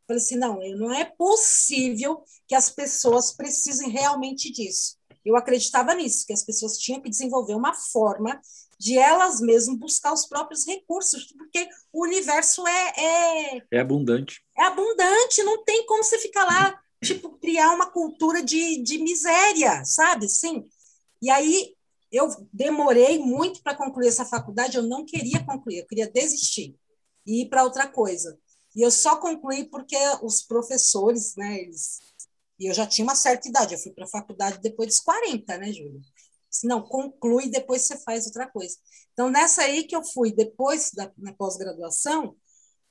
Falei 0.07 0.23
assim, 0.23 0.37
não, 0.37 0.61
não 0.77 0.95
é 0.95 1.05
possível 1.05 2.23
que 2.47 2.55
as 2.55 2.71
pessoas 2.71 3.33
precisem 3.33 3.91
realmente 3.91 4.53
disso. 4.53 4.97
Eu 5.25 5.35
acreditava 5.35 5.93
nisso, 5.93 6.25
que 6.25 6.33
as 6.33 6.45
pessoas 6.45 6.79
tinham 6.79 7.01
que 7.01 7.11
desenvolver 7.11 7.55
uma 7.55 7.75
forma 7.75 8.41
de 8.79 8.97
elas 8.97 9.41
mesmas 9.41 9.77
buscar 9.77 10.13
os 10.13 10.25
próprios 10.25 10.65
recursos, 10.65 11.33
porque 11.33 11.69
o 11.93 12.05
universo 12.05 12.65
é, 12.65 12.93
é, 12.97 13.63
é 13.73 13.81
abundante. 13.81 14.41
É 14.57 14.63
abundante, 14.63 15.43
não 15.43 15.65
tem 15.65 15.85
como 15.85 16.05
você 16.05 16.17
ficar 16.21 16.45
lá, 16.45 16.81
tipo, 17.03 17.39
criar 17.39 17.75
uma 17.75 17.91
cultura 17.91 18.43
de, 18.43 18.83
de 18.83 18.99
miséria, 18.99 19.85
sabe? 19.85 20.29
Sim. 20.29 20.65
E 21.23 21.31
aí 21.31 21.75
eu 22.13 22.29
demorei 22.53 23.19
muito 23.19 23.63
para 23.63 23.77
concluir 23.77 24.09
essa 24.09 24.25
faculdade, 24.25 24.77
eu 24.77 24.83
não 24.83 25.05
queria 25.05 25.45
concluir, 25.45 25.79
eu 25.79 25.87
queria 25.87 26.11
desistir 26.11 26.77
e 27.27 27.43
ir 27.43 27.49
para 27.49 27.65
outra 27.65 27.87
coisa. 27.89 28.39
E 28.75 28.83
eu 28.83 28.91
só 28.91 29.17
concluí 29.17 29.65
porque 29.69 29.97
os 30.23 30.43
professores, 30.43 31.35
né, 31.37 31.61
eles 31.61 32.01
e 32.61 32.67
eu 32.67 32.75
já 32.75 32.87
tinha 32.87 33.05
uma 33.05 33.15
certa 33.15 33.49
idade, 33.49 33.75
eu 33.75 33.81
fui 33.81 33.91
para 33.91 34.05
a 34.05 34.09
faculdade 34.09 34.61
depois 34.61 34.89
dos 34.89 35.01
40, 35.01 35.57
né, 35.57 35.73
Júlia? 35.73 35.99
Não, 36.65 36.83
conclui 36.83 37.49
depois 37.49 37.83
você 37.83 37.97
faz 38.01 38.27
outra 38.27 38.47
coisa. 38.51 38.77
Então, 39.15 39.31
nessa 39.31 39.63
aí 39.63 39.85
que 39.85 39.97
eu 39.97 40.05
fui, 40.05 40.31
depois 40.31 40.91
da 40.93 41.11
pós-graduação, 41.39 42.37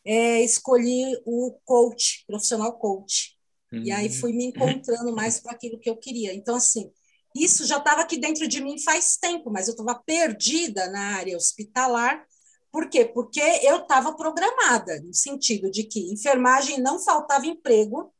é, 0.03 0.41
escolhi 0.41 1.15
o 1.23 1.59
coach, 1.65 2.23
profissional 2.25 2.79
coach. 2.79 3.37
Uhum. 3.71 3.83
E 3.83 3.91
aí 3.91 4.09
fui 4.09 4.33
me 4.33 4.45
encontrando 4.45 5.15
mais 5.15 5.39
para 5.39 5.51
aquilo 5.53 5.79
que 5.79 5.89
eu 5.89 5.97
queria. 5.97 6.33
Então, 6.33 6.55
assim, 6.55 6.91
isso 7.35 7.65
já 7.65 7.77
estava 7.77 8.01
aqui 8.01 8.17
dentro 8.17 8.47
de 8.47 8.61
mim 8.61 8.79
faz 8.79 9.17
tempo, 9.17 9.51
mas 9.51 9.67
eu 9.67 9.73
estava 9.73 9.95
perdida 9.95 10.89
na 10.89 11.17
área 11.17 11.37
hospitalar. 11.37 12.25
Por 12.71 12.89
quê? 12.89 13.05
Porque 13.05 13.41
eu 13.63 13.77
estava 13.77 14.15
programada, 14.15 14.99
no 15.01 15.13
sentido 15.13 15.71
de 15.71 15.83
que 15.83 16.11
enfermagem 16.11 16.79
não 16.79 16.99
faltava 16.99 17.45
emprego, 17.45 18.13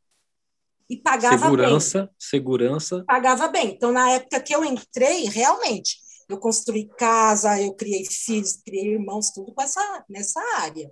e 0.90 0.98
pagava 0.98 1.38
segurança, 1.38 2.00
bem. 2.06 2.16
Segurança, 2.18 3.04
Pagava 3.06 3.48
bem. 3.48 3.74
Então, 3.74 3.92
na 3.92 4.10
época 4.12 4.42
que 4.42 4.56
eu 4.56 4.66
entrei, 4.66 5.26
realmente, 5.26 6.00
eu 6.28 6.40
construí 6.40 6.90
casa, 6.98 7.62
eu 7.62 7.74
criei 7.74 8.04
filhos, 8.06 8.58
criei 8.66 8.94
irmãos, 8.94 9.30
tudo 9.30 9.54
com 9.54 9.62
essa, 9.62 10.04
nessa 10.10 10.42
área. 10.58 10.92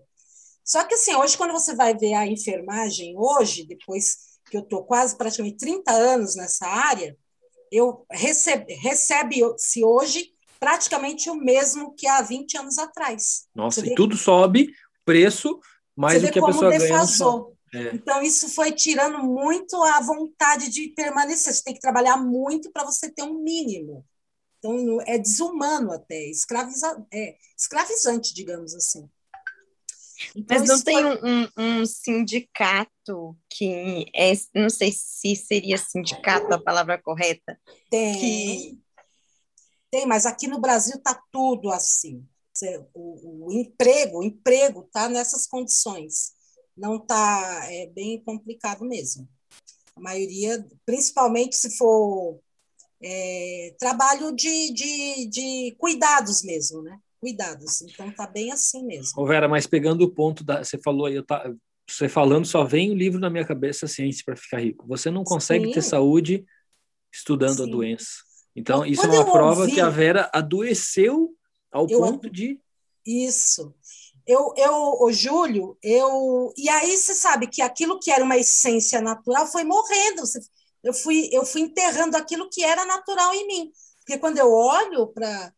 Só 0.63 0.83
que, 0.83 0.93
assim, 0.93 1.15
hoje, 1.15 1.35
quando 1.35 1.51
você 1.51 1.73
vai 1.73 1.97
ver 1.97 2.13
a 2.13 2.27
enfermagem, 2.27 3.15
hoje, 3.17 3.65
depois 3.65 4.26
que 4.49 4.57
eu 4.57 4.61
estou 4.61 4.83
quase 4.83 5.17
praticamente 5.17 5.57
30 5.57 5.91
anos 5.91 6.35
nessa 6.35 6.67
área, 6.67 7.17
eu 7.71 8.05
recebe, 8.11 8.73
recebe-se 8.75 9.83
hoje 9.83 10.31
praticamente 10.59 11.29
o 11.29 11.35
mesmo 11.35 11.93
que 11.95 12.07
há 12.07 12.21
20 12.21 12.57
anos 12.57 12.77
atrás. 12.77 13.45
Nossa, 13.53 13.85
e 13.85 13.93
tudo 13.93 14.15
sobe, 14.15 14.73
preço, 15.05 15.59
mais 15.95 16.21
do 16.21 16.31
que 16.31 16.39
a 16.39 16.45
pessoa 16.45 16.71
defasou. 16.71 17.43
ganha. 17.43 17.57
É. 17.73 17.95
Então, 17.95 18.21
isso 18.21 18.49
foi 18.49 18.71
tirando 18.71 19.19
muito 19.19 19.75
a 19.83 19.99
vontade 19.99 20.69
de 20.69 20.89
permanecer. 20.89 21.53
Você 21.53 21.63
tem 21.63 21.73
que 21.73 21.81
trabalhar 21.81 22.17
muito 22.17 22.71
para 22.71 22.85
você 22.85 23.09
ter 23.09 23.23
um 23.23 23.43
mínimo. 23.43 24.05
Então, 24.57 25.01
é 25.05 25.17
desumano 25.17 25.91
até, 25.91 26.29
escraviza, 26.29 27.05
é, 27.13 27.35
escravizante, 27.57 28.33
digamos 28.33 28.73
assim. 28.73 29.07
Então, 30.35 30.59
Mas 30.59 30.67
não 30.67 30.81
tem 30.81 31.01
foi... 31.01 31.19
um, 31.23 31.47
um, 31.57 31.85
sindicato 31.85 33.37
que 33.49 34.05
é, 34.15 34.31
não 34.55 34.69
sei 34.69 34.91
se 34.91 35.35
seria 35.35 35.77
sindicato 35.77 36.53
a 36.53 36.61
palavra 36.61 36.97
correta. 37.01 37.59
Tem, 37.89 38.19
que... 38.19 38.79
tem, 39.91 40.05
mas 40.05 40.25
aqui 40.25 40.47
no 40.47 40.59
Brasil 40.59 40.97
está 40.97 41.21
tudo 41.31 41.71
assim. 41.71 42.25
O, 42.93 43.47
o 43.47 43.51
emprego, 43.51 44.19
o 44.19 44.23
emprego 44.23 44.81
está 44.81 45.07
nessas 45.07 45.45
condições 45.45 46.35
não 46.77 46.97
está 46.97 47.65
é 47.71 47.87
bem 47.87 48.23
complicado 48.23 48.85
mesmo. 48.85 49.27
A 49.95 49.99
maioria, 49.99 50.65
principalmente 50.85 51.55
se 51.55 51.75
for 51.75 52.39
é, 53.01 53.75
trabalho 53.79 54.31
de, 54.35 54.71
de, 54.71 55.25
de 55.25 55.75
cuidados 55.79 56.43
mesmo, 56.43 56.83
né? 56.83 56.99
Cuidados. 57.19 57.81
Então 57.81 58.11
tá 58.11 58.27
bem 58.27 58.51
assim 58.51 58.85
mesmo. 58.85 59.21
Ô 59.21 59.25
Vera, 59.25 59.47
mas 59.47 59.65
pegando 59.67 60.03
o 60.03 60.11
ponto 60.11 60.43
da. 60.43 60.63
Você 60.63 60.77
falou 60.77 61.07
aí, 61.07 61.15
eu 61.15 61.23
tá, 61.23 61.51
você 61.89 62.07
falando, 62.07 62.45
só 62.45 62.63
vem 62.63 62.91
o 62.91 62.95
livro 62.95 63.19
na 63.19 63.29
minha 63.29 63.45
cabeça, 63.45 63.87
Ciência 63.87 64.23
para 64.25 64.35
Ficar 64.35 64.59
Rico. 64.59 64.85
Você 64.87 65.09
não 65.09 65.23
consegue 65.23 65.65
Sim. 65.65 65.71
ter 65.71 65.81
saúde 65.81 66.45
estudando 67.11 67.57
Sim. 67.57 67.63
a 67.63 67.71
doença. 67.71 68.07
Então, 68.55 68.85
isso 68.85 69.05
é 69.05 69.09
uma 69.09 69.31
prova 69.31 69.61
ouvi, 69.61 69.73
que 69.73 69.81
a 69.81 69.89
Vera 69.89 70.29
adoeceu 70.33 71.35
ao 71.71 71.87
ponto 71.87 72.29
de. 72.29 72.59
Isso 73.05 73.73
eu, 74.27 74.53
eu, 74.57 74.97
o 74.99 75.11
Júlio, 75.11 75.77
eu. 75.81 76.53
E 76.57 76.67
aí 76.67 76.97
você 76.97 77.13
sabe 77.13 77.47
que 77.47 77.61
aquilo 77.61 77.97
que 77.97 78.11
era 78.11 78.23
uma 78.23 78.37
essência 78.37 78.99
natural 78.99 79.47
foi 79.47 79.63
morrendo. 79.63 80.21
Eu 80.83 80.93
fui, 80.93 81.29
eu 81.31 81.45
fui 81.45 81.61
enterrando 81.61 82.17
aquilo 82.17 82.49
que 82.49 82.63
era 82.63 82.85
natural 82.85 83.33
em 83.33 83.47
mim. 83.47 83.71
Porque 83.99 84.19
quando 84.19 84.37
eu 84.37 84.51
olho 84.51 85.07
para 85.07 85.53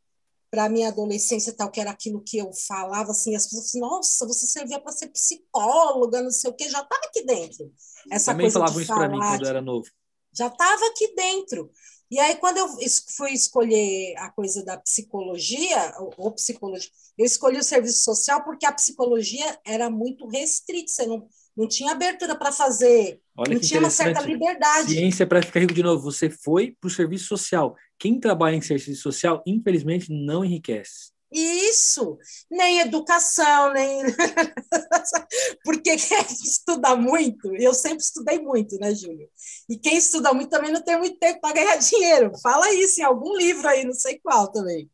para 0.50 0.66
a 0.66 0.70
minha 0.70 0.88
adolescência 0.88 1.54
tal, 1.54 1.70
que 1.70 1.80
era 1.80 1.92
aquilo 1.92 2.24
que 2.26 2.38
eu 2.38 2.52
falava, 2.54 3.12
assim, 3.12 3.36
as 3.36 3.46
pessoas 3.46 3.66
assim, 3.66 3.80
nossa, 3.80 4.28
você 4.28 4.48
servia 4.48 4.80
para 4.80 4.92
ser 4.92 5.08
psicóloga, 5.10 6.22
não 6.22 6.32
sei 6.32 6.50
o 6.50 6.54
quê, 6.54 6.70
já 6.70 6.82
estava 6.82 7.02
aqui 7.06 7.24
dentro. 7.24 7.72
Essa 8.12 8.32
Também 8.32 8.46
coisa 8.46 8.60
falavam 8.60 8.82
isso 8.82 8.94
para 8.94 9.10
mim 9.10 9.20
quando 9.20 9.44
eu 9.44 9.50
era 9.50 9.62
novo. 9.62 9.88
Já 10.34 10.48
estava 10.48 10.86
aqui 10.88 11.14
dentro. 11.16 11.72
E 12.12 12.20
aí, 12.20 12.36
quando 12.38 12.58
eu 12.58 12.68
fui 13.16 13.34
escolher 13.34 14.16
a 14.18 14.32
coisa 14.32 14.66
da 14.66 14.78
psicologia, 14.78 15.94
ou, 16.18 16.32
psicologia, 16.32 16.90
eu 17.16 17.26
escolhi 17.26 17.60
o 17.60 17.64
serviço 17.64 18.04
social 18.04 18.44
porque 18.44 18.66
a 18.66 18.72
psicologia 18.72 19.60
era 19.64 19.92
muito 19.92 20.28
restrita, 20.28 20.92
você 20.92 21.06
não, 21.06 21.28
não 21.56 21.68
tinha 21.68 21.92
abertura 21.92 22.36
para 22.36 22.52
fazer, 22.52 23.22
Olha 23.38 23.54
não 23.54 23.62
tinha 23.62 23.80
uma 23.80 23.92
certa 23.92 24.22
liberdade. 24.22 24.94
Ciência 24.94 25.28
para 25.28 25.44
ficar 25.44 25.60
rico 25.60 25.74
de 25.74 25.84
novo, 25.84 26.02
você 26.02 26.32
foi 26.32 26.76
para 26.82 26.88
o 26.88 26.92
serviço 26.92 27.28
social. 27.28 27.76
Quem 28.00 28.20
trabalha 28.20 28.56
em 28.56 28.62
serviço 28.62 29.02
social, 29.02 29.44
infelizmente, 29.46 30.08
não 30.10 30.44
enriquece. 30.44 31.12
Isso, 31.32 32.18
nem 32.50 32.80
educação, 32.80 33.72
nem. 33.74 34.02
Porque 35.64 35.96
quem 35.96 36.22
estuda 36.44 36.96
muito, 36.96 37.56
eu 37.58 37.74
sempre 37.74 38.00
estudei 38.00 38.40
muito, 38.40 38.78
né, 38.80 38.96
Júlio? 38.96 39.30
E 39.70 39.78
quem 39.78 39.98
estuda 39.98 40.34
muito 40.34 40.50
também 40.50 40.72
não 40.72 40.82
tem 40.82 40.98
muito 40.98 41.20
tempo 41.20 41.40
para 41.40 41.54
ganhar 41.54 41.76
dinheiro. 41.78 42.32
Fala 42.42 42.74
isso 42.74 43.00
em 43.02 43.04
algum 43.04 43.36
livro 43.38 43.68
aí, 43.68 43.84
não 43.84 43.94
sei 43.94 44.20
qual 44.20 44.52
também. 44.52 44.90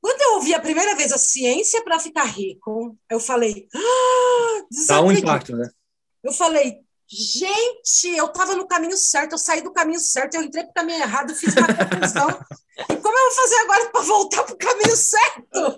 Quando 0.00 0.20
eu 0.20 0.34
ouvi 0.36 0.54
a 0.54 0.60
primeira 0.60 0.94
vez 0.96 1.12
a 1.12 1.18
ciência 1.18 1.82
para 1.82 1.98
ficar 1.98 2.24
rico, 2.24 2.96
eu 3.10 3.20
falei. 3.20 3.68
Ah, 3.74 4.62
Dá 4.86 5.02
um 5.02 5.12
impacto, 5.12 5.56
né? 5.56 5.68
Eu 6.22 6.32
falei, 6.32 6.83
Gente, 7.06 8.16
eu 8.16 8.26
estava 8.26 8.54
no 8.56 8.66
caminho 8.66 8.96
certo, 8.96 9.32
eu 9.32 9.38
saí 9.38 9.60
do 9.60 9.72
caminho 9.72 10.00
certo, 10.00 10.34
eu 10.34 10.42
entrei 10.42 10.64
para 10.64 10.70
o 10.70 10.74
caminho 10.74 11.02
errado, 11.02 11.34
fiz 11.34 11.54
uma 11.54 11.66
confusão. 11.66 12.28
e 12.90 12.96
como 12.96 13.18
eu 13.18 13.24
vou 13.24 13.32
fazer 13.32 13.54
agora 13.56 13.90
para 13.90 14.00
voltar 14.00 14.42
para 14.44 14.54
o 14.54 14.58
caminho 14.58 14.96
certo? 14.96 15.76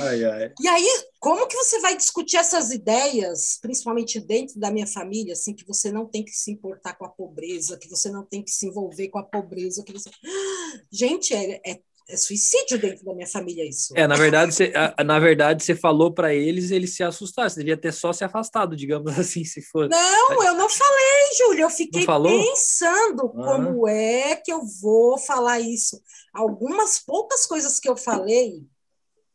Ai, 0.00 0.24
ai. 0.24 0.52
E 0.60 0.66
aí, 0.66 0.88
como 1.20 1.46
que 1.46 1.56
você 1.56 1.78
vai 1.80 1.96
discutir 1.96 2.38
essas 2.38 2.70
ideias, 2.70 3.58
principalmente 3.60 4.18
dentro 4.18 4.58
da 4.58 4.70
minha 4.70 4.86
família, 4.86 5.34
assim, 5.34 5.54
que 5.54 5.66
você 5.66 5.92
não 5.92 6.06
tem 6.06 6.24
que 6.24 6.32
se 6.32 6.50
importar 6.50 6.94
com 6.94 7.04
a 7.04 7.10
pobreza, 7.10 7.78
que 7.78 7.88
você 7.88 8.10
não 8.10 8.24
tem 8.24 8.42
que 8.42 8.50
se 8.50 8.66
envolver 8.66 9.08
com 9.08 9.18
a 9.18 9.24
pobreza, 9.24 9.84
que 9.84 9.92
você... 9.92 10.10
Gente, 10.90 11.34
é, 11.34 11.60
é 11.66 11.80
é 12.08 12.16
suicídio 12.16 12.78
dentro 12.78 13.04
da 13.04 13.12
minha 13.12 13.26
família 13.26 13.68
isso. 13.68 13.92
É, 13.94 14.06
na 14.06 14.16
verdade, 14.16 14.54
você, 14.54 14.72
na 15.04 15.18
verdade, 15.18 15.62
você 15.62 15.76
falou 15.76 16.10
para 16.10 16.34
eles, 16.34 16.70
eles 16.70 16.96
se 16.96 17.02
assustaram. 17.02 17.50
Você 17.50 17.60
devia 17.60 17.76
ter 17.76 17.92
só 17.92 18.14
se 18.14 18.24
afastado, 18.24 18.74
digamos 18.74 19.12
assim, 19.18 19.44
se 19.44 19.60
for. 19.60 19.88
Não, 19.88 20.42
eu 20.42 20.54
não 20.54 20.70
falei, 20.70 21.36
Júlia. 21.36 21.62
Eu 21.64 21.70
fiquei 21.70 22.06
pensando 22.06 23.26
ah. 23.26 23.44
como 23.44 23.86
é 23.86 24.36
que 24.36 24.50
eu 24.50 24.62
vou 24.80 25.18
falar 25.18 25.60
isso. 25.60 26.02
Algumas 26.32 26.98
poucas 26.98 27.44
coisas 27.44 27.78
que 27.78 27.88
eu 27.88 27.96
falei 27.96 28.66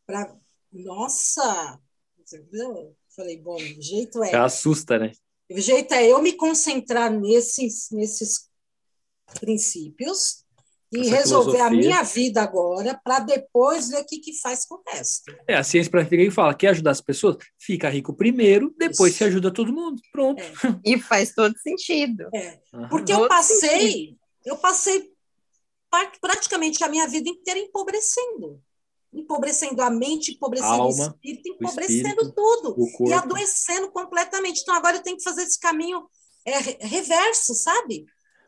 para 0.04 0.34
nossa, 0.72 1.78
entendeu? 2.18 2.96
Falei, 3.14 3.38
bom, 3.40 3.54
o 3.54 3.82
jeito 3.82 4.20
é. 4.24 4.30
Você 4.30 4.36
assusta, 4.36 4.98
né? 4.98 5.12
O 5.48 5.60
jeito 5.60 5.94
é 5.94 6.10
eu 6.10 6.20
me 6.20 6.32
concentrar 6.32 7.12
nesses 7.12 7.88
nesses 7.92 8.48
princípios 9.38 10.43
e 10.94 11.08
resolver 11.08 11.52
filosofia. 11.52 11.64
a 11.64 11.70
minha 11.70 12.02
vida 12.02 12.42
agora 12.42 13.00
para 13.02 13.18
depois 13.18 13.88
ver 13.88 14.02
o 14.02 14.06
que, 14.06 14.18
que 14.18 14.40
faz 14.40 14.64
com 14.64 14.76
o 14.76 14.82
resto. 14.86 15.34
É, 15.48 15.54
a 15.56 15.64
ciência 15.64 15.90
prática 15.90 16.16
que 16.16 16.30
fala, 16.30 16.54
quer 16.54 16.68
ajudar 16.68 16.92
as 16.92 17.00
pessoas? 17.00 17.36
Fica 17.58 17.88
rico 17.88 18.14
primeiro, 18.14 18.72
depois 18.78 19.10
Isso. 19.10 19.18
se 19.18 19.24
ajuda 19.24 19.52
todo 19.52 19.72
mundo. 19.72 20.00
Pronto. 20.12 20.42
É. 20.42 20.52
E 20.84 20.98
faz 21.00 21.34
todo 21.34 21.56
sentido. 21.58 22.28
É. 22.34 22.58
Porque 22.88 23.12
eu 23.12 23.26
passei, 23.26 23.80
sentido. 23.80 24.18
eu 24.44 24.56
passei 24.56 25.10
praticamente 26.20 26.82
a 26.84 26.88
minha 26.88 27.06
vida 27.08 27.28
inteira 27.28 27.58
empobrecendo. 27.58 28.60
empobrecendo 29.12 29.80
a 29.80 29.90
mente, 29.90 30.32
empobrecendo 30.32 30.72
Alma, 30.72 30.86
o 30.86 30.90
espírito, 30.90 31.48
empobrecendo 31.48 32.22
o 32.22 32.26
espírito, 32.26 32.32
tudo 32.34 32.76
e 33.08 33.12
adoecendo 33.12 33.90
completamente. 33.90 34.60
Então 34.62 34.74
agora 34.74 34.96
eu 34.96 35.02
tenho 35.02 35.16
que 35.16 35.22
fazer 35.22 35.42
esse 35.42 35.58
caminho 35.58 36.04
é, 36.44 36.58
reverso, 36.86 37.54
sabe? 37.54 38.04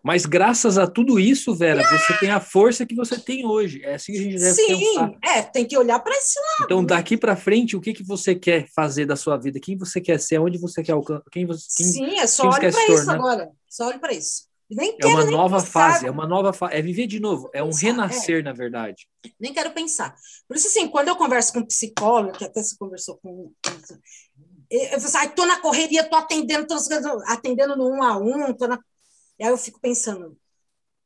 Mas 0.06 0.24
graças 0.24 0.78
a 0.78 0.86
tudo 0.86 1.18
isso, 1.18 1.52
Vera, 1.52 1.82
você 1.82 2.16
tem 2.20 2.30
a 2.30 2.38
força 2.38 2.86
que 2.86 2.94
você 2.94 3.18
tem 3.18 3.44
hoje. 3.44 3.82
É 3.82 3.96
assim 3.96 4.12
que 4.12 4.18
a 4.20 4.22
gente 4.22 4.38
deve 4.38 4.52
Sim, 4.52 4.66
pensar. 4.68 5.12
é, 5.20 5.42
tem 5.42 5.66
que 5.66 5.76
olhar 5.76 5.98
para 5.98 6.14
esse 6.14 6.38
lado. 6.38 6.62
Então, 6.62 6.80
né? 6.82 6.86
daqui 6.86 7.16
para 7.16 7.34
frente, 7.34 7.74
o 7.74 7.80
que, 7.80 7.92
que 7.92 8.04
você 8.04 8.32
quer 8.32 8.68
fazer 8.72 9.04
da 9.04 9.16
sua 9.16 9.36
vida? 9.36 9.58
Quem 9.58 9.76
você 9.76 10.00
quer 10.00 10.20
ser? 10.20 10.38
Onde 10.38 10.58
você 10.58 10.80
quer 10.80 10.92
alcançar? 10.92 11.24
Quem 11.32 11.44
você, 11.44 11.66
quem, 11.76 11.86
Sim, 11.86 12.18
é 12.20 12.26
só 12.28 12.48
olhe 12.48 12.70
para 12.70 12.86
isso 12.86 13.10
agora. 13.10 13.50
Só 13.68 13.88
olhe 13.88 13.98
para 13.98 14.12
isso. 14.12 14.44
Nem 14.70 14.96
é 15.02 15.06
uma 15.08 15.24
nova 15.24 15.56
pensar. 15.56 15.72
fase, 15.72 16.06
é 16.06 16.10
uma 16.10 16.26
nova 16.28 16.52
fase, 16.52 16.76
é 16.76 16.82
viver 16.82 17.08
de 17.08 17.18
novo, 17.18 17.50
é 17.52 17.60
um 17.60 17.70
pensar, 17.70 17.86
renascer, 17.86 18.38
é. 18.38 18.42
na 18.42 18.52
verdade. 18.52 19.08
Nem 19.40 19.52
quero 19.52 19.72
pensar. 19.72 20.14
Por 20.46 20.56
isso, 20.56 20.68
assim, 20.68 20.86
quando 20.86 21.08
eu 21.08 21.16
converso 21.16 21.52
com 21.52 21.58
um 21.58 21.66
psicólogo, 21.66 22.38
que 22.38 22.44
até 22.44 22.62
se 22.62 22.78
conversou 22.78 23.16
com. 23.16 23.50
Eu 24.70 25.00
falo 25.00 25.04
assim, 25.04 25.28
tô 25.34 25.44
na 25.46 25.60
correria, 25.60 26.04
tô 26.04 26.14
atendendo, 26.14 26.64
tô 26.64 26.76
atendendo 27.26 27.76
no 27.76 27.90
um 27.90 28.04
a 28.04 28.16
um, 28.16 28.52
tô 28.52 28.68
na 28.68 28.78
e 29.38 29.44
aí 29.44 29.50
eu 29.50 29.58
fico 29.58 29.80
pensando, 29.80 30.36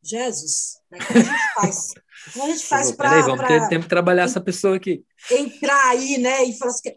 Jesus, 0.03 0.79
né, 0.91 0.99
como 1.07 1.19
a 1.19 1.23
gente 1.23 1.55
faz? 1.55 1.95
Como 2.33 2.45
a 2.45 2.49
gente 2.49 2.67
faz 2.67 2.93
para. 2.93 3.11
Peraí, 3.11 3.23
vamos 3.23 3.39
pra 3.39 3.49
ter 3.49 3.69
tempo 3.69 3.83
de 3.83 3.89
trabalhar 3.89 4.25
essa 4.25 4.41
pessoa 4.41 4.77
aqui. 4.77 5.05
Entrar 5.31 5.89
aí, 5.89 6.19
né? 6.19 6.45
E 6.45 6.59
falar 6.59 6.71
assim. 6.71 6.91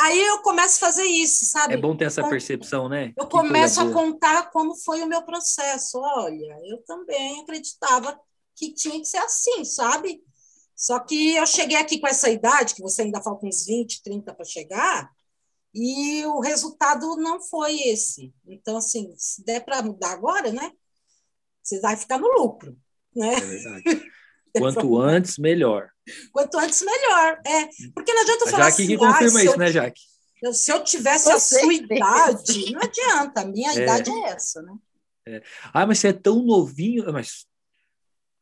Aí 0.00 0.20
eu 0.20 0.38
começo 0.42 0.76
a 0.76 0.86
fazer 0.88 1.04
isso, 1.04 1.44
sabe? 1.44 1.74
É 1.74 1.76
bom 1.76 1.96
ter 1.96 2.04
essa 2.04 2.28
percepção, 2.28 2.88
né? 2.88 3.12
Eu 3.16 3.26
que 3.26 3.32
começo 3.32 3.80
a 3.80 3.92
contar 3.92 4.48
como 4.50 4.76
foi 4.76 5.02
o 5.02 5.08
meu 5.08 5.22
processo. 5.22 5.98
Olha, 5.98 6.56
eu 6.70 6.78
também 6.86 7.40
acreditava 7.40 8.16
que 8.54 8.72
tinha 8.72 8.98
que 9.00 9.06
ser 9.06 9.18
assim, 9.18 9.64
sabe? 9.64 10.22
Só 10.76 11.00
que 11.00 11.34
eu 11.34 11.44
cheguei 11.44 11.76
aqui 11.76 11.98
com 11.98 12.06
essa 12.06 12.30
idade, 12.30 12.76
que 12.76 12.82
você 12.82 13.02
ainda 13.02 13.20
falta 13.20 13.44
uns 13.44 13.66
20, 13.66 14.00
30 14.00 14.32
para 14.32 14.44
chegar, 14.44 15.10
e 15.74 16.24
o 16.26 16.40
resultado 16.40 17.16
não 17.16 17.40
foi 17.40 17.80
esse. 17.88 18.32
Então, 18.46 18.76
assim, 18.76 19.14
se 19.16 19.44
der 19.44 19.64
para 19.64 19.82
mudar 19.82 20.12
agora, 20.12 20.52
né? 20.52 20.72
Você 21.62 21.80
vai 21.80 21.96
ficar 21.96 22.18
no 22.18 22.28
lucro, 22.28 22.76
né? 23.14 23.34
É 23.34 23.40
verdade. 23.40 23.84
Quanto 24.58 24.98
antes, 24.98 25.38
melhor. 25.38 25.90
Quanto 26.32 26.58
antes, 26.58 26.82
melhor. 26.82 27.40
É, 27.46 27.68
porque 27.94 28.12
não 28.12 28.22
adianta 28.22 28.46
falar 28.46 28.70
Jaque 28.70 28.82
assim. 28.82 28.86
que 28.86 28.96
confirma 28.96 29.42
isso, 29.42 29.52
eu, 29.52 29.58
né, 29.58 29.70
Jaque? 29.70 30.00
Se 30.52 30.72
eu 30.72 30.82
tivesse 30.82 31.30
a 31.30 31.38
sua 31.38 31.72
idade, 31.72 32.72
não 32.72 32.80
adianta. 32.80 33.40
A 33.42 33.44
minha 33.44 33.70
é. 33.70 33.82
idade 33.82 34.10
é 34.10 34.22
essa, 34.30 34.62
né? 34.62 34.74
É. 35.26 35.42
Ah, 35.72 35.86
mas 35.86 35.98
você 35.98 36.08
é 36.08 36.12
tão 36.12 36.42
novinho. 36.42 37.12
Mas 37.12 37.46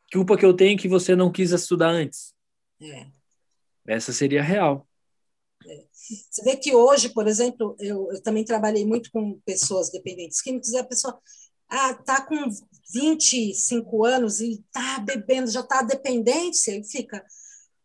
que 0.08 0.16
culpa 0.16 0.36
que 0.36 0.44
eu 0.44 0.54
tenho 0.54 0.78
que 0.78 0.88
você 0.88 1.16
não 1.16 1.32
quis 1.32 1.50
estudar 1.50 1.88
antes? 1.88 2.34
É. 2.80 3.06
Essa 3.86 4.12
seria 4.12 4.42
real. 4.42 4.85
Você 6.30 6.42
vê 6.42 6.56
que 6.56 6.74
hoje, 6.74 7.08
por 7.08 7.26
exemplo, 7.26 7.76
eu, 7.78 8.10
eu 8.12 8.22
também 8.22 8.44
trabalhei 8.44 8.84
muito 8.84 9.10
com 9.10 9.40
pessoas 9.44 9.90
dependentes 9.90 10.40
químicos 10.40 10.70
e 10.70 10.78
a 10.78 10.84
pessoa 10.84 11.18
ah, 11.68 11.94
tá 11.94 12.24
com 12.24 12.36
25 12.92 14.04
anos 14.04 14.40
e 14.40 14.64
tá 14.72 15.00
bebendo, 15.00 15.50
já 15.50 15.62
tá 15.62 15.82
dependência 15.82 16.76
e 16.76 16.84
fica, 16.84 17.24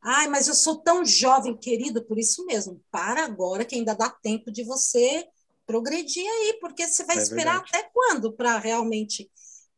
ai, 0.02 0.28
mas 0.28 0.48
eu 0.48 0.54
sou 0.54 0.78
tão 0.78 1.04
jovem, 1.04 1.58
querido, 1.58 2.04
por 2.06 2.20
isso 2.20 2.46
mesmo. 2.46 2.82
Para 2.92 3.26
agora 3.26 3.66
que 3.66 3.76
ainda 3.76 3.96
dá 3.96 4.10
tempo 4.10 4.52
de 4.52 4.64
você 4.64 5.28
progredir 5.66 6.28
aí, 6.28 6.58
porque 6.60 6.88
você 6.88 7.04
vai 7.04 7.18
é 7.18 7.22
esperar 7.22 7.60
verdade. 7.60 7.72
até 7.74 7.90
quando 7.94 8.32
para 8.34 8.58
realmente 8.58 9.30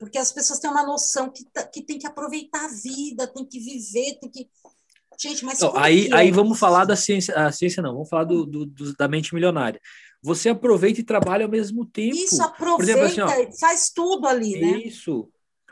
porque 0.03 0.17
as 0.17 0.33
pessoas 0.33 0.59
têm 0.59 0.69
uma 0.69 0.85
noção 0.85 1.29
que, 1.29 1.45
tá, 1.45 1.65
que 1.65 1.81
tem 1.81 1.97
que 1.97 2.05
aproveitar 2.05 2.65
a 2.65 2.67
vida, 2.67 3.25
tem 3.25 3.45
que 3.45 3.57
viver, 3.57 4.19
tem 4.19 4.29
que 4.29 4.49
Gente, 5.23 5.45
mas. 5.45 5.59
Não, 5.61 5.75
aí, 5.77 6.09
aí 6.11 6.31
vamos 6.31 6.59
falar 6.59 6.83
da 6.83 6.97
ciência. 6.97 7.33
A 7.35 7.49
ciência 7.49 7.81
não, 7.81 7.93
vamos 7.93 8.09
falar 8.09 8.25
do, 8.25 8.45
do, 8.45 8.65
do, 8.65 8.93
da 8.93 9.07
mente 9.07 9.33
milionária. 9.33 9.79
Você 10.21 10.49
aproveita 10.49 10.99
e 10.99 11.03
trabalha 11.03 11.45
ao 11.45 11.51
mesmo 11.51 11.85
tempo. 11.85 12.15
Isso, 12.15 12.41
aproveita, 12.43 13.05
exemplo, 13.05 13.23
assim, 13.25 13.47
ó, 13.47 13.51
faz 13.57 13.89
tudo 13.89 14.27
ali, 14.27 14.59
né? 14.59 14.79
Isso. 14.79 15.29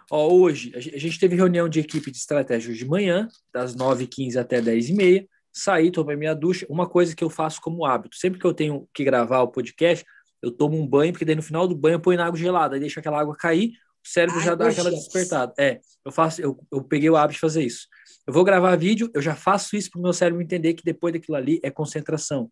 Ó, 0.10 0.30
hoje, 0.30 0.72
a 0.76 0.80
gente 0.80 1.20
teve 1.20 1.36
reunião 1.36 1.68
de 1.68 1.82
equipe 1.82 2.12
de 2.12 2.18
estratégia 2.18 2.74
de 2.74 2.86
manhã, 2.86 3.28
das 3.54 3.76
9h15 3.76 4.38
até 4.38 4.62
10h30. 4.62 5.28
Saí, 5.54 5.92
tomei 5.92 6.16
minha 6.16 6.34
ducha. 6.34 6.66
Uma 6.70 6.88
coisa 6.88 7.14
que 7.14 7.24
eu 7.24 7.30
faço 7.30 7.60
como 7.62 7.86
hábito, 7.86 8.16
sempre 8.16 8.40
que 8.40 8.46
eu 8.46 8.54
tenho 8.54 8.88
que 8.94 9.04
gravar 9.04 9.42
o 9.42 9.50
podcast, 9.50 10.06
eu 10.42 10.50
tomo 10.50 10.78
um 10.78 10.88
banho, 10.88 11.12
porque 11.12 11.26
daí 11.26 11.36
no 11.36 11.44
final 11.44 11.68
do 11.68 11.76
banho 11.76 11.96
eu 11.96 12.00
ponho 12.00 12.18
na 12.18 12.26
água 12.26 12.40
gelada, 12.40 12.76
aí 12.76 12.80
deixa 12.80 13.02
aquela 13.02 13.20
água 13.20 13.36
cair, 13.36 13.74
o 14.04 14.08
cérebro 14.08 14.40
Ai, 14.40 14.46
já 14.46 14.56
dá 14.56 14.68
aquela 14.68 14.90
despertada. 14.90 15.54
É, 15.58 15.80
eu 16.04 16.12
faço, 16.12 16.42
eu, 16.42 16.60
eu 16.72 16.84
peguei 16.84 17.10
o 17.10 17.16
hábito 17.16 17.36
de 17.36 17.40
fazer 17.40 17.64
isso. 17.64 17.88
Eu 18.26 18.34
vou 18.34 18.44
gravar 18.44 18.76
vídeo, 18.76 19.10
eu 19.14 19.22
já 19.22 19.36
faço 19.36 19.76
isso 19.76 19.92
para 19.92 20.00
o 20.00 20.04
meu 20.04 20.14
cérebro 20.14 20.42
entender 20.42 20.74
que 20.74 20.84
depois 20.84 21.14
daquilo 21.14 21.38
ali 21.38 21.60
é 21.64 21.70
concentração. 21.70 22.52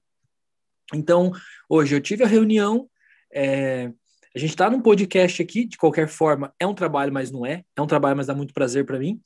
Então, 0.94 1.32
hoje 1.70 1.96
eu 1.96 2.02
tive 2.02 2.24
a 2.24 2.28
reunião, 2.28 2.90
é, 3.34 3.92
a 4.36 4.40
gente 4.40 4.52
está 4.52 4.70
num 4.70 4.82
podcast 4.82 5.42
aqui, 5.42 5.66
de 5.66 5.78
qualquer 5.78 6.08
forma, 6.08 6.54
é 6.60 6.66
um 6.66 6.74
trabalho, 6.74 7.14
mas 7.14 7.32
não 7.32 7.46
é. 7.46 7.64
É 7.76 7.82
um 7.82 7.88
trabalho, 7.88 8.18
mas 8.18 8.28
dá 8.28 8.34
muito 8.34 8.54
prazer 8.54 8.86
para 8.86 9.00
mim. 9.00 9.20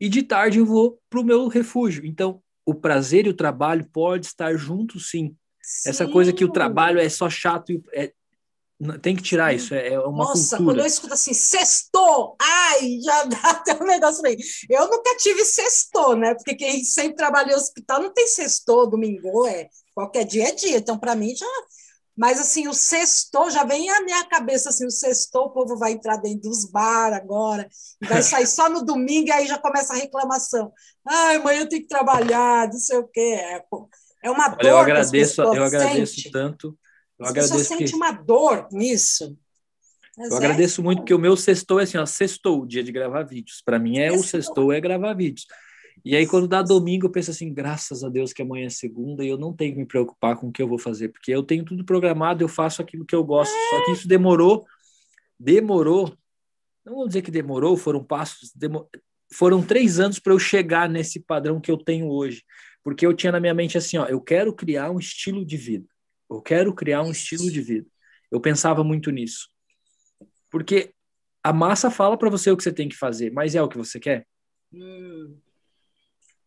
E 0.00 0.08
de 0.08 0.22
tarde 0.22 0.58
eu 0.58 0.66
vou 0.66 0.98
para 1.08 1.20
o 1.20 1.24
meu 1.24 1.48
refúgio. 1.48 2.04
Então, 2.04 2.42
o 2.64 2.74
prazer 2.74 3.26
e 3.26 3.30
o 3.30 3.34
trabalho 3.34 3.88
pode 3.92 4.26
estar 4.26 4.54
juntos, 4.56 5.10
sim. 5.10 5.34
sim. 5.60 5.88
Essa 5.88 6.06
coisa 6.06 6.32
que 6.32 6.44
o 6.44 6.52
trabalho 6.52 6.98
é 6.98 7.08
só 7.08 7.28
chato, 7.30 7.72
é, 7.92 8.12
tem 9.00 9.14
que 9.14 9.22
tirar 9.22 9.54
isso, 9.54 9.74
é, 9.74 9.88
é 9.88 9.98
uma 10.00 10.24
Nossa, 10.24 10.56
cultura. 10.56 10.64
quando 10.64 10.80
eu 10.80 10.86
escuto 10.86 11.14
assim, 11.14 11.32
sextou, 11.32 12.36
ai, 12.40 12.98
já 13.02 13.24
dá 13.30 13.50
até 13.50 13.74
um 13.82 13.86
negócio 13.86 14.26
aí. 14.26 14.36
Eu 14.68 14.88
nunca 14.88 15.16
tive 15.16 15.44
sextou, 15.44 16.16
né? 16.16 16.34
Porque 16.34 16.54
quem 16.54 16.82
sempre 16.84 17.16
trabalhou 17.16 17.52
no 17.52 17.62
hospital 17.62 18.02
não 18.02 18.12
tem 18.12 18.26
sextou, 18.26 18.88
domingo, 18.88 19.46
é 19.46 19.68
qualquer 19.94 20.24
dia 20.24 20.48
é 20.48 20.52
dia. 20.52 20.78
Então, 20.78 20.98
para 20.98 21.14
mim, 21.14 21.34
já. 21.36 21.46
Mas, 22.16 22.38
assim, 22.38 22.68
o 22.68 22.74
sextou 22.74 23.50
já 23.50 23.64
vem 23.64 23.88
à 23.88 24.02
minha 24.02 24.24
cabeça, 24.26 24.68
assim, 24.68 24.84
o 24.86 24.90
sextou, 24.90 25.46
o 25.46 25.50
povo 25.50 25.78
vai 25.78 25.92
entrar 25.92 26.16
dentro 26.16 26.50
dos 26.50 26.70
bar 26.70 27.12
agora, 27.14 27.66
vai 28.02 28.22
sair 28.22 28.46
só 28.46 28.68
no 28.68 28.84
domingo, 28.84 29.28
e 29.28 29.32
aí 29.32 29.46
já 29.46 29.58
começa 29.58 29.94
a 29.94 29.96
reclamação. 29.96 30.72
Ai, 31.06 31.36
amanhã 31.36 31.60
eu 31.60 31.68
tenho 31.68 31.82
que 31.82 31.88
trabalhar, 31.88 32.68
não 32.68 32.78
sei 32.78 32.98
o 32.98 33.08
quê. 33.08 33.38
É, 33.40 33.64
é 34.24 34.30
uma 34.30 34.46
Olha, 34.46 34.56
dor. 34.56 34.66
Eu 34.66 34.78
agradeço, 34.78 35.40
eu 35.40 35.64
agradeço 35.64 36.30
tanto 36.30 36.76
eu 37.22 37.28
As 37.28 37.30
agradeço 37.30 37.64
sente 37.64 37.90
que... 37.90 37.96
uma 37.96 38.12
dor 38.12 38.68
nisso. 38.72 39.36
Mas 40.16 40.30
eu 40.30 40.34
é 40.34 40.38
agradeço 40.38 40.82
muito 40.82 40.98
porque 40.98 41.14
o 41.14 41.18
meu 41.18 41.36
sextou 41.36 41.80
é 41.80 41.84
assim, 41.84 41.96
ó, 41.96 42.04
sextou 42.04 42.62
o 42.62 42.66
dia 42.66 42.82
de 42.82 42.92
gravar 42.92 43.22
vídeos. 43.22 43.62
Para 43.64 43.78
mim 43.78 43.98
é 43.98 44.10
sextou. 44.10 44.20
o 44.20 44.24
sextou 44.24 44.72
é 44.72 44.80
gravar 44.80 45.14
vídeos. 45.14 45.46
E 46.04 46.16
aí 46.16 46.26
quando 46.26 46.48
dá 46.48 46.62
domingo 46.62 47.06
eu 47.06 47.10
penso 47.10 47.30
assim, 47.30 47.52
graças 47.52 48.02
a 48.02 48.08
Deus 48.08 48.32
que 48.32 48.42
amanhã 48.42 48.66
é 48.66 48.70
segunda 48.70 49.24
e 49.24 49.28
eu 49.28 49.38
não 49.38 49.52
tenho 49.52 49.72
que 49.72 49.78
me 49.78 49.86
preocupar 49.86 50.36
com 50.36 50.48
o 50.48 50.52
que 50.52 50.60
eu 50.60 50.68
vou 50.68 50.78
fazer, 50.78 51.08
porque 51.08 51.30
eu 51.30 51.42
tenho 51.42 51.64
tudo 51.64 51.84
programado, 51.84 52.42
eu 52.42 52.48
faço 52.48 52.82
aquilo 52.82 53.06
que 53.06 53.14
eu 53.14 53.24
gosto. 53.24 53.54
É. 53.54 53.70
Só 53.70 53.84
que 53.84 53.92
isso 53.92 54.08
demorou, 54.08 54.66
demorou. 55.38 56.12
Não 56.84 56.94
vou 56.94 57.06
dizer 57.06 57.22
que 57.22 57.30
demorou, 57.30 57.76
foram 57.76 58.02
passos, 58.02 58.50
demor... 58.54 58.88
foram 59.32 59.62
três 59.62 60.00
anos 60.00 60.18
para 60.18 60.32
eu 60.32 60.38
chegar 60.38 60.88
nesse 60.88 61.20
padrão 61.20 61.60
que 61.60 61.70
eu 61.70 61.78
tenho 61.78 62.08
hoje, 62.08 62.42
porque 62.82 63.06
eu 63.06 63.14
tinha 63.14 63.30
na 63.30 63.40
minha 63.40 63.54
mente 63.54 63.78
assim, 63.78 63.96
ó, 63.96 64.06
eu 64.06 64.20
quero 64.20 64.52
criar 64.52 64.90
um 64.90 64.98
estilo 64.98 65.44
de 65.44 65.56
vida. 65.56 65.86
Eu 66.32 66.42
quero 66.42 66.74
criar 66.74 67.02
um 67.02 67.10
estilo 67.10 67.50
de 67.50 67.60
vida. 67.60 67.86
Eu 68.30 68.40
pensava 68.40 68.82
muito 68.82 69.10
nisso. 69.10 69.48
Porque 70.50 70.94
a 71.42 71.52
massa 71.52 71.90
fala 71.90 72.16
para 72.16 72.30
você 72.30 72.50
o 72.50 72.56
que 72.56 72.62
você 72.62 72.72
tem 72.72 72.88
que 72.88 72.96
fazer, 72.96 73.30
mas 73.32 73.54
é 73.54 73.62
o 73.62 73.68
que 73.68 73.76
você 73.76 74.00
quer? 74.00 74.26
Hum. 74.72 75.36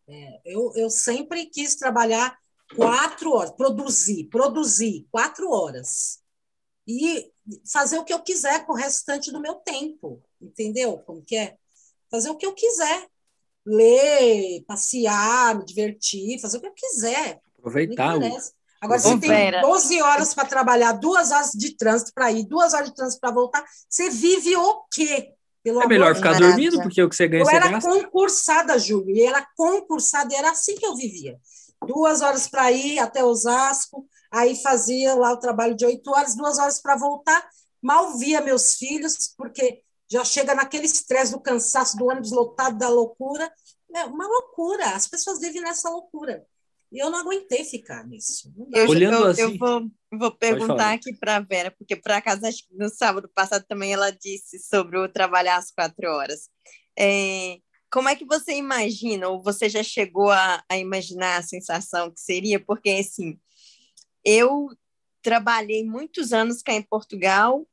É, 0.08 0.40
eu, 0.44 0.72
eu 0.74 0.90
sempre 0.90 1.46
quis 1.46 1.76
trabalhar 1.76 2.36
quatro 2.74 3.32
horas, 3.32 3.50
produzir, 3.52 4.28
produzir 4.28 5.06
quatro 5.10 5.50
horas. 5.50 6.20
E 6.86 7.32
fazer 7.70 7.98
o 7.98 8.04
que 8.04 8.12
eu 8.12 8.22
quiser 8.22 8.64
com 8.64 8.72
o 8.72 8.76
restante 8.76 9.30
do 9.32 9.40
meu 9.40 9.56
tempo. 9.56 10.22
Entendeu 10.40 10.98
como 10.98 11.22
que 11.22 11.36
é? 11.36 11.56
Fazer 12.10 12.30
o 12.30 12.36
que 12.36 12.46
eu 12.46 12.54
quiser. 12.54 13.08
Ler, 13.64 14.64
passear, 14.66 15.58
me 15.58 15.64
divertir, 15.64 16.40
fazer 16.40 16.58
o 16.58 16.60
que 16.60 16.68
eu 16.68 16.74
quiser. 16.74 17.40
Aproveitar. 17.58 18.18
Agora, 18.80 18.98
você 18.98 19.18
tem 19.18 19.60
12 19.60 20.02
horas 20.02 20.34
para 20.34 20.44
trabalhar, 20.44 20.92
duas 20.92 21.30
horas 21.30 21.50
de 21.52 21.76
trânsito 21.76 22.12
para 22.14 22.30
ir, 22.30 22.44
duas 22.44 22.74
horas 22.74 22.88
de 22.88 22.94
trânsito 22.94 23.20
para 23.20 23.30
voltar, 23.30 23.64
você 23.88 24.10
vive 24.10 24.56
o 24.56 24.84
quê? 24.92 25.32
Pelo 25.62 25.82
é 25.82 25.86
melhor 25.86 26.14
ficar 26.14 26.38
dormindo, 26.38 26.80
porque 26.80 27.02
o 27.02 27.08
que 27.08 27.16
você 27.16 27.26
ganha, 27.26 27.42
eu 27.42 27.46
você 27.46 27.56
era 27.56 27.80
concursada, 27.80 28.78
Júlio, 28.78 29.16
e 29.16 29.22
era 29.22 29.44
concursada, 29.56 30.32
e 30.32 30.36
era 30.36 30.50
assim 30.50 30.76
que 30.76 30.86
eu 30.86 30.94
vivia. 30.94 31.36
Duas 31.84 32.22
horas 32.22 32.46
para 32.46 32.70
ir 32.70 32.98
até 32.98 33.24
Osasco, 33.24 34.06
aí 34.30 34.54
fazia 34.54 35.14
lá 35.14 35.32
o 35.32 35.38
trabalho 35.38 35.74
de 35.74 35.84
oito 35.84 36.10
horas, 36.10 36.36
duas 36.36 36.58
horas 36.58 36.80
para 36.80 36.96
voltar, 36.96 37.48
mal 37.82 38.16
via 38.16 38.40
meus 38.40 38.74
filhos, 38.74 39.34
porque 39.36 39.82
já 40.08 40.24
chega 40.24 40.54
naquele 40.54 40.86
estresse 40.86 41.32
do 41.32 41.40
cansaço, 41.40 41.96
do 41.96 42.06
ônibus 42.06 42.30
lotado, 42.30 42.78
da 42.78 42.88
loucura. 42.88 43.50
É 43.94 44.04
uma 44.04 44.26
loucura, 44.26 44.90
as 44.90 45.06
pessoas 45.06 45.40
vivem 45.40 45.62
nessa 45.62 45.88
loucura. 45.90 46.44
E 46.92 46.98
eu 47.02 47.10
não 47.10 47.18
aguentei 47.18 47.64
ficar 47.64 48.06
nisso. 48.06 48.52
Eu, 48.72 48.88
Olhando 48.88 49.16
eu, 49.16 49.26
assim, 49.26 49.42
eu 49.42 49.58
vou, 49.58 49.90
vou 50.12 50.30
perguntar 50.30 50.92
aqui 50.92 51.14
para 51.14 51.36
a 51.36 51.40
Vera, 51.40 51.70
porque 51.70 51.96
por 51.96 52.12
acaso 52.12 52.46
acho 52.46 52.66
que 52.66 52.74
no 52.76 52.88
sábado 52.88 53.28
passado 53.34 53.64
também 53.68 53.92
ela 53.92 54.10
disse 54.10 54.58
sobre 54.58 54.98
o 54.98 55.08
trabalhar 55.08 55.56
às 55.56 55.70
quatro 55.70 56.08
horas. 56.08 56.48
É, 56.98 57.58
como 57.90 58.08
é 58.08 58.16
que 58.16 58.24
você 58.24 58.52
imagina, 58.54 59.28
ou 59.28 59.42
você 59.42 59.68
já 59.68 59.82
chegou 59.82 60.30
a, 60.30 60.64
a 60.68 60.78
imaginar 60.78 61.38
a 61.38 61.42
sensação 61.42 62.10
que 62.10 62.20
seria? 62.20 62.60
Porque, 62.60 62.90
assim, 62.90 63.38
eu 64.24 64.68
trabalhei 65.22 65.84
muitos 65.84 66.32
anos 66.32 66.62
cá 66.62 66.72
em 66.72 66.82
Portugal, 66.82 67.66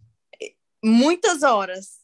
muitas 0.84 1.44
horas. 1.44 2.02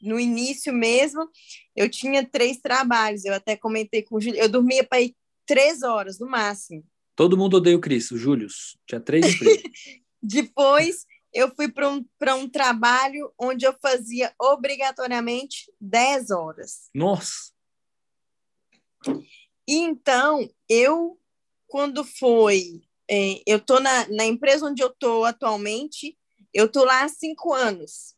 No 0.00 0.18
início 0.18 0.72
mesmo, 0.72 1.28
eu 1.74 1.90
tinha 1.90 2.24
três 2.24 2.58
trabalhos. 2.60 3.24
Eu 3.24 3.34
até 3.34 3.56
comentei 3.56 4.02
com 4.02 4.16
o 4.16 4.20
Júlio, 4.20 4.40
eu 4.40 4.48
dormia 4.48 4.84
para 4.84 5.00
ir 5.00 5.16
três 5.48 5.82
horas 5.82 6.20
no 6.20 6.28
máximo. 6.28 6.84
Todo 7.16 7.36
mundo 7.36 7.56
odeia 7.56 7.76
o 7.76 7.80
Cris, 7.80 8.10
o 8.10 8.18
Júlio. 8.18 8.46
Tinha 8.86 9.00
três. 9.00 9.24
Depois, 10.22 11.06
eu 11.32 11.52
fui 11.56 11.72
para 11.72 11.88
um, 11.88 12.04
um 12.36 12.48
trabalho 12.48 13.32
onde 13.38 13.66
eu 13.66 13.74
fazia 13.80 14.32
obrigatoriamente 14.38 15.72
10 15.80 16.30
horas. 16.30 16.90
Nossa! 16.94 17.50
Então, 19.66 20.48
eu, 20.68 21.18
quando 21.66 22.04
foi. 22.04 22.82
É, 23.10 23.42
eu 23.46 23.56
estou 23.56 23.80
na, 23.80 24.06
na 24.08 24.26
empresa 24.26 24.66
onde 24.66 24.82
eu 24.82 24.88
estou 24.88 25.24
atualmente, 25.24 26.16
eu 26.52 26.66
estou 26.66 26.84
lá 26.84 27.04
há 27.04 27.08
cinco 27.08 27.54
anos. 27.54 28.14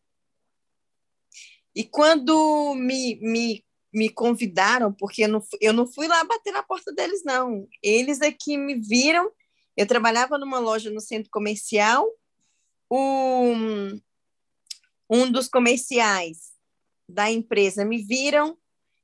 E 1.75 1.85
quando 1.85 2.75
me, 2.75 3.21
me, 3.21 3.65
me 3.93 4.09
convidaram, 4.09 4.93
porque 4.93 5.25
eu 5.25 5.29
não, 5.29 5.43
eu 5.61 5.73
não 5.73 5.87
fui 5.87 6.07
lá 6.07 6.23
bater 6.25 6.53
na 6.53 6.63
porta 6.63 6.93
deles, 6.93 7.23
não. 7.25 7.67
Eles 7.83 8.21
aqui 8.21 8.57
me 8.57 8.75
viram. 8.75 9.31
Eu 9.77 9.87
trabalhava 9.87 10.39
numa 10.39 10.59
loja 10.59 10.91
no 10.91 11.01
centro 11.01 11.31
comercial 11.31 12.09
um, 12.91 14.01
um 15.09 15.31
dos 15.31 15.49
comerciais 15.49 16.51
da 17.09 17.31
empresa 17.31 17.85
me 17.85 17.99
viram 17.99 18.59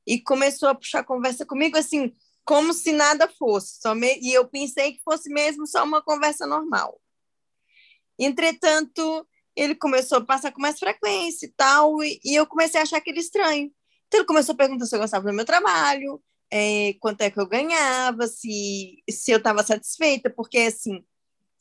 e 0.06 0.20
começou 0.20 0.68
a 0.68 0.74
puxar 0.74 1.04
conversa 1.04 1.44
comigo 1.44 1.76
assim, 1.76 2.12
como 2.44 2.72
se 2.72 2.92
nada 2.92 3.28
fosse. 3.28 3.78
Me... 3.94 4.18
E 4.20 4.32
eu 4.32 4.48
pensei 4.48 4.92
que 4.92 5.02
fosse 5.02 5.28
mesmo 5.28 5.66
só 5.66 5.84
uma 5.84 6.02
conversa 6.02 6.46
normal. 6.46 7.00
Entretanto, 8.18 9.26
ele 9.54 9.74
começou 9.74 10.18
a 10.18 10.24
passar 10.24 10.52
com 10.52 10.60
mais 10.60 10.78
frequência 10.78 11.46
e 11.46 11.52
tal, 11.52 12.02
e, 12.02 12.20
e 12.24 12.34
eu 12.34 12.46
comecei 12.46 12.80
a 12.80 12.82
achar 12.84 12.98
aquele 12.98 13.20
estranho. 13.20 13.70
Então, 14.06 14.20
ele 14.20 14.26
começou 14.26 14.54
a 14.54 14.56
perguntar 14.56 14.86
se 14.86 14.94
eu 14.94 15.00
gostava 15.00 15.28
do 15.28 15.34
meu 15.34 15.44
trabalho, 15.44 16.22
é, 16.50 16.94
quanto 17.00 17.22
é 17.22 17.30
que 17.30 17.40
eu 17.40 17.48
ganhava, 17.48 18.26
se, 18.26 19.02
se 19.10 19.30
eu 19.32 19.38
estava 19.38 19.62
satisfeita, 19.64 20.30
porque, 20.30 20.58
assim, 20.58 21.04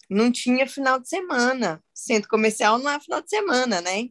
não 0.10 0.32
tinha 0.32 0.68
final 0.68 1.00
de 1.00 1.10
semana. 1.10 1.84
Centro 1.94 2.30
comercial 2.30 2.78
não 2.78 2.92
é 2.92 3.00
final 3.00 3.22
de 3.22 3.30
semana, 3.30 3.82
né? 3.82 4.10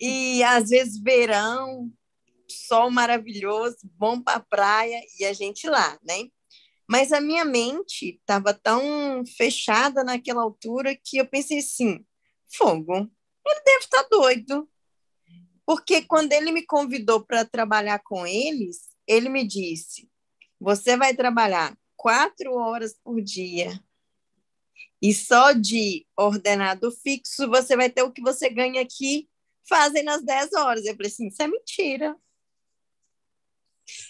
E 0.00 0.42
às 0.42 0.68
vezes 0.68 1.00
verão, 1.02 1.90
sol 2.48 2.90
maravilhoso, 2.90 3.78
bom 3.82 4.20
para 4.20 4.40
praia 4.40 5.00
e 5.18 5.24
a 5.24 5.32
gente 5.32 5.68
lá, 5.68 5.98
né? 6.02 6.28
Mas 6.88 7.12
a 7.12 7.20
minha 7.20 7.44
mente 7.44 8.16
estava 8.16 8.54
tão 8.54 9.22
fechada 9.36 10.02
naquela 10.02 10.42
altura 10.42 10.96
que 10.96 11.18
eu 11.18 11.26
pensei 11.26 11.58
assim: 11.58 12.04
fogo, 12.56 13.10
ele 13.46 13.60
deve 13.64 13.84
estar 13.84 14.04
tá 14.04 14.08
doido. 14.10 14.68
Porque 15.68 16.00
quando 16.00 16.32
ele 16.32 16.50
me 16.50 16.64
convidou 16.64 17.22
para 17.22 17.44
trabalhar 17.44 17.98
com 17.98 18.26
eles, 18.26 18.88
ele 19.06 19.28
me 19.28 19.46
disse: 19.46 20.08
você 20.58 20.96
vai 20.96 21.14
trabalhar 21.14 21.76
quatro 21.94 22.54
horas 22.54 22.98
por 23.04 23.20
dia 23.20 23.78
e 25.02 25.12
só 25.12 25.52
de 25.52 26.06
ordenado 26.16 26.90
fixo 26.90 27.46
você 27.50 27.76
vai 27.76 27.90
ter 27.90 28.02
o 28.02 28.10
que 28.10 28.22
você 28.22 28.48
ganha 28.48 28.80
aqui 28.80 29.28
fazem 29.68 30.02
nas 30.02 30.22
10 30.22 30.54
horas. 30.54 30.86
Eu 30.86 30.96
falei 30.96 31.12
assim, 31.12 31.28
isso 31.28 31.42
é 31.42 31.46
mentira. 31.46 32.16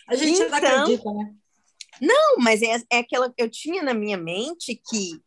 A 0.07 0.15
gente 0.15 0.41
então, 0.41 0.49
não 0.49 0.59
acredita, 0.59 1.13
né? 1.13 1.35
Não, 2.01 2.37
mas 2.39 2.63
é, 2.63 2.81
é 2.89 2.99
aquela 2.99 3.35
eu 3.37 3.51
tinha 3.51 3.83
na 3.83 3.95
minha 3.95 4.17
mente 4.17 4.81
que 4.89 5.21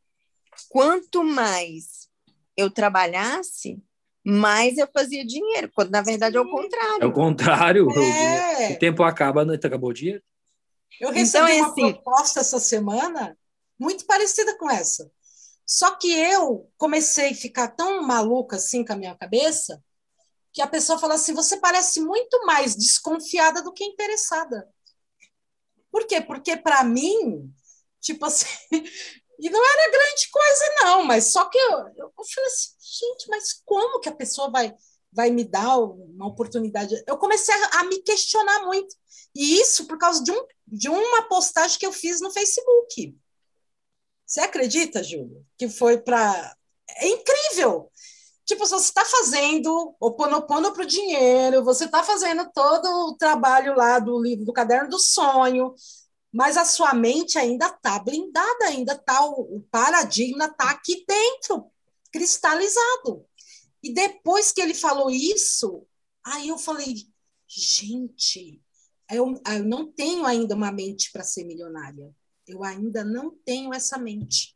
quanto 0.69 1.25
mais 1.25 2.09
eu 2.55 2.71
trabalhasse, 2.71 3.83
mais 4.23 4.77
eu 4.77 4.87
fazia 4.93 5.25
dinheiro, 5.25 5.71
quando 5.73 5.89
na 5.89 6.01
verdade 6.01 6.37
é 6.37 6.39
o 6.39 6.49
contrário. 6.49 7.03
É 7.03 7.05
o 7.05 7.11
contrário. 7.11 7.87
É. 7.99 8.73
O, 8.73 8.79
tempo 8.79 9.03
acaba, 9.03 9.43
não 9.43 9.55
acabou 9.55 9.89
o 9.89 9.93
dinheiro. 9.93 10.21
Eu 10.99 11.11
recebi 11.11 11.43
então, 11.43 11.47
é 11.47 11.61
uma 11.61 11.71
assim, 11.71 11.93
proposta 11.93 12.39
essa 12.41 12.59
semana 12.59 13.37
muito 13.79 14.05
parecida 14.05 14.57
com 14.57 14.69
essa. 14.69 15.11
Só 15.65 15.95
que 15.95 16.11
eu 16.11 16.69
comecei 16.77 17.31
a 17.31 17.35
ficar 17.35 17.69
tão 17.69 18.03
maluca 18.03 18.57
assim 18.57 18.85
com 18.85 18.93
a 18.93 18.97
minha 18.97 19.15
cabeça 19.15 19.81
que 20.53 20.61
a 20.61 20.67
pessoa 20.67 20.99
fala 20.99 21.15
assim: 21.15 21.33
você 21.33 21.57
parece 21.57 22.01
muito 22.01 22.45
mais 22.45 22.75
desconfiada 22.75 23.63
do 23.63 23.73
que 23.73 23.83
interessada. 23.83 24.67
Por 25.91 26.05
quê? 26.05 26.21
Porque 26.21 26.55
para 26.55 26.83
mim, 26.83 27.51
tipo 27.99 28.25
assim, 28.25 28.47
e 29.41 29.49
não 29.49 29.59
era 29.59 29.91
grande 29.91 30.29
coisa, 30.29 30.65
não, 30.83 31.03
mas 31.03 31.31
só 31.31 31.45
que 31.45 31.57
eu, 31.57 31.71
eu, 31.97 32.13
falei 32.15 32.47
assim, 32.47 32.69
gente, 32.79 33.27
mas 33.27 33.59
como 33.65 33.99
que 33.99 34.07
a 34.07 34.15
pessoa 34.15 34.51
vai, 34.51 34.71
vai 35.11 35.31
me 35.31 35.43
dar 35.43 35.79
uma 35.79 36.27
oportunidade? 36.27 37.03
Eu 37.07 37.17
comecei 37.17 37.55
a, 37.55 37.79
a 37.79 37.83
me 37.85 38.03
questionar 38.03 38.63
muito. 38.65 38.95
E 39.33 39.59
isso 39.59 39.87
por 39.87 39.97
causa 39.97 40.23
de, 40.23 40.31
um, 40.31 40.45
de 40.67 40.89
uma 40.89 41.23
postagem 41.23 41.79
que 41.79 41.87
eu 41.87 41.91
fiz 41.91 42.21
no 42.21 42.29
Facebook. 42.29 43.17
Você 44.27 44.41
acredita, 44.41 45.03
Júlio? 45.03 45.43
Que 45.57 45.67
foi 45.67 45.97
para. 45.97 46.55
É 46.97 47.07
incrível! 47.07 47.91
Tipo, 48.45 48.67
você 48.67 48.75
está 48.75 49.05
fazendo 49.05 49.95
o 49.99 50.11
ponopono 50.11 50.71
para 50.71 50.83
o 50.83 50.85
dinheiro, 50.85 51.63
você 51.63 51.85
está 51.85 52.03
fazendo 52.03 52.47
todo 52.53 52.85
o 53.07 53.15
trabalho 53.15 53.75
lá 53.75 53.97
do 53.97 54.21
livro 54.21 54.45
do 54.45 54.53
caderno 54.53 54.89
do 54.89 54.99
sonho, 54.99 55.73
mas 56.31 56.55
a 56.55 56.63
sua 56.63 56.93
mente 56.93 57.37
ainda 57.37 57.67
está 57.67 57.99
blindada, 57.99 58.65
ainda 58.65 58.93
está 58.93 59.25
o, 59.25 59.61
paradigma 59.69 60.45
está 60.45 60.71
aqui 60.71 61.03
dentro, 61.05 61.69
cristalizado. 62.11 63.25
E 63.83 63.93
depois 63.93 64.51
que 64.51 64.61
ele 64.61 64.73
falou 64.73 65.09
isso, 65.09 65.85
aí 66.25 66.47
eu 66.47 66.57
falei, 66.57 66.95
gente, 67.47 68.61
eu, 69.09 69.33
eu 69.45 69.65
não 69.65 69.91
tenho 69.91 70.25
ainda 70.25 70.55
uma 70.55 70.71
mente 70.71 71.11
para 71.11 71.23
ser 71.23 71.43
milionária. 71.43 72.15
Eu 72.47 72.63
ainda 72.63 73.03
não 73.03 73.31
tenho 73.43 73.73
essa 73.73 73.97
mente. 73.97 74.55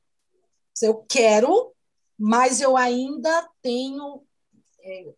Eu 0.82 1.04
quero, 1.10 1.74
mas 2.18 2.62
eu 2.62 2.78
ainda 2.78 3.50
tenho. 3.62 4.26
É, 4.82 5.14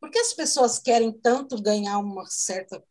porque 0.00 0.18
as 0.18 0.32
pessoas 0.32 0.78
querem 0.78 1.12
tanto 1.12 1.60
ganhar 1.60 1.98
uma 1.98 2.26
certa 2.26 2.82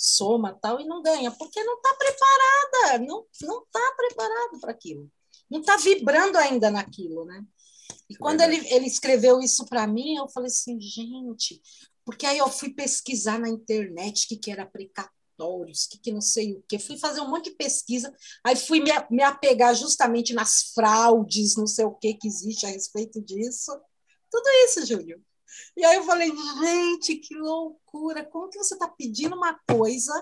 soma 0.00 0.58
tal 0.60 0.80
e 0.80 0.86
não 0.86 1.02
ganha? 1.02 1.30
Porque 1.32 1.62
não 1.64 1.76
está 1.76 1.94
preparada, 1.94 3.04
não 3.04 3.26
não 3.42 3.62
está 3.62 3.94
preparado 3.96 4.60
para 4.60 4.70
aquilo, 4.70 5.10
não 5.50 5.60
está 5.60 5.76
vibrando 5.76 6.38
ainda 6.38 6.70
naquilo, 6.70 7.24
né? 7.24 7.42
E 8.08 8.16
quando 8.16 8.42
ele, 8.42 8.56
ele 8.68 8.86
escreveu 8.86 9.40
isso 9.40 9.66
para 9.66 9.86
mim, 9.86 10.16
eu 10.16 10.28
falei 10.28 10.48
assim, 10.48 10.80
gente, 10.80 11.60
porque 12.04 12.26
aí 12.26 12.38
eu 12.38 12.48
fui 12.48 12.70
pesquisar 12.70 13.38
na 13.38 13.48
internet 13.48 14.24
o 14.24 14.28
que, 14.28 14.36
que 14.36 14.50
era 14.50 14.64
precatório 14.64 15.18
laboratórios, 15.38 15.86
que, 15.86 15.98
que 15.98 16.12
não 16.12 16.20
sei 16.20 16.54
o 16.54 16.62
que. 16.68 16.78
Fui 16.78 16.98
fazer 16.98 17.20
um 17.20 17.30
monte 17.30 17.50
de 17.50 17.56
pesquisa, 17.56 18.12
aí 18.44 18.56
fui 18.56 18.80
me, 18.80 18.90
me 19.10 19.22
apegar 19.22 19.74
justamente 19.74 20.34
nas 20.34 20.72
fraudes, 20.74 21.56
não 21.56 21.66
sei 21.66 21.84
o 21.84 21.94
que 21.94 22.14
que 22.14 22.26
existe 22.26 22.66
a 22.66 22.70
respeito 22.70 23.22
disso. 23.22 23.72
Tudo 24.30 24.48
isso, 24.66 24.84
Júlio. 24.84 25.22
E 25.76 25.84
aí 25.84 25.96
eu 25.96 26.04
falei, 26.04 26.30
gente, 26.60 27.16
que 27.16 27.34
loucura! 27.34 28.24
Como 28.24 28.48
que 28.48 28.58
você 28.58 28.74
está 28.74 28.88
pedindo 28.88 29.36
uma 29.36 29.58
coisa 29.68 30.12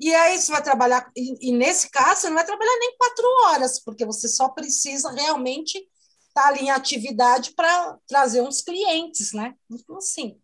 e 0.00 0.14
aí 0.14 0.38
você 0.38 0.50
vai 0.52 0.62
trabalhar, 0.62 1.10
e, 1.16 1.50
e, 1.50 1.52
nesse 1.52 1.90
caso 1.90 2.22
você 2.22 2.28
não 2.28 2.36
vai 2.36 2.46
trabalhar 2.46 2.78
nem 2.78 2.96
quatro 2.96 3.24
horas, 3.44 3.80
porque 3.80 4.04
você 4.04 4.28
só 4.28 4.48
precisa 4.48 5.10
realmente 5.10 5.78
estar 6.28 6.42
tá 6.42 6.48
ali 6.48 6.62
em 6.62 6.70
atividade 6.70 7.52
para 7.54 7.98
trazer 8.06 8.42
uns 8.42 8.60
clientes, 8.62 9.32
né? 9.32 9.54
Então, 9.70 9.96
assim, 9.98 10.40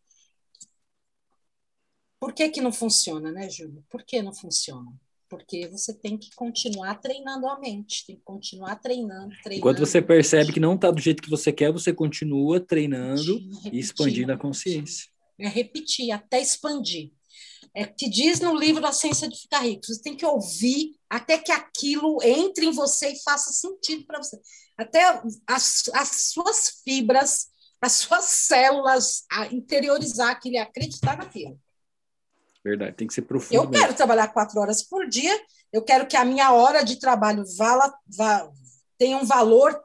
por 2.20 2.32
que, 2.32 2.48
que 2.50 2.60
não 2.60 2.72
funciona, 2.72 3.32
né, 3.32 3.48
Júlio? 3.48 3.84
Por 3.88 4.04
que 4.04 4.22
não 4.22 4.34
funciona? 4.34 4.92
Porque 5.28 5.68
você 5.68 5.92
tem 5.92 6.16
que 6.16 6.30
continuar 6.34 6.94
treinando 6.96 7.46
a 7.46 7.58
mente, 7.58 8.06
tem 8.06 8.16
que 8.16 8.22
continuar 8.22 8.76
treinando, 8.76 9.28
treinando. 9.42 9.58
Enquanto 9.58 9.80
você 9.80 10.00
percebe 10.00 10.52
que 10.52 10.60
não 10.60 10.74
está 10.74 10.90
do 10.90 11.00
jeito 11.00 11.22
que 11.22 11.28
você 11.28 11.52
quer, 11.52 11.70
você 11.70 11.92
continua 11.92 12.58
treinando 12.58 13.38
e 13.70 13.78
expandindo 13.78 14.32
a 14.32 14.38
consciência. 14.38 15.06
É 15.38 15.48
repetir, 15.48 16.10
até 16.10 16.40
expandir. 16.40 17.12
É 17.74 17.84
que 17.84 18.08
diz 18.08 18.40
no 18.40 18.56
livro 18.56 18.84
A 18.86 18.92
Ciência 18.92 19.28
de 19.28 19.38
Ficar 19.38 19.60
Rico. 19.60 19.86
Você 19.86 20.00
tem 20.00 20.16
que 20.16 20.24
ouvir 20.24 20.96
até 21.08 21.38
que 21.38 21.52
aquilo 21.52 22.18
entre 22.22 22.66
em 22.66 22.72
você 22.72 23.12
e 23.12 23.22
faça 23.22 23.52
sentido 23.52 24.04
para 24.06 24.22
você. 24.22 24.40
Até 24.76 25.04
as, 25.46 25.84
as 25.92 26.30
suas 26.32 26.80
fibras, 26.84 27.48
as 27.80 27.92
suas 27.92 28.24
células 28.24 29.24
interiorizar 29.52 30.30
aquilo 30.30 30.54
e 30.54 30.58
acreditar 30.58 31.18
naquilo. 31.18 31.58
Verdade, 32.68 32.96
tem 32.96 33.06
que 33.06 33.14
ser 33.14 33.22
profundo. 33.22 33.54
Eu 33.54 33.62
mesmo. 33.62 33.82
quero 33.82 33.94
trabalhar 33.94 34.28
quatro 34.28 34.60
horas 34.60 34.82
por 34.82 35.08
dia, 35.08 35.34
eu 35.72 35.82
quero 35.82 36.06
que 36.06 36.16
a 36.16 36.24
minha 36.24 36.52
hora 36.52 36.84
de 36.84 36.96
trabalho 36.96 37.44
vala, 37.56 37.92
vala, 38.06 38.52
tenha 38.98 39.16
um 39.16 39.24
valor 39.24 39.78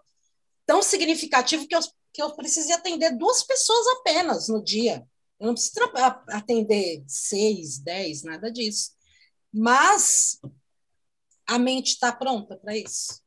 tão 0.65 0.81
significativo 0.83 1.67
que 1.67 1.75
eu, 1.75 1.79
que 2.11 2.21
eu 2.21 2.31
precise 2.31 2.73
atender 2.73 3.17
duas 3.17 3.43
pessoas 3.43 3.87
apenas 3.99 4.49
no 4.49 4.61
dia. 4.61 5.05
Eu 5.39 5.47
não 5.47 5.53
preciso 5.53 5.79
atender 6.29 7.03
seis, 7.07 7.79
dez, 7.79 8.23
nada 8.23 8.51
disso. 8.51 8.91
Mas 9.53 10.39
a 11.47 11.57
mente 11.57 11.93
está 11.93 12.11
pronta 12.11 12.57
para 12.57 12.75
isso. 12.75 13.21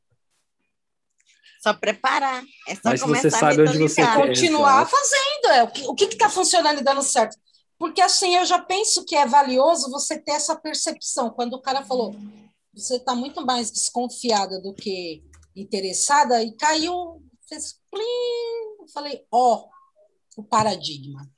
Só 1.61 1.73
preparar. 1.73 2.43
É 2.67 2.75
só 2.75 2.81
Mas 2.83 3.01
você 3.01 3.31
sabe 3.31 3.61
onde 3.61 3.77
você 3.77 4.01
quer. 4.01 4.15
Continuar 4.15 4.87
fazendo. 4.87 5.47
É. 5.47 5.63
O 5.87 5.95
que 5.95 6.05
está 6.05 6.29
funcionando 6.29 6.79
e 6.79 6.83
dando 6.83 7.01
certo? 7.01 7.37
Porque 7.77 8.01
assim, 8.01 8.35
eu 8.35 8.45
já 8.45 8.59
penso 8.59 9.05
que 9.05 9.15
é 9.15 9.25
valioso 9.25 9.91
você 9.91 10.19
ter 10.19 10.31
essa 10.31 10.55
percepção. 10.55 11.29
Quando 11.29 11.53
o 11.53 11.61
cara 11.61 11.85
falou, 11.85 12.15
você 12.73 12.97
está 12.97 13.13
muito 13.15 13.45
mais 13.45 13.71
desconfiada 13.71 14.59
do 14.61 14.73
que 14.73 15.23
interessada, 15.55 16.43
e 16.43 16.55
caiu, 16.55 17.21
fez 17.47 17.79
plim. 17.89 18.81
Eu 18.81 18.87
falei, 18.93 19.25
ó, 19.31 19.55
oh, 19.55 20.41
o 20.41 20.43
paradigma. 20.43 21.29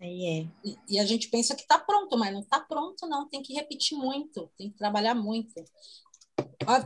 Aí 0.00 0.24
é. 0.26 0.68
E, 0.68 0.78
e, 0.88 0.98
a 0.98 1.06
gente 1.06 1.28
pensa 1.28 1.54
que 1.54 1.62
está 1.62 1.78
pronto, 1.78 2.18
mas 2.18 2.32
não 2.32 2.40
está 2.40 2.58
pronto, 2.58 3.06
não. 3.06 3.28
Tem 3.28 3.40
que 3.40 3.54
repetir 3.54 3.96
muito, 3.96 4.50
tem 4.58 4.70
que 4.70 4.76
trabalhar 4.76 5.14
muito. 5.14 5.64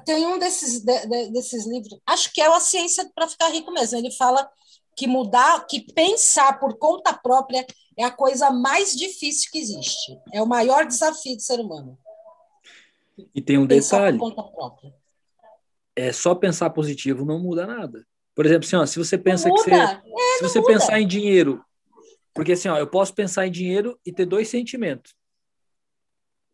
Tem 0.04 0.26
um 0.26 0.38
desses, 0.38 0.80
de, 0.80 1.06
de, 1.06 1.30
desses 1.30 1.66
livros, 1.66 1.98
acho 2.06 2.32
que 2.32 2.40
é 2.40 2.46
A 2.46 2.60
Ciência 2.60 3.10
para 3.14 3.28
Ficar 3.28 3.48
Rico 3.48 3.70
mesmo. 3.72 3.96
Ele 3.96 4.10
fala 4.10 4.50
que 4.96 5.06
mudar, 5.06 5.66
que 5.66 5.80
pensar 5.92 6.58
por 6.58 6.78
conta 6.78 7.12
própria 7.12 7.66
é 7.96 8.02
a 8.02 8.10
coisa 8.10 8.50
mais 8.50 8.96
difícil 8.96 9.50
que 9.52 9.58
existe. 9.58 10.18
É 10.32 10.40
o 10.42 10.46
maior 10.46 10.86
desafio 10.86 11.36
do 11.36 11.42
ser 11.42 11.60
humano. 11.60 11.98
E 13.34 13.42
tem 13.42 13.58
um 13.58 13.66
pensar 13.66 14.10
detalhe. 14.10 14.34
É 15.94 16.12
só 16.12 16.34
pensar 16.34 16.70
positivo 16.70 17.24
não 17.24 17.38
muda 17.38 17.66
nada. 17.66 18.06
Por 18.34 18.44
exemplo, 18.44 18.66
assim, 18.66 18.76
ó, 18.76 18.84
se 18.84 18.98
você 18.98 19.16
pensa 19.16 19.50
que 19.50 19.56
você, 19.56 19.70
é, 19.70 20.02
se 20.38 20.42
você 20.42 20.60
muda. 20.60 20.72
pensar 20.72 21.00
em 21.00 21.06
dinheiro, 21.06 21.64
porque 22.34 22.52
assim, 22.52 22.68
ó, 22.68 22.76
eu 22.78 22.86
posso 22.86 23.14
pensar 23.14 23.46
em 23.46 23.50
dinheiro 23.50 23.98
e 24.04 24.12
ter 24.12 24.26
dois 24.26 24.48
sentimentos. 24.48 25.14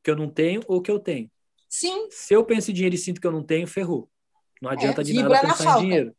Que 0.02 0.10
eu 0.10 0.16
não 0.16 0.28
tenho 0.28 0.62
ou 0.66 0.80
que 0.80 0.90
eu 0.90 0.98
tenho. 0.98 1.30
Sim. 1.68 2.08
Se 2.10 2.34
eu 2.34 2.44
penso 2.44 2.70
em 2.70 2.74
dinheiro 2.74 2.94
e 2.94 2.98
sinto 2.98 3.20
que 3.20 3.26
eu 3.26 3.32
não 3.32 3.42
tenho, 3.42 3.66
ferrou. 3.66 4.08
Não 4.60 4.70
é, 4.70 4.74
adianta 4.74 5.00
é, 5.00 5.04
de 5.04 5.12
nada 5.14 5.40
pensar 5.40 5.78
em 5.78 5.80
dinheiro. 5.80 6.16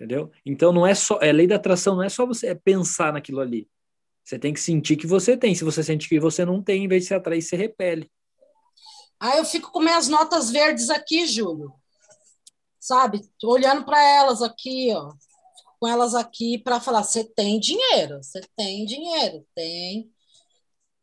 Entendeu? 0.00 0.32
Então 0.46 0.72
não 0.72 0.86
é 0.86 0.94
só, 0.94 1.18
é 1.20 1.30
lei 1.30 1.46
da 1.46 1.56
atração, 1.56 1.94
não 1.94 2.02
é 2.02 2.08
só 2.08 2.24
você 2.24 2.54
pensar 2.54 3.12
naquilo 3.12 3.38
ali. 3.38 3.68
Você 4.24 4.38
tem 4.38 4.54
que 4.54 4.60
sentir 4.60 4.96
que 4.96 5.06
você 5.06 5.36
tem. 5.36 5.54
Se 5.54 5.62
você 5.62 5.84
sente 5.84 6.08
que 6.08 6.18
você 6.18 6.42
não 6.42 6.62
tem, 6.62 6.84
em 6.84 6.88
vez 6.88 7.02
de 7.02 7.08
se 7.08 7.14
atrair, 7.14 7.42
você 7.42 7.54
repele. 7.54 8.10
Ah, 9.20 9.36
eu 9.36 9.44
fico 9.44 9.70
com 9.70 9.80
minhas 9.80 10.08
notas 10.08 10.50
verdes 10.50 10.88
aqui, 10.88 11.26
Júlio. 11.26 11.70
Sabe? 12.78 13.20
Tô 13.38 13.52
olhando 13.52 13.84
para 13.84 14.02
elas 14.02 14.40
aqui, 14.40 14.90
ó. 14.94 15.12
Com 15.78 15.86
elas 15.86 16.14
aqui 16.14 16.56
para 16.56 16.80
falar: 16.80 17.02
você 17.02 17.22
tem 17.22 17.60
dinheiro, 17.60 18.22
você 18.22 18.40
tem 18.56 18.86
dinheiro, 18.86 19.46
tem. 19.54 20.10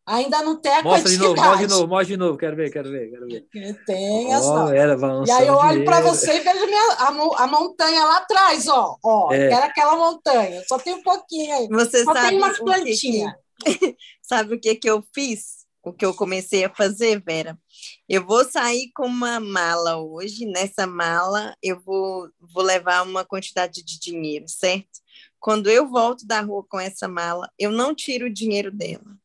Ainda 0.07 0.41
não 0.41 0.55
tem 0.55 0.71
a 0.71 0.81
mostra 0.81 1.03
quantidade. 1.03 1.17
De 1.17 1.17
novo, 1.19 1.35
mostra 1.35 1.57
de 1.57 1.67
novo, 1.67 1.87
mostra 1.87 2.05
de 2.05 2.17
novo, 2.17 2.37
quero 2.37 2.55
ver, 2.55 2.71
quero 2.71 2.89
ver, 2.89 3.09
quero 3.09 3.27
ver. 3.27 3.83
Tem 3.85 4.33
as 4.33 4.45
oh, 4.45 4.69
era 4.69 4.97
E 5.27 5.31
aí 5.31 5.47
eu 5.47 5.55
olho 5.55 5.83
para 5.83 5.99
você 5.99 6.37
e 6.37 6.39
vejo 6.39 6.65
minha, 6.65 6.93
a, 6.93 7.43
a, 7.43 7.47
montanha 7.47 8.05
lá 8.05 8.17
atrás, 8.19 8.69
ó. 8.69 8.97
ó 9.03 9.33
é. 9.33 9.49
Quero 9.49 9.65
aquela 9.65 9.97
montanha, 9.97 10.63
só 10.65 10.79
tem 10.79 10.93
um 10.93 11.03
pouquinho 11.03 11.53
aí. 11.53 11.67
Você 11.67 12.05
só 12.05 12.13
sabe 12.13 12.29
tem 12.29 12.37
umas 12.37 12.57
plantinhas. 12.57 13.33
sabe 14.23 14.55
o 14.55 14.59
que, 14.59 14.75
que 14.75 14.89
eu 14.89 15.03
fiz? 15.13 15.57
o 15.87 15.93
que 15.93 16.05
eu 16.05 16.13
comecei 16.13 16.65
a 16.65 16.73
fazer, 16.73 17.21
Vera. 17.21 17.57
Eu 18.09 18.25
vou 18.25 18.43
sair 18.43 18.91
com 18.93 19.05
uma 19.05 19.39
mala 19.39 19.97
hoje. 19.97 20.45
Nessa 20.45 20.85
mala, 20.85 21.55
eu 21.63 21.79
vou, 21.79 22.29
vou 22.39 22.63
levar 22.63 23.03
uma 23.03 23.23
quantidade 23.23 23.83
de 23.83 23.99
dinheiro, 23.99 24.45
certo? 24.47 24.99
Quando 25.39 25.69
eu 25.69 25.87
volto 25.87 26.25
da 26.25 26.41
rua 26.41 26.65
com 26.67 26.79
essa 26.79 27.07
mala, 27.07 27.49
eu 27.57 27.71
não 27.71 27.95
tiro 27.95 28.25
o 28.25 28.33
dinheiro 28.33 28.69
dela. 28.69 29.17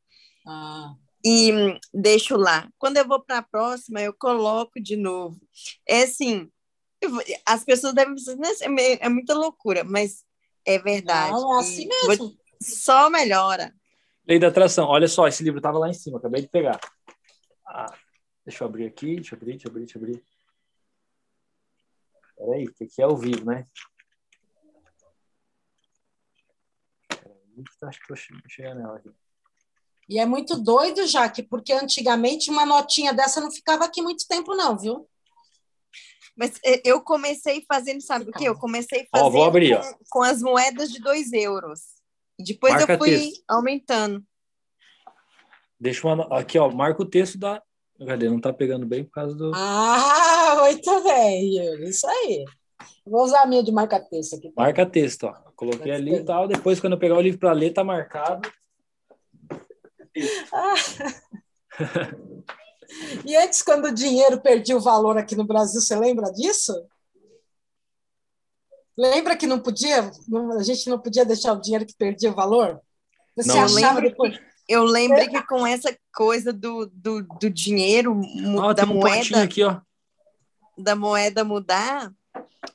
Ah. 0.47 0.94
E 1.24 1.52
hum, 1.52 1.78
deixo 1.94 2.36
lá. 2.36 2.69
Quando 2.78 2.97
eu 2.97 3.06
vou 3.06 3.23
para 3.23 3.39
a 3.39 3.43
próxima, 3.43 4.01
eu 4.01 4.12
coloco 4.12 4.81
de 4.81 4.97
novo. 4.97 5.40
É 5.86 6.02
assim, 6.02 6.51
as 7.47 7.64
pessoas 7.64 7.94
devem 7.94 8.14
dizer, 8.14 8.36
é, 8.40 9.06
é 9.06 9.09
muita 9.09 9.35
loucura, 9.35 9.85
mas 9.85 10.24
é 10.64 10.78
verdade. 10.78 11.32
Não, 11.32 11.59
é 11.59 11.60
assim 11.60 11.86
mesmo. 11.86 12.28
Vou, 12.28 12.36
só 12.60 13.09
melhora. 13.09 13.74
Lei 14.27 14.39
da 14.39 14.48
atração. 14.48 14.86
Olha 14.86 15.09
só, 15.09 15.27
esse 15.27 15.43
livro 15.43 15.59
estava 15.59 15.78
lá 15.78 15.89
em 15.89 15.94
cima, 15.94 16.19
acabei 16.19 16.43
de 16.43 16.48
pegar. 16.48 16.81
Ah, 17.66 17.93
deixa 18.44 18.62
eu 18.62 18.69
abrir 18.69 18.86
aqui, 18.86 19.16
deixa 19.16 19.35
eu 19.35 19.39
abrir, 19.39 19.52
deixa 19.52 19.69
eu 19.69 19.70
abrir, 19.70 19.85
deixa 19.85 19.98
eu 19.98 20.02
abrir. 20.02 20.24
Peraí, 22.36 22.73
que 22.73 22.85
aqui 22.85 23.01
é 23.01 23.05
ao 23.05 23.16
vivo, 23.16 23.44
né? 23.44 23.66
Peraí, 27.09 27.64
acho 27.85 28.01
que 28.06 28.12
eu 28.12 28.16
chegar 28.16 28.74
nela 28.74 28.97
aqui. 28.97 29.10
E 30.09 30.19
é 30.19 30.27
muito 30.27 30.57
doido, 30.57 31.07
Jaque, 31.07 31.43
porque 31.43 31.73
antigamente 31.73 32.51
uma 32.51 32.66
notinha 32.66 33.12
dessa 33.12 33.41
não 33.41 33.51
ficava 33.51 33.85
aqui 33.85 34.03
muito 34.03 34.27
tempo, 34.27 34.55
não, 34.55 34.79
viu? 34.79 35.09
Mas 36.37 36.59
é, 36.65 36.81
eu 36.85 37.01
comecei 37.03 37.65
fazendo, 37.69 38.01
sabe 38.01 38.29
o 38.29 38.33
que? 38.33 38.45
Eu 38.45 38.57
comecei 38.57 39.07
fazendo 39.11 39.37
ó, 39.37 39.45
abrir, 39.45 39.79
com, 39.79 39.99
com, 40.11 40.23
as 40.23 40.43
moedas 40.43 40.91
de 40.91 40.99
dois 41.01 41.33
euros. 41.33 41.81
Depois 42.39 42.74
marca 42.74 42.95
eu 42.95 42.99
fui 42.99 43.11
texto. 43.11 43.45
aumentando. 43.49 44.24
Deixa 45.79 46.07
uma. 46.07 46.39
Aqui, 46.39 46.59
ó, 46.59 46.70
marca 46.70 47.03
o 47.03 47.09
texto 47.09 47.39
da. 47.39 47.62
Cadê? 48.07 48.29
Não 48.29 48.41
tá 48.41 48.53
pegando 48.53 48.87
bem 48.87 49.05
por 49.05 49.12
causa 49.12 49.37
do. 49.37 49.53
Ah, 49.55 50.57
muito 50.62 51.03
bem, 51.05 51.57
Yuri. 51.57 51.91
Isso 51.91 52.07
aí. 52.07 52.45
Vou 53.07 53.23
usar 53.23 53.43
a 53.43 53.47
minha 53.47 53.62
de 53.62 53.70
marca-texto 53.70 54.37
aqui. 54.37 54.51
Tá? 54.51 54.62
Marca-texto, 54.62 55.24
ó. 55.24 55.33
Coloquei 55.55 55.93
ali 55.93 56.15
e 56.16 56.24
tal. 56.24 56.49
Depois, 56.49 56.81
quando 56.81 56.95
eu 56.95 56.99
pegar 56.99 57.16
o 57.16 57.20
livro 57.20 57.39
para 57.39 57.53
ler, 57.53 57.73
tá 57.73 57.85
marcado. 57.85 58.49
Ah. 60.53 60.75
e 63.25 63.37
antes, 63.37 63.63
quando 63.63 63.87
o 63.87 63.95
dinheiro 63.95 64.41
perdia 64.41 64.77
o 64.77 64.81
valor 64.81 65.17
aqui 65.17 65.35
no 65.35 65.45
Brasil, 65.45 65.81
você 65.81 65.97
lembra 65.97 66.33
disso? 66.33 66.73
Lembra 68.97 69.37
que 69.37 69.47
não 69.47 69.59
podia, 69.59 70.11
a 70.59 70.63
gente 70.63 70.89
não 70.91 70.99
podia 70.99 71.25
deixar 71.25 71.55
o 71.55 71.61
dinheiro 71.61 71.87
que 71.87 71.97
perdia 71.97 72.31
o 72.31 72.35
valor? 72.35 72.81
Você 73.37 73.49
não, 73.49 73.65
achava 73.65 74.01
eu 74.01 74.11
depois? 74.11 74.39
eu 74.69 74.85
lembro 74.85 75.19
é. 75.19 75.29
que 75.29 75.43
com 75.47 75.67
essa 75.67 75.97
coisa 76.15 76.53
do, 76.53 76.87
do, 76.87 77.23
do 77.23 77.51
dinheiro, 77.51 78.21
oh, 78.59 78.75
da 78.75 78.87
moeda. 78.87 79.39
Um 79.39 79.43
aqui, 79.43 79.63
ó. 79.63 79.81
Da 80.77 80.95
moeda 80.95 81.45
mudar, 81.45 82.13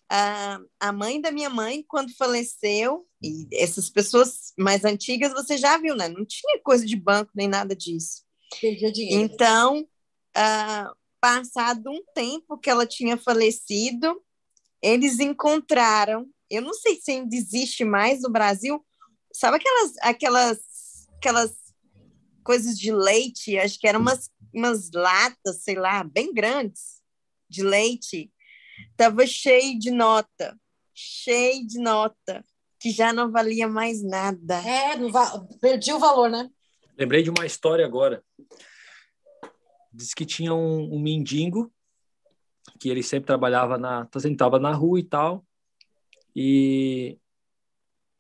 a, 0.10 0.60
a 0.80 0.92
mãe 0.92 1.20
da 1.20 1.32
minha 1.32 1.50
mãe, 1.50 1.84
quando 1.88 2.16
faleceu, 2.16 3.07
e 3.22 3.48
essas 3.52 3.90
pessoas 3.90 4.54
mais 4.58 4.86
antigas, 4.86 5.34
você 5.34 5.58
já 5.58 5.78
viu, 5.78 5.96
né? 5.96 6.08
Não 6.08 6.26
tinha 6.26 6.60
coisa 6.62 6.86
de 6.86 6.96
banco 6.96 7.32
nem 7.36 7.48
nada 7.48 7.76
disso. 7.76 8.24
Perdia 8.62 8.92
dinheiro. 8.92 9.24
Então, 9.24 9.82
uh, 9.82 10.96
passado 11.20 11.90
um 11.90 12.04
tempo 12.14 12.58
que 12.58 12.70
ela 12.70 12.86
tinha 12.86 13.18
falecido, 13.18 14.22
eles 14.82 15.20
encontraram, 15.20 16.30
eu 16.50 16.62
não 16.62 16.74
sei 16.74 16.96
se 16.96 17.12
ainda 17.12 17.36
existe 17.36 17.84
mais 17.84 18.22
no 18.22 18.30
Brasil, 18.30 18.86
sabe 19.34 19.58
aquelas 19.58 19.94
aquelas 20.02 20.60
aquelas 21.18 21.68
coisas 22.44 22.80
de 22.80 22.94
leite, 22.94 23.58
acho 23.58 23.78
que 23.78 23.88
eram 23.88 24.00
umas, 24.00 24.32
umas 24.54 24.90
latas, 24.92 25.64
sei 25.64 25.76
lá, 25.76 26.04
bem 26.04 26.34
grandes 26.34 27.02
de 27.50 27.62
leite, 27.62 28.32
tava 28.96 29.26
cheio 29.28 29.78
de 29.78 29.92
nota, 29.92 30.58
cheio 30.94 31.68
de 31.68 31.80
nota, 31.80 32.46
que 32.80 32.92
já 32.92 33.12
não 33.12 33.32
valia 33.32 33.68
mais 33.68 34.04
nada. 34.04 34.56
É, 34.60 34.96
perdi 35.60 35.92
o 35.94 36.00
valor, 36.00 36.30
né? 36.30 36.50
Lembrei 36.98 37.24
de 37.24 37.30
uma 37.30 37.46
história 37.46 37.86
agora. 37.86 38.24
Diz 39.94 40.14
que 40.14 40.26
tinha 40.26 40.54
um, 40.54 40.96
um 40.96 41.00
mendigo 41.00 41.72
que 42.80 42.90
ele 42.90 43.02
sempre 43.02 43.28
trabalhava 43.28 43.78
na, 43.78 44.08
sempre 44.18 44.38
tava 44.38 44.60
na 44.60 44.72
rua 44.72 45.00
e 45.00 45.04
tal, 45.04 45.46
e 46.36 47.18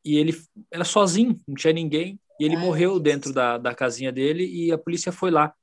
e 0.04 0.16
ele 0.16 0.32
era 0.72 0.86
sozinho, 0.86 1.42
não 1.46 1.54
tinha 1.54 1.74
ninguém, 1.74 2.18
e 2.40 2.46
ele 2.46 2.56
Ai, 2.56 2.62
morreu 2.62 2.98
dentro 2.98 3.34
da, 3.34 3.58
da 3.58 3.76
casinha 3.76 4.10
dele 4.10 4.46
e 4.46 4.72
a 4.72 4.78
polícia 4.78 5.12
foi 5.12 5.30
lá 5.30 5.54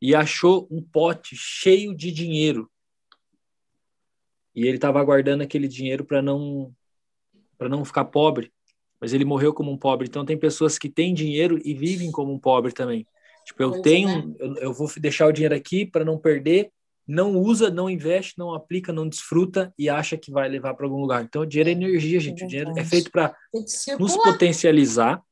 e 0.00 0.14
achou 0.14 0.66
um 0.70 0.82
pote 0.82 1.36
cheio 1.36 1.94
de 1.94 2.10
dinheiro. 2.10 2.70
E 4.54 4.66
ele 4.66 4.76
estava 4.76 4.98
aguardando 4.98 5.42
aquele 5.42 5.68
dinheiro 5.68 6.06
para 6.06 6.22
não 6.22 6.74
para 7.60 7.68
não 7.68 7.84
ficar 7.84 8.06
pobre, 8.06 8.50
mas 8.98 9.12
ele 9.12 9.22
morreu 9.22 9.52
como 9.52 9.70
um 9.70 9.76
pobre. 9.76 10.08
Então 10.08 10.24
tem 10.24 10.38
pessoas 10.38 10.78
que 10.78 10.88
têm 10.88 11.12
dinheiro 11.12 11.60
e 11.62 11.74
vivem 11.74 12.10
como 12.10 12.32
um 12.32 12.38
pobre 12.38 12.72
também. 12.72 13.06
Tipo, 13.44 13.62
eu 13.62 13.70
pois 13.72 13.82
tenho, 13.82 14.34
é. 14.40 14.42
eu, 14.42 14.54
eu 14.56 14.72
vou 14.72 14.90
deixar 14.96 15.26
o 15.26 15.32
dinheiro 15.32 15.54
aqui 15.54 15.84
para 15.84 16.02
não 16.02 16.16
perder, 16.16 16.72
não 17.06 17.36
usa, 17.36 17.68
não 17.68 17.90
investe, 17.90 18.38
não 18.38 18.54
aplica, 18.54 18.94
não 18.94 19.06
desfruta 19.06 19.74
e 19.78 19.90
acha 19.90 20.16
que 20.16 20.30
vai 20.30 20.48
levar 20.48 20.72
para 20.72 20.86
algum 20.86 21.02
lugar. 21.02 21.22
Então, 21.22 21.42
o 21.42 21.46
dinheiro 21.46 21.68
é 21.68 21.72
energia, 21.72 22.18
gente. 22.18 22.42
É 22.42 22.46
o 22.46 22.48
dinheiro 22.48 22.72
é 22.78 22.84
feito 22.84 23.10
para 23.10 23.36
nos 23.98 24.16
potencializar, 24.16 25.22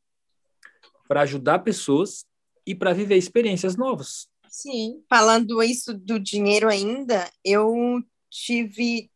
para 1.08 1.22
ajudar 1.22 1.60
pessoas 1.60 2.26
e 2.66 2.74
para 2.74 2.92
viver 2.92 3.16
experiências 3.16 3.74
novas. 3.74 4.28
Sim. 4.50 5.02
Falando 5.08 5.62
isso 5.62 5.94
do 5.94 6.20
dinheiro 6.20 6.68
ainda, 6.68 7.26
eu 7.42 8.02
tive 8.30 9.10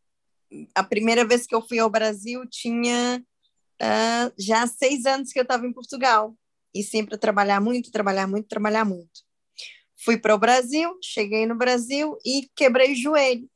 a 0.74 0.82
primeira 0.82 1.24
vez 1.24 1.46
que 1.46 1.54
eu 1.54 1.62
fui 1.66 1.78
ao 1.78 1.90
Brasil 1.90 2.46
tinha 2.48 3.24
uh, 3.80 4.32
já 4.38 4.66
seis 4.66 5.06
anos 5.06 5.32
que 5.32 5.38
eu 5.38 5.42
estava 5.44 5.66
em 5.66 5.72
Portugal 5.72 6.36
e 6.74 6.82
sempre 6.82 7.18
trabalhar 7.18 7.60
muito, 7.60 7.90
trabalhar 7.90 8.26
muito, 8.26 8.48
trabalhar 8.48 8.84
muito. 8.84 9.22
fui 10.04 10.18
para 10.18 10.34
o 10.34 10.38
Brasil, 10.38 10.98
cheguei 11.02 11.46
no 11.46 11.56
Brasil 11.56 12.16
e 12.24 12.50
quebrei 12.56 12.92
o 12.92 12.96
joelho. 12.96 13.48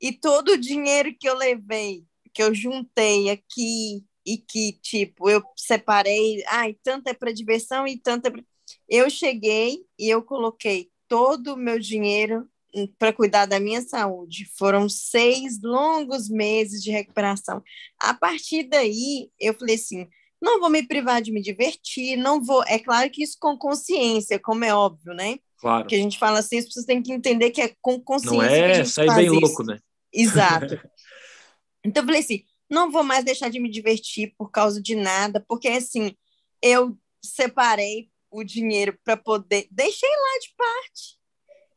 E 0.00 0.12
todo 0.12 0.52
o 0.52 0.58
dinheiro 0.58 1.14
que 1.18 1.28
eu 1.28 1.34
levei, 1.34 2.04
que 2.34 2.42
eu 2.42 2.54
juntei 2.54 3.30
aqui 3.30 4.04
e 4.26 4.36
que, 4.36 4.72
tipo, 4.82 5.30
eu 5.30 5.42
separei, 5.56 6.42
ai, 6.48 6.76
tanto 6.82 7.08
é 7.08 7.14
para 7.14 7.32
diversão 7.32 7.86
e 7.86 7.98
tanto 7.98 8.26
é 8.26 8.30
pra... 8.30 8.42
Eu 8.88 9.08
cheguei 9.08 9.86
e 9.98 10.08
eu 10.08 10.22
coloquei 10.22 10.90
todo 11.08 11.54
o 11.54 11.56
meu 11.56 11.78
dinheiro 11.78 12.48
para 12.98 13.12
cuidar 13.12 13.46
da 13.46 13.58
minha 13.58 13.80
saúde. 13.80 14.50
Foram 14.58 14.88
seis 14.88 15.60
longos 15.62 16.28
meses 16.28 16.82
de 16.82 16.90
recuperação. 16.90 17.62
A 18.00 18.12
partir 18.12 18.64
daí, 18.64 19.30
eu 19.38 19.54
falei 19.54 19.76
assim: 19.76 20.06
não 20.40 20.60
vou 20.60 20.68
me 20.68 20.86
privar 20.86 21.22
de 21.22 21.32
me 21.32 21.40
divertir, 21.40 22.16
não 22.16 22.42
vou. 22.42 22.62
É 22.66 22.78
claro 22.78 23.10
que 23.10 23.22
isso 23.22 23.36
com 23.40 23.56
consciência, 23.56 24.38
como 24.38 24.64
é 24.64 24.74
óbvio, 24.74 25.14
né? 25.14 25.38
Claro. 25.58 25.86
Que 25.86 25.94
a 25.94 25.98
gente 25.98 26.18
fala 26.18 26.40
assim, 26.40 26.58
as 26.58 26.66
pessoas 26.66 26.84
têm 26.84 27.02
que 27.02 27.12
entender 27.12 27.50
que 27.50 27.62
é 27.62 27.74
com 27.80 28.00
consciência. 28.00 28.36
Não 28.36 28.44
é 28.44 28.84
sair 28.84 29.14
bem 29.14 29.26
isso. 29.26 29.40
louco, 29.40 29.62
né? 29.64 29.78
Exato. 30.12 30.74
então 31.84 32.02
eu 32.02 32.06
falei 32.06 32.20
assim: 32.20 32.42
não 32.70 32.90
vou 32.90 33.02
mais 33.02 33.24
deixar 33.24 33.48
de 33.48 33.58
me 33.58 33.70
divertir 33.70 34.34
por 34.36 34.50
causa 34.50 34.82
de 34.82 34.94
nada, 34.94 35.44
porque 35.48 35.68
assim, 35.68 36.14
eu 36.62 36.96
separei 37.24 38.10
o 38.30 38.44
dinheiro 38.44 38.98
para 39.04 39.16
poder. 39.16 39.66
Deixei 39.70 40.08
lá 40.08 40.38
de 40.40 40.54
parte 40.56 41.16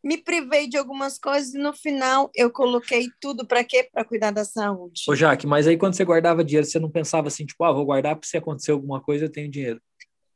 me 0.04 0.18
privei 0.18 0.68
de 0.68 0.78
algumas 0.78 1.18
coisas 1.18 1.54
e 1.54 1.58
no 1.58 1.74
final 1.74 2.32
eu 2.36 2.50
coloquei 2.52 3.10
tudo 3.20 3.46
para 3.46 3.64
quê? 3.64 3.90
Para 3.92 4.06
cuidar 4.06 4.32
da 4.32 4.46
saúde. 4.46 5.04
Ô, 5.08 5.16
Jaque, 5.16 5.46
mas 5.46 5.68
aí 5.68 5.78
quando 5.78 5.96
você 5.96 6.06
guardava 6.06 6.44
dinheiro, 6.44 6.66
você 6.66 6.80
não 6.80 6.90
pensava 6.90 7.28
assim, 7.28 7.46
tipo, 7.46 7.64
ah, 7.64 7.72
vou 7.72 7.86
guardar 7.86 8.16
para 8.16 8.28
se 8.28 8.38
acontecer 8.38 8.72
alguma 8.72 9.02
coisa, 9.02 9.26
eu 9.26 9.32
tenho 9.32 9.52
dinheiro. 9.52 9.82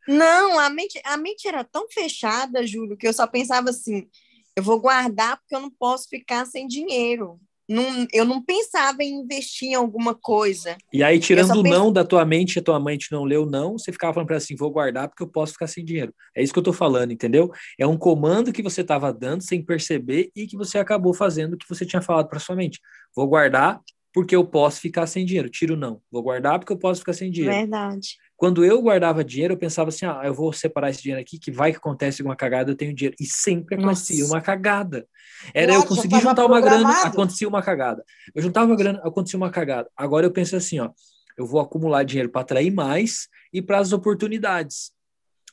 Não, 0.08 0.60
a 0.60 0.70
mente, 0.70 1.02
a 1.06 1.16
mente 1.16 1.48
era 1.48 1.64
tão 1.64 1.88
fechada, 1.90 2.66
Júlio, 2.68 2.98
que 2.98 3.08
eu 3.08 3.14
só 3.14 3.26
pensava 3.26 3.70
assim, 3.70 4.08
eu 4.56 4.62
vou 4.62 4.80
guardar 4.80 5.38
porque 5.38 5.56
eu 5.56 5.62
não 5.62 5.72
posso 5.72 6.10
ficar 6.10 6.46
sem 6.46 6.68
dinheiro 6.68 7.40
não, 7.70 8.06
eu 8.12 8.26
não 8.26 8.44
pensava 8.44 9.04
em 9.04 9.22
investir 9.22 9.70
em 9.70 9.76
alguma 9.76 10.14
coisa. 10.14 10.78
E 10.92 11.04
aí, 11.04 11.20
tirando 11.20 11.60
o 11.60 11.64
não 11.64 11.92
da 11.92 12.04
tua 12.04 12.26
mente, 12.26 12.60
a 12.60 12.62
tua 12.62 12.80
mente 12.80 13.12
não 13.12 13.24
leu 13.24 13.46
não, 13.46 13.78
você 13.78 13.92
ficava 13.92 14.14
falando 14.14 14.28
para 14.28 14.38
assim, 14.38 14.56
vou 14.56 14.72
guardar 14.72 15.08
porque 15.08 15.24
eu 15.24 15.28
posso 15.28 15.54
ficar 15.54 15.68
sem 15.68 15.84
dinheiro. 15.84 16.14
É 16.36 16.44
isso 16.44 16.52
que 16.52 16.60
eu 16.60 16.62
estou 16.62 16.74
falando, 16.74 17.12
entendeu? 17.12 17.52
É 17.80 17.88
um 17.88 17.98
comando 17.98 18.52
que 18.52 18.62
você 18.62 18.82
estava 18.82 19.14
dando 19.14 19.42
sem 19.42 19.64
perceber 19.64 20.30
e 20.36 20.46
que 20.46 20.58
você 20.58 20.78
acabou 20.78 21.14
fazendo 21.14 21.54
o 21.54 21.58
que 21.58 21.68
você 21.68 21.86
tinha 21.86 22.02
falado 22.02 22.28
para 22.28 22.40
sua 22.40 22.56
mente. 22.56 22.80
Vou 23.16 23.28
guardar 23.28 23.82
porque 24.14 24.36
eu 24.36 24.46
posso 24.46 24.80
ficar 24.80 25.08
sem 25.08 25.26
dinheiro. 25.26 25.50
Tiro 25.50 25.76
não. 25.76 26.00
Vou 26.12 26.22
guardar 26.22 26.60
porque 26.60 26.72
eu 26.72 26.78
posso 26.78 27.00
ficar 27.00 27.14
sem 27.14 27.32
dinheiro. 27.32 27.56
Verdade. 27.56 28.18
Quando 28.36 28.66
eu 28.66 28.82
guardava 28.82 29.24
dinheiro, 29.24 29.54
eu 29.54 29.58
pensava 29.58 29.90
assim: 29.90 30.06
ah, 30.06 30.22
eu 30.24 30.34
vou 30.34 30.52
separar 30.52 30.90
esse 30.90 31.02
dinheiro 31.02 31.22
aqui, 31.22 31.40
que 31.40 31.52
vai 31.52 31.72
que 31.72 31.78
acontece 31.78 32.22
alguma 32.22 32.36
cagada, 32.36 32.72
eu 32.72 32.76
tenho 32.76 32.94
dinheiro. 32.94 33.16
E 33.20 33.26
sempre 33.26 33.76
acontecia 33.76 34.20
Nossa. 34.22 34.34
uma 34.34 34.42
cagada. 34.42 35.08
Era 35.54 35.74
eu 35.74 35.86
conseguir 35.86 36.20
juntar 36.20 36.46
uma 36.46 36.60
grana, 36.60 37.04
acontecia 37.04 37.48
uma 37.48 37.62
cagada. 37.62 38.04
Eu 38.34 38.42
juntava 38.42 38.66
uma 38.66 38.76
grana, 38.76 39.00
acontecia 39.04 39.38
uma 39.38 39.50
cagada. 39.50 39.90
Agora 39.96 40.26
eu 40.26 40.32
penso 40.32 40.56
assim: 40.56 40.80
ó, 40.80 40.90
eu 41.38 41.46
vou 41.46 41.62
acumular 41.62 42.04
dinheiro 42.04 42.30
para 42.30 42.42
atrair 42.42 42.72
mais 42.72 43.28
e 43.52 43.62
para 43.62 43.80
as 43.80 43.94
oportunidades. 43.94 44.92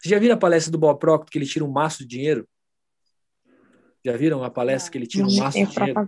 Vocês 0.01 0.11
já 0.11 0.19
viram 0.19 0.35
a 0.35 0.39
palestra 0.39 0.73
do 0.73 0.79
Bob 0.79 0.99
Proctor 0.99 1.31
que 1.31 1.39
ele 1.39 1.47
tira 1.47 1.65
um 1.65 1.71
maço 1.71 1.99
de 1.99 2.07
dinheiro? 2.07 2.49
Já 4.05 4.17
viram 4.17 4.43
a 4.43 4.51
palestra 4.51 4.91
que 4.91 4.99
ele 4.99 5.07
tira 5.07 5.27
um 5.27 5.37
maço 5.37 5.59
de 5.59 5.67
dinheiro? 5.67 6.07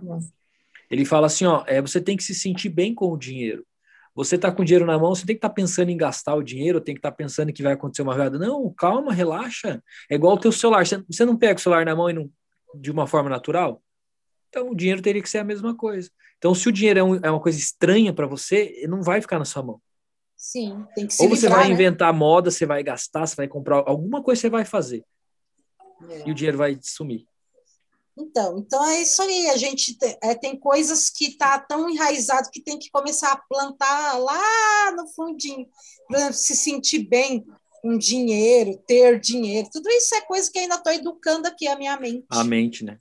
Ele 0.89 1.05
fala 1.05 1.27
assim: 1.27 1.45
ó, 1.45 1.63
é, 1.67 1.81
você 1.81 2.01
tem 2.01 2.17
que 2.17 2.23
se 2.23 2.33
sentir 2.33 2.69
bem 2.69 2.93
com 2.93 3.11
o 3.11 3.17
dinheiro. 3.17 3.65
Você 4.15 4.35
está 4.35 4.51
com 4.51 4.63
dinheiro 4.63 4.85
na 4.85 4.97
mão, 4.97 5.15
você 5.15 5.25
tem 5.25 5.35
que 5.35 5.39
estar 5.39 5.49
tá 5.49 5.55
pensando 5.55 5.89
em 5.89 5.97
gastar 5.97 6.35
o 6.35 6.43
dinheiro, 6.43 6.79
tem 6.79 6.93
que 6.93 6.99
estar 6.99 7.11
tá 7.11 7.17
pensando 7.17 7.51
que 7.51 7.63
vai 7.63 7.73
acontecer 7.73 8.03
uma 8.03 8.13
jogada. 8.13 8.37
Não, 8.37 8.71
calma, 8.71 9.11
relaxa. 9.11 9.81
É 10.09 10.15
igual 10.15 10.35
o 10.35 10.39
teu 10.39 10.51
celular. 10.51 10.85
Você, 10.85 11.25
não 11.25 11.35
pega 11.35 11.59
o 11.59 11.61
celular 11.61 11.85
na 11.85 11.95
mão 11.95 12.09
e 12.09 12.13
não, 12.13 12.29
de 12.75 12.91
uma 12.91 13.07
forma 13.07 13.29
natural? 13.29 13.81
Então, 14.49 14.69
o 14.69 14.75
dinheiro 14.75 15.01
teria 15.01 15.21
que 15.21 15.29
ser 15.29 15.39
a 15.39 15.43
mesma 15.43 15.75
coisa. 15.75 16.11
Então, 16.37 16.53
se 16.53 16.69
o 16.69 16.71
dinheiro 16.71 16.99
é, 16.99 17.03
um, 17.03 17.15
é 17.15 17.31
uma 17.31 17.39
coisa 17.39 17.57
estranha 17.57 18.13
para 18.13 18.27
você, 18.27 18.85
não 18.87 19.01
vai 19.01 19.19
ficar 19.19 19.39
na 19.39 19.45
sua 19.45 19.63
mão. 19.63 19.81
Sim, 20.35 20.85
tem 20.93 21.07
que 21.07 21.13
ser. 21.13 21.23
Ou 21.23 21.29
você 21.29 21.47
livrar, 21.47 21.59
vai 21.59 21.67
né? 21.69 21.73
inventar 21.73 22.13
moda, 22.13 22.51
você 22.51 22.65
vai 22.65 22.83
gastar, 22.83 23.25
você 23.25 23.35
vai 23.35 23.47
comprar 23.47 23.77
alguma 23.87 24.21
coisa 24.21 24.41
você 24.41 24.49
vai 24.49 24.65
fazer. 24.65 25.03
É. 26.09 26.27
E 26.27 26.31
o 26.31 26.35
dinheiro 26.35 26.57
vai 26.57 26.77
sumir. 26.81 27.25
Então, 28.17 28.59
então 28.59 28.85
é 28.85 29.01
isso 29.01 29.21
aí. 29.21 29.47
A 29.47 29.57
gente 29.57 29.97
tem, 29.97 30.17
é, 30.21 30.35
tem 30.35 30.57
coisas 30.57 31.09
que 31.09 31.35
tá 31.35 31.59
tão 31.59 31.89
enraizado 31.89 32.49
que 32.51 32.61
tem 32.61 32.77
que 32.77 32.89
começar 32.91 33.31
a 33.31 33.41
plantar 33.49 34.17
lá 34.17 34.91
no 34.95 35.07
fundinho, 35.07 35.67
para 36.07 36.31
se 36.31 36.55
sentir 36.55 37.07
bem 37.07 37.45
com 37.81 37.97
dinheiro, 37.97 38.79
ter 38.87 39.19
dinheiro. 39.19 39.67
Tudo 39.71 39.89
isso 39.89 40.15
é 40.15 40.21
coisa 40.21 40.49
que 40.51 40.59
ainda 40.59 40.75
estou 40.75 40.93
educando 40.93 41.47
aqui 41.47 41.67
a 41.67 41.77
minha 41.77 41.99
mente. 41.99 42.25
A 42.29 42.43
mente, 42.43 42.85
né? 42.85 42.99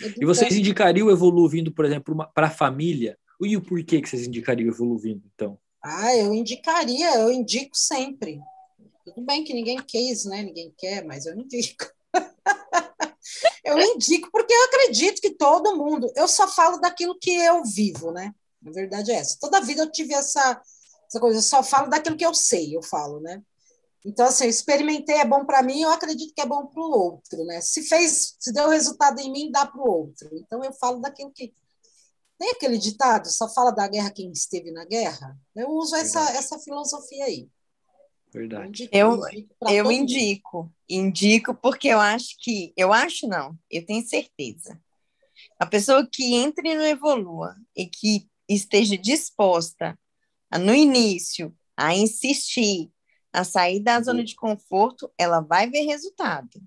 Educando. 0.00 0.22
E 0.22 0.26
vocês 0.26 0.56
indicariam 0.56 1.08
o 1.08 1.10
Evoluindo, 1.10 1.72
por 1.72 1.84
exemplo, 1.84 2.16
para 2.34 2.46
a 2.46 2.50
família? 2.50 3.18
E 3.42 3.56
o 3.56 3.62
porquê 3.62 4.00
que 4.00 4.08
vocês 4.08 4.26
indicariam 4.26 4.68
o 4.68 4.72
Evoluindo, 4.72 5.22
então? 5.34 5.58
Ah, 5.82 6.16
eu 6.16 6.32
indicaria, 6.32 7.14
eu 7.16 7.30
indico 7.30 7.76
sempre. 7.76 8.40
Tudo 9.04 9.20
bem 9.26 9.44
que 9.44 9.52
ninguém 9.52 9.76
quis, 9.86 10.24
né? 10.24 10.42
Ninguém 10.42 10.72
quer, 10.78 11.04
mas 11.04 11.26
eu 11.26 11.38
indico. 11.38 11.84
eu 13.64 13.78
indico 13.80 14.30
porque 14.30 14.52
eu 14.52 14.64
acredito 14.64 15.20
que 15.20 15.30
todo 15.30 15.76
mundo. 15.76 16.10
Eu 16.14 16.28
só 16.28 16.46
falo 16.48 16.78
daquilo 16.78 17.18
que 17.18 17.34
eu 17.34 17.62
vivo, 17.64 18.10
né? 18.12 18.34
Na 18.62 18.72
verdade 18.72 19.12
é 19.12 19.16
essa. 19.16 19.36
Toda 19.40 19.58
a 19.58 19.60
vida 19.60 19.82
eu 19.82 19.90
tive 19.90 20.14
essa, 20.14 20.60
essa 21.08 21.20
coisa. 21.20 21.38
Eu 21.38 21.42
só 21.42 21.62
falo 21.62 21.88
daquilo 21.88 22.16
que 22.16 22.26
eu 22.26 22.34
sei, 22.34 22.76
eu 22.76 22.82
falo, 22.82 23.20
né? 23.20 23.42
Então, 24.04 24.26
assim, 24.26 24.44
eu 24.44 24.50
experimentei, 24.50 25.16
é 25.16 25.24
bom 25.24 25.46
para 25.46 25.62
mim, 25.62 25.80
eu 25.80 25.90
acredito 25.90 26.34
que 26.34 26.42
é 26.42 26.46
bom 26.46 26.66
para 26.66 26.82
o 26.82 26.90
outro, 26.90 27.42
né? 27.46 27.60
Se 27.62 27.82
fez, 27.82 28.36
se 28.38 28.52
deu 28.52 28.68
resultado 28.68 29.18
em 29.18 29.32
mim, 29.32 29.50
dá 29.50 29.64
para 29.64 29.80
o 29.80 29.88
outro. 29.88 30.28
Então, 30.34 30.62
eu 30.62 30.72
falo 30.74 31.00
daquilo 31.00 31.32
que. 31.32 31.54
Tem 32.38 32.50
aquele 32.50 32.76
ditado, 32.76 33.30
só 33.30 33.48
fala 33.48 33.70
da 33.70 33.86
guerra 33.86 34.10
quem 34.10 34.30
esteve 34.30 34.70
na 34.72 34.84
guerra? 34.84 35.38
Eu 35.54 35.70
uso 35.70 35.94
essa, 35.94 36.20
essa 36.32 36.58
filosofia 36.58 37.24
aí. 37.24 37.48
Verdade. 38.34 38.88
Eu, 38.90 39.20
eu 39.70 39.92
indico, 39.92 40.68
indico 40.88 41.54
porque 41.54 41.86
eu 41.86 42.00
acho 42.00 42.34
que, 42.40 42.72
eu 42.76 42.92
acho 42.92 43.28
não, 43.28 43.56
eu 43.70 43.86
tenho 43.86 44.04
certeza. 44.04 44.76
A 45.56 45.64
pessoa 45.64 46.04
que 46.10 46.34
entre 46.34 46.74
no 46.74 46.82
Evolua 46.82 47.54
e 47.76 47.86
que 47.86 48.26
esteja 48.48 48.98
disposta 48.98 49.96
a, 50.50 50.58
no 50.58 50.74
início 50.74 51.56
a 51.76 51.94
insistir, 51.94 52.90
a 53.32 53.44
sair 53.44 53.78
da 53.78 54.00
zona 54.00 54.24
de 54.24 54.34
conforto, 54.34 55.08
ela 55.16 55.40
vai 55.40 55.70
ver 55.70 55.82
resultado. 55.82 56.60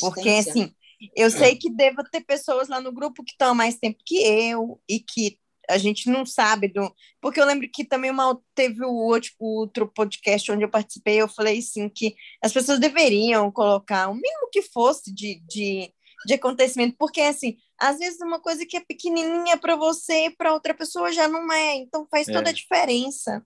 Porque 0.00 0.30
assim, 0.30 0.74
eu 1.14 1.30
sei 1.30 1.54
que 1.54 1.70
deva 1.70 2.02
ter 2.10 2.22
pessoas 2.22 2.68
lá 2.68 2.80
no 2.80 2.92
grupo 2.92 3.22
que 3.22 3.30
estão 3.30 3.50
há 3.50 3.54
mais 3.54 3.78
tempo 3.78 4.02
que 4.04 4.16
eu 4.16 4.80
e 4.88 4.98
que 4.98 5.38
a 5.68 5.78
gente 5.78 6.10
não 6.10 6.26
sabe 6.26 6.68
do. 6.68 6.92
Porque 7.20 7.40
eu 7.40 7.46
lembro 7.46 7.68
que 7.72 7.84
também 7.84 8.10
uma, 8.10 8.38
teve 8.54 8.84
o 8.84 8.92
outro, 8.92 9.30
outro 9.38 9.88
podcast 9.88 10.50
onde 10.50 10.64
eu 10.64 10.70
participei, 10.70 11.20
eu 11.20 11.28
falei 11.28 11.58
assim 11.58 11.88
que 11.88 12.14
as 12.42 12.52
pessoas 12.52 12.78
deveriam 12.78 13.50
colocar 13.50 14.08
o 14.08 14.14
mínimo 14.14 14.48
que 14.50 14.62
fosse 14.62 15.12
de, 15.12 15.40
de, 15.48 15.92
de 16.26 16.34
acontecimento, 16.34 16.96
porque 16.98 17.20
assim, 17.20 17.56
às 17.78 17.98
vezes 17.98 18.20
uma 18.20 18.40
coisa 18.40 18.66
que 18.66 18.76
é 18.76 18.80
pequenininha 18.80 19.56
para 19.56 19.76
você, 19.76 20.30
para 20.36 20.52
outra 20.52 20.74
pessoa 20.74 21.12
já 21.12 21.28
não 21.28 21.52
é, 21.52 21.76
então 21.76 22.06
faz 22.10 22.28
é. 22.28 22.32
toda 22.32 22.50
a 22.50 22.54
diferença. 22.54 23.44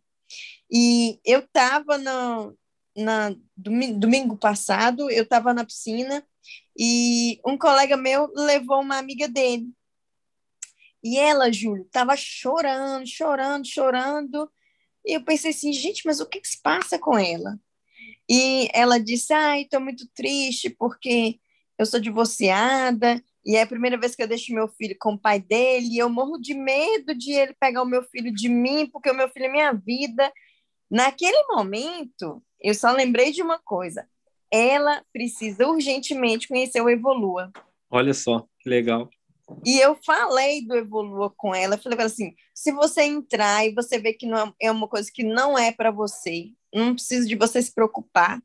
E 0.71 1.21
eu 1.25 1.41
estava 1.41 1.99
no, 1.99 2.57
na 2.97 3.35
domingo, 3.57 3.99
domingo 3.99 4.37
passado, 4.37 5.11
eu 5.11 5.23
estava 5.23 5.55
na 5.55 5.65
piscina 5.65 6.27
e 6.79 7.41
um 7.47 7.57
colega 7.57 7.97
meu 7.97 8.31
levou 8.35 8.81
uma 8.81 8.99
amiga 8.99 9.29
dele 9.29 9.71
e 11.07 11.19
ela, 11.19 11.53
Júlio, 11.53 11.85
estava 11.85 12.17
chorando, 12.17 13.07
chorando, 13.07 13.67
chorando. 13.67 14.51
E 15.05 15.17
eu 15.17 15.25
pensei 15.25 15.51
assim, 15.51 15.73
gente, 15.73 16.03
mas 16.05 16.21
o 16.21 16.27
que, 16.27 16.41
que 16.41 16.49
se 16.49 16.61
passa 16.61 16.99
com 16.99 17.17
ela? 17.17 17.59
E 18.29 18.69
ela 18.75 18.99
disse, 18.99 19.33
ai, 19.33 19.63
estou 19.63 19.81
muito 19.81 20.09
triste 20.15 20.69
porque 20.69 21.39
eu 21.79 21.87
sou 21.87 22.01
divorciada 22.01 23.23
e 23.45 23.55
é 23.55 23.63
a 23.63 23.67
primeira 23.67 23.97
vez 23.97 24.17
que 24.17 24.23
eu 24.23 24.27
deixo 24.27 24.53
meu 24.53 24.67
filho 24.67 24.97
com 24.99 25.13
o 25.13 25.19
pai 25.19 25.39
dele 25.39 25.87
e 25.93 25.99
eu 25.99 26.11
morro 26.11 26.39
de 26.39 26.53
medo 26.53 27.15
de 27.15 27.33
ele 27.33 27.55
pegar 27.61 27.83
o 27.83 27.87
meu 27.87 28.03
filho 28.03 28.35
de 28.35 28.49
mim 28.49 28.89
porque 28.93 29.09
o 29.09 29.15
meu 29.15 29.29
filho 29.29 29.47
é 29.47 29.53
minha 29.53 29.73
vida. 29.73 30.33
Naquele 30.91 31.41
momento, 31.49 32.43
eu 32.61 32.75
só 32.75 32.91
lembrei 32.91 33.31
de 33.31 33.43
uma 33.43 33.61
coisa. 33.61 34.09
Ela 34.51 35.05
precisa 35.13 35.69
urgentemente 35.69 36.49
conhecer 36.49 36.81
o 36.81 36.91
Evolua. 36.91 37.53
Olha 37.89 38.15
só, 38.15 38.49
que 38.59 38.69
legal. 38.69 39.09
E 39.65 39.79
eu 39.79 39.97
falei 40.05 40.67
do 40.67 40.75
Evolua 40.75 41.33
com 41.37 41.55
ela, 41.55 41.79
falei 41.79 42.01
assim, 42.01 42.35
se 42.55 42.73
você 42.73 43.03
entrar 43.03 43.65
e 43.65 43.75
você 43.75 43.99
vê 43.99 44.13
que 44.13 44.27
não 44.27 44.53
é 44.61 44.71
uma 44.71 44.89
coisa 44.89 45.11
que 45.13 45.23
não 45.23 45.57
é 45.57 45.71
para 45.71 45.91
você, 45.91 46.51
não 46.75 46.95
precisa 46.95 47.27
de 47.27 47.37
você 47.37 47.63
se 47.63 47.73
preocupar, 47.73 48.41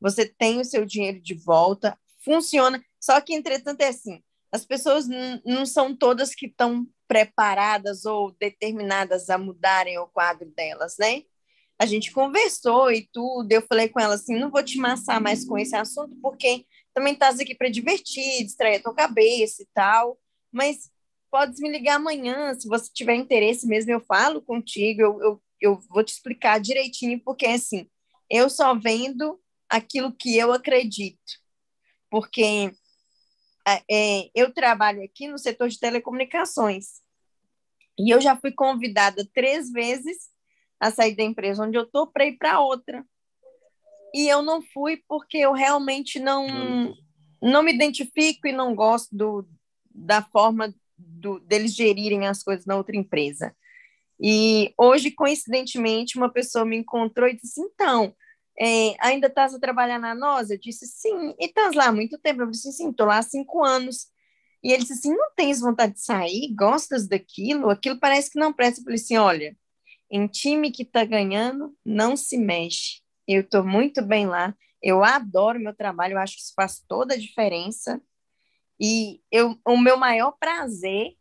você 0.00 0.26
tem 0.26 0.60
o 0.60 0.64
seu 0.64 0.84
dinheiro 0.84 1.20
de 1.20 1.34
volta, 1.34 1.98
funciona, 2.24 2.82
só 3.00 3.20
que 3.20 3.34
entretanto 3.34 3.80
é 3.80 3.88
assim, 3.88 4.22
as 4.50 4.66
pessoas 4.66 5.06
não 5.44 5.64
são 5.64 5.96
todas 5.96 6.34
que 6.34 6.46
estão 6.46 6.86
preparadas 7.08 8.04
ou 8.04 8.32
determinadas 8.32 9.30
a 9.30 9.38
mudarem 9.38 9.98
o 9.98 10.06
quadro 10.06 10.50
delas, 10.50 10.96
né? 10.98 11.22
A 11.78 11.86
gente 11.86 12.12
conversou 12.12 12.92
e 12.92 13.08
tudo, 13.12 13.50
eu 13.50 13.62
falei 13.62 13.88
com 13.88 13.98
ela 13.98 14.14
assim, 14.14 14.38
não 14.38 14.50
vou 14.50 14.62
te 14.62 14.78
massar 14.78 15.20
mais 15.20 15.44
com 15.44 15.58
esse 15.58 15.74
assunto, 15.74 16.14
porque 16.20 16.66
também 16.94 17.14
estás 17.14 17.40
aqui 17.40 17.54
para 17.54 17.70
divertir, 17.70 18.44
distrair 18.44 18.76
a 18.76 18.82
tua 18.82 18.94
cabeça 18.94 19.62
e 19.62 19.66
tal, 19.74 20.18
mas 20.52 20.90
podes 21.30 21.58
me 21.60 21.70
ligar 21.70 21.96
amanhã, 21.96 22.54
se 22.54 22.68
você 22.68 22.90
tiver 22.92 23.14
interesse 23.14 23.66
mesmo, 23.66 23.90
eu 23.90 24.00
falo 24.00 24.42
contigo, 24.42 25.00
eu, 25.00 25.22
eu, 25.22 25.42
eu 25.60 25.80
vou 25.88 26.04
te 26.04 26.12
explicar 26.12 26.60
direitinho, 26.60 27.18
porque 27.24 27.46
assim, 27.46 27.88
eu 28.28 28.50
só 28.50 28.74
vendo 28.74 29.40
aquilo 29.68 30.12
que 30.12 30.36
eu 30.36 30.52
acredito, 30.52 31.18
porque 32.10 32.70
é, 33.90 34.30
eu 34.34 34.52
trabalho 34.52 35.02
aqui 35.02 35.26
no 35.26 35.38
setor 35.38 35.70
de 35.70 35.78
telecomunicações, 35.78 37.00
e 37.98 38.10
eu 38.10 38.20
já 38.20 38.36
fui 38.36 38.52
convidada 38.52 39.26
três 39.32 39.70
vezes 39.70 40.30
a 40.80 40.90
sair 40.90 41.14
da 41.14 41.22
empresa 41.22 41.64
onde 41.64 41.78
eu 41.78 41.84
estou 41.84 42.06
para 42.06 42.26
ir 42.26 42.36
para 42.36 42.60
outra. 42.60 43.04
E 44.14 44.28
eu 44.28 44.42
não 44.42 44.60
fui 44.60 45.02
porque 45.08 45.38
eu 45.38 45.52
realmente 45.52 46.18
não, 46.18 46.94
não 47.40 47.62
me 47.62 47.72
identifico 47.72 48.46
e 48.46 48.52
não 48.52 48.74
gosto 48.74 49.16
do, 49.16 49.48
da 49.94 50.22
forma 50.22 50.74
do, 50.96 51.40
deles 51.40 51.74
gerirem 51.74 52.26
as 52.26 52.42
coisas 52.42 52.66
na 52.66 52.76
outra 52.76 52.96
empresa. 52.96 53.54
E 54.20 54.72
hoje, 54.78 55.10
coincidentemente, 55.10 56.16
uma 56.16 56.30
pessoa 56.30 56.64
me 56.64 56.76
encontrou 56.76 57.28
e 57.28 57.36
disse: 57.36 57.60
Então, 57.60 58.14
é, 58.58 58.94
ainda 59.00 59.26
estás 59.26 59.54
a 59.54 59.58
trabalhar 59.58 59.98
na 59.98 60.14
NOS? 60.14 60.50
Eu 60.50 60.58
disse: 60.58 60.86
Sim. 60.86 61.34
E 61.38 61.46
estás 61.46 61.74
lá 61.74 61.86
há 61.86 61.92
muito 61.92 62.18
tempo? 62.18 62.42
Eu 62.42 62.50
disse: 62.50 62.72
Sim, 62.72 62.90
estou 62.90 63.06
lá 63.06 63.18
há 63.18 63.22
cinco 63.22 63.64
anos. 63.64 64.06
E 64.62 64.72
ele 64.72 64.82
disse 64.82 64.92
assim: 64.94 65.14
Não 65.14 65.32
tens 65.34 65.60
vontade 65.60 65.94
de 65.94 66.00
sair? 66.00 66.54
Gostas 66.54 67.08
daquilo? 67.08 67.70
Aquilo 67.70 67.98
parece 67.98 68.30
que 68.30 68.38
não 68.38 68.52
presta. 68.52 68.80
Eu 68.80 68.84
falei 68.84 68.98
assim: 68.98 69.16
Olha, 69.16 69.56
em 70.10 70.26
time 70.26 70.70
que 70.70 70.82
está 70.82 71.04
ganhando, 71.04 71.74
não 71.84 72.16
se 72.16 72.36
mexe. 72.38 73.00
Eu 73.26 73.40
estou 73.42 73.64
muito 73.64 74.02
bem 74.02 74.26
lá. 74.26 74.54
Eu 74.82 75.02
adoro 75.02 75.60
meu 75.60 75.74
trabalho, 75.74 76.14
eu 76.14 76.18
acho 76.18 76.36
que 76.36 76.42
isso 76.42 76.52
faz 76.54 76.82
toda 76.86 77.14
a 77.14 77.18
diferença. 77.18 78.00
E 78.80 79.20
eu, 79.30 79.58
o 79.66 79.76
meu 79.76 79.96
maior 79.96 80.32
prazer 80.32 81.16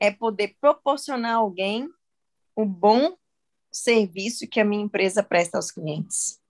é 0.00 0.10
poder 0.10 0.56
proporcionar 0.60 1.32
a 1.32 1.36
alguém 1.36 1.88
o 2.56 2.64
bom 2.64 3.16
serviço 3.70 4.46
que 4.46 4.60
a 4.60 4.64
minha 4.64 4.84
empresa 4.84 5.22
presta 5.22 5.56
aos 5.56 5.70
clientes. 5.70 6.40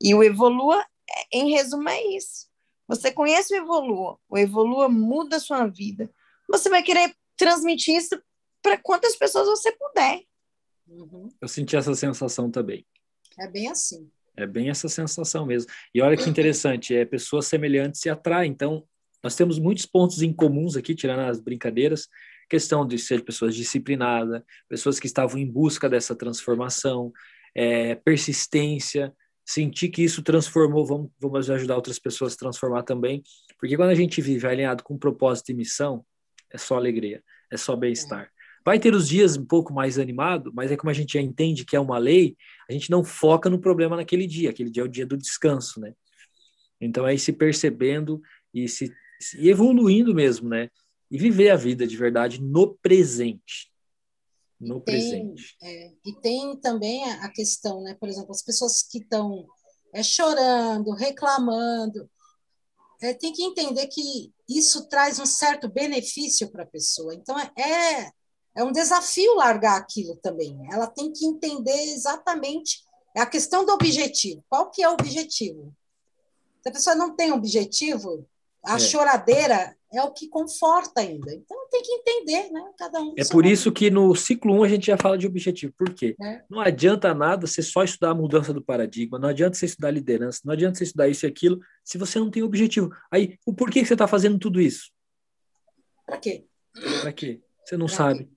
E 0.00 0.14
o 0.14 0.22
Evolua, 0.22 0.84
em 1.32 1.50
resumo, 1.50 1.88
é 1.88 2.02
isso. 2.14 2.48
Você 2.86 3.12
conhece 3.12 3.54
o 3.54 3.56
Evolua, 3.56 4.18
o 4.28 4.38
Evolua 4.38 4.88
muda 4.88 5.36
a 5.36 5.40
sua 5.40 5.66
vida. 5.66 6.10
Você 6.48 6.70
vai 6.70 6.82
querer 6.82 7.14
transmitir 7.36 7.96
isso 7.96 8.20
para 8.62 8.78
quantas 8.78 9.16
pessoas 9.16 9.46
você 9.46 9.72
puder. 9.72 10.22
Uhum. 10.86 11.28
Eu 11.40 11.48
senti 11.48 11.76
essa 11.76 11.94
sensação 11.94 12.50
também. 12.50 12.86
É 13.38 13.46
bem 13.46 13.68
assim. 13.68 14.10
É 14.36 14.46
bem 14.46 14.70
essa 14.70 14.88
sensação 14.88 15.44
mesmo. 15.44 15.70
E 15.94 16.00
olha 16.00 16.16
que 16.16 16.28
interessante, 16.30 16.94
é 16.94 17.04
pessoas 17.04 17.46
semelhantes 17.46 18.00
se 18.00 18.08
atraem. 18.08 18.50
Então, 18.50 18.86
nós 19.22 19.34
temos 19.34 19.58
muitos 19.58 19.86
pontos 19.86 20.22
em 20.22 20.32
comuns 20.32 20.76
aqui, 20.76 20.94
tirando 20.94 21.20
as 21.20 21.40
brincadeiras, 21.40 22.08
questão 22.48 22.86
de 22.86 22.98
ser 22.98 23.24
pessoas 23.24 23.54
disciplinadas, 23.54 24.42
pessoas 24.68 24.98
que 24.98 25.06
estavam 25.06 25.38
em 25.38 25.46
busca 25.46 25.88
dessa 25.88 26.14
transformação, 26.14 27.12
é, 27.54 27.94
persistência, 27.96 29.12
sentir 29.44 29.88
que 29.88 30.02
isso 30.02 30.22
transformou, 30.22 30.84
vamos, 30.84 31.10
vamos 31.18 31.50
ajudar 31.50 31.76
outras 31.76 31.98
pessoas 31.98 32.34
a 32.34 32.36
transformar 32.36 32.82
também, 32.82 33.22
porque 33.58 33.76
quando 33.76 33.90
a 33.90 33.94
gente 33.94 34.20
vive 34.20 34.46
alinhado 34.46 34.84
com 34.84 34.98
propósito 34.98 35.50
e 35.50 35.54
missão, 35.54 36.04
é 36.52 36.58
só 36.58 36.76
alegria, 36.76 37.22
é 37.50 37.56
só 37.56 37.74
bem-estar. 37.74 38.30
Vai 38.64 38.78
ter 38.78 38.94
os 38.94 39.08
dias 39.08 39.36
um 39.36 39.46
pouco 39.46 39.72
mais 39.72 39.98
animado, 39.98 40.52
mas 40.54 40.70
é 40.70 40.76
como 40.76 40.90
a 40.90 40.94
gente 40.94 41.14
já 41.14 41.20
entende 41.20 41.64
que 41.64 41.74
é 41.74 41.80
uma 41.80 41.96
lei, 41.96 42.36
a 42.68 42.72
gente 42.72 42.90
não 42.90 43.02
foca 43.02 43.48
no 43.48 43.58
problema 43.58 43.96
naquele 43.96 44.26
dia, 44.26 44.50
aquele 44.50 44.70
dia 44.70 44.82
é 44.82 44.86
o 44.86 44.88
dia 44.88 45.06
do 45.06 45.16
descanso, 45.16 45.80
né? 45.80 45.94
Então 46.80 47.06
é 47.06 47.14
ir 47.14 47.18
se 47.18 47.32
percebendo 47.32 48.20
e 48.52 48.68
se 48.68 48.92
e 49.36 49.48
evoluindo 49.48 50.14
mesmo, 50.14 50.48
né? 50.48 50.70
E 51.10 51.18
viver 51.18 51.50
a 51.50 51.56
vida 51.56 51.86
de 51.86 51.96
verdade 51.96 52.40
no 52.40 52.74
presente. 52.76 53.72
No 54.60 54.78
e 54.78 54.80
tem, 54.80 54.84
presente. 54.84 55.56
É, 55.62 55.92
e 56.04 56.12
tem 56.20 56.56
também 56.56 57.04
a 57.04 57.28
questão, 57.28 57.82
né? 57.82 57.94
Por 57.94 58.08
exemplo, 58.08 58.30
as 58.30 58.42
pessoas 58.42 58.82
que 58.82 58.98
estão 58.98 59.46
é, 59.92 60.02
chorando, 60.02 60.92
reclamando, 60.92 62.08
é, 63.00 63.14
tem 63.14 63.32
que 63.32 63.42
entender 63.42 63.86
que 63.86 64.32
isso 64.48 64.88
traz 64.88 65.18
um 65.18 65.26
certo 65.26 65.68
benefício 65.68 66.50
para 66.50 66.64
a 66.64 66.66
pessoa. 66.66 67.14
Então, 67.14 67.38
é, 67.38 67.52
é, 67.56 68.10
é 68.56 68.64
um 68.64 68.72
desafio 68.72 69.34
largar 69.34 69.78
aquilo 69.78 70.16
também. 70.16 70.58
Ela 70.72 70.86
tem 70.86 71.12
que 71.12 71.24
entender 71.24 71.80
exatamente 71.92 72.82
a 73.16 73.26
questão 73.26 73.64
do 73.64 73.72
objetivo. 73.72 74.44
Qual 74.48 74.70
que 74.70 74.82
é 74.82 74.88
o 74.88 74.92
objetivo? 74.92 75.74
Se 76.62 76.68
a 76.68 76.72
pessoa 76.72 76.96
não 76.96 77.14
tem 77.14 77.32
objetivo, 77.32 78.26
a 78.64 78.76
é. 78.76 78.78
choradeira 78.78 79.76
é 79.92 80.02
o 80.02 80.12
que 80.12 80.28
conforta 80.28 81.00
ainda. 81.00 81.32
Então 81.32 81.56
tem 81.70 81.82
que 81.82 81.92
entender, 81.92 82.50
né? 82.52 82.62
Cada 82.76 83.00
um. 83.00 83.14
É 83.16 83.24
por 83.24 83.46
isso 83.46 83.72
que 83.72 83.90
no 83.90 84.14
ciclo 84.14 84.54
1 84.60 84.64
a 84.64 84.68
gente 84.68 84.86
já 84.86 84.96
fala 84.96 85.16
de 85.16 85.26
objetivo. 85.26 85.72
Por 85.76 85.94
quê? 85.94 86.14
É. 86.22 86.42
Não 86.48 86.60
adianta 86.60 87.14
nada 87.14 87.46
você 87.46 87.62
só 87.62 87.82
estudar 87.82 88.10
a 88.10 88.14
mudança 88.14 88.52
do 88.52 88.62
paradigma, 88.62 89.18
não 89.18 89.28
adianta 89.28 89.56
você 89.56 89.66
estudar 89.66 89.90
liderança, 89.90 90.40
não 90.44 90.52
adianta 90.52 90.76
você 90.76 90.84
estudar 90.84 91.08
isso 91.08 91.24
e 91.24 91.28
aquilo, 91.28 91.60
se 91.82 91.96
você 91.96 92.18
não 92.18 92.30
tem 92.30 92.42
objetivo. 92.42 92.90
Aí, 93.10 93.38
o 93.46 93.54
porquê 93.54 93.80
que 93.80 93.86
você 93.86 93.94
está 93.94 94.06
fazendo 94.06 94.38
tudo 94.38 94.60
isso? 94.60 94.90
Para 96.04 96.18
quê? 96.18 96.44
Para 97.00 97.12
quê? 97.12 97.40
Você 97.64 97.76
não 97.76 97.86
pra 97.86 97.96
sabe. 97.96 98.24
Quê? 98.24 98.30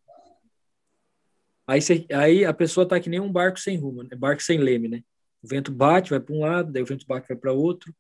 Aí, 1.68 1.82
você, 1.82 2.06
aí 2.12 2.46
a 2.46 2.54
pessoa 2.54 2.84
está 2.84 3.00
que 3.00 3.10
nem 3.10 3.20
um 3.20 3.32
barco 3.32 3.60
sem 3.60 3.78
rumo, 3.78 4.04
né? 4.04 4.10
barco 4.16 4.42
sem 4.42 4.58
leme, 4.58 4.88
né? 4.88 5.04
O 5.44 5.48
vento 5.48 5.72
bate, 5.72 6.12
vai 6.12 6.20
para 6.20 6.36
um 6.36 6.42
lado, 6.42 6.72
daí 6.72 6.84
o 6.84 6.86
vento 6.86 7.06
bate, 7.08 7.28
vai 7.28 7.38
para 7.38 7.52
outro. 7.52 7.94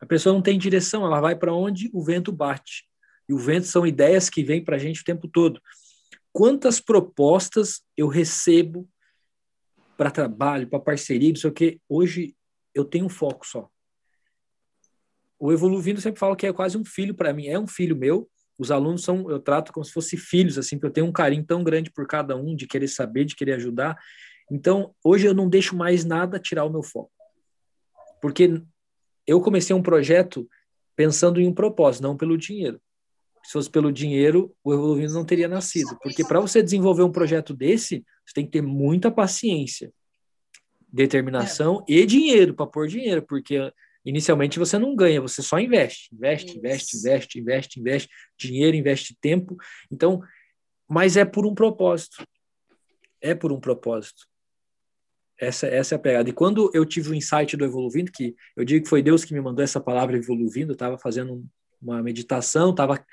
A 0.00 0.06
pessoa 0.06 0.32
não 0.32 0.42
tem 0.42 0.58
direção, 0.58 1.04
ela 1.04 1.20
vai 1.20 1.36
para 1.36 1.52
onde 1.52 1.90
o 1.92 2.02
vento 2.02 2.30
bate. 2.30 2.88
E 3.28 3.34
o 3.34 3.38
vento 3.38 3.66
são 3.66 3.86
ideias 3.86 4.30
que 4.30 4.42
vêm 4.42 4.64
para 4.64 4.76
a 4.76 4.78
gente 4.78 5.02
o 5.02 5.04
tempo 5.04 5.28
todo. 5.28 5.60
Quantas 6.32 6.80
propostas 6.80 7.82
eu 7.96 8.06
recebo 8.08 8.88
para 9.96 10.10
trabalho, 10.10 10.68
para 10.68 10.78
parceria, 10.78 11.30
não 11.30 11.36
sei 11.36 11.50
o 11.50 11.52
quê. 11.52 11.80
Hoje 11.88 12.34
eu 12.74 12.84
tenho 12.84 13.06
um 13.06 13.10
foco 13.10 13.46
só. 13.46 13.68
O 15.38 15.52
Evoluindo 15.52 16.00
sempre 16.00 16.18
fala 16.18 16.36
que 16.36 16.46
é 16.46 16.52
quase 16.52 16.78
um 16.78 16.84
filho 16.84 17.14
para 17.14 17.32
mim. 17.32 17.48
É 17.48 17.58
um 17.58 17.66
filho 17.66 17.96
meu. 17.96 18.28
Os 18.56 18.70
alunos 18.70 19.02
são, 19.02 19.30
eu 19.30 19.38
trato 19.38 19.72
como 19.72 19.84
se 19.84 19.92
fossem 19.92 20.18
filhos, 20.18 20.58
assim, 20.58 20.76
porque 20.76 20.86
eu 20.86 20.92
tenho 20.92 21.06
um 21.06 21.12
carinho 21.12 21.44
tão 21.44 21.62
grande 21.62 21.92
por 21.92 22.06
cada 22.06 22.36
um, 22.36 22.56
de 22.56 22.66
querer 22.66 22.88
saber, 22.88 23.24
de 23.24 23.36
querer 23.36 23.54
ajudar. 23.54 23.96
Então, 24.50 24.94
hoje 25.04 25.26
eu 25.26 25.34
não 25.34 25.48
deixo 25.48 25.76
mais 25.76 26.04
nada 26.04 26.40
tirar 26.40 26.64
o 26.64 26.70
meu 26.70 26.82
foco. 26.82 27.12
Porque 28.20 28.60
eu 29.28 29.42
comecei 29.42 29.76
um 29.76 29.82
projeto 29.82 30.48
pensando 30.96 31.38
em 31.38 31.46
um 31.46 31.52
propósito, 31.52 32.02
não 32.02 32.16
pelo 32.16 32.36
dinheiro. 32.38 32.80
Se 33.44 33.52
fosse 33.52 33.70
pelo 33.70 33.92
dinheiro, 33.92 34.54
o 34.64 34.72
Evoluindo 34.72 35.12
não 35.12 35.24
teria 35.24 35.46
nascido. 35.46 35.96
Porque 36.02 36.24
para 36.24 36.40
você 36.40 36.62
desenvolver 36.62 37.02
um 37.02 37.12
projeto 37.12 37.54
desse, 37.54 38.04
você 38.24 38.34
tem 38.34 38.46
que 38.46 38.50
ter 38.50 38.62
muita 38.62 39.10
paciência, 39.10 39.92
determinação 40.90 41.84
é. 41.88 41.92
e 41.92 42.06
dinheiro 42.06 42.54
para 42.54 42.66
pôr 42.66 42.88
dinheiro, 42.88 43.22
porque 43.22 43.70
inicialmente 44.04 44.58
você 44.58 44.78
não 44.78 44.96
ganha, 44.96 45.20
você 45.20 45.42
só 45.42 45.58
investe, 45.58 46.14
investe, 46.14 46.48
Isso. 46.48 46.58
investe, 46.58 46.98
investe, 46.98 47.38
investe, 47.38 47.80
investe, 47.80 48.08
dinheiro, 48.38 48.76
investe 48.76 49.16
tempo. 49.20 49.56
Então, 49.90 50.22
mas 50.88 51.18
é 51.18 51.24
por 51.24 51.46
um 51.46 51.54
propósito. 51.54 52.24
É 53.20 53.34
por 53.34 53.52
um 53.52 53.60
propósito. 53.60 54.26
Essa, 55.40 55.66
essa 55.68 55.94
é 55.94 55.96
a 55.96 55.98
pegada. 56.00 56.28
E 56.28 56.32
quando 56.32 56.70
eu 56.74 56.84
tive 56.84 57.10
o 57.10 57.14
insight 57.14 57.56
do 57.56 57.64
Evoluindo, 57.64 58.10
que 58.10 58.34
eu 58.56 58.64
digo 58.64 58.84
que 58.84 58.90
foi 58.90 59.02
Deus 59.02 59.24
que 59.24 59.32
me 59.32 59.40
mandou 59.40 59.62
essa 59.62 59.80
palavra 59.80 60.16
Evoluindo, 60.16 60.72
eu 60.72 60.74
estava 60.74 60.98
fazendo 60.98 61.44
uma 61.80 62.02
meditação, 62.02 62.70
estava 62.70 63.04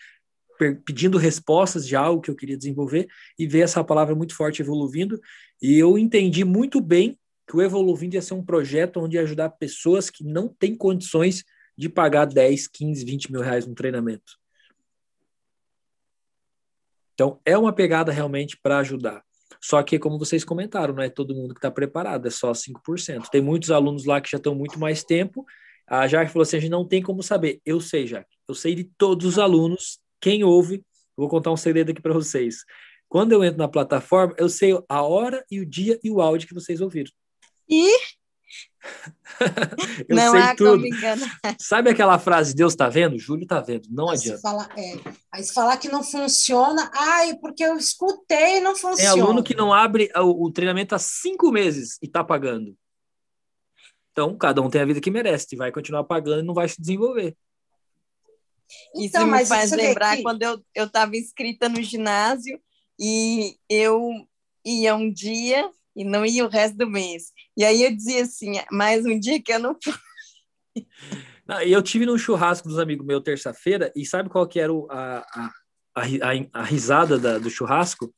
pedindo 0.86 1.18
respostas 1.18 1.88
de 1.88 1.96
algo 1.96 2.22
que 2.22 2.32
eu 2.32 2.36
queria 2.36 2.58
desenvolver 2.58 3.08
e 3.38 3.46
ver 3.46 3.60
essa 3.60 3.84
palavra 3.84 4.16
muito 4.16 4.34
forte 4.34 4.62
evoluindo 4.62 5.20
e 5.62 5.78
eu 5.78 5.98
entendi 5.98 6.46
muito 6.46 6.80
bem 6.80 7.20
que 7.48 7.56
o 7.56 7.62
Evoluindo 7.62 8.16
ia 8.16 8.22
ser 8.22 8.34
um 8.34 8.44
projeto 8.44 9.00
onde 9.00 9.18
ia 9.18 9.22
ajudar 9.22 9.50
pessoas 9.50 10.10
que 10.10 10.24
não 10.24 10.48
têm 10.48 10.76
condições 10.76 11.44
de 11.78 11.90
pagar 11.90 12.26
10, 12.26 12.68
15, 12.68 13.06
20 13.06 13.32
mil 13.32 13.42
reais 13.42 13.68
no 13.68 13.76
treinamento. 13.76 14.40
Então, 17.14 17.40
é 17.46 17.58
uma 17.58 17.72
pegada 17.72 18.12
realmente 18.12 18.58
para 18.58 18.80
ajudar. 18.80 19.24
Só 19.61 19.82
que, 19.84 19.99
como 19.99 20.19
vocês 20.19 20.44
comentaram, 20.44 20.94
não 20.94 21.03
é 21.03 21.10
todo 21.10 21.36
mundo 21.36 21.53
que 21.53 21.60
está 21.60 21.72
preparado, 21.72 22.27
é 22.27 22.32
só 22.32 22.52
5%. 22.52 23.30
Tem 23.30 23.41
muitos 23.41 23.72
alunos 23.72 24.06
lá 24.06 24.22
que 24.22 24.30
já 24.30 24.38
estão 24.38 24.56
muito 24.56 24.80
mais 24.80 25.03
tempo. 25.03 25.45
A 25.88 26.07
Jaque 26.07 26.32
falou 26.32 26.44
assim: 26.44 26.57
a 26.57 26.60
gente 26.60 26.72
não 26.72 26.88
tem 26.88 27.02
como 27.02 27.22
saber. 27.22 27.61
Eu 27.65 27.80
sei, 27.80 28.07
Jaque. 28.07 28.36
Eu 28.48 28.56
sei 28.56 28.76
de 28.76 28.84
todos 28.84 29.26
os 29.26 29.40
alunos. 29.40 29.99
Quem 30.19 30.44
ouve, 30.44 30.84
vou 31.15 31.30
contar 31.30 31.52
um 31.52 31.57
segredo 31.57 31.91
aqui 31.91 32.02
para 32.02 32.14
vocês. 32.14 32.64
Quando 33.07 33.32
eu 33.32 33.44
entro 33.44 33.60
na 33.60 33.68
plataforma, 33.68 34.34
eu 34.38 34.49
sei 34.49 34.72
a 34.90 35.02
hora 35.03 35.45
e 35.49 35.60
o 35.60 35.65
dia 35.65 35.99
e 36.03 36.10
o 36.10 36.22
áudio 36.22 36.48
que 36.48 36.53
vocês 36.53 36.82
ouviram. 36.82 37.11
E 37.69 37.90
eu 40.07 40.16
não 40.16 40.32
sei 40.32 40.56
tudo. 40.56 40.84
Sabe 41.60 41.90
aquela 41.90 42.18
frase, 42.20 42.56
Deus 42.56 42.74
está 42.74 42.90
vendo? 42.90 43.18
Júlio 43.18 43.44
está 43.44 43.60
vendo. 43.60 43.88
Não 43.90 44.10
aí 44.10 44.18
adianta. 44.18 44.38
Se 44.38 44.41
falar, 44.41 44.70
é, 44.78 44.98
aí 45.32 45.44
se 45.44 45.53
falar 45.53 45.78
que 45.78 45.90
não 45.90 46.03
funciona, 46.03 46.90
ai, 46.94 47.36
porque 47.36 47.64
eu 47.64 47.76
escutei 47.78 48.57
e 48.57 48.62
não 48.62 48.76
funciona. 48.76 49.02
É 49.03 49.07
aluno 49.07 49.44
que 49.44 49.56
não 49.56 49.74
abre 49.74 50.12
o, 50.16 50.45
o 50.45 50.52
treinamento 50.52 50.95
há 50.95 50.99
cinco 50.99 51.52
meses 51.52 51.98
e 52.02 52.06
está 52.06 52.24
pagando. 52.24 52.76
Então, 54.12 54.38
cada 54.38 54.62
um 54.62 54.70
tem 54.70 54.82
a 54.82 54.86
vida 54.86 55.02
que 55.02 55.12
merece, 55.12 55.48
e 55.52 55.57
vai 55.57 55.72
continuar 55.74 56.06
pagando 56.06 56.40
e 56.40 56.45
não 56.45 56.53
vai 56.53 56.70
se 56.70 56.80
desenvolver. 56.80 57.36
Então, 58.95 59.24
Isso 59.24 59.32
me 59.32 59.45
faz 59.45 59.72
lembrar 59.72 60.16
que... 60.16 60.24
quando 60.24 60.41
eu 60.41 60.86
estava 60.86 61.16
inscrita 61.18 61.68
no 61.68 61.82
ginásio 61.84 62.60
e 62.99 63.57
eu 63.70 64.10
ia 64.64 64.95
um 64.95 65.12
dia 65.12 65.70
e 65.96 66.04
não 66.04 66.26
ia 66.26 66.46
o 66.46 66.50
resto 66.50 66.78
do 66.78 66.90
mês. 66.90 67.32
E 67.56 67.64
aí 67.64 67.84
eu 67.84 67.96
dizia 67.96 68.24
assim, 68.24 68.54
mais 68.72 69.06
um 69.06 69.20
dia 69.20 69.42
que 69.42 69.54
eu 69.54 69.60
não 69.60 69.76
Não, 71.48 71.62
eu 71.62 71.82
tive 71.82 72.06
num 72.06 72.18
churrasco 72.18 72.68
dos 72.68 72.80
amigos 72.80 73.06
meus 73.06 73.24
terça-feira 73.24 73.92
e 73.96 74.06
sabe 74.06 74.30
qual 74.30 74.48
que 74.48 74.60
era 74.60 74.74
o, 74.74 74.88
a, 74.90 75.20
a, 75.20 75.52
a, 75.96 76.02
a 76.54 76.64
risada 76.64 77.20
da, 77.20 77.38
do 77.38 77.50
churrasco? 77.52 78.14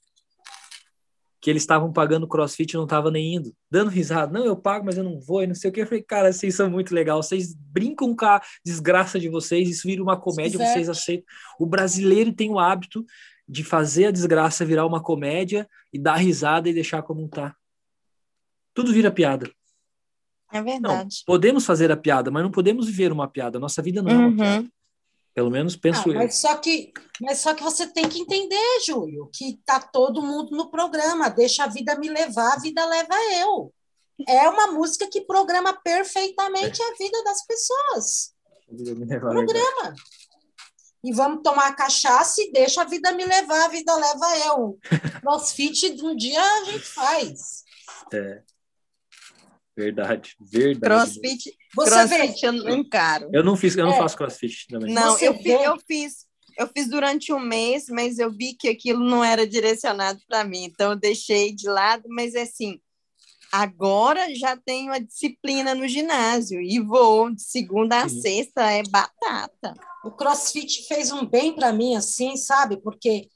Que 1.42 1.50
eles 1.50 1.64
estavam 1.64 1.92
pagando 1.92 2.28
crossfit 2.28 2.72
e 2.72 2.78
não 2.78 2.86
estavam 2.86 3.12
nem 3.12 3.36
indo, 3.36 3.54
dando 3.70 3.90
risada. 3.90 4.32
Não, 4.32 4.46
eu 4.46 4.56
pago, 4.56 4.86
mas 4.86 4.98
eu 4.98 5.04
não 5.04 5.20
vou 5.20 5.44
e 5.44 5.48
não 5.48 5.54
sei 5.54 5.70
o 5.70 5.74
que. 5.74 5.82
Eu 5.82 5.88
falei, 5.88 6.02
cara, 6.02 6.32
vocês 6.32 6.56
são 6.56 6.70
muito 6.70 6.96
legais. 6.96 7.26
Vocês 7.26 7.54
brincam 7.54 8.16
com 8.16 8.26
a 8.26 8.42
desgraça 8.66 9.20
de 9.20 9.30
vocês, 9.30 9.70
isso 9.70 9.88
vira 9.88 10.02
uma 10.02 10.20
comédia, 10.20 10.58
vocês 10.58 10.90
aceitam. 10.90 11.26
O 11.60 11.66
brasileiro 11.66 12.34
tem 12.34 12.50
o 12.50 12.60
hábito 12.60 13.06
de 13.48 13.64
fazer 13.64 14.06
a 14.06 14.12
desgraça 14.12 14.66
virar 14.66 14.86
uma 14.86 15.02
comédia 15.02 15.68
e 15.94 16.00
dar 16.00 16.16
risada 16.16 16.70
e 16.70 16.74
deixar 16.74 17.02
como 17.04 17.28
tá. 17.28 17.56
Tudo 18.78 18.94
vira 18.94 19.10
piada. 19.10 19.52
É 20.54 20.62
verdade. 20.62 21.04
Não, 21.04 21.26
podemos 21.26 21.66
fazer 21.66 21.92
a 21.92 21.98
piada, 21.98 22.30
mas 22.30 22.44
não 22.44 22.52
podemos 22.52 22.86
viver 22.86 23.12
uma 23.12 23.28
piada. 23.28 23.58
Nossa 23.58 23.82
vida 23.82 24.04
não 24.04 24.12
é 24.12 24.16
uma 24.16 24.28
uhum. 24.28 24.38
piada. 24.38 24.68
Pelo 25.34 25.50
menos 25.50 25.76
penso 25.76 26.02
ah, 26.06 26.10
eu. 26.10 26.14
Mas 26.14 26.36
só, 26.36 26.56
que, 26.58 26.94
mas 27.20 27.40
só 27.40 27.56
que 27.56 27.64
você 27.64 27.88
tem 27.88 28.08
que 28.08 28.20
entender, 28.20 28.80
Júlio, 28.86 29.32
que 29.34 29.60
tá 29.66 29.80
todo 29.80 30.22
mundo 30.22 30.56
no 30.56 30.70
programa. 30.70 31.28
Deixa 31.28 31.64
a 31.64 31.68
vida 31.68 31.98
me 31.98 32.08
levar, 32.08 32.54
a 32.54 32.60
vida 32.60 32.86
leva 32.86 33.16
eu. 33.42 33.74
É 34.28 34.48
uma 34.48 34.68
música 34.68 35.10
que 35.12 35.22
programa 35.22 35.74
perfeitamente 35.74 36.80
a 36.80 36.94
vida 37.00 37.24
das 37.24 37.44
pessoas. 37.48 38.32
Programa. 38.68 39.96
E 41.04 41.12
vamos 41.14 41.42
tomar 41.42 41.76
cachaça 41.76 42.44
e 42.44 42.52
deixa 42.52 42.84
a 42.84 42.86
vida 42.86 43.12
me 43.14 43.26
levar, 43.26 43.66
a 43.66 43.70
vida 43.70 43.96
leva 43.96 44.38
eu. 44.46 44.78
Crossfit 45.22 46.00
um 46.04 46.16
dia 46.16 46.44
a 46.44 46.64
gente 46.66 46.86
faz. 46.86 47.64
É. 48.14 48.44
Verdade, 49.78 50.36
verdade. 50.42 50.80
Crossfit, 50.80 51.56
Você 51.76 51.92
crossfit 51.92 52.42
vê? 52.42 52.48
eu 52.48 52.52
não 52.52 52.78
encaro. 52.78 53.30
Eu 53.32 53.44
não 53.44 53.56
fiz, 53.56 53.78
eu 53.78 53.86
não 53.86 53.94
é. 53.94 53.98
faço 53.98 54.18
crossfit 54.18 54.66
também. 54.68 54.92
Não, 54.92 55.20
eu 55.20 55.36
fiz, 55.36 55.62
eu 55.62 55.80
fiz, 55.88 56.26
eu 56.58 56.68
fiz 56.68 56.90
durante 56.90 57.32
um 57.32 57.40
mês, 57.40 57.86
mas 57.88 58.18
eu 58.18 58.32
vi 58.32 58.56
que 58.56 58.70
aquilo 58.70 59.04
não 59.04 59.24
era 59.24 59.46
direcionado 59.46 60.20
para 60.28 60.44
mim, 60.44 60.64
então 60.64 60.92
eu 60.92 60.96
deixei 60.98 61.54
de 61.54 61.70
lado, 61.70 62.06
mas 62.10 62.34
é 62.34 62.42
assim, 62.42 62.82
agora 63.52 64.34
já 64.34 64.58
tenho 64.58 64.92
a 64.92 64.98
disciplina 64.98 65.76
no 65.76 65.88
ginásio 65.88 66.60
e 66.60 66.80
vou 66.80 67.30
de 67.30 67.44
segunda 67.44 68.02
a 68.02 68.10
Sim. 68.10 68.20
sexta, 68.22 68.72
é 68.72 68.82
batata. 68.82 69.76
O 70.04 70.10
crossfit 70.10 70.88
fez 70.88 71.12
um 71.12 71.24
bem 71.24 71.54
para 71.54 71.72
mim, 71.72 71.96
assim, 71.96 72.36
sabe? 72.36 72.78
Porque 72.78 73.30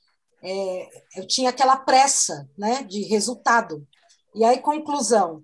é, 0.44 0.90
eu 1.18 1.28
tinha 1.28 1.52
aquela 1.52 1.78
pressa, 1.78 2.50
né, 2.58 2.82
de 2.82 3.04
resultado. 3.04 3.88
E 4.34 4.44
aí, 4.44 4.58
conclusão, 4.60 5.44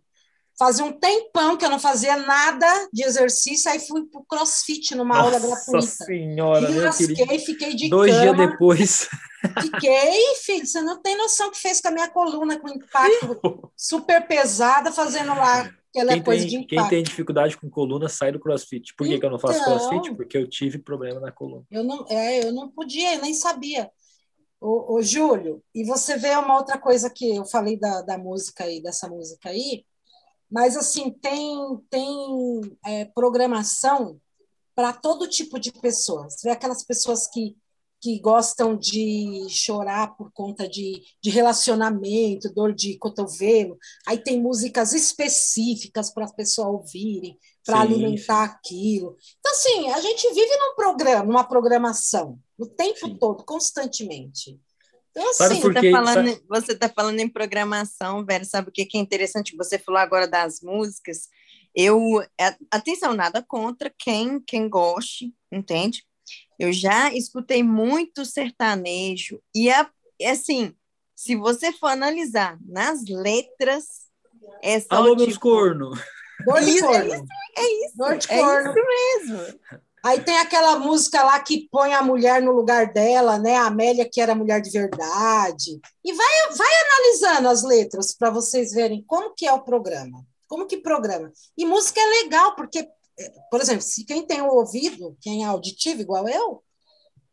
Fazia 0.58 0.84
um 0.84 0.92
tempão 0.92 1.56
que 1.56 1.64
eu 1.64 1.70
não 1.70 1.80
fazia 1.80 2.18
nada 2.18 2.90
de 2.92 3.04
exercício, 3.04 3.70
aí 3.70 3.80
fui 3.80 4.06
pro 4.08 4.26
crossfit 4.26 4.96
numa 4.96 5.16
Nossa 5.16 5.28
aula 5.28 5.40
gratuita. 5.40 5.72
Nossa 5.72 6.06
senhora, 6.06 6.70
me 6.70 6.80
lasquei, 6.80 7.40
fiquei 7.40 7.76
de 7.76 7.90
Dois 7.90 8.12
cama. 8.12 8.24
dias 8.24 8.50
depois. 8.50 9.10
Fiquei, 9.62 10.36
filho, 10.44 10.66
você 10.66 10.82
não 10.82 11.00
tem 11.00 11.16
noção 11.16 11.52
que 11.52 11.60
fez 11.60 11.80
com 11.80 11.90
a 11.90 11.92
minha 11.92 12.10
coluna, 12.10 12.60
com 12.60 12.68
impacto 12.68 13.72
super 13.78 14.28
pesada, 14.28 14.92
fazendo 14.92 15.30
lá 15.30 15.72
aquela 15.90 16.14
quem 16.14 16.24
coisa 16.24 16.42
tem, 16.42 16.50
de 16.50 16.56
impacto. 16.56 16.76
Quem 16.76 16.90
tem 16.90 17.04
dificuldade 17.04 17.58
com 17.58 17.70
coluna, 17.70 18.10
sai 18.10 18.32
do 18.32 18.40
crossfit. 18.40 18.96
Por 18.96 19.06
que, 19.06 19.14
então, 19.14 19.20
que 19.20 19.26
eu 19.28 19.32
não 19.32 19.40
faço 19.40 19.64
crossfit? 19.64 20.06
Então. 20.06 20.16
Porque 20.16 20.38
eu 20.38 20.50
tive 20.50 20.80
problema 20.80 21.20
na 21.20 21.32
coluna. 21.32 21.64
Eu 21.70 21.84
não, 21.84 22.06
é, 22.10 22.44
eu 22.46 22.52
não 22.52 22.68
podia, 22.70 23.16
eu 23.16 23.22
nem 23.22 23.34
sabia. 23.34 23.90
Ô, 24.60 24.96
ô, 24.96 25.02
Júlio, 25.04 25.64
e 25.74 25.86
você 25.86 26.18
vê 26.18 26.36
uma 26.36 26.58
outra 26.58 26.80
coisa 26.80 27.10
que 27.12 27.36
eu 27.36 27.46
falei 27.46 27.78
da, 27.78 28.02
da 28.02 28.18
música 28.18 28.64
aí, 28.64 28.82
dessa 28.82 29.08
música 29.08 29.50
aí, 29.50 29.86
mas, 30.50 30.78
assim, 30.78 31.12
tem, 31.12 31.78
tem 31.90 32.62
é, 32.86 33.06
programação 33.06 34.20
para 34.74 34.94
todo 34.94 35.28
tipo 35.28 35.60
de 35.60 35.72
pessoas. 35.72 36.38
Vê 36.44 36.52
aquelas 36.52 36.86
pessoas 36.86 37.28
que, 37.28 37.58
que 38.00 38.20
gostam 38.20 38.78
de 38.78 39.48
chorar 39.50 40.16
por 40.16 40.32
conta 40.32 40.70
de, 40.70 41.02
de 41.22 41.30
relacionamento, 41.30 42.54
dor 42.54 42.74
de 42.74 42.98
cotovelo. 42.98 43.78
Aí 44.08 44.20
tem 44.20 44.42
músicas 44.42 44.94
específicas 44.94 46.14
para 46.14 46.26
as 46.26 46.32
pessoas 46.32 46.68
ouvirem, 46.68 47.38
para 47.66 47.82
alimentar 47.82 48.44
aquilo. 48.44 49.18
Então, 49.40 49.52
assim, 49.52 49.90
a 49.90 50.00
gente 50.00 50.34
vive 50.34 50.58
num 50.58 50.76
programa, 50.76 51.26
numa 51.26 51.44
programação, 51.44 52.40
o 52.58 52.66
tempo 52.66 53.08
sim. 53.08 53.18
todo, 53.18 53.44
constantemente. 53.44 54.60
Então, 55.18 55.30
assim, 55.48 55.62
você 55.62 55.68
está 55.68 55.82
falando, 55.92 56.42
você 56.48 56.76
tá 56.76 56.90
falando 56.90 57.20
em 57.20 57.28
programação, 57.28 58.24
velho, 58.24 58.46
sabe 58.46 58.70
o 58.70 58.72
que 58.72 58.88
é 58.94 59.00
interessante? 59.00 59.58
Você 59.58 59.80
falou 59.80 60.00
agora 60.00 60.28
das 60.28 60.62
músicas. 60.62 61.28
Eu, 61.76 62.22
é, 62.40 62.56
atenção, 62.70 63.14
nada 63.14 63.42
contra 63.42 63.92
quem, 63.98 64.40
quem 64.40 64.70
goste, 64.70 65.34
entende? 65.52 66.04
Eu 66.60 66.72
já 66.72 67.12
escutei 67.14 67.64
muito 67.64 68.26
sertanejo 68.26 69.42
e, 69.56 69.72
a, 69.72 69.90
assim, 70.24 70.76
se 71.16 71.36
você 71.36 71.72
for 71.72 71.88
analisar 71.88 72.60
nas 72.64 73.04
letras, 73.06 74.08
é 74.62 74.80
só 74.80 74.88
Alô, 74.92 75.16
tipo, 75.16 75.24
meus 75.24 75.38
corno. 75.38 75.92
Dor 76.46 76.62
de 76.62 76.70
isso, 76.70 76.86
corno. 76.86 77.00
É 77.00 77.16
isso, 77.16 77.26
é 77.56 77.86
isso, 77.86 78.18
de 78.20 78.34
é 78.34 78.40
corno. 78.40 78.70
isso 78.70 78.88
mesmo. 78.88 79.60
Aí 80.08 80.24
tem 80.24 80.38
aquela 80.38 80.80
música 80.80 81.22
lá 81.22 81.38
que 81.38 81.68
põe 81.70 81.94
a 81.94 82.02
mulher 82.02 82.42
no 82.42 82.54
lugar 82.54 82.94
dela, 82.94 83.38
né? 83.38 83.58
A 83.58 83.66
Amélia, 83.66 84.10
que 84.10 84.22
era 84.22 84.34
mulher 84.34 84.62
de 84.62 84.70
verdade. 84.70 85.82
E 86.02 86.14
vai, 86.14 86.56
vai 86.56 86.74
analisando 86.86 87.50
as 87.50 87.62
letras 87.62 88.16
para 88.16 88.30
vocês 88.30 88.72
verem 88.72 89.04
como 89.06 89.36
que 89.36 89.46
é 89.46 89.52
o 89.52 89.66
programa. 89.66 90.26
Como 90.48 90.66
que 90.66 90.78
programa. 90.78 91.30
E 91.58 91.66
música 91.66 92.00
é 92.00 92.24
legal, 92.24 92.56
porque, 92.56 92.88
por 93.52 93.60
exemplo, 93.60 93.82
se 93.82 94.06
quem 94.06 94.26
tem 94.26 94.42
o 94.42 94.48
ouvido, 94.48 95.18
quem 95.20 95.44
é 95.44 95.48
auditivo 95.48 96.00
igual 96.00 96.26
eu, 96.30 96.64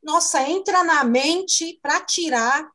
nossa, 0.02 0.42
entra 0.42 0.82
na 0.82 1.04
mente 1.04 1.78
para 1.80 2.00
tirar. 2.00 2.68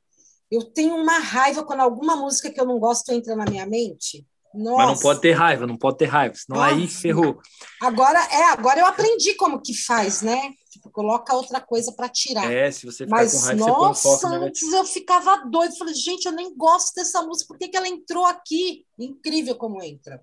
Eu 0.49 0.63
tenho 0.63 0.95
uma 0.95 1.19
raiva 1.19 1.61
quando 1.65 1.81
alguma 1.81 2.15
música 2.15 2.49
que 2.49 2.61
eu 2.61 2.65
não 2.65 2.79
gosto 2.79 3.11
entra 3.11 3.35
na 3.35 3.43
minha 3.43 3.65
mente. 3.65 4.25
Nossa. 4.53 4.77
Mas 4.77 4.87
não 4.87 4.99
pode 4.99 5.21
ter 5.21 5.31
raiva, 5.31 5.67
não 5.67 5.77
pode 5.77 5.97
ter 5.97 6.05
raiva, 6.05 6.35
senão 6.35 6.59
Nossa. 6.59 6.75
aí 6.75 6.87
ferrou. 6.87 7.39
Agora, 7.81 8.19
é, 8.31 8.45
agora 8.45 8.79
eu 8.79 8.85
aprendi 8.85 9.35
como 9.35 9.61
que 9.61 9.73
faz, 9.75 10.21
né? 10.21 10.53
Tipo, 10.71 10.89
coloca 10.89 11.35
outra 11.35 11.61
coisa 11.61 11.91
para 11.91 12.09
tirar. 12.09 12.51
É, 12.51 12.71
se 12.71 12.85
você 12.85 13.05
ficar 13.05 13.17
Mas, 13.17 13.33
com 13.33 13.45
raiva, 13.45 13.67
nossa, 13.67 14.09
você 14.09 14.27
põe 14.27 14.37
um 14.37 14.43
antes 14.43 14.73
eu 14.73 14.85
ficava 14.85 15.45
doido. 15.45 15.77
Falei, 15.77 15.93
gente, 15.93 16.25
eu 16.25 16.31
nem 16.31 16.55
gosto 16.55 16.95
dessa 16.95 17.21
música, 17.21 17.47
por 17.47 17.57
que, 17.57 17.67
que 17.67 17.77
ela 17.77 17.87
entrou 17.87 18.25
aqui? 18.25 18.85
Incrível 18.97 19.55
como 19.55 19.83
entra. 19.83 20.19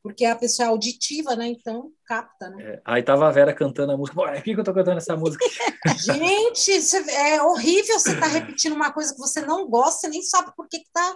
Porque 0.00 0.24
a 0.24 0.36
pessoa 0.36 0.66
é 0.66 0.70
auditiva, 0.70 1.34
né? 1.34 1.48
Então 1.48 1.90
capta, 2.06 2.48
né? 2.50 2.62
É, 2.62 2.82
aí 2.84 3.02
tava 3.02 3.26
a 3.26 3.32
Vera 3.32 3.52
cantando 3.52 3.92
a 3.92 3.96
música. 3.96 4.16
Por 4.16 4.42
que, 4.42 4.54
que 4.54 4.60
eu 4.60 4.64
tô 4.64 4.72
cantando 4.72 4.98
essa 4.98 5.16
música? 5.16 5.44
gente, 5.98 7.10
é 7.10 7.42
horrível 7.42 7.98
você 7.98 8.12
estar 8.12 8.20
tá 8.20 8.26
repetindo 8.28 8.74
uma 8.74 8.92
coisa 8.92 9.12
que 9.12 9.18
você 9.18 9.42
não 9.42 9.68
gosta, 9.68 10.02
você 10.02 10.08
nem 10.08 10.22
sabe 10.22 10.52
por 10.56 10.68
que, 10.68 10.78
que 10.78 10.90
tá 10.92 11.14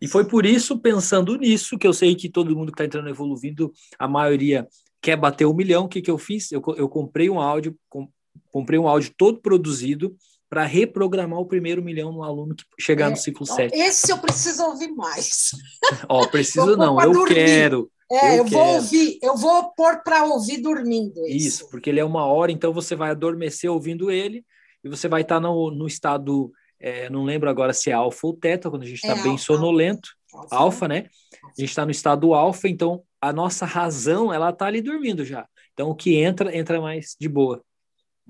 e 0.00 0.06
foi 0.06 0.24
por 0.24 0.46
isso, 0.46 0.78
pensando 0.78 1.36
nisso, 1.36 1.78
que 1.78 1.86
eu 1.86 1.92
sei 1.92 2.14
que 2.14 2.28
todo 2.28 2.54
mundo 2.54 2.72
que 2.72 2.74
está 2.74 2.84
entrando 2.84 3.08
evoluindo, 3.08 3.72
a 3.98 4.06
maioria 4.06 4.66
quer 5.02 5.16
bater 5.16 5.46
um 5.46 5.54
milhão. 5.54 5.84
O 5.84 5.88
que, 5.88 6.00
que 6.00 6.10
eu 6.10 6.18
fiz? 6.18 6.52
Eu, 6.52 6.62
eu 6.76 6.88
comprei 6.88 7.28
um 7.28 7.40
áudio, 7.40 7.76
com, 7.88 8.08
comprei 8.52 8.78
um 8.78 8.86
áudio 8.86 9.12
todo 9.16 9.40
produzido 9.40 10.14
para 10.48 10.64
reprogramar 10.64 11.38
o 11.40 11.46
primeiro 11.46 11.82
milhão 11.82 12.10
no 12.10 12.22
aluno 12.22 12.54
que 12.54 12.64
chegar 12.80 13.08
é, 13.08 13.10
no 13.10 13.16
ciclo 13.16 13.44
então, 13.44 13.56
7. 13.56 13.76
Esse 13.76 14.10
eu 14.10 14.18
preciso 14.18 14.62
ouvir 14.64 14.88
mais. 14.88 15.50
Ó, 16.08 16.26
preciso 16.26 16.76
não, 16.76 17.00
eu 17.00 17.12
dormir. 17.12 17.34
quero. 17.34 17.90
É, 18.10 18.34
eu, 18.34 18.36
eu 18.38 18.44
vou 18.46 18.66
ouvir, 18.76 19.18
eu 19.20 19.36
vou 19.36 19.70
pôr 19.74 20.02
para 20.02 20.24
ouvir 20.24 20.62
dormindo. 20.62 21.20
Isso. 21.26 21.46
isso. 21.46 21.70
porque 21.70 21.90
ele 21.90 22.00
é 22.00 22.04
uma 22.04 22.24
hora, 22.24 22.50
então 22.50 22.72
você 22.72 22.96
vai 22.96 23.10
adormecer 23.10 23.70
ouvindo 23.70 24.10
ele 24.10 24.42
e 24.82 24.88
você 24.88 25.08
vai 25.08 25.20
estar 25.20 25.34
tá 25.34 25.40
no, 25.40 25.70
no 25.70 25.86
estado 25.86 26.50
é, 26.80 27.10
não 27.10 27.24
lembro 27.24 27.50
agora 27.50 27.72
se 27.72 27.90
é 27.90 27.92
alfa 27.92 28.26
ou 28.26 28.34
teta, 28.34 28.70
quando 28.70 28.82
a 28.82 28.86
gente 28.86 29.02
está 29.02 29.16
é, 29.16 29.22
bem 29.22 29.32
alfa, 29.32 29.44
sonolento, 29.44 30.10
alfa, 30.32 30.56
alfa 30.56 30.88
né? 30.88 31.08
A 31.44 31.60
gente 31.60 31.70
está 31.70 31.84
no 31.84 31.90
estado 31.90 32.34
alfa, 32.34 32.68
então 32.68 33.02
a 33.20 33.32
nossa 33.32 33.66
razão 33.66 34.32
ela 34.32 34.50
está 34.50 34.66
ali 34.66 34.80
dormindo 34.80 35.24
já. 35.24 35.46
Então 35.72 35.90
o 35.90 35.94
que 35.94 36.16
entra, 36.16 36.56
entra 36.56 36.80
mais 36.80 37.16
de 37.18 37.28
boa. 37.28 37.62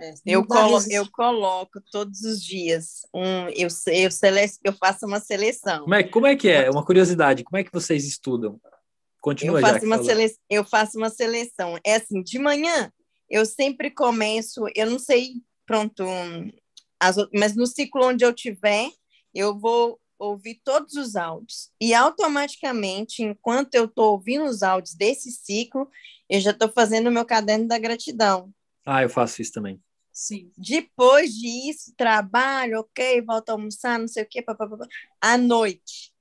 É, 0.00 0.14
eu, 0.24 0.46
colo 0.46 0.78
eu 0.90 1.10
coloco 1.10 1.80
todos 1.90 2.20
os 2.20 2.40
dias 2.40 3.00
um, 3.12 3.48
eu, 3.48 3.66
eu, 3.88 4.10
sele 4.12 4.40
eu 4.62 4.72
faço 4.72 5.04
uma 5.04 5.18
seleção. 5.18 5.80
Como 5.80 5.94
é, 5.94 6.02
como 6.04 6.26
é 6.26 6.36
que 6.36 6.48
é? 6.48 6.70
Uma 6.70 6.84
curiosidade, 6.84 7.42
como 7.42 7.58
é 7.58 7.64
que 7.64 7.72
vocês 7.72 8.06
estudam? 8.06 8.60
Continua 9.20 9.58
eu 9.58 9.66
faço, 9.66 9.84
uma 9.84 10.02
sele... 10.02 10.32
eu 10.48 10.64
faço 10.64 10.96
uma 10.96 11.10
seleção. 11.10 11.76
É 11.84 11.96
assim, 11.96 12.22
de 12.22 12.38
manhã 12.38 12.92
eu 13.28 13.44
sempre 13.44 13.90
começo, 13.90 14.64
eu 14.74 14.88
não 14.88 14.98
sei, 14.98 15.42
pronto, 15.66 16.04
as, 17.00 17.16
mas 17.32 17.54
no 17.54 17.66
ciclo 17.66 18.06
onde 18.06 18.24
eu 18.24 18.32
tiver, 18.32 18.90
eu 19.34 19.58
vou 19.58 20.00
ouvir 20.18 20.60
todos 20.64 20.94
os 20.94 21.14
áudios. 21.14 21.70
E 21.80 21.94
automaticamente, 21.94 23.22
enquanto 23.22 23.74
eu 23.74 23.84
estou 23.84 24.12
ouvindo 24.12 24.44
os 24.44 24.62
áudios 24.62 24.94
desse 24.94 25.30
ciclo, 25.30 25.88
eu 26.28 26.40
já 26.40 26.50
estou 26.50 26.70
fazendo 26.70 27.06
o 27.06 27.12
meu 27.12 27.24
caderno 27.24 27.68
da 27.68 27.78
gratidão. 27.78 28.52
Ah, 28.84 29.02
eu 29.02 29.08
faço 29.08 29.40
isso 29.40 29.52
também. 29.52 29.80
Sim. 30.12 30.50
Depois 30.56 31.32
disso, 31.32 31.94
trabalho, 31.96 32.80
ok, 32.80 33.22
volto 33.22 33.50
a 33.50 33.52
almoçar, 33.52 33.98
não 33.98 34.08
sei 34.08 34.24
o 34.24 34.28
quê, 34.28 34.42
papapá. 34.42 34.76
À 35.20 35.38
noite, 35.38 36.12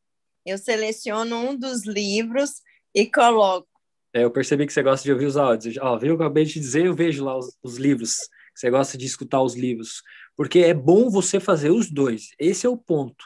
eu 0.46 0.58
seleciono 0.58 1.36
um 1.36 1.58
dos 1.58 1.86
livros 1.86 2.62
e 2.94 3.06
coloco. 3.06 3.68
É, 4.14 4.24
eu 4.24 4.32
percebi 4.32 4.66
que 4.68 4.74
você 4.74 4.84
gosta 4.84 5.04
de 5.04 5.12
ouvir 5.12 5.26
os 5.26 5.36
áudios. 5.36 5.78
Ó, 5.78 5.98
viu 5.98 6.14
o 6.14 6.18
que 6.18 6.24
eu 6.24 6.28
acabei 6.28 6.46
de 6.46 6.60
dizer? 6.60 6.86
Eu 6.86 6.94
vejo 6.94 7.26
lá 7.26 7.38
os, 7.38 7.58
os 7.62 7.78
livros. 7.78 8.18
Você 8.56 8.70
gosta 8.70 8.98
de 8.98 9.06
escutar 9.06 9.42
os 9.42 9.56
livros. 9.56 10.02
Porque 10.38 10.60
é 10.60 10.74
bom 10.74 11.10
você 11.10 11.40
fazer 11.40 11.72
os 11.72 11.90
dois. 11.90 12.30
Esse 12.40 12.68
é 12.68 12.70
o 12.70 12.78
ponto. 12.78 13.26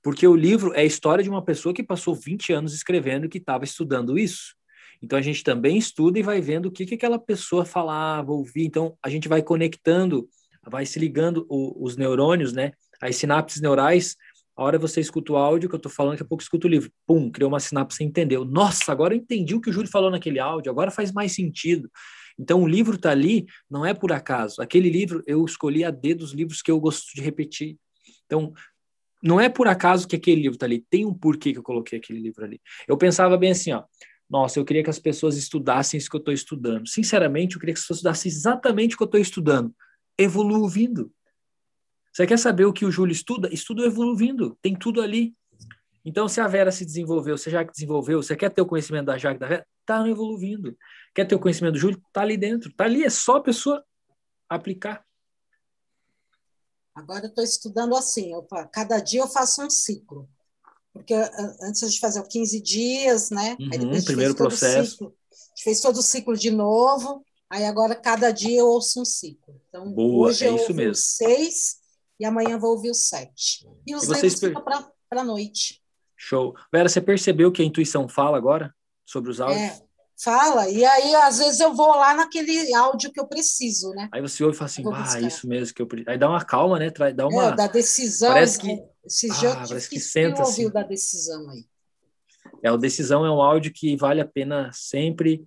Porque 0.00 0.26
o 0.26 0.36
livro 0.36 0.72
é 0.74 0.80
a 0.80 0.84
história 0.84 1.22
de 1.22 1.28
uma 1.28 1.44
pessoa 1.44 1.74
que 1.74 1.82
passou 1.82 2.14
20 2.14 2.52
anos 2.52 2.72
escrevendo 2.72 3.26
e 3.26 3.28
que 3.28 3.38
estava 3.38 3.64
estudando 3.64 4.16
isso. 4.16 4.54
Então 5.02 5.18
a 5.18 5.22
gente 5.22 5.42
também 5.42 5.76
estuda 5.76 6.18
e 6.18 6.22
vai 6.22 6.40
vendo 6.40 6.66
o 6.66 6.70
que, 6.70 6.86
que 6.86 6.94
aquela 6.94 7.18
pessoa 7.18 7.64
falava, 7.64 8.30
ouvia. 8.30 8.64
Então 8.64 8.96
a 9.02 9.10
gente 9.10 9.28
vai 9.28 9.42
conectando, 9.42 10.28
vai 10.64 10.86
se 10.86 10.98
ligando 11.00 11.44
o, 11.48 11.84
os 11.84 11.96
neurônios, 11.96 12.52
né? 12.52 12.72
As 13.00 13.16
sinapses 13.16 13.60
neurais. 13.60 14.16
A 14.56 14.62
hora 14.62 14.78
você 14.78 15.00
escuta 15.00 15.32
o 15.32 15.36
áudio 15.36 15.68
que 15.68 15.74
eu 15.74 15.78
estou 15.78 15.90
falando, 15.90 16.12
daqui 16.12 16.22
a 16.22 16.28
pouco 16.28 16.42
escuta 16.42 16.68
o 16.68 16.70
livro. 16.70 16.92
Pum, 17.04 17.30
criou 17.30 17.50
uma 17.50 17.58
sinapse, 17.58 17.96
você 17.96 18.04
entendeu. 18.04 18.44
Nossa, 18.44 18.92
agora 18.92 19.14
eu 19.14 19.18
entendi 19.18 19.54
o 19.54 19.60
que 19.60 19.70
o 19.70 19.72
Júlio 19.72 19.90
falou 19.90 20.10
naquele 20.10 20.38
áudio, 20.38 20.70
agora 20.70 20.92
faz 20.92 21.10
mais 21.10 21.34
sentido. 21.34 21.90
Então 22.38 22.62
o 22.62 22.68
livro 22.68 22.96
está 22.96 23.10
ali, 23.10 23.46
não 23.70 23.84
é 23.84 23.94
por 23.94 24.12
acaso. 24.12 24.60
Aquele 24.60 24.90
livro 24.90 25.22
eu 25.26 25.44
escolhi 25.44 25.84
a 25.84 25.90
dedo 25.90 26.22
os 26.22 26.32
livros 26.32 26.62
que 26.62 26.70
eu 26.70 26.80
gosto 26.80 27.14
de 27.14 27.20
repetir. 27.20 27.76
Então, 28.26 28.52
não 29.22 29.40
é 29.40 29.48
por 29.48 29.68
acaso 29.68 30.08
que 30.08 30.16
aquele 30.16 30.42
livro 30.42 30.56
está 30.56 30.66
ali, 30.66 30.84
tem 30.90 31.06
um 31.06 31.14
porquê 31.14 31.52
que 31.52 31.58
eu 31.58 31.62
coloquei 31.62 31.98
aquele 31.98 32.18
livro 32.18 32.44
ali. 32.44 32.60
Eu 32.88 32.96
pensava 32.96 33.36
bem 33.36 33.52
assim, 33.52 33.72
ó, 33.72 33.84
nossa, 34.28 34.58
eu 34.58 34.64
queria 34.64 34.82
que 34.82 34.90
as 34.90 34.98
pessoas 34.98 35.36
estudassem 35.36 35.98
isso 35.98 36.08
que 36.08 36.16
eu 36.16 36.18
estou 36.18 36.32
estudando. 36.32 36.88
Sinceramente, 36.88 37.54
eu 37.54 37.60
queria 37.60 37.74
que 37.74 37.78
as 37.78 37.84
pessoas 37.84 37.98
estudassem 37.98 38.32
exatamente 38.32 38.94
o 38.94 38.96
que 38.96 39.04
eu 39.04 39.06
estou 39.06 39.20
estudando. 39.20 39.74
Evoluindo. 40.16 41.12
Você 42.12 42.26
quer 42.26 42.38
saber 42.38 42.64
o 42.64 42.72
que 42.72 42.84
o 42.84 42.90
Júlio 42.90 43.12
estuda? 43.12 43.52
Estuda 43.52 43.84
evoluindo. 43.84 44.56
Tem 44.62 44.74
tudo 44.74 45.02
ali. 45.02 45.34
Então, 46.04 46.28
se 46.28 46.40
a 46.40 46.48
Vera 46.48 46.72
se 46.72 46.84
desenvolveu, 46.84 47.38
se 47.38 47.48
a 47.48 47.52
Jaque 47.52 47.72
desenvolveu, 47.72 48.22
você 48.22 48.36
quer 48.36 48.50
ter 48.50 48.60
o 48.60 48.66
conhecimento 48.66 49.06
da 49.06 49.18
Jaque 49.18 49.38
da 49.38 49.46
Vera? 49.46 49.66
Está 49.80 50.08
evoluindo. 50.08 50.76
Quer 51.14 51.26
ter 51.26 51.34
o 51.34 51.40
conhecimento 51.40 51.74
do 51.74 51.78
Júlio? 51.78 52.02
Está 52.06 52.22
ali 52.22 52.36
dentro. 52.36 52.70
Está 52.70 52.84
ali, 52.84 53.04
é 53.04 53.10
só 53.10 53.36
a 53.36 53.42
pessoa 53.42 53.84
aplicar. 54.48 55.04
Agora 56.94 57.24
eu 57.24 57.28
estou 57.28 57.44
estudando 57.44 57.96
assim, 57.96 58.32
eu, 58.32 58.46
cada 58.72 58.98
dia 58.98 59.20
eu 59.20 59.28
faço 59.28 59.62
um 59.62 59.70
ciclo 59.70 60.28
porque 60.92 61.14
antes 61.62 61.82
a 61.82 61.88
gente 61.88 62.00
fazia 62.00 62.22
15 62.22 62.60
dias, 62.60 63.30
né? 63.30 63.56
Uhum, 63.58 63.70
aí 63.72 63.78
depois 63.78 64.04
primeiro 64.04 64.34
processo. 64.34 65.04
A 65.04 65.48
gente 65.48 65.64
fez 65.64 65.80
todo 65.80 65.96
o 65.96 66.02
ciclo 66.02 66.36
de 66.36 66.50
novo, 66.50 67.24
aí 67.48 67.64
agora 67.64 67.94
cada 67.94 68.30
dia 68.30 68.60
eu 68.60 68.66
ouço 68.66 69.00
um 69.00 69.04
ciclo. 69.04 69.60
Então, 69.68 69.90
Boa, 69.90 70.28
hoje 70.28 70.44
é 70.44 70.50
eu 70.50 70.56
isso 70.56 70.74
mesmo. 70.74 70.94
seis 70.94 71.76
e 72.20 72.24
amanhã 72.26 72.58
vou 72.58 72.72
ouvir 72.72 72.90
os 72.90 73.08
sete. 73.08 73.66
E 73.86 73.94
os 73.94 74.04
e 74.04 74.12
livros 74.12 74.38
ficam 74.38 74.62
para 74.62 75.20
a 75.20 75.24
noite. 75.24 75.81
Show. 76.24 76.54
Vera, 76.72 76.88
você 76.88 77.00
percebeu 77.00 77.50
que 77.50 77.62
a 77.62 77.64
intuição 77.64 78.08
fala 78.08 78.36
agora 78.36 78.72
sobre 79.04 79.28
os 79.28 79.40
áudios? 79.40 79.60
É, 79.60 79.82
fala, 80.16 80.70
e 80.70 80.84
aí 80.84 81.16
às 81.16 81.38
vezes 81.38 81.58
eu 81.58 81.74
vou 81.74 81.88
lá 81.88 82.14
naquele 82.14 82.72
áudio 82.76 83.12
que 83.12 83.18
eu 83.18 83.26
preciso, 83.26 83.90
né? 83.90 84.08
Aí 84.12 84.22
você 84.22 84.44
ouve 84.44 84.54
e 84.54 84.58
fala 84.58 84.66
assim, 84.66 84.84
ah, 84.86 85.20
isso 85.26 85.48
mesmo 85.48 85.74
que 85.74 85.82
eu 85.82 85.86
preciso. 85.86 86.10
Aí 86.10 86.16
dá 86.16 86.28
uma 86.28 86.44
calma, 86.44 86.78
né? 86.78 86.92
Dá 87.12 87.26
uma... 87.26 87.46
É, 87.46 87.56
da 87.56 87.66
decisão. 87.66 88.28
Parece 88.28 88.60
que 88.60 88.80
esse 89.04 89.28
ah, 89.30 89.64
parece 89.66 89.90
que 89.90 89.98
senta 89.98 90.44
ouviu 90.44 90.68
assim. 90.68 90.72
da 90.72 90.82
decisão 90.84 91.50
aí. 91.50 91.66
É, 92.62 92.70
o 92.70 92.76
decisão 92.76 93.26
é 93.26 93.30
um 93.30 93.42
áudio 93.42 93.72
que 93.72 93.96
vale 93.96 94.20
a 94.20 94.24
pena 94.24 94.70
sempre 94.72 95.44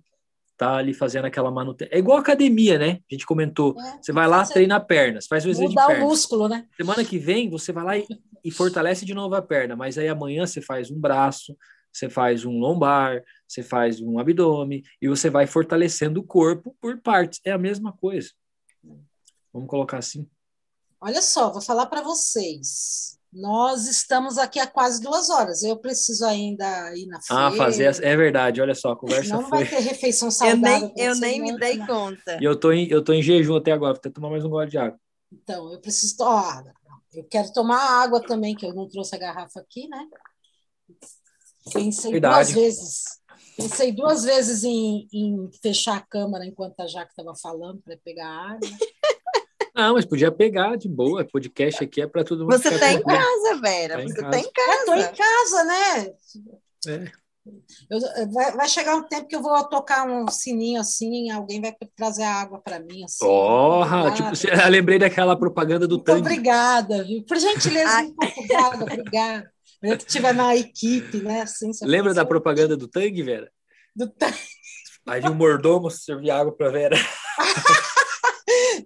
tá 0.56 0.76
ali 0.76 0.94
fazendo 0.94 1.26
aquela 1.26 1.50
manutenção. 1.50 1.94
É 1.94 1.98
igual 1.98 2.18
academia, 2.18 2.78
né? 2.78 3.00
A 3.10 3.14
gente 3.14 3.26
comentou. 3.26 3.78
É, 3.78 3.98
você 4.00 4.12
vai 4.12 4.26
lá, 4.26 4.44
treina 4.44 4.80
pernas, 4.80 5.26
faz 5.26 5.44
o 5.44 5.48
exercício 5.50 5.78
de 5.78 5.86
perna. 5.86 6.04
o 6.04 6.08
músculo, 6.08 6.48
né? 6.48 6.66
Semana 6.76 7.04
que 7.04 7.18
vem, 7.18 7.50
você 7.50 7.72
vai 7.72 7.84
lá 7.84 7.98
e, 7.98 8.06
e 8.44 8.50
fortalece 8.50 9.04
de 9.04 9.14
novo 9.14 9.34
a 9.34 9.42
perna, 9.42 9.76
mas 9.76 9.98
aí 9.98 10.08
amanhã 10.08 10.46
você 10.46 10.62
faz 10.62 10.90
um 10.90 10.98
braço, 10.98 11.56
você 11.92 12.08
faz 12.08 12.44
um 12.44 12.58
lombar, 12.58 13.22
você 13.46 13.62
faz 13.62 14.00
um 14.00 14.18
abdômen 14.18 14.82
e 15.00 15.08
você 15.08 15.30
vai 15.30 15.46
fortalecendo 15.46 16.20
o 16.20 16.24
corpo 16.24 16.76
por 16.80 17.00
partes. 17.00 17.40
É 17.44 17.52
a 17.52 17.58
mesma 17.58 17.92
coisa. 17.92 18.30
Vamos 19.52 19.68
colocar 19.68 19.98
assim. 19.98 20.28
Olha 21.00 21.22
só, 21.22 21.50
vou 21.50 21.62
falar 21.62 21.86
para 21.86 22.02
vocês. 22.02 23.18
Nós 23.36 23.86
estamos 23.86 24.38
aqui 24.38 24.58
há 24.58 24.66
quase 24.66 25.02
duas 25.02 25.28
horas. 25.28 25.62
Eu 25.62 25.76
preciso 25.76 26.24
ainda 26.24 26.64
ir 26.96 27.06
na 27.06 27.20
feira. 27.20 27.48
Ah, 27.48 27.52
fazer. 27.52 28.02
É 28.02 28.16
verdade, 28.16 28.62
olha 28.62 28.74
só, 28.74 28.92
a 28.92 28.96
conversa 28.96 29.34
não 29.34 29.42
foi. 29.42 29.58
Não 29.60 29.66
vai 29.66 29.66
ter 29.66 29.80
refeição 29.80 30.30
saudável. 30.30 30.88
Eu 30.88 30.94
nem, 30.94 31.06
eu 31.06 31.14
nem 31.16 31.42
me 31.42 31.58
dei 31.58 31.76
conta. 31.86 32.38
E 32.40 32.44
eu 32.44 32.58
tô, 32.58 32.72
em, 32.72 32.88
eu 32.88 33.04
tô 33.04 33.12
em 33.12 33.22
jejum 33.22 33.56
até 33.56 33.72
agora, 33.72 33.92
vou 33.92 33.98
até 33.98 34.08
tomar 34.08 34.30
mais 34.30 34.42
um 34.42 34.48
gole 34.48 34.70
de 34.70 34.78
água. 34.78 34.98
Então, 35.30 35.70
eu 35.70 35.78
preciso. 35.78 36.16
Ó, 36.20 36.62
eu 37.12 37.24
quero 37.24 37.52
tomar 37.52 38.02
água 38.02 38.22
também, 38.22 38.54
que 38.54 38.64
eu 38.64 38.74
não 38.74 38.88
trouxe 38.88 39.14
a 39.14 39.18
garrafa 39.18 39.60
aqui, 39.60 39.86
né? 39.86 40.06
Pensei 41.74 42.12
verdade. 42.12 42.54
duas 42.54 42.64
vezes. 42.64 43.04
Pensei 43.54 43.92
duas 43.92 44.24
vezes 44.24 44.64
em, 44.64 45.06
em 45.12 45.50
fechar 45.62 45.98
a 45.98 46.06
câmera 46.06 46.46
enquanto 46.46 46.80
a 46.80 46.86
Jaque 46.86 47.12
estava 47.12 47.34
falando 47.36 47.82
para 47.82 47.98
pegar 47.98 48.28
água. 48.28 48.68
Não, 49.76 49.92
mas 49.92 50.06
podia 50.06 50.32
pegar 50.32 50.76
de 50.76 50.88
boa. 50.88 51.22
Podcast 51.22 51.84
aqui 51.84 52.00
é 52.00 52.06
para 52.06 52.24
todo 52.24 52.44
mundo. 52.44 52.52
Você 52.52 52.68
está 52.68 52.92
em 52.92 53.02
casa, 53.02 53.60
Vera. 53.60 53.96
Tá 53.98 54.02
você 54.02 54.20
está 54.20 54.38
em 54.38 54.50
casa. 54.50 54.78
Estou 54.78 54.96
em 54.96 55.14
casa, 55.14 55.64
né? 55.64 56.14
É. 56.88 57.26
Eu, 57.90 58.00
vai, 58.32 58.56
vai, 58.56 58.68
chegar 58.68 58.96
um 58.96 59.02
tempo 59.02 59.28
que 59.28 59.36
eu 59.36 59.42
vou 59.42 59.62
tocar 59.68 60.04
um 60.04 60.26
sininho 60.28 60.80
assim, 60.80 61.30
alguém 61.30 61.60
vai 61.60 61.72
trazer 61.94 62.24
água 62.24 62.58
para 62.58 62.80
mim. 62.80 63.04
Assim, 63.04 63.24
Porra! 63.24 64.10
Tipo, 64.12 64.30
eu 64.48 64.70
lembrei 64.70 64.98
daquela 64.98 65.36
propaganda 65.36 65.86
do 65.86 65.98
Tanque. 65.98 66.20
Obrigada, 66.20 67.04
viu? 67.04 67.22
Por 67.24 67.36
gentileza, 67.38 68.00
um 68.00 68.14
pouco 68.14 68.48
d'água, 68.48 68.82
obrigada. 68.82 69.52
Eu 69.82 69.96
que 69.96 70.04
estiver 70.04 70.34
na 70.34 70.56
equipe, 70.56 71.18
né? 71.18 71.42
Assim, 71.42 71.70
Lembra 71.82 72.12
da 72.12 72.24
propaganda 72.24 72.76
do 72.76 72.88
Tang, 72.88 73.22
Vera? 73.22 73.50
Do 73.94 74.08
Tang. 74.08 74.36
Aí 75.06 75.22
um 75.22 75.34
mordomo 75.34 75.88
servir 75.90 76.30
água 76.30 76.52
para 76.56 76.70
Vera. 76.70 76.96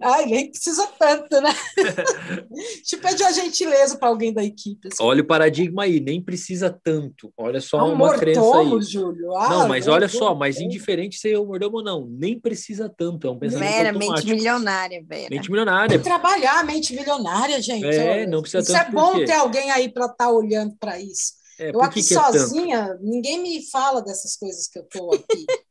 Ai, 0.01 0.25
nem 0.25 0.49
precisa 0.49 0.87
tanto, 0.97 1.41
né? 1.41 1.53
Deixa 1.75 2.95
eu 2.95 2.99
pedir 2.99 3.23
uma 3.23 3.33
gentileza 3.33 3.97
para 3.97 4.07
alguém 4.07 4.33
da 4.33 4.43
equipe. 4.43 4.87
Assim. 4.87 5.03
Olha 5.03 5.21
o 5.21 5.25
paradigma 5.27 5.83
aí, 5.83 5.99
nem 5.99 6.21
precisa 6.21 6.69
tanto. 6.83 7.31
Olha 7.37 7.61
só 7.61 7.87
um 7.87 7.93
uma 7.93 8.17
crença 8.17 8.41
aí. 8.41 8.81
Júlio. 8.81 9.35
Ah, 9.35 9.49
não, 9.49 9.67
mas 9.67 9.87
olha 9.87 10.07
só, 10.07 10.33
mas 10.33 10.59
indiferente 10.59 11.17
se 11.17 11.29
eu 11.29 11.45
mordomo 11.45 11.77
ou 11.77 11.83
não, 11.83 12.07
nem 12.07 12.39
precisa 12.39 12.89
tanto. 12.89 13.27
É 13.27 13.31
um 13.31 13.37
pensamento 13.39 13.71
Vera, 13.71 13.93
mente 13.93 14.25
milionária, 14.25 15.03
Vera. 15.07 15.27
Mente 15.29 15.51
milionária. 15.51 15.89
Tem 15.89 15.99
trabalhar 15.99 16.65
mente 16.65 16.95
milionária, 16.95 17.61
gente. 17.61 17.85
É, 17.85 18.25
não 18.25 18.41
precisa 18.41 18.63
isso 18.63 18.73
tanto. 18.73 18.87
Isso 18.87 18.89
é 18.89 18.91
bom 18.91 19.25
ter 19.25 19.33
alguém 19.33 19.69
aí 19.71 19.89
para 19.89 20.05
estar 20.05 20.25
tá 20.25 20.31
olhando 20.31 20.75
para 20.79 20.99
isso. 20.99 21.41
É, 21.59 21.69
eu 21.69 21.81
aqui 21.81 22.01
que 22.01 22.13
sozinha, 22.13 22.77
é 22.77 22.97
ninguém 22.99 23.41
me 23.41 23.69
fala 23.69 24.01
dessas 24.01 24.35
coisas 24.35 24.67
que 24.67 24.79
eu 24.79 24.83
estou 24.83 25.13
aqui 25.13 25.45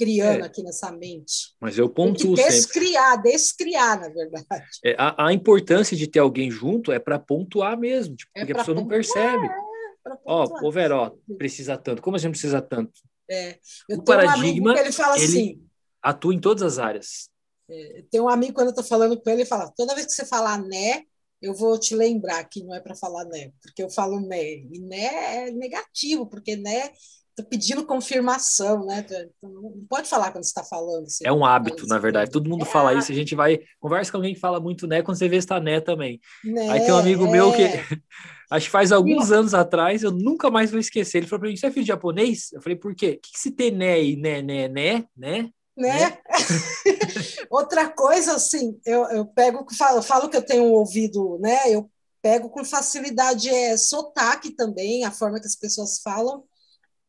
criando 0.00 0.44
é. 0.44 0.46
aqui 0.46 0.62
nessa 0.62 0.90
mente. 0.90 1.54
Mas 1.60 1.76
eu 1.76 1.86
pontuo 1.86 2.34
Tem 2.34 2.46
que 2.46 2.50
descriar, 2.52 3.16
sempre. 3.16 3.32
descriar, 3.32 4.00
na 4.00 4.08
verdade. 4.08 4.64
É, 4.82 4.96
a, 4.98 5.26
a, 5.26 5.32
importância 5.34 5.94
de 5.94 6.06
ter 6.06 6.20
alguém 6.20 6.50
junto 6.50 6.90
é 6.90 6.98
para 6.98 7.18
pontuar 7.18 7.78
mesmo, 7.78 8.16
tipo, 8.16 8.30
é 8.34 8.40
porque 8.40 8.52
a 8.52 8.56
pessoa 8.56 8.74
pontuar, 8.74 8.82
não 8.82 8.88
percebe. 8.88 9.46
É, 9.46 10.18
ó, 10.24 10.48
ô 10.62 10.72
Vera, 10.72 10.96
ó, 10.96 11.12
precisa 11.36 11.76
tanto. 11.76 12.00
Como 12.00 12.16
a 12.16 12.18
gente 12.18 12.30
precisa 12.30 12.62
tanto? 12.62 12.92
É, 13.30 13.58
o 13.90 14.02
paradigma, 14.02 14.72
um 14.72 14.76
ele 14.76 14.90
fala 14.90 15.16
ele 15.16 15.24
assim... 15.24 15.62
atua 16.02 16.34
em 16.34 16.40
todas 16.40 16.62
as 16.62 16.78
áreas. 16.78 17.28
É, 17.68 18.04
tem 18.10 18.20
um 18.22 18.28
amigo, 18.28 18.54
quando 18.54 18.68
eu 18.68 18.70
estou 18.70 18.84
falando 18.84 19.20
com 19.20 19.28
ele, 19.28 19.42
ele 19.42 19.48
fala, 19.48 19.70
toda 19.76 19.94
vez 19.94 20.06
que 20.06 20.12
você 20.14 20.24
falar 20.24 20.58
né, 20.62 21.02
eu 21.42 21.54
vou 21.54 21.78
te 21.78 21.94
lembrar 21.94 22.42
que 22.44 22.64
não 22.64 22.74
é 22.74 22.80
para 22.80 22.94
falar 22.94 23.24
né, 23.26 23.52
porque 23.62 23.82
eu 23.82 23.90
falo 23.90 24.18
né, 24.20 24.42
e 24.42 24.80
né 24.80 25.46
é 25.46 25.50
negativo, 25.52 26.26
porque 26.26 26.56
né 26.56 26.90
Tô 27.36 27.44
pedindo 27.44 27.86
confirmação, 27.86 28.84
né? 28.86 29.06
Não 29.42 29.86
pode 29.88 30.08
falar 30.08 30.32
quando 30.32 30.44
você 30.44 30.50
está 30.50 30.64
falando. 30.64 31.06
Assim, 31.06 31.24
é 31.24 31.32
um 31.32 31.44
hábito, 31.44 31.86
na 31.86 31.98
verdade. 31.98 32.30
Todo 32.30 32.48
mundo 32.48 32.62
é 32.62 32.68
fala 32.68 32.90
hábito. 32.90 33.04
isso. 33.04 33.12
A 33.12 33.14
gente 33.14 33.34
vai 33.34 33.60
conversa 33.78 34.10
com 34.10 34.18
alguém 34.18 34.34
que 34.34 34.40
fala 34.40 34.60
muito 34.60 34.86
né 34.86 35.02
quando 35.02 35.18
você 35.18 35.28
vê 35.28 35.36
está 35.36 35.60
né 35.60 35.80
também. 35.80 36.20
Né, 36.44 36.68
Aí 36.70 36.80
tem 36.80 36.92
um 36.92 36.98
amigo 36.98 37.26
é. 37.26 37.30
meu 37.30 37.52
que 37.52 37.62
acho 38.50 38.66
que 38.66 38.72
faz 38.72 38.92
alguns 38.92 39.30
anos 39.30 39.54
atrás, 39.54 40.02
eu 40.02 40.10
nunca 40.10 40.50
mais 40.50 40.70
vou 40.70 40.80
esquecer. 40.80 41.18
Ele 41.18 41.26
falou 41.26 41.40
para 41.40 41.48
mim: 41.48 41.56
"Você 41.56 41.66
é 41.66 41.70
filho 41.70 41.84
de 41.84 41.88
japonês?" 41.88 42.52
Eu 42.52 42.60
falei: 42.60 42.76
"Por 42.76 42.94
quê? 42.94 43.18
O 43.18 43.20
que, 43.20 43.32
que 43.32 43.38
se 43.38 43.50
tem 43.50 43.70
né 43.70 44.02
e 44.02 44.16
né 44.16 44.42
né 44.42 44.68
né 44.68 45.04
né?" 45.16 45.50
Né? 45.76 46.18
Outra 47.48 47.88
coisa, 47.88 48.34
assim, 48.34 48.78
eu, 48.84 49.04
eu 49.04 49.24
pego, 49.24 49.64
falo, 49.74 50.02
falo 50.02 50.28
que 50.28 50.36
eu 50.36 50.44
tenho 50.44 50.64
um 50.64 50.72
ouvido, 50.72 51.38
né? 51.40 51.72
Eu 51.72 51.90
pego 52.20 52.50
com 52.50 52.64
facilidade 52.64 53.48
é, 53.48 53.76
sotaque 53.78 54.50
também, 54.50 55.04
a 55.04 55.10
forma 55.10 55.40
que 55.40 55.46
as 55.46 55.56
pessoas 55.56 56.00
falam. 56.02 56.44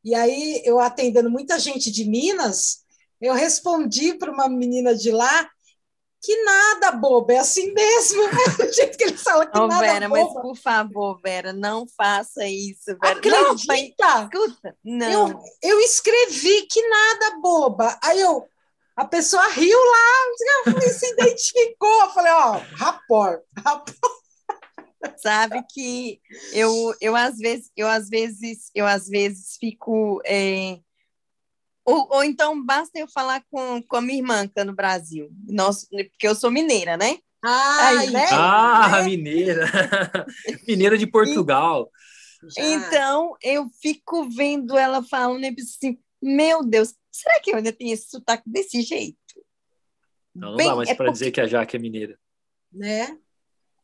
E 0.03 0.15
aí, 0.15 0.61
eu 0.65 0.80
atendendo 0.80 1.30
muita 1.30 1.60
gente 1.60 1.91
de 1.91 2.06
Minas, 2.06 2.84
eu 3.19 3.34
respondi 3.34 4.15
para 4.15 4.32
uma 4.32 4.49
menina 4.49 4.95
de 4.95 5.11
lá 5.11 5.49
que 6.23 6.44
nada, 6.44 6.91
boba, 6.91 7.34
é 7.34 7.38
assim 7.40 7.73
mesmo. 7.73 8.23
Né? 8.23 8.32
Do 8.57 8.72
jeito 8.72 8.98
que 8.98 9.03
ele 9.03 9.18
fala 9.18 9.45
que 9.48 9.57
oh, 9.57 9.68
nada, 9.68 9.80
Vera, 9.80 10.07
boba. 10.07 10.22
mas 10.22 10.41
por 10.41 10.56
favor, 10.56 11.19
Vera, 11.22 11.52
não 11.52 11.86
faça 11.98 12.45
isso. 12.45 12.95
Vera. 13.02 13.18
Acredita? 13.18 13.98
Não, 13.99 14.23
escuta, 14.23 14.78
não. 14.84 15.30
Eu, 15.30 15.40
eu 15.64 15.80
escrevi 15.82 16.68
que 16.68 16.88
nada, 16.88 17.40
boba. 17.41 17.98
Aí 18.03 18.19
eu, 18.19 18.48
A 18.95 19.06
pessoa 19.06 19.48
riu 19.49 19.80
lá, 19.80 20.84
se 20.90 21.11
identificou. 21.11 22.02
Eu 22.02 22.10
falei, 22.11 22.32
ó, 22.32 22.52
rapor, 22.76 23.41
rapor. 23.57 24.20
Sabe 25.18 25.64
que 25.72 26.19
eu, 26.53 26.94
eu 26.99 27.15
às 27.15 27.38
vezes, 27.38 27.72
eu 27.76 27.88
às 27.88 28.10
vezes, 28.10 28.72
eu 28.73 28.86
às 28.86 29.07
vezes 29.07 29.57
fico. 29.60 30.22
É... 30.26 30.80
Ou, 31.84 32.07
ou 32.11 32.23
então 32.23 32.64
basta 32.64 32.99
eu 32.99 33.07
falar 33.07 33.44
com, 33.49 33.82
com 33.82 33.95
a 33.95 34.02
minha 34.02 34.19
irmã 34.19 34.48
que 34.48 34.53
tá 34.53 34.64
no 34.64 34.76
Brasil. 34.76 35.30
Nossa, 35.48 35.88
porque 35.90 36.28
eu 36.28 36.36
sou 36.36 36.52
mineira, 36.52 36.95
né? 36.95 37.18
Ai, 37.44 38.07
né? 38.11 38.28
Ah, 38.32 38.99
né? 38.99 39.03
mineira. 39.03 39.65
mineira 40.68 40.98
de 40.98 41.07
Portugal. 41.07 41.90
Já. 42.44 42.64
Então, 42.64 43.36
eu 43.41 43.68
fico 43.82 44.30
vendo 44.30 44.78
ela 44.78 45.03
falando 45.03 45.44
e 45.44 45.56
assim, 45.60 45.99
meu 46.22 46.64
Deus, 46.64 46.94
será 47.11 47.40
que 47.40 47.52
eu 47.52 47.57
ainda 47.57 47.72
tenho 47.72 47.94
esse 47.94 48.10
sotaque 48.10 48.44
desse 48.48 48.82
jeito? 48.82 49.18
Não, 50.34 50.52
não 50.52 50.57
Bem, 50.57 50.68
dá 50.68 50.76
mais 50.76 50.90
é 50.90 50.95
para 50.95 51.06
porque... 51.06 51.19
dizer 51.19 51.32
que 51.32 51.41
a 51.41 51.48
Jaque 51.48 51.76
é 51.76 51.80
mineira. 51.80 52.18
Né? 52.72 53.18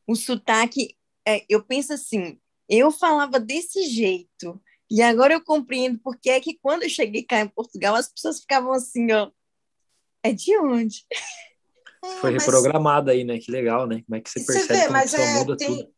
O 0.07 0.15
sotaque, 0.15 0.96
é, 1.27 1.45
eu 1.49 1.61
penso 1.61 1.91
assim, 1.91 2.39
eu 2.69 2.89
falava 2.89 3.39
desse 3.39 3.83
jeito, 3.83 4.61
e 4.89 5.01
agora 5.01 5.33
eu 5.33 5.43
compreendo 5.43 5.99
porque 5.99 6.29
é 6.29 6.39
que 6.39 6.57
quando 6.61 6.83
eu 6.83 6.89
cheguei 6.89 7.23
cá 7.23 7.41
em 7.41 7.49
Portugal, 7.49 7.95
as 7.95 8.07
pessoas 8.07 8.39
ficavam 8.39 8.71
assim, 8.71 9.11
ó, 9.11 9.29
é 10.23 10.31
de 10.31 10.57
onde? 10.57 11.05
Foi 12.21 12.31
mas... 12.31 12.45
reprogramada 12.45 13.11
aí, 13.11 13.23
né? 13.23 13.39
Que 13.39 13.51
legal, 13.51 13.85
né? 13.85 14.01
Como 14.05 14.15
é 14.15 14.21
que 14.21 14.29
você 14.29 14.39
percebe 14.39 14.67
você 14.67 14.73
vê, 14.73 14.87
mas 14.87 15.13
é, 15.13 15.45
tem, 15.55 15.77
tudo? 15.77 15.93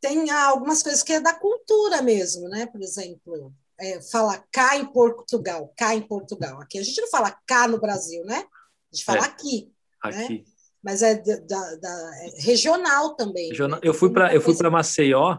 Tem 0.00 0.30
algumas 0.30 0.82
coisas 0.82 1.02
que 1.02 1.14
é 1.14 1.20
da 1.20 1.32
cultura 1.32 2.02
mesmo, 2.02 2.48
né? 2.48 2.66
Por 2.66 2.82
exemplo, 2.82 3.54
é, 3.78 4.00
fala 4.02 4.44
cá 4.52 4.76
em 4.76 4.84
Portugal, 4.84 5.72
cá 5.76 5.94
em 5.94 6.02
Portugal. 6.02 6.60
Aqui 6.60 6.78
a 6.78 6.82
gente 6.82 7.00
não 7.00 7.08
fala 7.08 7.30
cá 7.46 7.66
no 7.68 7.80
Brasil, 7.80 8.24
né? 8.24 8.44
A 8.92 8.94
gente 8.94 9.04
fala 9.04 9.20
é, 9.20 9.22
aqui. 9.22 9.72
Aqui. 10.02 10.38
Né? 10.38 10.44
Mas 10.86 11.02
é, 11.02 11.16
da, 11.16 11.74
da 11.74 12.10
é 12.22 12.42
regional 12.42 13.16
também. 13.16 13.48
Regional. 13.48 13.80
Né? 13.80 13.88
Eu 13.88 13.92
fui 13.92 14.08
para 14.08 14.32
eu 14.32 14.40
fui 14.40 14.56
para 14.56 14.70
Maceió 14.70 15.38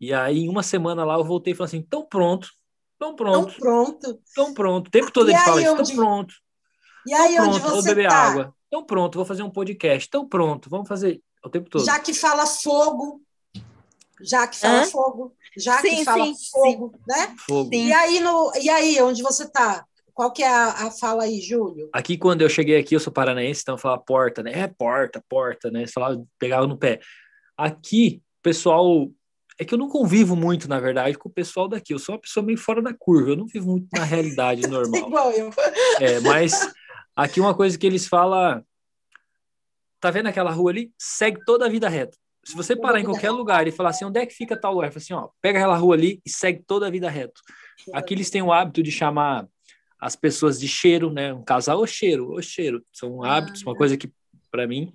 e 0.00 0.10
aí 0.10 0.38
em 0.38 0.48
uma 0.48 0.62
semana 0.62 1.04
lá 1.04 1.16
eu 1.16 1.24
voltei 1.24 1.52
e 1.52 1.56
falei 1.56 1.68
assim, 1.68 1.82
tão 1.82 2.02
pronto, 2.06 2.48
tão 2.98 3.14
pronto, 3.14 3.50
tão 3.50 3.60
pronto, 3.60 4.20
tão 4.34 4.54
pronto. 4.54 4.88
O 4.88 4.90
tempo 4.90 5.10
todo 5.10 5.30
e 5.30 5.34
ele 5.34 5.42
fala 5.42 5.60
isso, 5.60 5.76
tão 5.76 5.96
pronto. 5.96 6.34
E 7.06 7.12
aí 7.12 7.36
tão 7.36 7.46
onde 7.46 7.60
pronto, 7.60 7.74
você 7.74 7.74
vou 7.74 7.82
beber 7.82 8.08
tá? 8.08 8.16
água. 8.16 8.54
Tão 8.70 8.82
pronto, 8.82 9.16
vou 9.16 9.26
fazer 9.26 9.42
um 9.42 9.50
podcast. 9.50 10.08
Tão 10.08 10.26
pronto, 10.26 10.70
vamos 10.70 10.88
fazer 10.88 11.20
o 11.44 11.50
tempo 11.50 11.68
todo. 11.68 11.84
Já 11.84 11.98
que 11.98 12.14
fala 12.14 12.46
fogo, 12.46 13.20
já 14.22 14.46
que 14.48 14.56
fala 14.56 14.80
Hã? 14.80 14.86
fogo, 14.86 15.36
já 15.58 15.78
sim, 15.82 15.90
que 15.90 16.04
fala 16.06 16.24
sim, 16.24 16.34
fogo, 16.50 16.94
sim. 16.94 17.02
né? 17.06 17.36
Fogo. 17.46 17.68
E 17.70 17.92
aí 17.92 18.18
no 18.18 18.50
e 18.58 18.70
aí 18.70 19.02
onde 19.02 19.22
você 19.22 19.44
está? 19.44 19.84
Qual 20.14 20.32
que 20.32 20.44
é 20.44 20.48
a, 20.48 20.86
a, 20.86 20.90
fala 20.92 21.24
aí, 21.24 21.40
Júlio? 21.40 21.90
Aqui, 21.92 22.16
quando 22.16 22.42
eu 22.42 22.48
cheguei 22.48 22.78
aqui, 22.78 22.94
eu 22.94 23.00
sou 23.00 23.12
paranaense, 23.12 23.62
então 23.62 23.74
eu 23.74 23.78
falava 23.78 24.00
porta, 24.00 24.44
né? 24.44 24.52
É 24.52 24.68
porta, 24.68 25.22
porta, 25.28 25.72
né? 25.72 25.88
Falava, 25.88 26.24
pegava 26.38 26.68
no 26.68 26.78
pé. 26.78 27.00
Aqui, 27.58 28.22
pessoal. 28.40 29.10
É 29.58 29.64
que 29.64 29.74
eu 29.74 29.78
não 29.78 29.88
convivo 29.88 30.34
muito, 30.36 30.68
na 30.68 30.78
verdade, 30.78 31.18
com 31.18 31.28
o 31.28 31.32
pessoal 31.32 31.68
daqui. 31.68 31.92
Eu 31.92 31.98
sou 31.98 32.14
uma 32.14 32.20
pessoa 32.20 32.46
meio 32.46 32.58
fora 32.58 32.80
da 32.80 32.94
curva. 32.94 33.30
Eu 33.30 33.36
não 33.36 33.46
vivo 33.46 33.72
muito 33.72 33.88
na 33.92 34.04
realidade 34.04 34.62
normal. 34.68 35.08
Igual 35.08 35.32
eu. 35.32 35.50
É, 36.00 36.20
mas 36.20 36.72
aqui 37.16 37.40
uma 37.40 37.54
coisa 37.54 37.76
que 37.76 37.86
eles 37.86 38.06
falam. 38.06 38.64
Tá 40.00 40.10
vendo 40.10 40.28
aquela 40.28 40.52
rua 40.52 40.70
ali? 40.70 40.92
Segue 40.96 41.40
toda 41.44 41.66
a 41.66 41.68
vida 41.68 41.88
reta. 41.88 42.16
Se 42.44 42.54
você 42.54 42.76
parar 42.76 43.00
em 43.00 43.04
qualquer 43.04 43.30
lugar 43.30 43.66
e 43.66 43.72
falar 43.72 43.90
assim, 43.90 44.04
onde 44.04 44.20
é 44.20 44.26
que 44.26 44.34
fica 44.34 44.56
tal 44.56 44.74
lugar? 44.74 44.90
Fala 44.90 45.02
assim, 45.02 45.14
ó, 45.14 45.28
pega 45.40 45.58
aquela 45.58 45.76
rua 45.76 45.94
ali 45.94 46.20
e 46.24 46.30
segue 46.30 46.62
toda 46.64 46.86
a 46.86 46.90
vida 46.90 47.08
reto. 47.08 47.40
Aqui 47.92 48.12
eles 48.14 48.28
têm 48.28 48.42
o 48.42 48.52
hábito 48.52 48.82
de 48.82 48.92
chamar 48.92 49.48
as 50.00 50.16
pessoas 50.16 50.58
de 50.58 50.68
cheiro, 50.68 51.12
né? 51.12 51.32
Um 51.32 51.42
casal, 51.42 51.80
o 51.80 51.86
cheiro, 51.86 52.32
o 52.32 52.42
cheiro. 52.42 52.84
São 52.92 53.22
ah, 53.22 53.36
hábitos, 53.36 53.62
uma 53.62 53.74
coisa 53.74 53.96
que, 53.96 54.12
para 54.50 54.66
mim. 54.66 54.92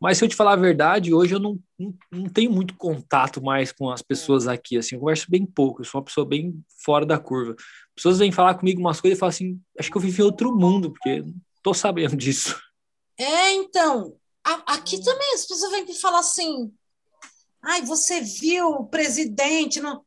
Mas 0.00 0.18
se 0.18 0.24
eu 0.24 0.28
te 0.28 0.36
falar 0.36 0.52
a 0.52 0.56
verdade, 0.56 1.14
hoje 1.14 1.34
eu 1.34 1.40
não, 1.40 1.58
não, 1.78 1.94
não, 2.12 2.28
tenho 2.28 2.50
muito 2.50 2.74
contato 2.76 3.42
mais 3.42 3.72
com 3.72 3.90
as 3.90 4.02
pessoas 4.02 4.46
aqui, 4.46 4.76
assim, 4.76 4.94
eu 4.94 5.00
converso 5.00 5.30
bem 5.30 5.46
pouco, 5.46 5.80
eu 5.80 5.86
sou 5.86 5.98
uma 5.98 6.04
pessoa 6.04 6.26
bem 6.26 6.62
fora 6.84 7.06
da 7.06 7.18
curva. 7.18 7.56
Pessoas 7.94 8.18
vêm 8.18 8.30
falar 8.30 8.54
comigo 8.56 8.78
umas 8.78 9.00
coisas 9.00 9.16
e 9.16 9.20
falam 9.20 9.30
assim, 9.30 9.60
acho 9.78 9.90
que 9.90 9.96
eu 9.96 10.02
vivi 10.02 10.22
outro 10.22 10.54
mundo, 10.54 10.92
porque 10.92 11.22
não 11.22 11.34
tô 11.62 11.72
sabendo 11.72 12.14
disso. 12.16 12.60
É, 13.18 13.52
então, 13.52 14.14
aqui 14.44 15.02
também 15.02 15.32
as 15.34 15.46
pessoas 15.46 15.72
vêm 15.72 15.86
me 15.86 15.94
falar 15.94 16.18
assim, 16.18 16.70
ai, 17.62 17.82
você 17.82 18.20
viu 18.20 18.68
o 18.68 18.86
presidente, 18.86 19.80
não... 19.80 20.04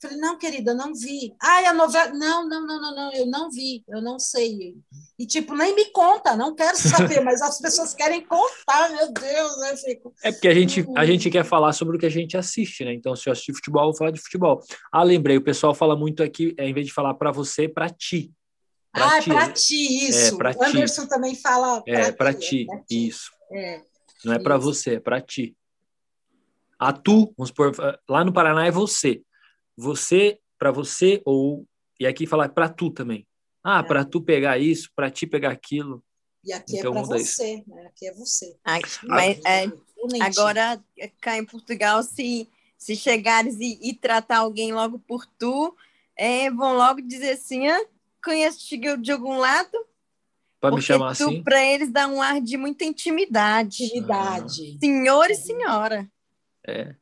Falei, 0.00 0.16
não, 0.16 0.38
querida, 0.38 0.72
não 0.72 0.94
vi. 0.94 1.34
Ai, 1.38 1.66
a 1.66 1.74
novela. 1.74 2.10
Não, 2.14 2.48
não, 2.48 2.66
não, 2.66 2.80
não, 2.80 2.94
não, 2.94 3.12
eu 3.12 3.26
não 3.26 3.50
vi, 3.50 3.84
eu 3.86 4.00
não 4.00 4.18
sei. 4.18 4.74
E, 5.18 5.26
tipo, 5.26 5.54
nem 5.54 5.74
me 5.74 5.92
conta, 5.92 6.34
não 6.34 6.54
quero 6.54 6.74
saber, 6.78 7.20
mas 7.20 7.42
as 7.42 7.60
pessoas 7.60 7.92
querem 7.92 8.24
contar, 8.24 8.90
meu 8.92 9.12
Deus, 9.12 9.58
eu 9.70 9.76
fico. 9.76 10.14
É 10.24 10.32
porque 10.32 10.48
a 10.48 10.54
gente, 10.54 10.86
a 10.96 11.04
gente 11.04 11.28
quer 11.28 11.44
falar 11.44 11.74
sobre 11.74 11.98
o 11.98 12.00
que 12.00 12.06
a 12.06 12.10
gente 12.10 12.34
assiste, 12.34 12.82
né? 12.82 12.94
Então, 12.94 13.14
se 13.14 13.28
eu 13.28 13.32
assistir 13.32 13.52
futebol, 13.52 13.82
eu 13.82 13.88
vou 13.88 13.96
falar 13.98 14.10
de 14.10 14.22
futebol. 14.22 14.62
Ah, 14.90 15.02
lembrei, 15.02 15.36
o 15.36 15.44
pessoal 15.44 15.74
fala 15.74 15.94
muito 15.94 16.22
aqui, 16.22 16.54
é, 16.56 16.66
em 16.66 16.72
vez 16.72 16.86
de 16.86 16.94
falar 16.94 17.12
para 17.12 17.30
você, 17.30 17.68
para 17.68 17.90
ti. 17.90 18.32
Pra 18.90 19.18
ah, 19.18 19.20
ti. 19.20 19.30
é 19.30 19.34
para 19.34 19.52
ti, 19.52 20.08
isso. 20.08 20.34
É, 20.34 20.38
pra 20.38 20.56
o 20.56 20.64
Anderson 20.64 21.02
ti. 21.02 21.08
também 21.10 21.34
fala. 21.34 21.82
É, 21.86 22.10
para 22.10 22.32
ti, 22.32 22.66
é 22.72 22.76
ti, 22.78 23.06
isso. 23.06 23.30
É. 23.52 23.82
Não 24.24 24.32
é 24.32 24.38
para 24.38 24.56
você, 24.56 24.94
é 24.94 25.00
para 25.00 25.20
ti. 25.20 25.54
A 26.78 26.90
tu, 26.90 27.34
vamos 27.36 27.48
supor, 27.48 27.72
lá 28.08 28.24
no 28.24 28.32
Paraná 28.32 28.66
é 28.66 28.70
você 28.70 29.20
você 29.80 30.38
para 30.58 30.70
você 30.70 31.22
ou 31.24 31.66
e 31.98 32.06
aqui 32.06 32.26
falar 32.26 32.50
para 32.50 32.68
tu 32.68 32.90
também. 32.90 33.26
Ah, 33.64 33.80
é. 33.80 33.82
para 33.82 34.04
tu 34.04 34.22
pegar 34.22 34.58
isso, 34.58 34.90
para 34.94 35.10
ti 35.10 35.26
pegar 35.26 35.50
aquilo. 35.50 36.02
E 36.44 36.52
aqui 36.52 36.76
é 36.76 36.78
então, 36.78 36.92
é 36.92 36.94
para 36.94 37.18
você, 37.18 37.64
né? 37.66 37.86
aqui 37.86 38.06
é 38.06 38.14
você. 38.14 38.56
Aqui, 38.64 39.06
mas, 39.06 39.38
é, 39.44 39.70
agora, 40.22 40.82
cá 41.20 41.36
em 41.36 41.44
Portugal, 41.44 42.02
se, 42.02 42.48
se 42.78 42.96
chegares 42.96 43.58
e, 43.60 43.78
e 43.82 43.94
tratar 43.94 44.38
alguém 44.38 44.72
logo 44.72 44.98
por 44.98 45.26
tu, 45.26 45.76
é, 46.16 46.50
vão 46.50 46.74
logo 46.74 47.02
dizer 47.02 47.32
assim, 47.32 47.68
ah, 47.68 47.84
conhece 48.24 48.78
de 48.98 49.12
algum 49.12 49.36
lado? 49.36 49.86
Para 50.58 50.74
me 50.74 50.80
chamar 50.80 51.14
tu, 51.16 51.24
assim? 51.24 51.42
Para 51.42 51.62
eles 51.62 51.90
dá 51.90 52.06
um 52.06 52.22
ar 52.22 52.40
de 52.40 52.56
muita 52.56 52.84
intimidade. 52.84 53.84
Intimidade. 53.84 54.78
Senhor 54.78 55.30
e 55.30 55.34
senhora. 55.34 56.10
É. 56.66 56.94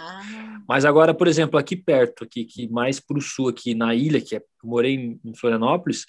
Ah. 0.00 0.62
Mas 0.66 0.84
agora, 0.86 1.12
por 1.12 1.28
exemplo, 1.28 1.58
aqui 1.58 1.76
perto, 1.76 2.24
aqui, 2.24 2.44
que 2.44 2.68
mais 2.68 2.98
para 2.98 3.18
o 3.18 3.20
sul, 3.20 3.48
aqui 3.48 3.74
na 3.74 3.94
ilha, 3.94 4.20
que 4.20 4.34
é, 4.34 4.38
eu 4.38 4.68
morei 4.68 5.18
em, 5.22 5.34
Florianópolis, 5.34 6.06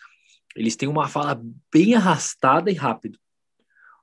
eles 0.55 0.75
têm 0.75 0.87
uma 0.87 1.07
fala 1.09 1.41
bem 1.71 1.93
arrastada 1.95 2.71
e 2.71 2.73
rápido. 2.73 3.19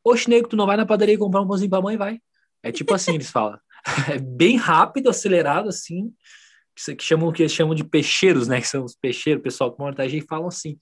Oxe, 0.05 0.29
nego, 0.29 0.49
tu 0.49 0.57
não 0.57 0.67
vai 0.67 0.77
na 0.77 0.87
padaria 0.87 1.19
comprar 1.19 1.41
um 1.41 1.49
pãozinho 1.49 1.71
pra 1.71 1.81
mãe? 1.81 1.97
Vai. 1.97 2.21
É 2.63 2.71
tipo 2.71 2.93
assim, 2.95 3.15
eles 3.15 3.31
falam. 3.31 3.59
É 4.13 4.19
bem 4.19 4.57
rápido, 4.57 5.09
acelerado, 5.09 5.69
assim, 5.69 6.13
que 6.75 7.03
chamam 7.03 7.33
que 7.33 7.43
eles 7.43 7.53
chamam 7.53 7.75
de 7.75 7.85
peixeiros, 7.85 8.49
né? 8.49 8.61
Que 8.61 8.67
são 8.67 8.85
os 8.85 8.95
peixeiros, 8.95 9.41
o 9.41 9.43
pessoal 9.43 9.73
que 9.73 9.79
mora 9.79 10.07
e 10.07 10.21
falam 10.21 10.49
assim. 10.49 10.79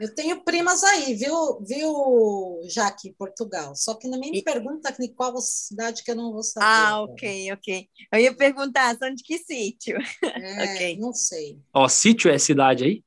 Eu 0.00 0.14
tenho 0.14 0.42
primas 0.42 0.82
aí, 0.82 1.14
viu, 1.14 1.60
viu, 1.66 2.60
Jaque, 2.68 3.14
Portugal. 3.16 3.74
Só 3.76 3.94
que 3.94 4.08
não 4.08 4.18
me 4.18 4.42
pergunta 4.42 4.94
em 5.00 5.12
qual 5.12 5.36
cidade 5.38 6.02
que 6.02 6.10
eu 6.10 6.16
não 6.16 6.32
vou 6.32 6.42
saber. 6.42 6.66
Ah, 6.66 7.02
ok, 7.02 7.52
ok. 7.52 7.88
Eu 8.12 8.18
ia 8.18 8.34
perguntar, 8.34 8.96
são 8.96 9.14
de 9.14 9.22
que 9.22 9.38
sítio? 9.38 9.96
É, 10.22 10.64
okay. 10.74 10.98
não 10.98 11.12
sei. 11.12 11.58
Ó, 11.72 11.88
sítio 11.88 12.30
é 12.30 12.38
cidade 12.38 12.84
aí? 12.84 13.04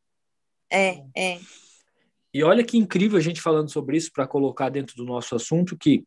É, 0.72 1.03
é. 1.16 1.40
E 2.34 2.44
olha 2.44 2.64
que 2.64 2.78
incrível 2.78 3.18
a 3.18 3.22
gente 3.22 3.41
falando 3.41 3.72
sobre 3.72 3.98
isso 3.98 4.12
para 4.12 4.28
colocar 4.28 4.70
dentro 4.70 4.95
do 4.95 5.06
nosso 5.06 5.36
assunto 5.36 5.78
que 5.78 6.03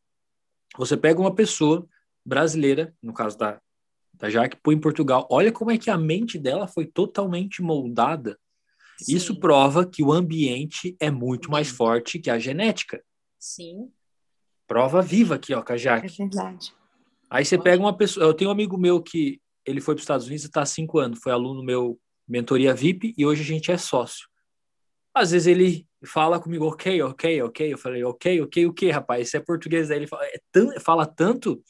você 0.76 0.96
pega 0.96 1.20
uma 1.20 1.34
pessoa 1.34 1.86
brasileira, 2.24 2.94
no 3.02 3.12
caso 3.14 3.36
da, 3.38 3.60
da 4.14 4.28
Jaque, 4.28 4.58
põe 4.62 4.74
em 4.74 4.80
Portugal. 4.80 5.26
Olha 5.30 5.50
como 5.50 5.70
é 5.70 5.78
que 5.78 5.90
a 5.90 5.96
mente 5.96 6.38
dela 6.38 6.66
foi 6.66 6.86
totalmente 6.86 7.62
moldada 7.62 8.38
Sim. 9.00 9.16
Isso 9.16 9.38
prova 9.38 9.86
que 9.86 10.02
o 10.02 10.12
ambiente 10.12 10.96
é 10.98 11.10
muito 11.10 11.50
mais 11.50 11.68
forte 11.68 12.18
que 12.18 12.30
a 12.30 12.38
genética. 12.38 13.02
Sim. 13.38 13.90
Prova 14.66 15.00
viva 15.00 15.36
aqui, 15.36 15.54
ó, 15.54 15.62
Kajak. 15.62 16.06
É 16.06 16.10
verdade. 16.10 16.74
Aí 17.30 17.44
você 17.44 17.58
pega 17.58 17.82
uma 17.82 17.96
pessoa. 17.96 18.26
Eu 18.26 18.34
tenho 18.34 18.50
um 18.50 18.52
amigo 18.52 18.76
meu 18.76 19.02
que 19.02 19.40
ele 19.64 19.80
foi 19.80 19.94
para 19.94 20.00
os 20.00 20.04
Estados 20.04 20.26
Unidos 20.26 20.44
e 20.44 20.46
está 20.46 20.62
há 20.62 20.66
cinco 20.66 20.98
anos, 20.98 21.20
foi 21.22 21.30
aluno 21.30 21.62
meu, 21.62 21.98
mentoria 22.26 22.74
VIP, 22.74 23.14
e 23.16 23.26
hoje 23.26 23.42
a 23.42 23.44
gente 23.44 23.70
é 23.70 23.76
sócio. 23.76 24.26
Às 25.14 25.30
vezes 25.30 25.46
ele 25.46 25.86
fala 26.06 26.40
comigo, 26.40 26.66
ok, 26.66 27.02
ok, 27.02 27.42
ok. 27.42 27.72
Eu 27.72 27.78
falei, 27.78 28.04
ok, 28.04 28.40
ok, 28.42 28.66
o 28.66 28.72
que, 28.72 28.90
rapaz? 28.90 29.28
Isso 29.28 29.36
é 29.36 29.40
português. 29.40 29.90
Aí 29.90 29.98
ele 29.98 30.06
fala, 30.06 30.24
é 30.26 30.40
tão, 30.52 30.80
fala 30.80 31.06
tanto 31.06 31.62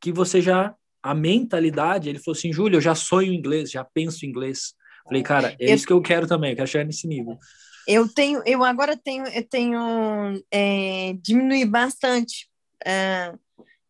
que 0.00 0.12
você 0.12 0.40
já. 0.40 0.74
A 1.02 1.14
mentalidade, 1.14 2.08
ele 2.08 2.18
falou 2.18 2.36
assim, 2.36 2.52
Júlio, 2.52 2.78
eu 2.78 2.80
já 2.80 2.92
sonho 2.92 3.32
inglês, 3.32 3.70
já 3.70 3.84
penso 3.84 4.26
inglês. 4.26 4.74
Falei, 5.06 5.22
cara, 5.22 5.56
é 5.60 5.70
eu, 5.70 5.74
isso 5.74 5.86
que 5.86 5.92
eu 5.92 6.02
quero 6.02 6.26
também, 6.26 6.50
eu 6.50 6.56
quero 6.56 6.68
chegar 6.68 6.84
nesse 6.84 7.06
nível. 7.06 7.38
Eu 7.86 8.12
tenho, 8.12 8.42
eu 8.44 8.64
agora 8.64 8.96
tenho, 8.96 9.26
eu 9.28 9.48
tenho 9.48 10.42
é, 10.50 11.12
diminuir 11.22 11.66
bastante 11.66 12.48
é, 12.84 13.32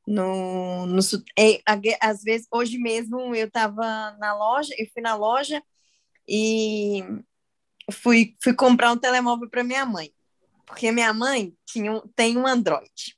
no, 0.06 0.86
no 0.86 1.00
é, 1.38 1.60
às 2.00 2.22
vezes 2.22 2.46
hoje 2.52 2.78
mesmo 2.78 3.34
eu 3.34 3.46
estava 3.46 4.14
na 4.18 4.34
loja, 4.34 4.74
eu 4.78 4.86
fui 4.92 5.02
na 5.02 5.14
loja 5.14 5.62
e 6.28 7.02
fui, 7.90 8.36
fui 8.42 8.52
comprar 8.54 8.92
um 8.92 8.98
telemóvel 8.98 9.48
para 9.48 9.64
minha 9.64 9.86
mãe. 9.86 10.12
porque 10.66 10.92
minha 10.92 11.12
mãe 11.14 11.54
tinha, 11.64 12.02
tem 12.14 12.36
um 12.36 12.46
Android. 12.46 13.16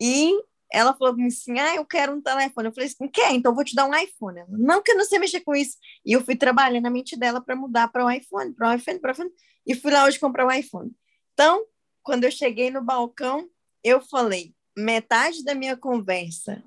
E 0.00 0.32
ela 0.74 0.92
falou 0.92 1.14
assim: 1.24 1.58
Ah, 1.58 1.76
eu 1.76 1.86
quero 1.86 2.12
um 2.12 2.20
telefone. 2.20 2.68
Eu 2.68 2.74
falei 2.74 2.88
assim: 2.88 3.08
Quer? 3.08 3.32
Então 3.32 3.52
eu 3.52 3.54
vou 3.54 3.64
te 3.64 3.74
dar 3.74 3.86
um 3.86 3.94
iPhone. 3.94 4.40
Ela, 4.40 4.48
não, 4.50 4.82
que 4.82 4.90
eu 4.90 4.96
não 4.96 5.04
sei 5.04 5.20
mexer 5.20 5.40
com 5.40 5.54
isso. 5.54 5.76
E 6.04 6.12
eu 6.12 6.24
fui 6.24 6.34
trabalhando 6.34 6.82
na 6.82 6.90
mente 6.90 7.16
dela 7.16 7.40
para 7.40 7.54
mudar 7.54 7.88
para 7.88 8.04
o 8.04 8.10
iPhone, 8.10 8.52
para 8.52 8.70
o 8.70 8.74
iPhone, 8.74 8.98
para 8.98 9.10
o 9.10 9.12
iPhone. 9.12 9.30
E 9.64 9.74
fui 9.74 9.92
lá 9.92 10.04
hoje 10.04 10.18
comprar 10.18 10.44
o 10.44 10.50
iPhone. 10.50 10.90
Então, 11.32 11.64
quando 12.02 12.24
eu 12.24 12.30
cheguei 12.30 12.70
no 12.70 12.82
balcão, 12.82 13.48
eu 13.84 14.00
falei: 14.00 14.52
metade 14.76 15.44
da 15.44 15.54
minha 15.54 15.76
conversa 15.76 16.60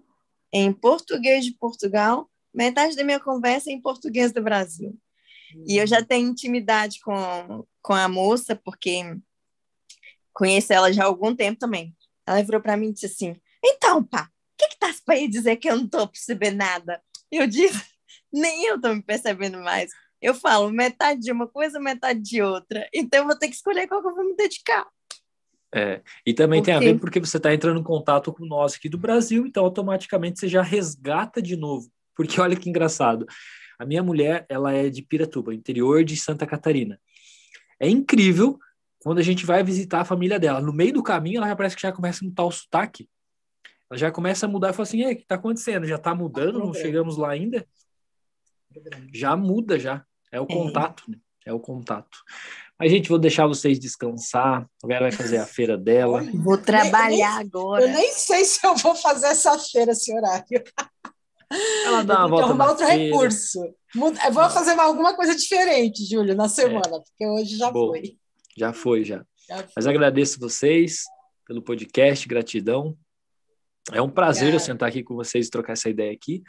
em 0.53 0.71
português 0.71 1.43
de 1.43 1.51
Portugal, 1.51 2.29
metade 2.53 2.95
da 2.95 3.03
minha 3.03 3.19
conversa 3.19 3.69
em 3.69 3.81
português 3.81 4.31
do 4.31 4.41
Brasil. 4.41 4.97
E 5.67 5.77
eu 5.77 5.85
já 5.85 6.03
tenho 6.03 6.29
intimidade 6.29 6.99
com, 7.01 7.65
com 7.81 7.93
a 7.93 8.07
moça, 8.07 8.55
porque 8.55 9.01
conheço 10.33 10.71
ela 10.71 10.93
já 10.93 11.03
há 11.03 11.07
algum 11.07 11.35
tempo 11.35 11.59
também. 11.59 11.93
Ela 12.25 12.41
virou 12.41 12.61
para 12.61 12.77
mim 12.77 12.89
e 12.89 12.93
disse 12.93 13.07
assim: 13.07 13.35
Então, 13.67 14.03
pá, 14.03 14.23
o 14.23 14.57
que 14.57 14.69
que 14.69 14.79
tá 14.79 14.93
para 15.05 15.17
ir 15.17 15.27
dizer 15.27 15.57
que 15.57 15.69
eu 15.69 15.75
não 15.75 15.87
tô 15.87 16.07
percebendo 16.07 16.57
nada? 16.57 17.01
Eu 17.31 17.47
disse: 17.47 17.83
Nem 18.31 18.65
eu 18.65 18.79
tô 18.79 18.93
me 18.93 19.01
percebendo 19.01 19.59
mais. 19.59 19.91
Eu 20.21 20.33
falo 20.33 20.71
metade 20.71 21.21
de 21.21 21.31
uma 21.31 21.47
coisa, 21.47 21.79
metade 21.79 22.21
de 22.21 22.41
outra. 22.41 22.87
Então 22.93 23.19
eu 23.21 23.25
vou 23.27 23.37
ter 23.37 23.47
que 23.47 23.55
escolher 23.55 23.87
qual 23.87 24.01
que 24.01 24.07
eu 24.07 24.15
vou 24.15 24.25
me 24.25 24.35
dedicar. 24.35 24.87
É, 25.73 26.01
e 26.25 26.33
também 26.33 26.63
tem 26.63 26.73
a 26.73 26.79
ver 26.79 26.97
porque 26.97 27.19
você 27.19 27.37
está 27.37 27.53
entrando 27.53 27.79
em 27.79 27.83
contato 27.83 28.31
com 28.31 28.45
nós 28.45 28.75
aqui 28.75 28.87
do 28.87 28.97
Brasil, 28.97 29.45
então 29.45 29.65
automaticamente 29.65 30.39
você 30.39 30.47
já 30.47 30.61
resgata 30.61 31.41
de 31.41 31.57
novo. 31.57 31.91
Porque 32.15 32.39
olha 32.39 32.55
que 32.55 32.69
engraçado. 32.69 33.27
A 33.77 33.85
minha 33.85 34.01
mulher, 34.01 34.45
ela 34.49 34.73
é 34.73 34.89
de 34.89 35.03
Piratuba, 35.03 35.53
interior 35.53 36.03
de 36.03 36.15
Santa 36.15 36.47
Catarina. 36.47 36.99
É 37.79 37.87
incrível 37.87 38.57
quando 38.99 39.19
a 39.19 39.23
gente 39.23 39.45
vai 39.45 39.63
visitar 39.63 40.01
a 40.01 40.05
família 40.05 40.39
dela. 40.39 40.59
No 40.59 40.73
meio 40.73 40.93
do 40.93 41.03
caminho, 41.03 41.37
ela 41.37 41.47
já 41.47 41.55
parece 41.55 41.75
que 41.75 41.81
já 41.81 41.91
começa 41.91 42.23
a 42.23 42.27
mudar 42.27 42.45
o 42.45 42.51
sotaque. 42.51 43.07
Ela 43.89 43.97
já 43.97 44.11
começa 44.11 44.45
a 44.45 44.49
mudar 44.49 44.69
e 44.69 44.73
fala 44.73 44.83
assim: 44.83 45.03
o 45.05 45.15
que 45.15 45.21
está 45.21 45.35
acontecendo? 45.35 45.85
Já 45.85 45.95
está 45.95 46.13
mudando? 46.13 46.59
Não 46.59 46.73
chegamos 46.73 47.17
lá 47.17 47.31
ainda? 47.31 47.65
Já 49.13 49.35
muda, 49.35 49.79
já. 49.79 50.05
É 50.31 50.39
o 50.39 50.43
é. 50.43 50.47
contato, 50.47 51.03
né? 51.07 51.17
É 51.45 51.53
o 51.53 51.59
contato. 51.59 52.19
Mas, 52.77 52.91
gente, 52.91 53.09
vou 53.09 53.17
deixar 53.17 53.47
vocês 53.47 53.79
descansar. 53.79 54.69
A 54.83 54.87
Vera 54.87 55.01
vai 55.01 55.11
fazer 55.11 55.37
a 55.37 55.45
feira 55.45 55.77
dela. 55.77 56.21
Vou 56.33 56.57
trabalhar 56.57 57.37
nem, 57.37 57.47
agora. 57.47 57.83
Eu 57.83 57.89
nem 57.89 58.11
sei 58.11 58.43
se 58.43 58.65
eu 58.65 58.75
vou 58.75 58.93
fazer 58.95 59.27
essa 59.27 59.57
feira 59.57 59.93
esse 59.93 60.13
horário. 60.13 60.63
Ela 61.85 62.03
dá 62.03 62.19
uma 62.19 62.27
volta. 62.27 62.45
Arrumar 62.47 62.69
outro 62.69 62.85
feira. 62.85 63.03
recurso. 63.03 63.63
Eu 63.95 64.31
vou 64.33 64.49
fazer 64.49 64.77
alguma 64.77 65.15
coisa 65.15 65.33
diferente, 65.33 66.05
Júlio, 66.05 66.35
na 66.35 66.49
semana, 66.49 66.97
é. 66.97 66.99
porque 66.99 67.25
hoje 67.25 67.57
já 67.57 67.71
Boa. 67.71 67.93
foi. 67.93 68.17
Já 68.55 68.73
foi, 68.73 69.03
já. 69.03 69.25
já 69.47 69.57
foi. 69.57 69.73
Mas 69.75 69.87
agradeço 69.87 70.39
vocês 70.39 71.03
pelo 71.47 71.61
podcast, 71.61 72.27
gratidão. 72.27 72.97
É 73.93 74.01
um 74.01 74.09
prazer 74.09 74.53
eu 74.53 74.59
sentar 74.59 74.89
aqui 74.89 75.03
com 75.03 75.15
vocês 75.15 75.47
e 75.47 75.49
trocar 75.49 75.73
essa 75.73 75.89
ideia 75.89 76.11
aqui. 76.11 76.43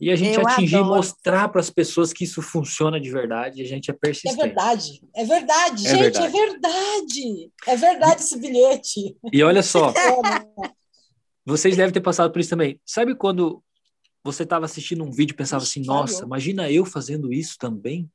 E 0.00 0.12
a 0.12 0.16
gente 0.16 0.38
eu 0.38 0.46
atingir 0.46 0.76
e 0.76 0.82
mostrar 0.82 1.48
para 1.48 1.60
as 1.60 1.70
pessoas 1.70 2.12
que 2.12 2.22
isso 2.22 2.40
funciona 2.40 3.00
de 3.00 3.10
verdade, 3.10 3.60
e 3.60 3.64
a 3.64 3.66
gente 3.66 3.90
é 3.90 3.94
persistente. 3.94 4.40
É 4.40 4.44
verdade, 4.44 5.02
é 5.14 5.24
verdade, 5.24 5.86
é 5.86 5.90
gente, 5.90 6.00
verdade. 6.00 6.26
é 6.26 6.30
verdade. 6.30 7.52
É 7.66 7.76
verdade 7.76 8.22
esse 8.22 8.38
bilhete. 8.38 9.16
E 9.32 9.42
olha 9.42 9.62
só, 9.62 9.92
vocês 11.44 11.76
devem 11.76 11.92
ter 11.92 12.00
passado 12.00 12.30
por 12.30 12.38
isso 12.38 12.50
também. 12.50 12.80
Sabe 12.86 13.16
quando 13.16 13.60
você 14.22 14.44
estava 14.44 14.66
assistindo 14.66 15.02
um 15.02 15.10
vídeo 15.10 15.32
e 15.32 15.36
pensava 15.36 15.64
assim, 15.64 15.82
nossa, 15.84 16.24
imagina 16.24 16.70
eu 16.70 16.84
fazendo 16.84 17.32
isso 17.32 17.56
também? 17.58 18.08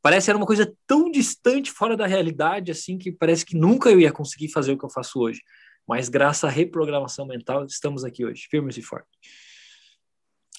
Parece 0.00 0.26
que 0.26 0.30
era 0.30 0.38
uma 0.38 0.46
coisa 0.46 0.72
tão 0.86 1.10
distante, 1.10 1.70
fora 1.70 1.98
da 1.98 2.06
realidade, 2.06 2.70
assim, 2.70 2.96
que 2.96 3.12
parece 3.12 3.44
que 3.44 3.54
nunca 3.54 3.90
eu 3.90 4.00
ia 4.00 4.10
conseguir 4.10 4.48
fazer 4.48 4.72
o 4.72 4.78
que 4.78 4.84
eu 4.84 4.90
faço 4.90 5.20
hoje. 5.20 5.42
Mas 5.90 6.08
graças 6.08 6.44
à 6.44 6.48
reprogramação 6.48 7.26
mental, 7.26 7.64
estamos 7.64 8.04
aqui 8.04 8.24
hoje, 8.24 8.46
firmes 8.48 8.76
e 8.76 8.82
fortes. 8.82 9.10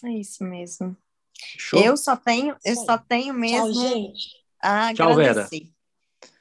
É 0.03 0.09
isso 0.09 0.43
mesmo. 0.43 0.97
Show. 1.57 1.81
Eu 1.81 1.95
só 1.95 2.17
tenho, 2.17 2.57
eu 2.65 2.75
só 2.75 2.97
tenho 2.97 3.33
mesmo 3.33 3.71
Tchau, 3.71 3.89
gente. 3.89 4.27
a 4.61 4.93
Tchau, 4.93 5.09
agradecer. 5.13 5.59
Vera. 5.59 5.71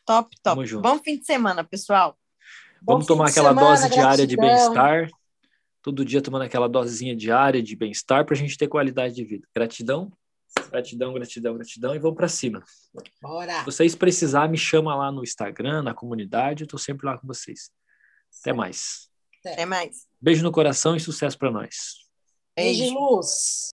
Top, 0.04 0.36
top. 0.42 0.76
Bom 0.78 0.98
fim 0.98 1.16
de 1.16 1.24
semana, 1.24 1.62
pessoal. 1.62 2.18
Vamos 2.82 3.06
tomar 3.06 3.28
aquela 3.28 3.50
semana, 3.50 3.68
dose 3.68 3.82
gratidão. 3.82 4.04
diária 4.04 4.26
de 4.26 4.36
bem-estar. 4.36 5.10
Todo 5.82 6.04
dia 6.04 6.20
tomando 6.20 6.42
aquela 6.42 6.68
dosezinha 6.68 7.14
diária 7.14 7.62
de 7.62 7.76
bem-estar 7.76 8.26
para 8.26 8.34
a 8.34 8.38
gente 8.38 8.58
ter 8.58 8.66
qualidade 8.66 9.14
de 9.14 9.24
vida. 9.24 9.46
Gratidão, 9.54 10.12
gratidão, 10.68 11.14
gratidão, 11.14 11.54
gratidão 11.54 11.94
e 11.94 11.98
vamos 12.00 12.16
para 12.16 12.26
cima. 12.26 12.64
Bora. 13.22 13.60
Se 13.60 13.66
vocês 13.66 13.94
precisar, 13.94 14.48
me 14.48 14.58
chama 14.58 14.96
lá 14.96 15.12
no 15.12 15.22
Instagram, 15.22 15.80
na 15.80 15.94
comunidade, 15.94 16.64
eu 16.64 16.66
estou 16.66 16.80
sempre 16.80 17.06
lá 17.06 17.16
com 17.16 17.28
vocês. 17.28 17.70
Até 18.40 18.52
mais. 18.52 19.08
Até 19.44 19.64
mais. 19.66 20.06
Beijo 20.20 20.42
no 20.42 20.52
coração 20.52 20.94
e 20.94 21.00
sucesso 21.00 21.38
para 21.38 21.50
nós. 21.50 22.00
Beijos. 22.56 22.92